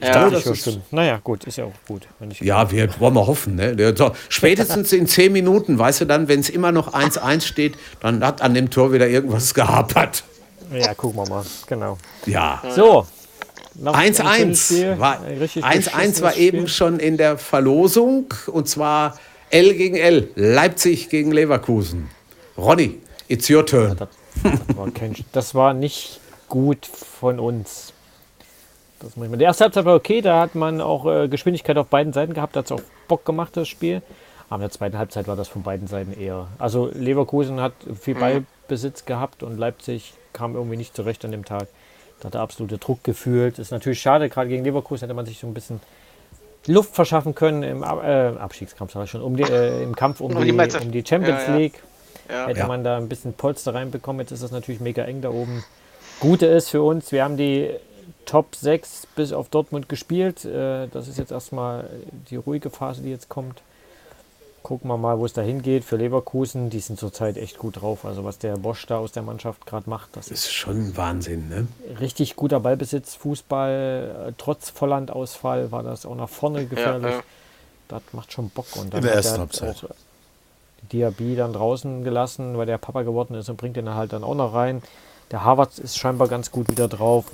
Ja, 0.00 0.30
das 0.30 0.44
Ja, 0.44 0.52
ist- 0.52 0.60
stimmt. 0.60 0.92
Naja, 0.92 1.20
gut, 1.22 1.44
ist 1.44 1.56
ja 1.58 1.64
auch 1.64 1.72
gut. 1.86 2.06
Ich 2.30 2.40
Ja, 2.40 2.70
wir 2.70 2.88
wollen 3.00 3.14
mal 3.14 3.26
hoffen. 3.26 3.56
Ne? 3.56 3.94
So, 3.96 4.12
spätestens 4.28 4.92
in 4.92 5.06
10 5.06 5.32
Minuten, 5.32 5.78
weißt 5.78 6.02
du 6.02 6.04
dann, 6.04 6.28
wenn 6.28 6.40
es 6.40 6.48
immer 6.50 6.70
noch 6.72 6.92
1-1 6.94 7.46
steht, 7.46 7.76
dann 8.00 8.24
hat 8.24 8.40
an 8.40 8.54
dem 8.54 8.70
Tor 8.70 8.92
wieder 8.92 9.08
irgendwas 9.08 9.54
gehapert. 9.54 10.22
ja, 10.72 10.94
gucken 10.94 11.18
wir 11.20 11.28
mal. 11.28 11.44
Genau. 11.66 11.98
Ja. 12.26 12.62
So. 12.74 13.06
noch 13.74 13.94
ein 13.94 14.14
schönes 14.14 14.20
1-1 14.20 14.66
Spiel. 14.66 14.98
war, 14.98 15.20
Ein 15.22 15.38
richtig 15.38 15.64
1-1 15.64 16.22
war 16.22 16.36
eben 16.36 16.68
schon 16.68 16.98
in 17.00 17.16
der 17.16 17.38
Verlosung 17.38 18.32
und 18.46 18.68
zwar 18.68 19.18
L 19.50 19.74
gegen 19.74 19.96
L, 19.96 20.28
Leipzig 20.34 21.08
gegen 21.08 21.32
Leverkusen. 21.32 22.08
Ronny, 22.56 22.98
it's 23.28 23.48
your 23.50 23.64
turn. 23.64 23.96
Das 23.96 24.76
war, 24.76 24.90
kein, 24.90 25.14
das 25.32 25.54
war 25.54 25.74
nicht 25.74 26.20
gut 26.48 26.86
von 26.86 27.38
uns. 27.40 27.92
Das 29.00 29.16
muss 29.16 29.26
ich 29.26 29.30
mal. 29.30 29.36
Die 29.36 29.44
erste 29.44 29.64
Halbzeit 29.64 29.84
war 29.84 29.94
okay, 29.94 30.20
da 30.20 30.40
hat 30.40 30.54
man 30.54 30.80
auch 30.80 31.06
äh, 31.06 31.28
Geschwindigkeit 31.28 31.76
auf 31.78 31.86
beiden 31.86 32.12
Seiten 32.12 32.34
gehabt, 32.34 32.56
da 32.56 32.60
hat 32.60 32.66
es 32.66 32.72
auch 32.72 32.80
Bock 33.06 33.24
gemacht, 33.24 33.56
das 33.56 33.68
Spiel. 33.68 34.02
Aber 34.48 34.56
in 34.56 34.60
der 34.62 34.70
zweiten 34.70 34.96
Halbzeit 34.98 35.28
war 35.28 35.36
das 35.36 35.48
von 35.48 35.62
beiden 35.62 35.86
Seiten 35.88 36.18
eher. 36.18 36.48
Also 36.58 36.90
Leverkusen 36.94 37.60
hat 37.60 37.74
viel 38.00 38.14
Ballbesitz 38.14 39.04
gehabt 39.04 39.42
und 39.42 39.58
Leipzig 39.58 40.14
kam 40.32 40.54
irgendwie 40.54 40.76
nicht 40.78 40.96
zurecht 40.96 41.24
an 41.24 41.32
dem 41.32 41.44
Tag. 41.44 41.68
Da 42.20 42.26
hat 42.28 42.34
er 42.34 42.40
absolute 42.40 42.78
Druck 42.78 43.04
gefühlt. 43.04 43.58
Ist 43.58 43.70
natürlich 43.72 44.00
schade, 44.00 44.28
gerade 44.28 44.48
gegen 44.48 44.64
Leverkusen 44.64 45.02
hätte 45.02 45.14
man 45.14 45.26
sich 45.26 45.38
so 45.38 45.46
ein 45.46 45.54
bisschen 45.54 45.80
Luft 46.66 46.94
verschaffen 46.94 47.34
können 47.34 47.62
im 47.62 47.82
Ab 47.84 48.02
äh, 48.02 48.28
Abstiegskampf, 48.38 48.92
sag 48.92 49.04
ich 49.04 49.10
schon, 49.10 49.20
um 49.22 49.36
die, 49.36 49.44
äh, 49.44 49.82
im 49.82 49.94
Kampf 49.94 50.20
um, 50.20 50.30
die 50.30 50.50
um 50.52 50.90
die 50.92 51.04
Champions 51.06 51.42
Ja, 51.46 51.52
ja. 51.52 51.56
League. 51.56 51.82
Ja. 52.28 52.46
Hätte 52.46 52.60
Ja. 52.60 52.66
man 52.66 52.84
da 52.84 52.96
ein 52.96 53.08
bisschen 53.08 53.32
Polster 53.34 53.74
reinbekommen, 53.74 54.20
jetzt 54.20 54.32
ist 54.32 54.42
das 54.42 54.50
natürlich 54.50 54.80
mega 54.80 55.02
eng 55.04 55.20
da 55.20 55.30
oben. 55.30 55.64
Gute 56.20 56.46
ist 56.46 56.70
für 56.70 56.82
uns, 56.82 57.12
wir 57.12 57.22
haben 57.22 57.36
die 57.36 57.70
Top 58.28 58.54
6 58.54 59.06
bis 59.16 59.32
auf 59.32 59.48
Dortmund 59.48 59.88
gespielt. 59.88 60.44
Äh, 60.44 60.86
Das 60.88 61.08
ist 61.08 61.18
jetzt 61.18 61.32
erstmal 61.32 61.88
die 62.30 62.36
ruhige 62.36 62.68
Phase, 62.70 63.00
die 63.02 63.10
jetzt 63.10 63.28
kommt. 63.28 63.62
Gucken 64.62 64.90
wir 64.90 64.98
mal, 64.98 65.18
wo 65.18 65.24
es 65.24 65.32
da 65.32 65.40
hingeht. 65.40 65.82
Für 65.84 65.96
Leverkusen, 65.96 66.68
die 66.68 66.80
sind 66.80 66.98
zurzeit 66.98 67.38
echt 67.38 67.56
gut 67.58 67.80
drauf. 67.80 68.04
Also 68.04 68.24
was 68.24 68.38
der 68.38 68.56
Bosch 68.58 68.84
da 68.86 68.98
aus 68.98 69.12
der 69.12 69.22
Mannschaft 69.22 69.64
gerade 69.64 69.88
macht, 69.88 70.10
das 70.14 70.26
ist 70.28 70.44
ist 70.44 70.52
schon 70.52 70.94
Wahnsinn, 70.96 71.48
ne? 71.48 71.68
richtig 72.00 72.36
guter 72.36 72.60
Ballbesitz, 72.60 73.14
Fußball. 73.14 74.26
Äh, 74.28 74.32
Trotz 74.36 74.68
Volland-Ausfall 74.70 75.72
war 75.72 75.82
das 75.82 76.04
auch 76.04 76.16
nach 76.16 76.28
vorne 76.28 76.66
gefährlich. 76.66 77.12
ja. 77.12 77.22
Das 77.88 78.02
macht 78.12 78.30
schon 78.32 78.50
Bock. 78.50 78.66
Und 78.76 78.92
In 78.92 79.00
der 79.00 79.14
ersten 79.14 79.36
er 79.36 79.40
Halbzeit. 79.40 79.84
auch 79.84 79.90
Diaby 80.92 81.36
dann 81.36 81.54
draußen 81.54 82.04
gelassen, 82.04 82.58
weil 82.58 82.66
der 82.66 82.76
Papa 82.78 83.02
geworden 83.02 83.34
ist 83.34 83.48
und 83.48 83.56
bringt 83.56 83.76
den 83.76 83.94
halt 83.94 84.12
dann 84.12 84.22
auch 84.24 84.34
noch 84.34 84.52
rein. 84.52 84.82
Der 85.30 85.44
Harvard 85.44 85.78
ist 85.78 85.96
scheinbar 85.98 86.28
ganz 86.28 86.50
gut 86.50 86.70
wieder 86.70 86.88
drauf. 86.88 87.24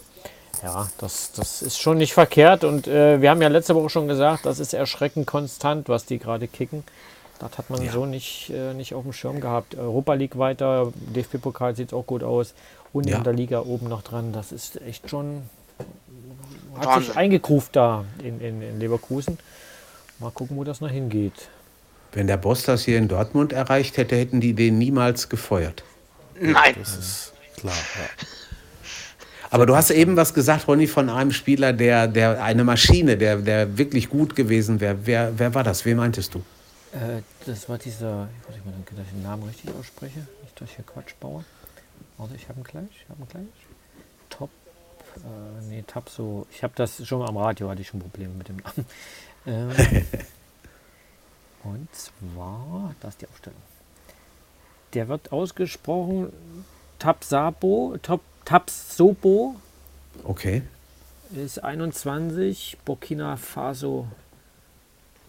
Ja, 0.63 0.89
das, 0.99 1.33
das 1.33 1.63
ist 1.63 1.79
schon 1.81 1.99
nicht 1.99 2.15
verkehrt. 2.15 2.65
Und 2.65 2.87
äh, 2.87 3.21
wir 3.21 3.31
haben 3.31 3.43
ja 3.43 3.49
letzte 3.49 3.75
Woche 3.75 3.91
schon 3.91 4.09
gesagt, 4.09 4.47
das 4.47 4.59
ist 4.59 4.73
erschreckend 4.75 5.27
konstant, 5.27 5.89
was 5.89 6.07
die 6.07 6.19
gerade 6.19 6.49
kicken. 6.49 6.85
Das 7.39 7.59
hat 7.59 7.69
man 7.69 7.87
so 7.91 8.07
nicht, 8.07 8.51
äh, 8.51 8.75
nicht 8.75 8.95
auf 8.95 9.03
dem 9.03 9.13
Schirm 9.13 9.41
gehabt. 9.41 9.75
Europa 9.75 10.15
League 10.15 10.39
weiter, 10.39 10.93
DFB-Pokal 11.15 11.75
sieht 11.77 11.93
auch 11.93 12.07
gut 12.07 12.23
aus. 12.23 12.55
Und 12.93 13.09
Ja. 13.09 13.19
in 13.19 13.25
der 13.25 13.33
Liga 13.33 13.61
oben 13.61 13.89
noch 13.89 14.03
dran. 14.03 14.33
Das 14.33 14.53
ist 14.53 14.81
echt 14.83 15.11
schon. 15.11 15.43
Hat 16.77 16.87
Wahnsinn. 16.87 17.09
sich 17.09 17.17
eingekruft 17.17 17.75
da 17.77 18.05
in, 18.23 18.41
in, 18.41 18.63
in 18.63 18.79
Leverkusen. 18.81 19.39
Mal 20.21 20.31
gucken, 20.31 20.57
wo 20.57 20.65
das 20.65 20.81
noch 20.81 20.91
hingeht. 20.91 21.49
Wenn 22.13 22.29
der 22.29 22.37
Boss 22.37 22.63
das 22.63 22.85
hier 22.85 22.99
in 22.99 23.09
Dortmund 23.09 23.53
erreicht 23.53 23.97
hätte, 23.97 24.15
hätten 24.17 24.41
die 24.41 24.55
den 24.55 24.79
niemals 24.79 25.29
gefeuert. 25.29 25.83
Nein. 26.41 26.75
Das 26.79 26.97
ist 26.97 27.33
klar. 27.57 27.75
Ja. 27.75 28.27
Aber 29.55 29.67
du 29.67 29.77
hast 29.77 29.93
eben 29.93 30.17
was 30.17 30.35
gesagt, 30.35 30.67
Ronny, 30.67 30.89
von 30.89 31.09
einem 31.09 31.31
Spieler, 31.31 31.73
der, 31.73 32.09
der 32.09 32.43
eine 32.43 32.65
Maschine, 32.65 33.17
der, 33.17 33.37
der 33.37 33.79
wirklich 33.79 34.09
gut 34.09 34.35
gewesen 34.35 34.81
wäre. 34.81 34.97
Wer, 35.05 35.39
wer 35.39 35.55
war 35.55 35.63
das? 35.63 35.85
Wen 35.85 35.99
meintest 35.99 36.35
du? 36.35 36.41
Äh, 36.91 37.23
das 37.47 37.69
war 37.69 37.79
dieser, 37.79 38.29
ich 38.51 38.57
nicht 38.57 38.67
mal, 38.67 38.73
dass 38.73 39.07
ich 39.07 39.13
den 39.13 39.23
Namen 39.23 39.45
richtig 39.45 39.71
ausspreche, 39.79 40.27
nicht, 40.43 40.61
dass 40.61 40.71
ich 40.71 40.75
hier 40.75 40.85
Quatsch 40.85 41.15
baue. 41.21 41.45
Warte, 42.19 42.35
ich 42.35 42.49
habe 42.49 42.59
ihn 42.59 42.65
gleich, 42.65 42.89
ich 42.91 43.09
habe 43.09 43.23
ihn 43.23 43.29
gleich. 43.29 43.45
Top, 44.29 44.51
äh, 45.19 45.65
nee, 45.71 45.85
Top 45.87 46.09
so, 46.09 46.49
ich 46.51 46.65
habe 46.65 46.73
das 46.75 47.07
schon 47.07 47.23
am 47.23 47.37
Radio, 47.37 47.71
hatte 47.71 47.81
ich 47.81 47.87
schon 47.87 48.01
Probleme 48.01 48.35
mit 48.35 48.49
dem 48.49 48.57
Namen. 48.57 48.87
Ähm, 49.47 49.71
und 51.65 51.89
zwar, 51.95 52.95
das 53.01 53.11
ist 53.11 53.21
die 53.21 53.29
Aufstellung. 53.29 53.61
Der 54.95 55.07
wird 55.07 55.33
ausgesprochen 55.33 56.33
Tapsabo, 56.99 57.99
Top, 58.01 58.23
Tapsobo, 58.45 59.57
Okay. 60.25 60.63
ist 61.35 61.63
21, 61.63 62.79
Burkina 62.85 63.37
Faso, 63.37 64.07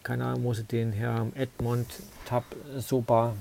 keine 0.02 0.24
Ahnung, 0.26 0.42
muss 0.44 0.58
ich 0.60 0.66
den 0.66 0.92
Herrn 0.92 1.32
Edmond 1.34 1.86
Tab 2.28 2.44
Soba, 2.78 3.32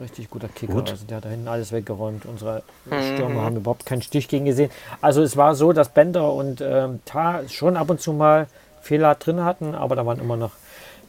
richtig 0.00 0.30
guter 0.30 0.48
Kicker. 0.48 0.72
Gut. 0.74 0.90
Also 0.90 1.04
der 1.06 1.16
hat 1.18 1.24
da 1.24 1.28
hinten 1.30 1.48
alles 1.48 1.72
weggeräumt. 1.72 2.26
Unsere 2.26 2.62
Stürmer 2.86 3.42
haben 3.42 3.56
überhaupt 3.56 3.84
keinen 3.86 4.02
Stich 4.02 4.28
gegen 4.28 4.44
gesehen. 4.44 4.70
Also 5.00 5.22
es 5.22 5.36
war 5.36 5.54
so, 5.54 5.72
dass 5.72 5.88
Bender 5.88 6.32
und 6.32 6.60
ähm, 6.60 7.00
Ta 7.04 7.48
schon 7.48 7.76
ab 7.76 7.90
und 7.90 8.00
zu 8.00 8.12
mal 8.12 8.46
Fehler 8.82 9.14
drin 9.16 9.42
hatten, 9.44 9.74
aber 9.74 9.96
da 9.96 10.04
waren 10.06 10.20
immer 10.20 10.36
noch 10.36 10.52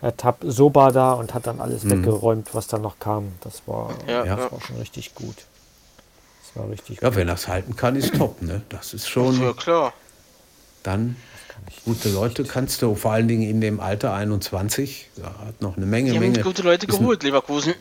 äh, 0.01 0.11
Tab 0.13 0.37
Soba 0.41 0.91
da 0.91 1.13
und 1.13 1.33
hat 1.33 1.45
dann 1.47 1.59
alles 1.61 1.87
weggeräumt, 1.89 2.53
was 2.55 2.67
da 2.67 2.77
noch 2.79 2.99
kam. 2.99 3.33
Das 3.41 3.61
war, 3.67 3.91
Ja, 4.07 4.25
Ja. 4.25 4.35
das 4.37 4.51
war 4.51 4.61
schon 4.61 4.77
richtig 4.77 5.13
gut. 5.13 5.35
War 6.55 6.69
richtig 6.69 7.01
Ja, 7.01 7.09
gut. 7.09 7.17
wenn 7.17 7.27
er 7.27 7.35
es 7.35 7.47
halten 7.47 7.75
kann, 7.75 7.95
ist 7.95 8.15
top, 8.15 8.41
ne? 8.41 8.61
Das 8.69 8.93
ist 8.93 9.07
schon 9.09 9.41
Ja, 9.41 9.53
klar. 9.53 9.93
dann 10.83 11.15
gute 11.83 12.09
Leute 12.09 12.43
kannst 12.43 12.81
du, 12.81 12.95
vor 12.95 13.11
allen 13.11 13.27
Dingen 13.27 13.43
in 13.49 13.59
dem 13.61 13.79
Alter 13.79 14.13
21, 14.13 15.09
da 15.17 15.23
hat 15.45 15.61
noch 15.61 15.77
eine 15.77 15.85
Menge, 15.85 16.11
Die 16.11 16.17
haben 16.17 16.23
Menge. 16.31 16.41
gute 16.43 16.61
Leute 16.61 16.87
geholt, 16.87 17.23
Leverkusen. 17.23 17.73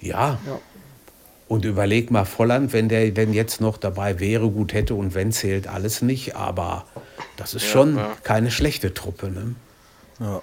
Ja. 0.00 0.38
Ja. 0.46 0.58
Und 1.48 1.64
überleg 1.64 2.10
mal, 2.10 2.24
Volland, 2.24 2.72
wenn 2.72 2.88
der 2.88 3.10
denn 3.12 3.32
jetzt 3.32 3.60
noch 3.60 3.76
dabei 3.76 4.18
wäre, 4.18 4.50
gut 4.50 4.72
hätte 4.72 4.94
und 4.94 5.14
wenn 5.14 5.30
zählt 5.32 5.68
alles 5.68 6.02
nicht, 6.02 6.34
aber 6.34 6.86
das 7.36 7.54
ist 7.54 7.64
schon 7.64 7.96
ja. 7.96 8.16
keine 8.24 8.50
schlechte 8.50 8.94
Truppe. 8.94 9.28
Ne? 9.28 9.54
Ja. 10.18 10.42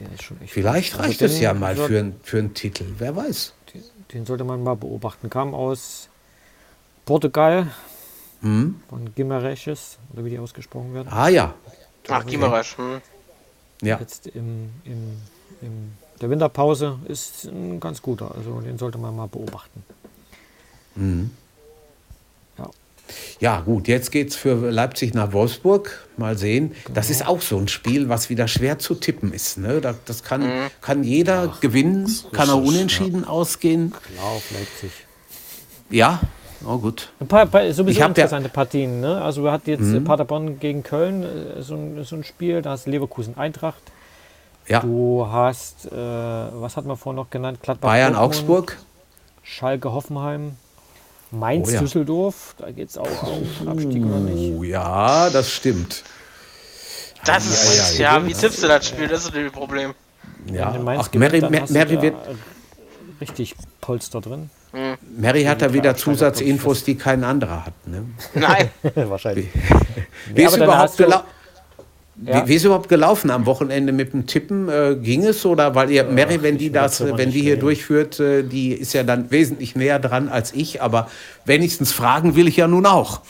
Der 0.00 0.12
ist 0.14 0.22
schon 0.22 0.40
echt 0.40 0.52
Vielleicht 0.52 0.92
gut. 0.92 1.00
reicht 1.02 1.22
Also 1.22 1.34
es 1.34 1.40
ja 1.40 1.52
mal 1.54 1.76
für, 1.76 1.98
ein- 1.98 2.16
für 2.22 2.38
einen 2.38 2.54
Titel, 2.54 2.84
wer 2.98 3.14
weiß. 3.16 3.52
Den, 3.74 3.82
den 4.12 4.26
sollte 4.26 4.44
man 4.44 4.62
mal 4.62 4.76
beobachten. 4.76 5.28
Kam 5.30 5.54
aus 5.54 6.08
Portugal, 7.04 7.68
Hm? 8.42 8.80
von 8.88 9.14
Guimarães, 9.14 9.98
oder 10.12 10.24
wie 10.24 10.30
die 10.30 10.38
ausgesprochen 10.38 10.94
werden. 10.94 11.08
Ah 11.10 11.28
ja, 11.28 11.54
Ach, 12.08 12.24
Gimarasch. 12.26 12.76
Hm. 12.78 13.00
ja. 13.82 13.98
Jetzt 14.00 14.26
im, 14.28 14.70
im, 14.84 15.18
im 15.60 15.92
der 16.20 16.28
Winterpause 16.30 16.98
ist 17.08 17.44
ein 17.44 17.78
ganz 17.80 18.00
guter. 18.02 18.34
Also 18.34 18.60
den 18.60 18.78
sollte 18.78 18.98
man 18.98 19.14
mal 19.16 19.28
beobachten. 19.28 19.82
Ja. 20.96 21.02
Ja, 23.40 23.60
gut, 23.60 23.88
jetzt 23.88 24.10
geht's 24.12 24.36
für 24.36 24.70
Leipzig 24.70 25.14
nach 25.14 25.32
Wolfsburg. 25.32 26.06
Mal 26.16 26.36
sehen. 26.36 26.72
Das 26.92 27.06
Genau. 27.08 27.18
ist 27.20 27.26
auch 27.28 27.40
so 27.40 27.56
ein 27.58 27.68
Spiel, 27.68 28.08
was 28.08 28.28
wieder 28.30 28.46
schwer 28.48 28.78
zu 28.78 28.94
tippen 28.94 29.32
ist. 29.32 29.58
Ne? 29.58 29.80
Das, 29.80 29.96
das 30.04 30.22
kann, 30.22 30.42
Mhm. 30.42 30.70
kann 30.80 31.04
jeder 31.04 31.54
gewinnen, 31.60 32.04
kann 32.32 32.48
er 32.48 32.56
richtig, 32.56 32.68
unentschieden 32.68 33.24
ausgehen. 33.24 33.90
Klar, 33.92 34.26
auf 34.26 34.50
Leipzig. 34.52 34.90
Ja, 35.88 36.20
oh 36.66 36.78
gut. 36.78 37.10
Ein 37.20 37.26
paar, 37.28 37.46
paar 37.46 37.72
sowieso 37.72 38.04
interessante 38.04 38.48
Partien. 38.48 39.00
Ne? 39.00 39.20
Also 39.20 39.42
wir 39.42 39.52
hatten 39.52 39.70
jetzt 39.70 39.92
äh, 39.92 40.00
Paderborn 40.00 40.58
gegen 40.60 40.82
Köln, 40.82 41.22
äh, 41.22 41.62
so 41.62 41.74
ein, 41.74 42.04
so 42.04 42.16
ein 42.16 42.24
Spiel. 42.24 42.62
Da 42.62 42.70
hast 42.70 42.86
du 42.86 42.90
Leverkusen 42.90 43.36
Eintracht. 43.36 43.82
Ja, 44.68 44.80
Du 44.80 45.26
hast, 45.28 45.86
äh, 45.86 45.90
was 45.96 46.76
hat 46.76 46.84
man 46.84 46.96
vorhin 46.96 47.16
noch 47.16 47.30
genannt? 47.30 47.58
Gladbach, 47.62 47.88
Bayern, 47.88 48.12
Dortmund, 48.12 48.34
Augsburg. 48.36 48.76
Schalke, 49.42 49.90
Hoffenheim. 49.92 50.52
Mainz, 51.30 51.68
Oh 51.68 51.72
ja. 51.72 51.80
Düsseldorf. 51.80 52.54
Da 52.58 52.70
geht 52.70 52.88
es 52.90 52.98
auch 52.98 53.06
um 53.22 53.68
Abstieg 53.68 54.04
oder 54.04 54.18
nicht. 54.18 54.52
Oh, 54.58 54.62
ja, 54.64 55.30
das 55.30 55.50
stimmt. 55.50 56.02
Das 57.24 57.46
ist, 57.46 57.98
ja, 57.98 58.26
wie 58.26 58.32
tippst 58.32 58.62
du 58.62 58.68
das 58.68 58.86
Spiel? 58.88 59.06
Das 59.06 59.24
ist 59.24 59.34
das 59.34 59.52
Problem. 59.52 59.94
Ja. 60.50 60.74
Ach, 60.86 61.10
gewinnt, 61.10 61.32
Mary, 61.50 61.62
du 61.66 61.72
Mary 61.72 62.02
wird, 62.02 62.14
richtig 63.20 63.54
Polster 63.80 64.20
drin. 64.20 64.50
Mary 65.16 65.44
hat 65.44 65.60
da 65.62 65.72
wieder 65.72 65.96
Zusatzinfos, 65.96 66.84
die 66.84 66.94
kein 66.96 67.22
anderer 67.24 67.66
hat. 67.66 67.86
Ne? 67.86 68.06
Nein. 68.34 68.70
Wahrscheinlich. 68.94 69.48
Wie, 70.34 70.42
ist 70.42 70.48
aber 70.48 70.56
dann 70.58 70.64
überhaupt 70.68 70.82
hast 70.90 70.98
du- 71.00 71.04
gelau- 71.04 71.22
Ja. 72.22 72.44
wie, 72.44 72.48
wie 72.48 72.54
ist 72.56 72.64
überhaupt 72.64 72.88
gelaufen 72.88 73.30
am 73.30 73.46
Wochenende 73.46 73.92
mit 73.92 74.12
dem 74.12 74.26
Tippen? 74.26 74.68
Äh, 74.68 74.96
ging 75.00 75.24
es 75.24 75.46
oder 75.46 75.74
weil 75.74 75.90
ihr 75.90 76.04
Mary, 76.04 76.42
wenn 76.42 76.58
die 76.58 76.70
das, 76.70 77.00
wenn 77.00 77.30
die 77.30 77.40
hier 77.40 77.52
reden. 77.52 77.60
durchführt, 77.60 78.20
äh, 78.20 78.42
die 78.42 78.72
ist 78.72 78.92
ja 78.92 79.02
dann 79.02 79.30
wesentlich 79.30 79.74
näher 79.74 79.98
dran 79.98 80.28
als 80.28 80.52
ich, 80.52 80.82
aber 80.82 81.08
wenigstens 81.44 81.92
fragen 81.92 82.36
will 82.36 82.48
ich 82.48 82.56
ja 82.56 82.68
nun 82.68 82.86
auch. 82.86 83.20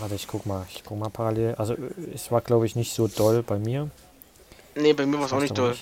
Warte, 0.00 0.14
ich 0.14 0.28
guck 0.28 0.46
mal. 0.46 0.66
Ich 0.70 0.84
guck 0.84 0.98
mal 0.98 1.10
parallel. 1.10 1.54
Also, 1.56 1.74
es 2.14 2.30
war, 2.30 2.40
glaube 2.40 2.66
ich, 2.66 2.76
nicht 2.76 2.94
so 2.94 3.08
doll 3.08 3.42
bei 3.42 3.58
mir. 3.58 3.90
Nee, 4.76 4.92
bei 4.92 5.06
mir 5.06 5.18
war 5.18 5.26
es 5.26 5.32
auch 5.32 5.40
nicht 5.40 5.58
doch 5.58 5.70
toll. 5.70 5.76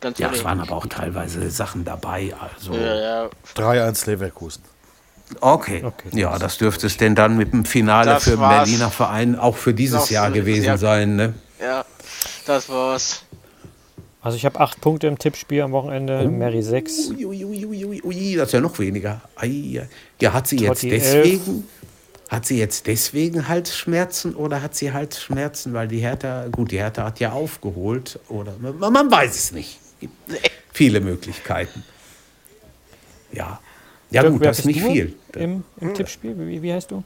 Ganz 0.00 0.18
Ja, 0.18 0.30
es 0.32 0.44
waren 0.44 0.60
aber 0.60 0.76
auch 0.76 0.86
teilweise 0.86 1.48
Sachen 1.50 1.84
dabei. 1.84 2.34
Also 2.38 2.74
Ja, 2.74 3.24
ja. 3.24 3.30
3-1 3.54 4.06
Leverkusen. 4.06 4.62
Okay. 5.40 5.82
Okay, 5.84 6.08
ja, 6.12 6.38
das 6.38 6.58
dürfte 6.58 6.86
es 6.86 6.96
denn 6.96 7.14
dann 7.14 7.36
mit 7.36 7.52
dem 7.52 7.64
Finale 7.64 8.10
Das 8.10 8.24
für 8.24 8.30
den. 8.30 8.40
Berliner 8.40 8.90
Verein 8.90 9.38
auch 9.38 9.56
für 9.56 9.74
dieses 9.74 10.00
Das- 10.02 10.10
Jahr 10.10 10.30
gewesen 10.30 10.64
ja. 10.66 10.76
sein. 10.76 11.16
Ne? 11.16 11.34
ja, 11.60 11.84
das 12.46 12.68
war's. 12.68 13.22
Also, 14.20 14.36
ich 14.38 14.46
habe 14.46 14.58
acht 14.60 14.80
Punkte 14.80 15.06
im 15.06 15.18
Tippspiel 15.18 15.60
am 15.60 15.72
Wochenende. 15.72 16.22
Oh. 16.26 16.30
Mary 16.30 16.62
6. 16.62 17.10
Ui, 17.10 17.26
ui, 17.44 17.66
ui, 17.66 18.02
ui, 18.02 18.34
das 18.36 18.48
ist 18.48 18.52
ja 18.52 18.60
noch 18.60 18.78
weniger. 18.78 19.20
Ja, 20.18 20.32
hat 20.32 20.46
sie 20.46 20.56
jetzt 20.60 20.82
deswegen, 20.82 21.68
hat 22.30 22.46
sie 22.46 22.58
jetzt 22.58 22.86
deswegen 22.86 23.48
Halsschmerzen 23.48 24.34
oder 24.34 24.62
hat 24.62 24.74
sie 24.74 24.92
Halsschmerzen, 24.94 25.74
weil 25.74 25.88
die 25.88 25.98
Hertha, 25.98 26.46
gut, 26.50 26.70
die 26.70 26.78
Hertha 26.78 27.04
hat 27.04 27.20
ja 27.20 27.32
aufgeholt 27.32 28.18
oder 28.28 28.54
man, 28.60 28.92
man 28.92 29.10
weiß 29.10 29.34
es 29.36 29.52
nicht. 29.52 29.78
Gibt 30.00 30.14
viele 30.72 31.00
Möglichkeiten. 31.00 31.84
Ja, 33.30 33.60
ja 34.14 34.22
Dirk, 34.22 34.32
gut, 34.34 34.44
das 34.44 34.60
ist 34.60 34.64
nicht 34.64 34.80
du 34.82 34.90
viel. 34.90 35.14
Im, 35.34 35.64
im 35.80 35.94
Tippspiel? 35.94 36.34
Wie, 36.38 36.62
wie 36.62 36.72
heißt 36.72 36.90
du? 36.90 37.02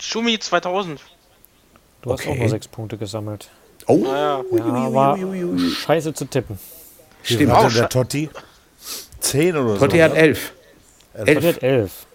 Schumi 0.00 0.38
2000. 0.38 1.00
Du 2.02 2.12
hast 2.12 2.20
auch 2.26 2.30
Okay. 2.30 2.40
nur 2.40 2.48
sechs 2.48 2.66
Punkte 2.68 2.96
gesammelt. 2.96 3.48
Oh, 3.86 3.98
Ja, 4.04 4.40
ui, 4.50 4.58
Ja, 4.58 4.64
ui, 4.64 4.86
ui, 4.88 4.94
war 4.94 5.14
ui, 5.18 5.24
ui, 5.24 5.44
ui. 5.44 5.70
scheiße 5.70 6.14
zu 6.14 6.24
tippen. 6.24 6.58
Stimmt. 7.22 7.52
Auch 7.52 7.66
denn 7.68 7.74
der 7.74 7.88
Totti? 7.88 8.28
10 9.20 9.56
oder 9.56 9.78
Totti 9.78 9.98
so? 9.98 10.02
hat 10.02 10.12
ne? 10.14 10.18
elf. 10.18 10.52
Totti 11.16 11.30
elf. 11.30 11.44
hat 11.46 11.62
elf. 11.62 12.06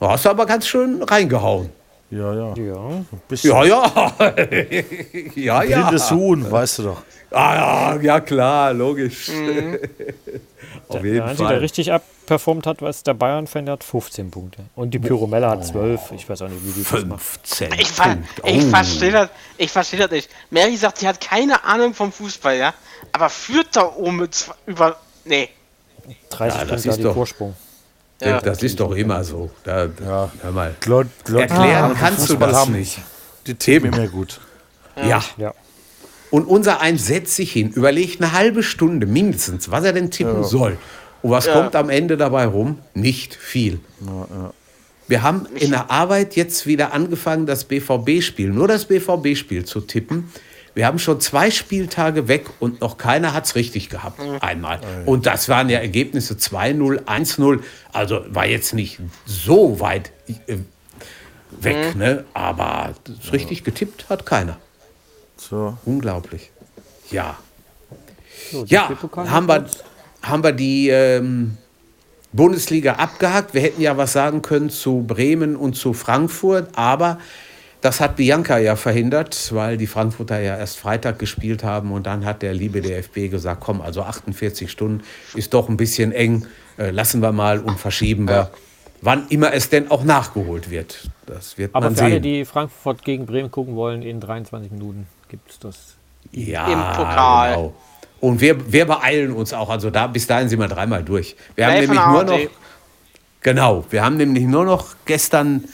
Du 0.00 0.08
hast 0.08 0.26
aber 0.26 0.46
ganz 0.46 0.66
schön 0.66 1.02
reingehauen. 1.02 1.70
Ja, 2.10 2.34
ja. 2.34 2.54
Ja. 2.56 3.04
Ja, 3.42 3.64
ja. 3.64 4.12
ja, 5.34 5.62
ja. 5.62 5.80
blindes 5.82 6.10
Huhn, 6.10 6.50
weißt 6.50 6.78
du 6.78 6.82
doch. 6.84 7.02
Ah, 7.30 7.94
ja, 7.96 8.00
ja, 8.00 8.20
klar, 8.20 8.72
logisch. 8.72 9.28
Auf 10.88 11.04
jeden 11.04 11.16
Der 11.18 11.26
der 11.26 11.36
Fall. 11.36 11.58
richtig 11.58 11.92
abperformt 11.92 12.66
hat, 12.66 12.80
was 12.80 13.02
der 13.02 13.12
Bayern-Fan, 13.12 13.66
der 13.66 13.74
hat 13.74 13.84
15 13.84 14.30
Punkte. 14.30 14.62
Und 14.74 14.94
die 14.94 14.98
Pyromella 14.98 15.50
hat 15.50 15.66
12. 15.66 16.12
Ich 16.12 16.26
weiß 16.26 16.40
auch 16.42 16.48
nicht, 16.48 16.64
wie 16.64 16.72
die 16.72 16.86
das 16.90 17.04
macht. 17.04 17.20
15 17.20 17.72
Ich, 17.78 17.88
ver 17.88 18.04
Punkte. 18.04 18.42
ich 18.46 18.64
Oh. 18.64 18.68
verstehe 18.70 19.12
das, 19.12 19.28
ich 19.58 19.70
verstehe 19.70 20.00
das 20.00 20.10
nicht. 20.10 20.30
Mary 20.50 20.76
sagt, 20.76 20.98
sie 20.98 21.06
hat 21.08 21.20
keine 21.20 21.62
Ahnung 21.64 21.92
vom 21.92 22.10
Fußball, 22.10 22.56
ja, 22.56 22.72
aber 23.12 23.28
führt 23.28 23.76
da 23.76 23.92
oben 23.94 24.16
mit 24.16 24.48
über. 24.64 24.96
Nee. 25.26 25.50
30 26.30 26.58
Ja, 26.58 26.64
das 26.64 26.68
Punkte 26.70 26.74
ist 26.74 26.86
hat 26.92 26.98
die 26.98 27.02
doch- 27.02 27.14
Vorsprung. 27.14 27.54
Ja. 28.20 28.40
Das 28.40 28.62
ist 28.62 28.80
doch 28.80 28.92
immer 28.92 29.22
so. 29.24 29.50
Da, 29.64 29.84
Ja. 30.04 30.30
Hör 30.42 30.52
mal. 30.52 30.74
Glot, 30.80 31.06
Glot, 31.24 31.42
Erklären 31.42 31.92
Ah, 31.92 31.96
kannst 31.98 32.28
du 32.28 32.36
das 32.36 32.56
haben 32.56 32.72
nicht. 32.72 32.98
Die 33.46 33.54
Themen 33.54 33.92
immer 33.92 34.08
gut. 34.08 34.40
Ja. 34.96 35.22
Ja. 35.36 35.54
Und 36.30 36.44
unser 36.46 36.80
Eins 36.80 37.06
setzt 37.06 37.36
sich 37.36 37.52
hin, 37.52 37.70
überlegt 37.70 38.20
eine 38.20 38.32
halbe 38.32 38.62
Stunde 38.62 39.06
mindestens, 39.06 39.70
was 39.70 39.84
er 39.84 39.92
denn 39.92 40.10
tippen 40.10 40.44
soll. 40.44 40.76
Und 41.22 41.30
was 41.30 41.48
kommt 41.48 41.74
am 41.74 41.88
Ende 41.90 42.16
dabei 42.16 42.46
rum? 42.46 42.78
Nicht 42.94 43.34
viel. 43.34 43.80
Wir 45.06 45.22
haben 45.22 45.46
in 45.54 45.70
der 45.70 45.90
Arbeit 45.90 46.36
jetzt 46.36 46.66
wieder 46.66 46.92
angefangen, 46.92 47.46
das 47.46 47.64
BVB-Spiel, 47.64 48.50
nur 48.50 48.68
das 48.68 48.84
BVB-Spiel 48.84 49.64
zu 49.64 49.80
tippen. 49.80 50.30
Wir 50.78 50.86
haben 50.86 51.00
schon 51.00 51.20
zwei 51.20 51.50
Spieltage 51.50 52.28
weg 52.28 52.46
und 52.60 52.82
noch 52.82 52.98
keiner 52.98 53.34
hat 53.34 53.46
es 53.46 53.56
richtig 53.56 53.88
gehabt. 53.88 54.20
Einmal. 54.40 54.78
Und 55.06 55.26
das 55.26 55.48
waren 55.48 55.68
ja 55.68 55.80
Ergebnisse 55.80 56.34
2-0, 56.34 57.02
1-0. 57.04 57.64
Also 57.92 58.24
war 58.28 58.46
jetzt 58.46 58.74
nicht 58.74 59.00
so 59.26 59.80
weit 59.80 60.12
äh, 60.28 60.58
weg, 61.50 61.96
ne? 61.96 62.26
aber 62.32 62.94
richtig 63.32 63.64
getippt 63.64 64.08
hat 64.08 64.24
keiner. 64.24 64.56
So. 65.36 65.76
Unglaublich. 65.84 66.52
Ja. 67.10 67.36
So, 68.52 68.64
Ja, 68.66 68.88
haben 69.16 69.48
wir, 69.48 69.66
haben 70.22 70.44
wir 70.44 70.52
die 70.52 70.90
ähm, 70.90 71.56
Bundesliga 72.32 72.92
abgehakt. 72.92 73.52
Wir 73.52 73.62
hätten 73.62 73.82
ja 73.82 73.96
was 73.96 74.12
sagen 74.12 74.42
können 74.42 74.70
zu 74.70 75.02
Bremen 75.04 75.56
und 75.56 75.74
zu 75.74 75.92
Frankfurt, 75.92 76.78
aber 76.78 77.18
das 77.80 78.00
hat 78.00 78.16
Bianca 78.16 78.58
ja 78.58 78.76
verhindert, 78.76 79.52
weil 79.52 79.76
die 79.76 79.86
Frankfurter 79.86 80.40
ja 80.40 80.56
erst 80.56 80.78
Freitag 80.78 81.18
gespielt 81.18 81.62
haben 81.62 81.92
und 81.92 82.06
dann 82.06 82.24
hat 82.24 82.42
der 82.42 82.54
liebe 82.54 82.80
DFB 82.80 83.30
gesagt, 83.30 83.60
komm, 83.60 83.80
also 83.80 84.02
48 84.02 84.70
Stunden 84.70 85.04
ist 85.34 85.54
doch 85.54 85.68
ein 85.68 85.76
bisschen 85.76 86.12
eng, 86.12 86.46
äh, 86.78 86.90
lassen 86.90 87.22
wir 87.22 87.32
mal 87.32 87.60
und 87.60 87.78
verschieben 87.78 88.28
wir, 88.28 88.50
wann 89.00 89.28
immer 89.28 89.52
es 89.52 89.70
denn 89.70 89.90
auch 89.90 90.02
nachgeholt 90.02 90.70
wird. 90.70 91.08
Das 91.26 91.58
wird 91.58 91.74
Aber 91.74 91.86
man 91.86 91.96
für 91.96 92.04
alle, 92.04 92.14
sehen. 92.14 92.22
die 92.22 92.44
Frankfurt 92.44 93.04
gegen 93.04 93.26
Bremen 93.26 93.50
gucken 93.50 93.76
wollen, 93.76 94.02
in 94.02 94.20
23 94.20 94.72
Minuten 94.72 95.06
gibt 95.28 95.50
es 95.50 95.58
das. 95.58 95.96
Ja, 96.32 96.66
Im 96.66 96.96
Pokal. 96.96 97.54
Genau. 97.54 97.74
Und 98.20 98.40
wir, 98.40 98.72
wir 98.72 98.86
beeilen 98.86 99.32
uns 99.32 99.52
auch. 99.52 99.70
Also 99.70 99.90
da, 99.90 100.08
bis 100.08 100.26
dahin 100.26 100.48
sind 100.48 100.58
wir 100.58 100.66
dreimal 100.66 101.04
durch. 101.04 101.36
Wir 101.54 101.66
haben 101.66 101.74
Live 101.74 101.88
nämlich 101.88 102.06
nur 102.06 102.24
noch. 102.24 102.40
Genau, 103.40 103.84
wir 103.90 104.04
haben 104.04 104.16
nämlich 104.16 104.44
nur 104.44 104.64
noch 104.64 104.96
gestern 105.04 105.64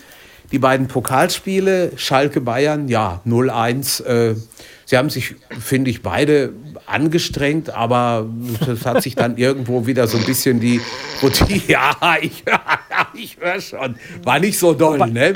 die 0.54 0.60
beiden 0.60 0.86
Pokalspiele, 0.86 1.90
Schalke 1.96 2.40
Bayern, 2.40 2.86
ja, 2.86 3.20
0-1. 3.26 4.04
Äh, 4.04 4.36
sie 4.84 4.96
haben 4.96 5.10
sich, 5.10 5.34
finde 5.58 5.90
ich, 5.90 6.00
beide 6.00 6.52
angestrengt, 6.86 7.70
aber 7.70 8.26
es 8.70 8.86
hat 8.86 9.02
sich 9.02 9.16
dann 9.16 9.36
irgendwo 9.36 9.88
wieder 9.88 10.06
so 10.06 10.16
ein 10.16 10.24
bisschen 10.24 10.60
die 10.60 10.80
Routine. 11.20 11.60
Ja, 11.66 11.92
ich, 12.20 12.44
ich 13.14 13.36
höre 13.40 13.60
schon. 13.60 13.96
War 14.22 14.38
nicht 14.38 14.56
so 14.56 14.74
doll, 14.74 14.98
ne? 15.10 15.34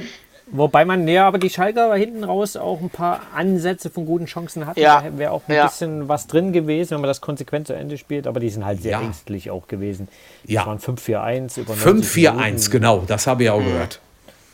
Wobei 0.52 0.84
man, 0.84 1.08
ja, 1.08 1.26
aber 1.26 1.38
die 1.38 1.50
Schalker 1.50 1.92
hinten 1.96 2.22
raus 2.22 2.56
auch 2.56 2.80
ein 2.80 2.88
paar 2.90 3.20
Ansätze 3.34 3.90
von 3.90 4.06
guten 4.06 4.26
Chancen 4.26 4.66
hatten. 4.66 4.78
Ja. 4.78 5.02
Da 5.02 5.18
wäre 5.18 5.32
auch 5.32 5.42
ein 5.48 5.54
Ja. 5.56 5.66
bisschen 5.66 6.06
was 6.08 6.28
drin 6.28 6.52
gewesen, 6.52 6.92
wenn 6.92 7.00
man 7.00 7.08
das 7.08 7.20
konsequent 7.20 7.66
zu 7.66 7.72
Ende 7.74 7.98
spielt. 7.98 8.28
Aber 8.28 8.38
die 8.38 8.50
sind 8.50 8.64
halt 8.64 8.80
sehr 8.82 8.92
Ja. 8.92 9.00
ängstlich 9.00 9.50
auch 9.50 9.66
gewesen. 9.66 10.06
Ja. 10.46 10.60
Das 10.60 10.68
waren 10.68 10.78
5-4-1 10.78 11.58
über 11.58 11.74
90 11.74 12.08
5-4-1, 12.08 12.34
Minuten. 12.36 12.70
genau, 12.70 13.02
das 13.06 13.26
habe 13.26 13.42
ich 13.42 13.50
auch 13.50 13.58
gehört. 13.58 14.00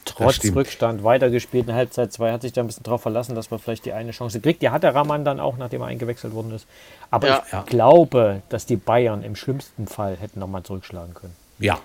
Trotz. 0.04 0.44
Rückstand 0.54 1.02
weitergespielt. 1.04 1.68
In 1.68 1.74
Halbzeit 1.74 2.12
2 2.12 2.32
hat 2.32 2.42
sich 2.42 2.52
da 2.52 2.60
ein 2.60 2.66
bisschen 2.66 2.82
drauf 2.82 3.02
verlassen, 3.02 3.34
dass 3.34 3.50
man 3.50 3.58
vielleicht 3.60 3.84
die 3.86 3.92
eine 3.92 4.10
Chance 4.10 4.40
kriegt. 4.40 4.60
Die 4.62 4.70
hatte 4.70 4.94
Raman 4.94 5.24
dann 5.24 5.40
auch, 5.40 5.56
nachdem 5.56 5.80
er 5.80 5.86
eingewechselt 5.88 6.34
worden 6.34 6.52
ist. 6.54 6.66
Aber 7.10 7.26
Ja. 7.28 7.42
ich 7.46 7.52
Ja. 7.52 7.62
glaube, 7.66 8.42
dass 8.50 8.66
die 8.66 8.76
Bayern 8.76 9.22
im 9.22 9.34
schlimmsten 9.36 9.86
Fall 9.86 10.16
hätten 10.16 10.40
nochmal 10.40 10.62
zurückschlagen 10.62 11.14
können. 11.14 11.34
Ja, 11.58 11.78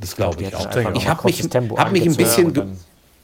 das 0.00 0.14
glaube 0.16 0.40
ich 0.40 0.46
hätten 0.48 0.56
auch. 0.56 0.66
einfach 0.66 0.90
noch 0.90 0.96
Ich 1.00 1.08
habe 1.08 1.24
mich, 1.24 1.40
hab 1.42 1.52
mich 1.92 2.02
ein 2.02 2.08
angezogen 2.08 2.16
bisschen 2.16 2.46
und 2.46 2.54
ge- 2.54 2.62
dann- 2.64 2.78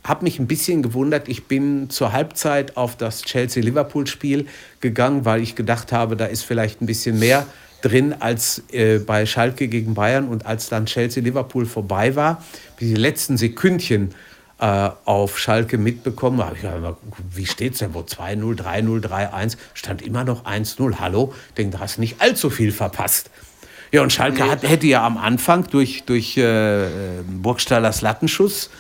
hab 0.05 0.23
mich 0.23 0.39
ein 0.39 0.47
bisschen 0.47 0.83
gewundert. 0.83 1.29
Ich 1.29 1.47
bin 1.47 1.91
zur 1.91 2.13
Halbzeit 2.13 2.77
auf 2.79 2.97
das 2.97 3.23
Chelsea-Liverpool-Spiel 3.23 4.47
gegangen, 4.81 5.25
weil 5.27 5.43
ich 5.43 5.55
gedacht 5.55 5.93
habe, 5.93 6.17
da 6.17 6.25
ist 6.27 6.45
vielleicht 6.45 6.81
ein 6.81 6.87
bisschen 6.87 7.19
mehr 7.19 7.47
drin 7.83 8.15
als 8.19 8.63
äh, 8.73 8.99
bei 8.99 9.27
Schalke 9.27 9.69
gegen 9.69 9.95
Bayern. 9.95 10.29
Und 10.29 10.47
als 10.47 10.69
dann 10.69 10.87
Chelsea-Liverpool 10.87 11.67
vorbei 11.67 12.17
war, 12.17 12.43
die 12.81 12.95
letzten 12.95 13.37
Sekündchen 13.37 14.15
äh, 14.61 14.91
auf 15.05 15.39
Schalke 15.39 15.79
mitbekommen, 15.79 16.45
habe 16.45 16.57
ich 16.57 16.63
gedacht, 16.63 16.97
wie 17.31 17.47
steht 17.47 17.75
es 17.75 17.79
denn? 17.79 17.95
Wo 17.95 18.01
2-0, 18.01 18.61
3-0, 18.61 19.07
3-1? 19.07 19.57
Stand 19.75 20.03
immer 20.03 20.25
noch 20.25 20.45
1-0. 20.45 20.99
Hallo? 20.99 21.33
Ich 21.49 21.55
denke, 21.55 21.77
da 21.77 21.81
hast 21.83 21.99
nicht 21.99 22.21
allzu 22.21 22.51
viel 22.51 22.73
verpasst. 22.73 23.31
Ja, 23.91 24.03
und 24.03 24.13
Schalke 24.13 24.51
hat, 24.51 24.65
hätte 24.65 24.87
ja 24.87 25.05
am 25.07 25.17
Anfang 25.17 25.67
durch, 25.71 26.05
durch 26.05 26.37
äh, 26.37 26.89
Burgstallers 27.27 28.03
Lattenschuss, 28.03 28.71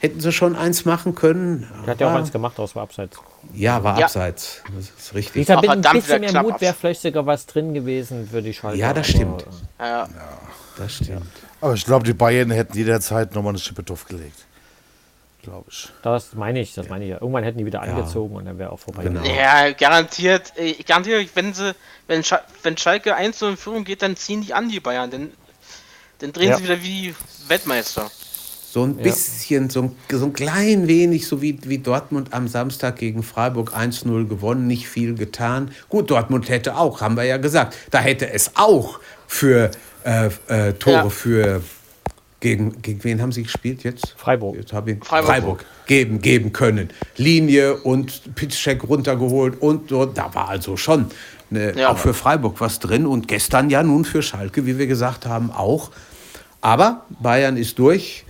hätten 0.00 0.20
sie 0.20 0.32
schon 0.32 0.56
eins 0.56 0.84
machen 0.84 1.14
können. 1.14 1.68
Er 1.84 1.92
hat 1.92 2.00
ja 2.00 2.10
auch 2.10 2.18
eins 2.18 2.32
gemacht, 2.32 2.58
aus 2.58 2.74
war 2.74 2.82
abseits. 2.82 3.18
Ja, 3.54 3.82
war 3.82 3.98
Ja. 3.98 4.06
abseits. 4.06 4.62
Das 4.76 4.90
ist 5.06 5.14
richtig. 5.14 5.46
gesagt, 5.46 5.62
mit 5.62 5.70
ein 5.86 5.92
bisschen 5.94 6.20
mehr 6.20 6.42
Mut 6.42 6.60
wäre 6.60 6.74
vielleicht 6.74 7.00
sogar 7.02 7.24
was 7.26 7.46
drin 7.46 7.74
gewesen 7.74 8.28
für 8.30 8.42
die 8.42 8.52
Schalke. 8.54 8.78
Ja, 8.78 8.92
das 8.92 9.06
stimmt. 9.08 9.42
äh, 9.78 9.84
Ja. 9.84 10.08
Das 10.76 10.94
stimmt. 10.94 11.26
Aber 11.60 11.74
ich 11.74 11.84
glaube, 11.84 12.04
die 12.04 12.12
Bayern 12.14 12.50
hätten 12.50 12.76
jederzeit 12.76 13.34
nochmal 13.34 13.50
eine 13.52 13.58
Schippe 13.58 13.82
draufgelegt. 13.82 14.44
Glaube 15.42 15.66
ich. 15.70 15.88
Das 16.02 16.34
meine 16.34 16.60
ich, 16.60 16.74
das 16.74 16.88
meine 16.88 17.04
ich 17.04 17.10
ja. 17.10 17.16
Irgendwann 17.20 17.42
hätten 17.44 17.58
die 17.58 17.64
wieder 17.66 17.80
angezogen 17.80 18.36
und 18.36 18.44
dann 18.44 18.58
wäre 18.58 18.70
auch 18.70 18.78
vorbei. 18.78 19.04
Genau. 19.04 19.22
Ja, 19.24 19.70
garantiert. 19.72 20.52
äh, 20.56 20.64
Ich 20.72 20.84
garantiere 20.86 21.20
euch, 21.20 21.30
wenn 21.34 21.54
sie, 21.54 21.74
wenn, 22.06 22.22
Scha 22.22 22.42
wenn 22.62 22.76
Schalke 22.76 23.14
1 23.16 23.40
in 23.42 23.56
Führung 23.56 23.84
geht, 23.84 24.02
dann 24.02 24.16
ziehen 24.16 24.42
die 24.42 24.52
an 24.52 24.68
die 24.68 24.80
Bayern. 24.80 25.10
Dann, 25.10 25.32
dann 26.18 26.32
drehen 26.32 26.50
Ja. 26.50 26.56
sie 26.58 26.64
wieder 26.64 26.82
wie 26.82 27.14
Weltmeister. 27.46 28.10
So 28.70 28.84
ein 28.84 28.96
bisschen, 28.96 29.70
so, 29.70 29.82
ein, 29.82 29.96
so 30.10 30.26
ein 30.26 30.32
klein 30.34 30.88
wenig, 30.88 31.26
so 31.26 31.40
wie, 31.40 31.58
wie 31.64 31.78
Dortmund 31.78 32.34
am 32.34 32.48
Samstag 32.48 32.96
gegen 32.96 33.22
Freiburg 33.22 33.74
1-0 33.74 34.26
gewonnen, 34.28 34.66
nicht 34.66 34.88
viel 34.88 35.14
getan. 35.14 35.70
Gut, 35.88 36.10
Dortmund 36.10 36.50
hätte 36.50 36.76
auch, 36.76 37.00
haben 37.00 37.16
wir 37.16 37.24
ja 37.24 37.38
gesagt, 37.38 37.74
da 37.90 37.98
hätte 38.00 38.30
es 38.30 38.50
auch 38.56 39.00
für 39.26 39.70
äh, 40.04 40.26
äh, 40.48 40.74
Tore 40.74 40.94
Ja. 40.96 41.08
für 41.08 41.62
gegen, 42.40 42.82
gegen 42.82 43.02
wen 43.04 43.22
haben 43.22 43.32
sie 43.32 43.42
gespielt 43.44 43.82
jetzt? 43.84 44.14
Freiburg. 44.18 44.56
Jetzt 44.56 44.72
hab 44.74 44.86
ich, 44.86 45.02
Freiburg. 45.02 45.26
Freiburg. 45.30 45.64
geben, 45.86 46.20
geben 46.20 46.52
können. 46.52 46.90
Linie 47.16 47.74
und 47.78 48.34
Pitchcheck 48.34 48.84
runtergeholt 48.86 49.60
und 49.62 49.88
so. 49.88 50.04
Da 50.04 50.32
war 50.34 50.48
also 50.50 50.76
schon 50.76 51.06
eine, 51.50 51.76
Ja. 51.76 51.88
auch 51.90 51.98
für 51.98 52.12
Freiburg 52.14 52.60
was 52.60 52.78
drin 52.80 53.06
und 53.06 53.26
gestern 53.28 53.70
ja 53.70 53.82
nun 53.82 54.04
für 54.04 54.22
Schalke, 54.22 54.66
wie 54.66 54.76
wir 54.78 54.86
gesagt 54.86 55.24
haben, 55.26 55.50
auch. 55.50 55.90
Aber 56.60 57.06
Bayern 57.20 57.56
ist 57.56 57.78
durch. 57.78 58.24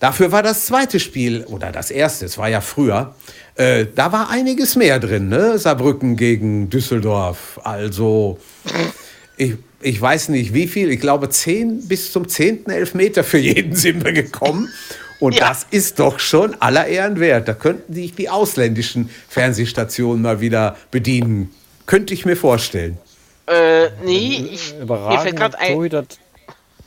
Dafür 0.00 0.30
war 0.30 0.42
das 0.42 0.66
zweite 0.66 1.00
Spiel, 1.00 1.44
oder 1.46 1.72
das 1.72 1.90
erste, 1.90 2.26
es 2.26 2.38
war 2.38 2.48
ja 2.48 2.60
früher, 2.60 3.14
äh, 3.56 3.86
da 3.94 4.12
war 4.12 4.30
einiges 4.30 4.76
mehr 4.76 5.00
drin, 5.00 5.28
ne? 5.28 5.58
Saarbrücken 5.58 6.16
gegen 6.16 6.70
Düsseldorf. 6.70 7.60
Also, 7.64 8.38
ich, 9.36 9.54
ich 9.80 10.00
weiß 10.00 10.28
nicht 10.28 10.54
wie 10.54 10.68
viel, 10.68 10.90
ich 10.90 11.00
glaube 11.00 11.28
10 11.30 11.88
bis 11.88 12.12
zum 12.12 12.28
10. 12.28 12.66
Elfmeter 12.68 13.24
für 13.24 13.38
jeden 13.38 13.74
sind 13.76 14.04
wir 14.04 14.12
gekommen. 14.12 14.68
Und 15.20 15.34
Ja. 15.34 15.48
das 15.48 15.66
ist 15.72 15.98
doch 15.98 16.20
schon 16.20 16.54
aller 16.60 16.86
Ehren 16.86 17.18
wert. 17.18 17.48
Da 17.48 17.54
könnten 17.54 17.92
sich 17.92 18.14
die 18.14 18.28
ausländischen 18.30 19.10
Fernsehstationen 19.28 20.22
mal 20.22 20.40
wieder 20.40 20.76
bedienen. 20.92 21.52
Könnte 21.86 22.14
ich 22.14 22.24
mir 22.24 22.36
vorstellen. 22.36 22.98
Äh, 23.48 23.88
nee, 24.04 24.48
ich, 24.52 24.74
mir 24.78 25.20
fällt 25.20 25.36
gerade 25.36 25.58
ein. 25.58 25.74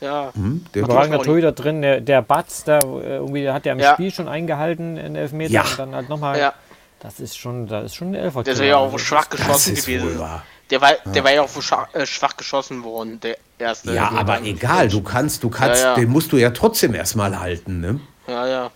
Ja. 0.02 0.32
Der 0.74 0.82
überragender. 0.82 1.22
Torhüter 1.22 1.52
drin. 1.52 1.80
Der, 1.80 2.00
der 2.00 2.20
Batz, 2.22 2.64
da 2.64 2.78
äh, 2.80 3.16
irgendwie 3.16 3.48
hat 3.48 3.64
er 3.66 3.72
im 3.72 3.78
Ja. 3.78 3.94
Spiel 3.94 4.10
schon 4.12 4.28
eingehalten 4.28 4.96
in 4.96 5.16
Elfmeter 5.16 5.52
Ja. 5.52 5.62
und 5.62 5.78
dann 5.78 5.94
halt 5.94 6.08
nochmal. 6.08 6.38
Ja. 6.38 6.52
Das 7.00 7.18
ist 7.20 7.36
schon, 7.38 7.66
da 7.66 7.80
ist 7.82 7.94
schon 7.94 8.10
ein 8.10 8.14
Elfer. 8.14 8.42
Der 8.42 8.52
ist 8.54 8.60
ja 8.60 8.76
auch 8.76 8.96
schwach 8.98 9.28
geschossen 9.30 9.74
gewesen. 9.74 10.04
wohl 10.14 10.18
wahr. 10.18 10.44
Der 10.70 10.80
war, 10.80 10.92
der 11.06 11.24
war 11.24 11.32
ja 11.32 11.42
auch 11.42 11.48
schwach, 11.62 11.92
äh, 11.94 12.06
schwach 12.06 12.36
geschossen 12.36 12.82
worden, 12.84 13.20
der 13.20 13.36
erste. 13.58 13.92
Ja, 13.92 14.08
aber 14.10 14.42
egal, 14.42 14.88
du 14.88 15.02
kannst, 15.02 15.42
du 15.42 15.50
kannst, 15.50 15.82
Ja, 15.82 15.90
ja. 15.90 15.94
den 15.96 16.08
musst 16.10 16.32
du 16.32 16.36
ja 16.36 16.50
trotzdem 16.50 16.94
erstmal 16.94 17.38
halten. 17.38 17.80
Ne? 17.80 18.00
Ja, 18.28 18.46
ja. 18.46 18.70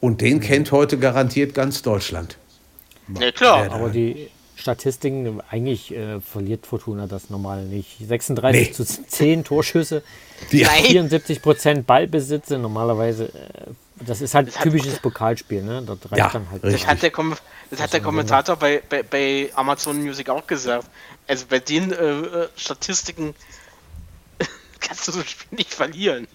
Und 0.00 0.20
den 0.20 0.40
kennt 0.40 0.70
heute 0.72 0.98
garantiert 0.98 1.54
ganz 1.54 1.82
Deutschland. 1.82 2.36
Ja, 3.18 3.32
klar. 3.32 3.72
Aber 3.72 3.88
die 3.90 4.30
Statistiken, 4.58 5.40
eigentlich 5.50 5.94
äh, 5.94 6.20
verliert 6.20 6.66
Fortuna 6.66 7.06
das 7.06 7.30
normal 7.30 7.64
nicht. 7.64 7.98
36 8.06 8.68
Nee. 8.68 8.72
zu 8.74 8.84
10 8.84 9.44
Torschüsse, 9.44 10.02
Die, 10.52 10.62
Nein. 10.62 10.84
74 10.84 11.40
Prozent 11.42 11.86
Ballbesitze. 11.86 12.58
Normalerweise, 12.58 13.26
äh, 13.26 13.70
das 14.04 14.20
ist 14.20 14.34
halt 14.34 14.48
Das 14.48 14.56
hat- 14.56 14.62
typisches 14.64 14.98
Pokalspiel, 15.00 15.62
ne? 15.62 15.82
Das 15.86 15.98
reicht 16.10 16.18
Ja, 16.18 16.28
dann 16.32 16.50
halt. 16.50 16.64
Das 16.64 16.86
hat 16.86 17.02
der, 17.02 17.10
Kom 17.10 17.34
das 17.70 17.80
hat 17.80 17.92
der 17.92 18.00
Kommentator 18.00 18.56
bei, 18.56 18.82
bei, 18.88 19.02
bei 19.02 19.50
Amazon 19.54 20.00
Music 20.02 20.28
auch 20.30 20.46
gesagt. 20.46 20.86
Also 21.26 21.44
bei 21.48 21.58
den 21.58 21.92
äh, 21.92 21.96
äh, 21.96 22.48
Statistiken 22.56 23.34
kannst 24.80 25.08
du 25.08 25.12
so 25.12 25.20
ein 25.20 25.26
Spiel 25.26 25.58
nicht 25.58 25.72
verlieren. 25.74 26.26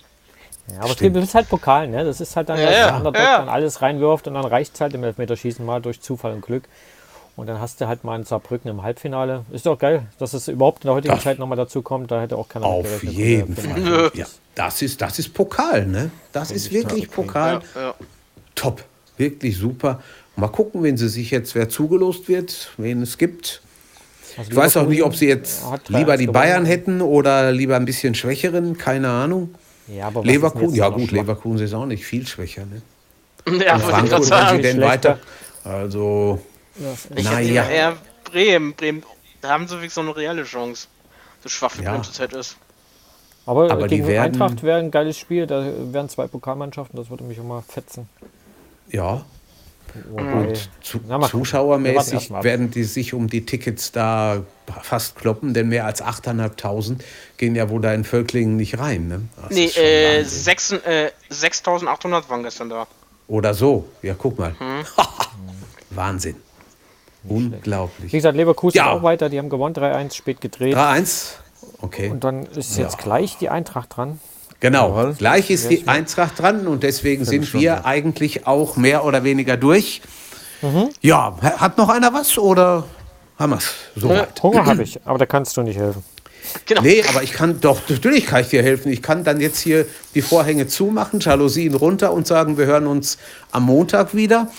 Ja, 0.71 0.79
aber 0.79 0.91
es 0.91 0.97
gibt- 0.97 1.15
das 1.15 1.25
ist 1.25 1.35
halt 1.35 1.49
Pokal, 1.49 1.87
ne? 1.89 2.03
Das 2.05 2.21
ist 2.21 2.35
halt 2.35 2.47
dann, 2.49 2.57
Ja, 2.59 2.65
dass 2.65 2.75
ja, 2.75 2.85
der 2.87 2.95
Underdog 2.97 3.21
ja. 3.21 3.37
dann 3.39 3.49
alles 3.49 3.81
reinwirft 3.81 4.27
und 4.27 4.35
dann 4.35 4.45
reicht 4.45 4.75
es 4.75 4.81
halt 4.81 4.93
im 4.93 5.03
Elfmeterschießen 5.03 5.65
mal 5.65 5.81
durch 5.81 5.99
Zufall 6.01 6.33
und 6.33 6.41
Glück. 6.41 6.63
Und 7.35 7.47
dann 7.47 7.59
hast 7.59 7.81
du 7.81 7.87
halt 7.87 8.03
mal 8.03 8.13
einen 8.13 8.25
Saarbrücken 8.25 8.69
im 8.69 8.83
Halbfinale. 8.83 9.43
Ist 9.51 9.65
doch 9.65 9.77
geil, 9.79 10.03
dass 10.19 10.33
es 10.33 10.47
überhaupt 10.47 10.83
in 10.83 10.87
der 10.87 10.95
heutigen 10.95 11.15
Das- 11.15 11.23
Zeit 11.23 11.39
nochmal 11.39 11.57
dazu 11.57 11.81
kommt. 11.81 12.11
Da 12.11 12.21
hätte 12.21 12.37
auch 12.37 12.47
keiner 12.47 12.65
auf 12.65 13.03
jeden 13.03 13.55
Fall. 13.55 14.11
Ja, 14.13 14.25
das, 14.53 14.81
ist, 14.83 15.01
das 15.01 15.17
ist 15.17 15.33
Pokal, 15.33 15.87
ne? 15.87 16.11
Das 16.31 16.51
ist 16.51 16.71
wirklich 16.71 17.09
Pokal. 17.09 17.61
Ja, 17.75 17.81
ja. 17.81 17.95
Top. 18.53 18.83
Wirklich 19.17 19.57
super. 19.57 20.01
Mal 20.35 20.47
gucken, 20.47 20.83
wen 20.83 20.95
sie 20.97 21.09
sich 21.09 21.31
jetzt, 21.31 21.55
wer 21.55 21.69
zugelost 21.69 22.27
wird, 22.27 22.71
wen 22.77 23.01
es 23.01 23.17
gibt. 23.17 23.61
Also 24.37 24.51
Ich 24.51 24.57
weiß 24.57 24.77
auch 24.77 24.87
nicht, 24.87 25.03
ob 25.03 25.15
sie 25.15 25.27
jetzt 25.27 25.63
hat 25.69 25.81
3-1 25.89 25.97
lieber 25.97 26.17
die 26.17 26.25
gewonnen. 26.25 26.33
Bayern 26.33 26.65
hätten 26.65 27.01
oder 27.01 27.51
lieber 27.51 27.75
ein 27.75 27.85
bisschen 27.85 28.15
schwächeren, 28.15 28.77
keine 28.77 29.09
Ahnung. 29.09 29.53
Ja, 29.87 30.07
aber 30.07 30.23
Leverkusen, 30.23 30.75
ja 30.75 30.89
gut? 30.89 31.11
Leverkusen 31.11 31.65
ist 31.65 31.73
auch 31.73 31.85
nicht 31.85 32.05
viel 32.05 32.25
schwächer. 32.25 32.63
Ne? 32.65 32.81
Ja, 33.63 33.77
gerade 33.77 33.83
Frankfurt, 33.83 34.29
wenn 34.31 34.55
sie 34.55 34.61
denn 34.61 34.81
weiter. 34.81 35.19
Also, 35.63 36.39
Ich 37.15 37.23
naja. 37.25 37.67
eher 37.69 37.97
Bremen. 38.23 38.73
Bremen, 38.73 39.03
da 39.41 39.49
haben 39.49 39.67
sie 39.67 39.75
wirklich 39.75 39.93
so 39.93 40.01
eine 40.01 40.15
reelle 40.15 40.43
Chance. 40.43 40.87
So 41.43 41.49
schwach 41.49 41.77
wie 41.77 41.83
Ja. 41.83 41.91
Bremen 41.91 42.03
zurzeit 42.03 42.33
ist. 42.33 42.57
Aber, 43.45 43.69
Aber 43.71 43.87
die 43.87 43.97
gegen 43.97 44.07
werden- 44.07 44.23
Eintracht 44.41 44.63
wäre 44.63 44.79
ein 44.79 44.89
geiles 44.89 45.17
Spiel. 45.17 45.45
Da 45.47 45.65
wären 45.91 46.07
zwei 46.09 46.27
Pokalmannschaften. 46.27 46.97
Das 46.97 47.09
würde 47.09 47.23
mich 47.25 47.37
immer 47.37 47.61
fetzen. 47.61 48.07
ja, 48.89 49.25
Wobei, 50.09 50.53
zu, 50.81 51.01
Na, 51.07 51.21
zuschauermäßig 51.21 52.31
werden 52.31 52.71
die 52.71 52.83
sich 52.83 53.13
um 53.13 53.27
die 53.29 53.45
Tickets 53.45 53.91
da 53.91 54.41
fast 54.81 55.15
kloppen, 55.17 55.53
denn 55.53 55.67
mehr 55.69 55.85
als 55.85 56.01
8.500 56.01 56.95
gehen 57.37 57.53
ja 57.53 57.69
wohl 57.69 57.79
da 57.81 57.93
in 57.93 58.03
Völklingen 58.03 58.55
nicht 58.55 58.79
rein. 58.79 59.07
Ne? 59.07 59.21
Das 59.39 59.51
Nee, 59.51 59.65
äh, 59.65 60.17
Wahnsinn. 60.23 60.29
sechs- 60.43 60.71
äh, 60.71 61.11
6800 61.29 62.27
waren 62.27 62.41
gestern 62.41 62.69
da. 62.69 62.87
Oder 63.27 63.53
so. 63.53 63.87
Ja, 64.01 64.15
guck 64.17 64.39
mal. 64.39 64.55
Hm. 64.57 64.83
Wahnsinn. 65.91 66.37
Wie 67.23 67.33
Unglaublich. 67.33 68.11
gesagt, 68.11 68.35
Leverkusen 68.35 68.77
Ja. 68.77 68.91
auch 68.91 69.03
weiter. 69.03 69.29
Die 69.29 69.37
haben 69.39 69.49
gewonnen 69.49 69.75
3-1, 69.75 70.15
spät 70.15 70.41
gedreht. 70.41 70.75
3-1. 70.75 71.35
Okay. 71.81 72.09
Und 72.09 72.23
dann 72.23 72.45
ist 72.45 72.77
jetzt 72.77 72.97
gleich 72.97 73.37
die 73.37 73.49
Eintracht 73.49 73.95
dran. 73.97 74.19
Genau, 74.59 74.89
Jawohl. 74.97 75.13
gleich 75.15 75.49
ist 75.49 75.69
die 75.69 75.87
Eintracht 75.87 76.39
dran 76.39 76.67
und 76.67 76.83
deswegen 76.83 77.25
sind 77.25 77.53
wir 77.53 77.85
eigentlich 77.85 78.47
auch 78.47 78.77
mehr 78.77 79.03
oder 79.03 79.23
weniger 79.25 79.57
durch. 79.57 80.01
Mhm. 80.61 80.89
Ja, 81.01 81.35
hat 81.41 81.77
noch 81.77 81.89
einer 81.89 82.13
was 82.13 82.37
oder 82.37 82.85
haben 83.37 83.49
wir 83.51 83.57
es 83.57 83.73
soweit? 83.95 84.41
Hunger 84.41 84.65
habe 84.65 84.83
ich, 84.83 84.99
aber 85.05 85.17
da 85.17 85.25
kannst 85.25 85.57
du 85.57 85.63
nicht 85.63 85.77
helfen. 85.77 86.03
Genau. 86.65 86.81
Nee, 86.81 87.03
aber 87.09 87.23
ich 87.23 87.33
kann 87.33 87.59
doch, 87.61 87.81
natürlich 87.89 88.25
kann 88.25 88.41
ich 88.41 88.49
dir 88.49 88.63
helfen. 88.63 88.91
Ich 88.91 89.01
kann 89.01 89.23
dann 89.23 89.41
jetzt 89.41 89.59
hier 89.59 89.85
die 90.13 90.21
Vorhänge 90.21 90.67
zumachen, 90.67 91.19
Jalousien 91.19 91.73
runter 91.73 92.13
und 92.13 92.27
sagen, 92.27 92.57
wir 92.57 92.65
hören 92.65 92.87
uns 92.87 93.17
am 93.51 93.63
Montag 93.63 94.13
wieder. 94.15 94.49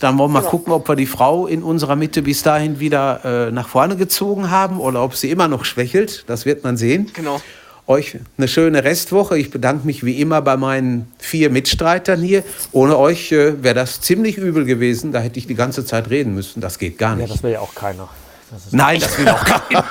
Dann 0.00 0.16
wollen 0.18 0.32
wir 0.32 0.40
mal 0.40 0.48
gucken, 0.48 0.72
ob 0.72 0.88
wir 0.88 0.96
die 0.96 1.06
Frau 1.06 1.46
in 1.46 1.62
unserer 1.62 1.94
Mitte 1.94 2.22
bis 2.22 2.42
dahin 2.42 2.80
wieder 2.80 3.48
äh, 3.48 3.50
nach 3.52 3.68
vorne 3.68 3.96
gezogen 3.96 4.50
haben 4.50 4.80
oder 4.80 5.02
ob 5.04 5.14
sie 5.14 5.30
immer 5.30 5.46
noch 5.46 5.64
schwächelt. 5.64 6.24
Das 6.26 6.46
wird 6.46 6.64
man 6.64 6.76
sehen. 6.76 7.10
Genau. 7.14 7.40
Euch 7.86 8.16
eine 8.38 8.46
schöne 8.48 8.84
Restwoche. 8.84 9.36
Ich 9.36 9.50
bedanke 9.50 9.84
mich 9.86 10.04
wie 10.04 10.20
immer 10.20 10.40
bei 10.42 10.56
meinen 10.56 11.10
vier 11.18 11.50
Mitstreitern 11.50 12.22
hier. 12.22 12.44
Ohne 12.72 12.96
euch 12.98 13.32
äh, 13.32 13.62
wäre 13.62 13.74
das 13.74 14.00
ziemlich 14.00 14.38
übel 14.38 14.64
gewesen. 14.64 15.12
Da 15.12 15.18
hätte 15.20 15.38
ich 15.38 15.46
die 15.46 15.54
ganze 15.56 15.84
Zeit 15.84 16.08
reden 16.08 16.34
müssen. 16.34 16.60
Das 16.60 16.78
geht 16.78 16.96
gar 16.98 17.10
Ja, 17.16 17.22
nicht. 17.22 17.34
das 17.34 17.42
will 17.42 17.52
ja 17.52 17.60
auch 17.60 17.74
keiner. 17.74 18.08
Das 18.50 18.72
Nein, 18.72 19.00
das 19.00 19.18
will 19.18 19.28
auch 19.28 19.44
keiner. 19.44 19.84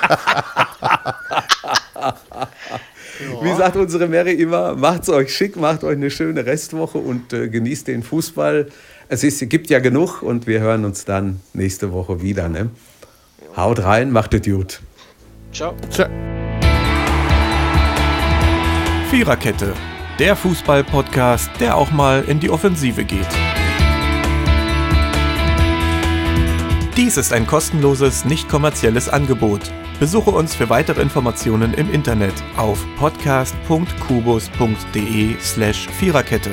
Wie 3.42 3.54
sagt 3.54 3.76
unsere 3.76 4.08
Mary 4.08 4.32
immer, 4.32 4.74
macht's 4.74 5.08
euch 5.08 5.34
schick, 5.34 5.56
macht 5.56 5.84
euch 5.84 5.96
eine 5.96 6.10
schöne 6.10 6.46
Restwoche 6.46 6.98
und 6.98 7.32
äh, 7.32 7.48
genießt 7.48 7.86
den 7.88 8.02
Fußball. 8.02 8.68
Es 9.12 9.24
ist, 9.24 9.40
gibt 9.50 9.70
ja 9.70 9.80
genug 9.80 10.22
und 10.22 10.46
wir 10.46 10.60
hören 10.60 10.84
uns 10.84 11.04
dann 11.04 11.40
nächste 11.52 11.92
Woche 11.92 12.22
wieder. 12.22 12.48
Ne? 12.48 12.70
Haut 13.56 13.82
rein, 13.82 14.12
macht 14.12 14.34
es 14.34 14.42
gut. 14.42 14.80
Ciao. 15.52 15.74
Tja. 15.90 16.08
Viererkette, 19.10 19.74
der 20.20 20.36
Fußball-Podcast, 20.36 21.50
der 21.58 21.76
auch 21.76 21.90
mal 21.90 22.22
in 22.28 22.38
die 22.38 22.50
Offensive 22.50 23.02
geht. 23.02 23.26
Dies 26.96 27.16
ist 27.16 27.32
ein 27.32 27.48
kostenloses, 27.48 28.24
nicht 28.24 28.48
kommerzielles 28.48 29.08
Angebot. 29.08 29.72
Besuche 29.98 30.30
uns 30.30 30.54
für 30.54 30.70
weitere 30.70 31.02
Informationen 31.02 31.74
im 31.74 31.92
Internet 31.92 32.34
auf 32.56 32.86
podcast.kubus.de 32.96 35.34
slash 35.40 35.88
Viererkette. 35.98 36.52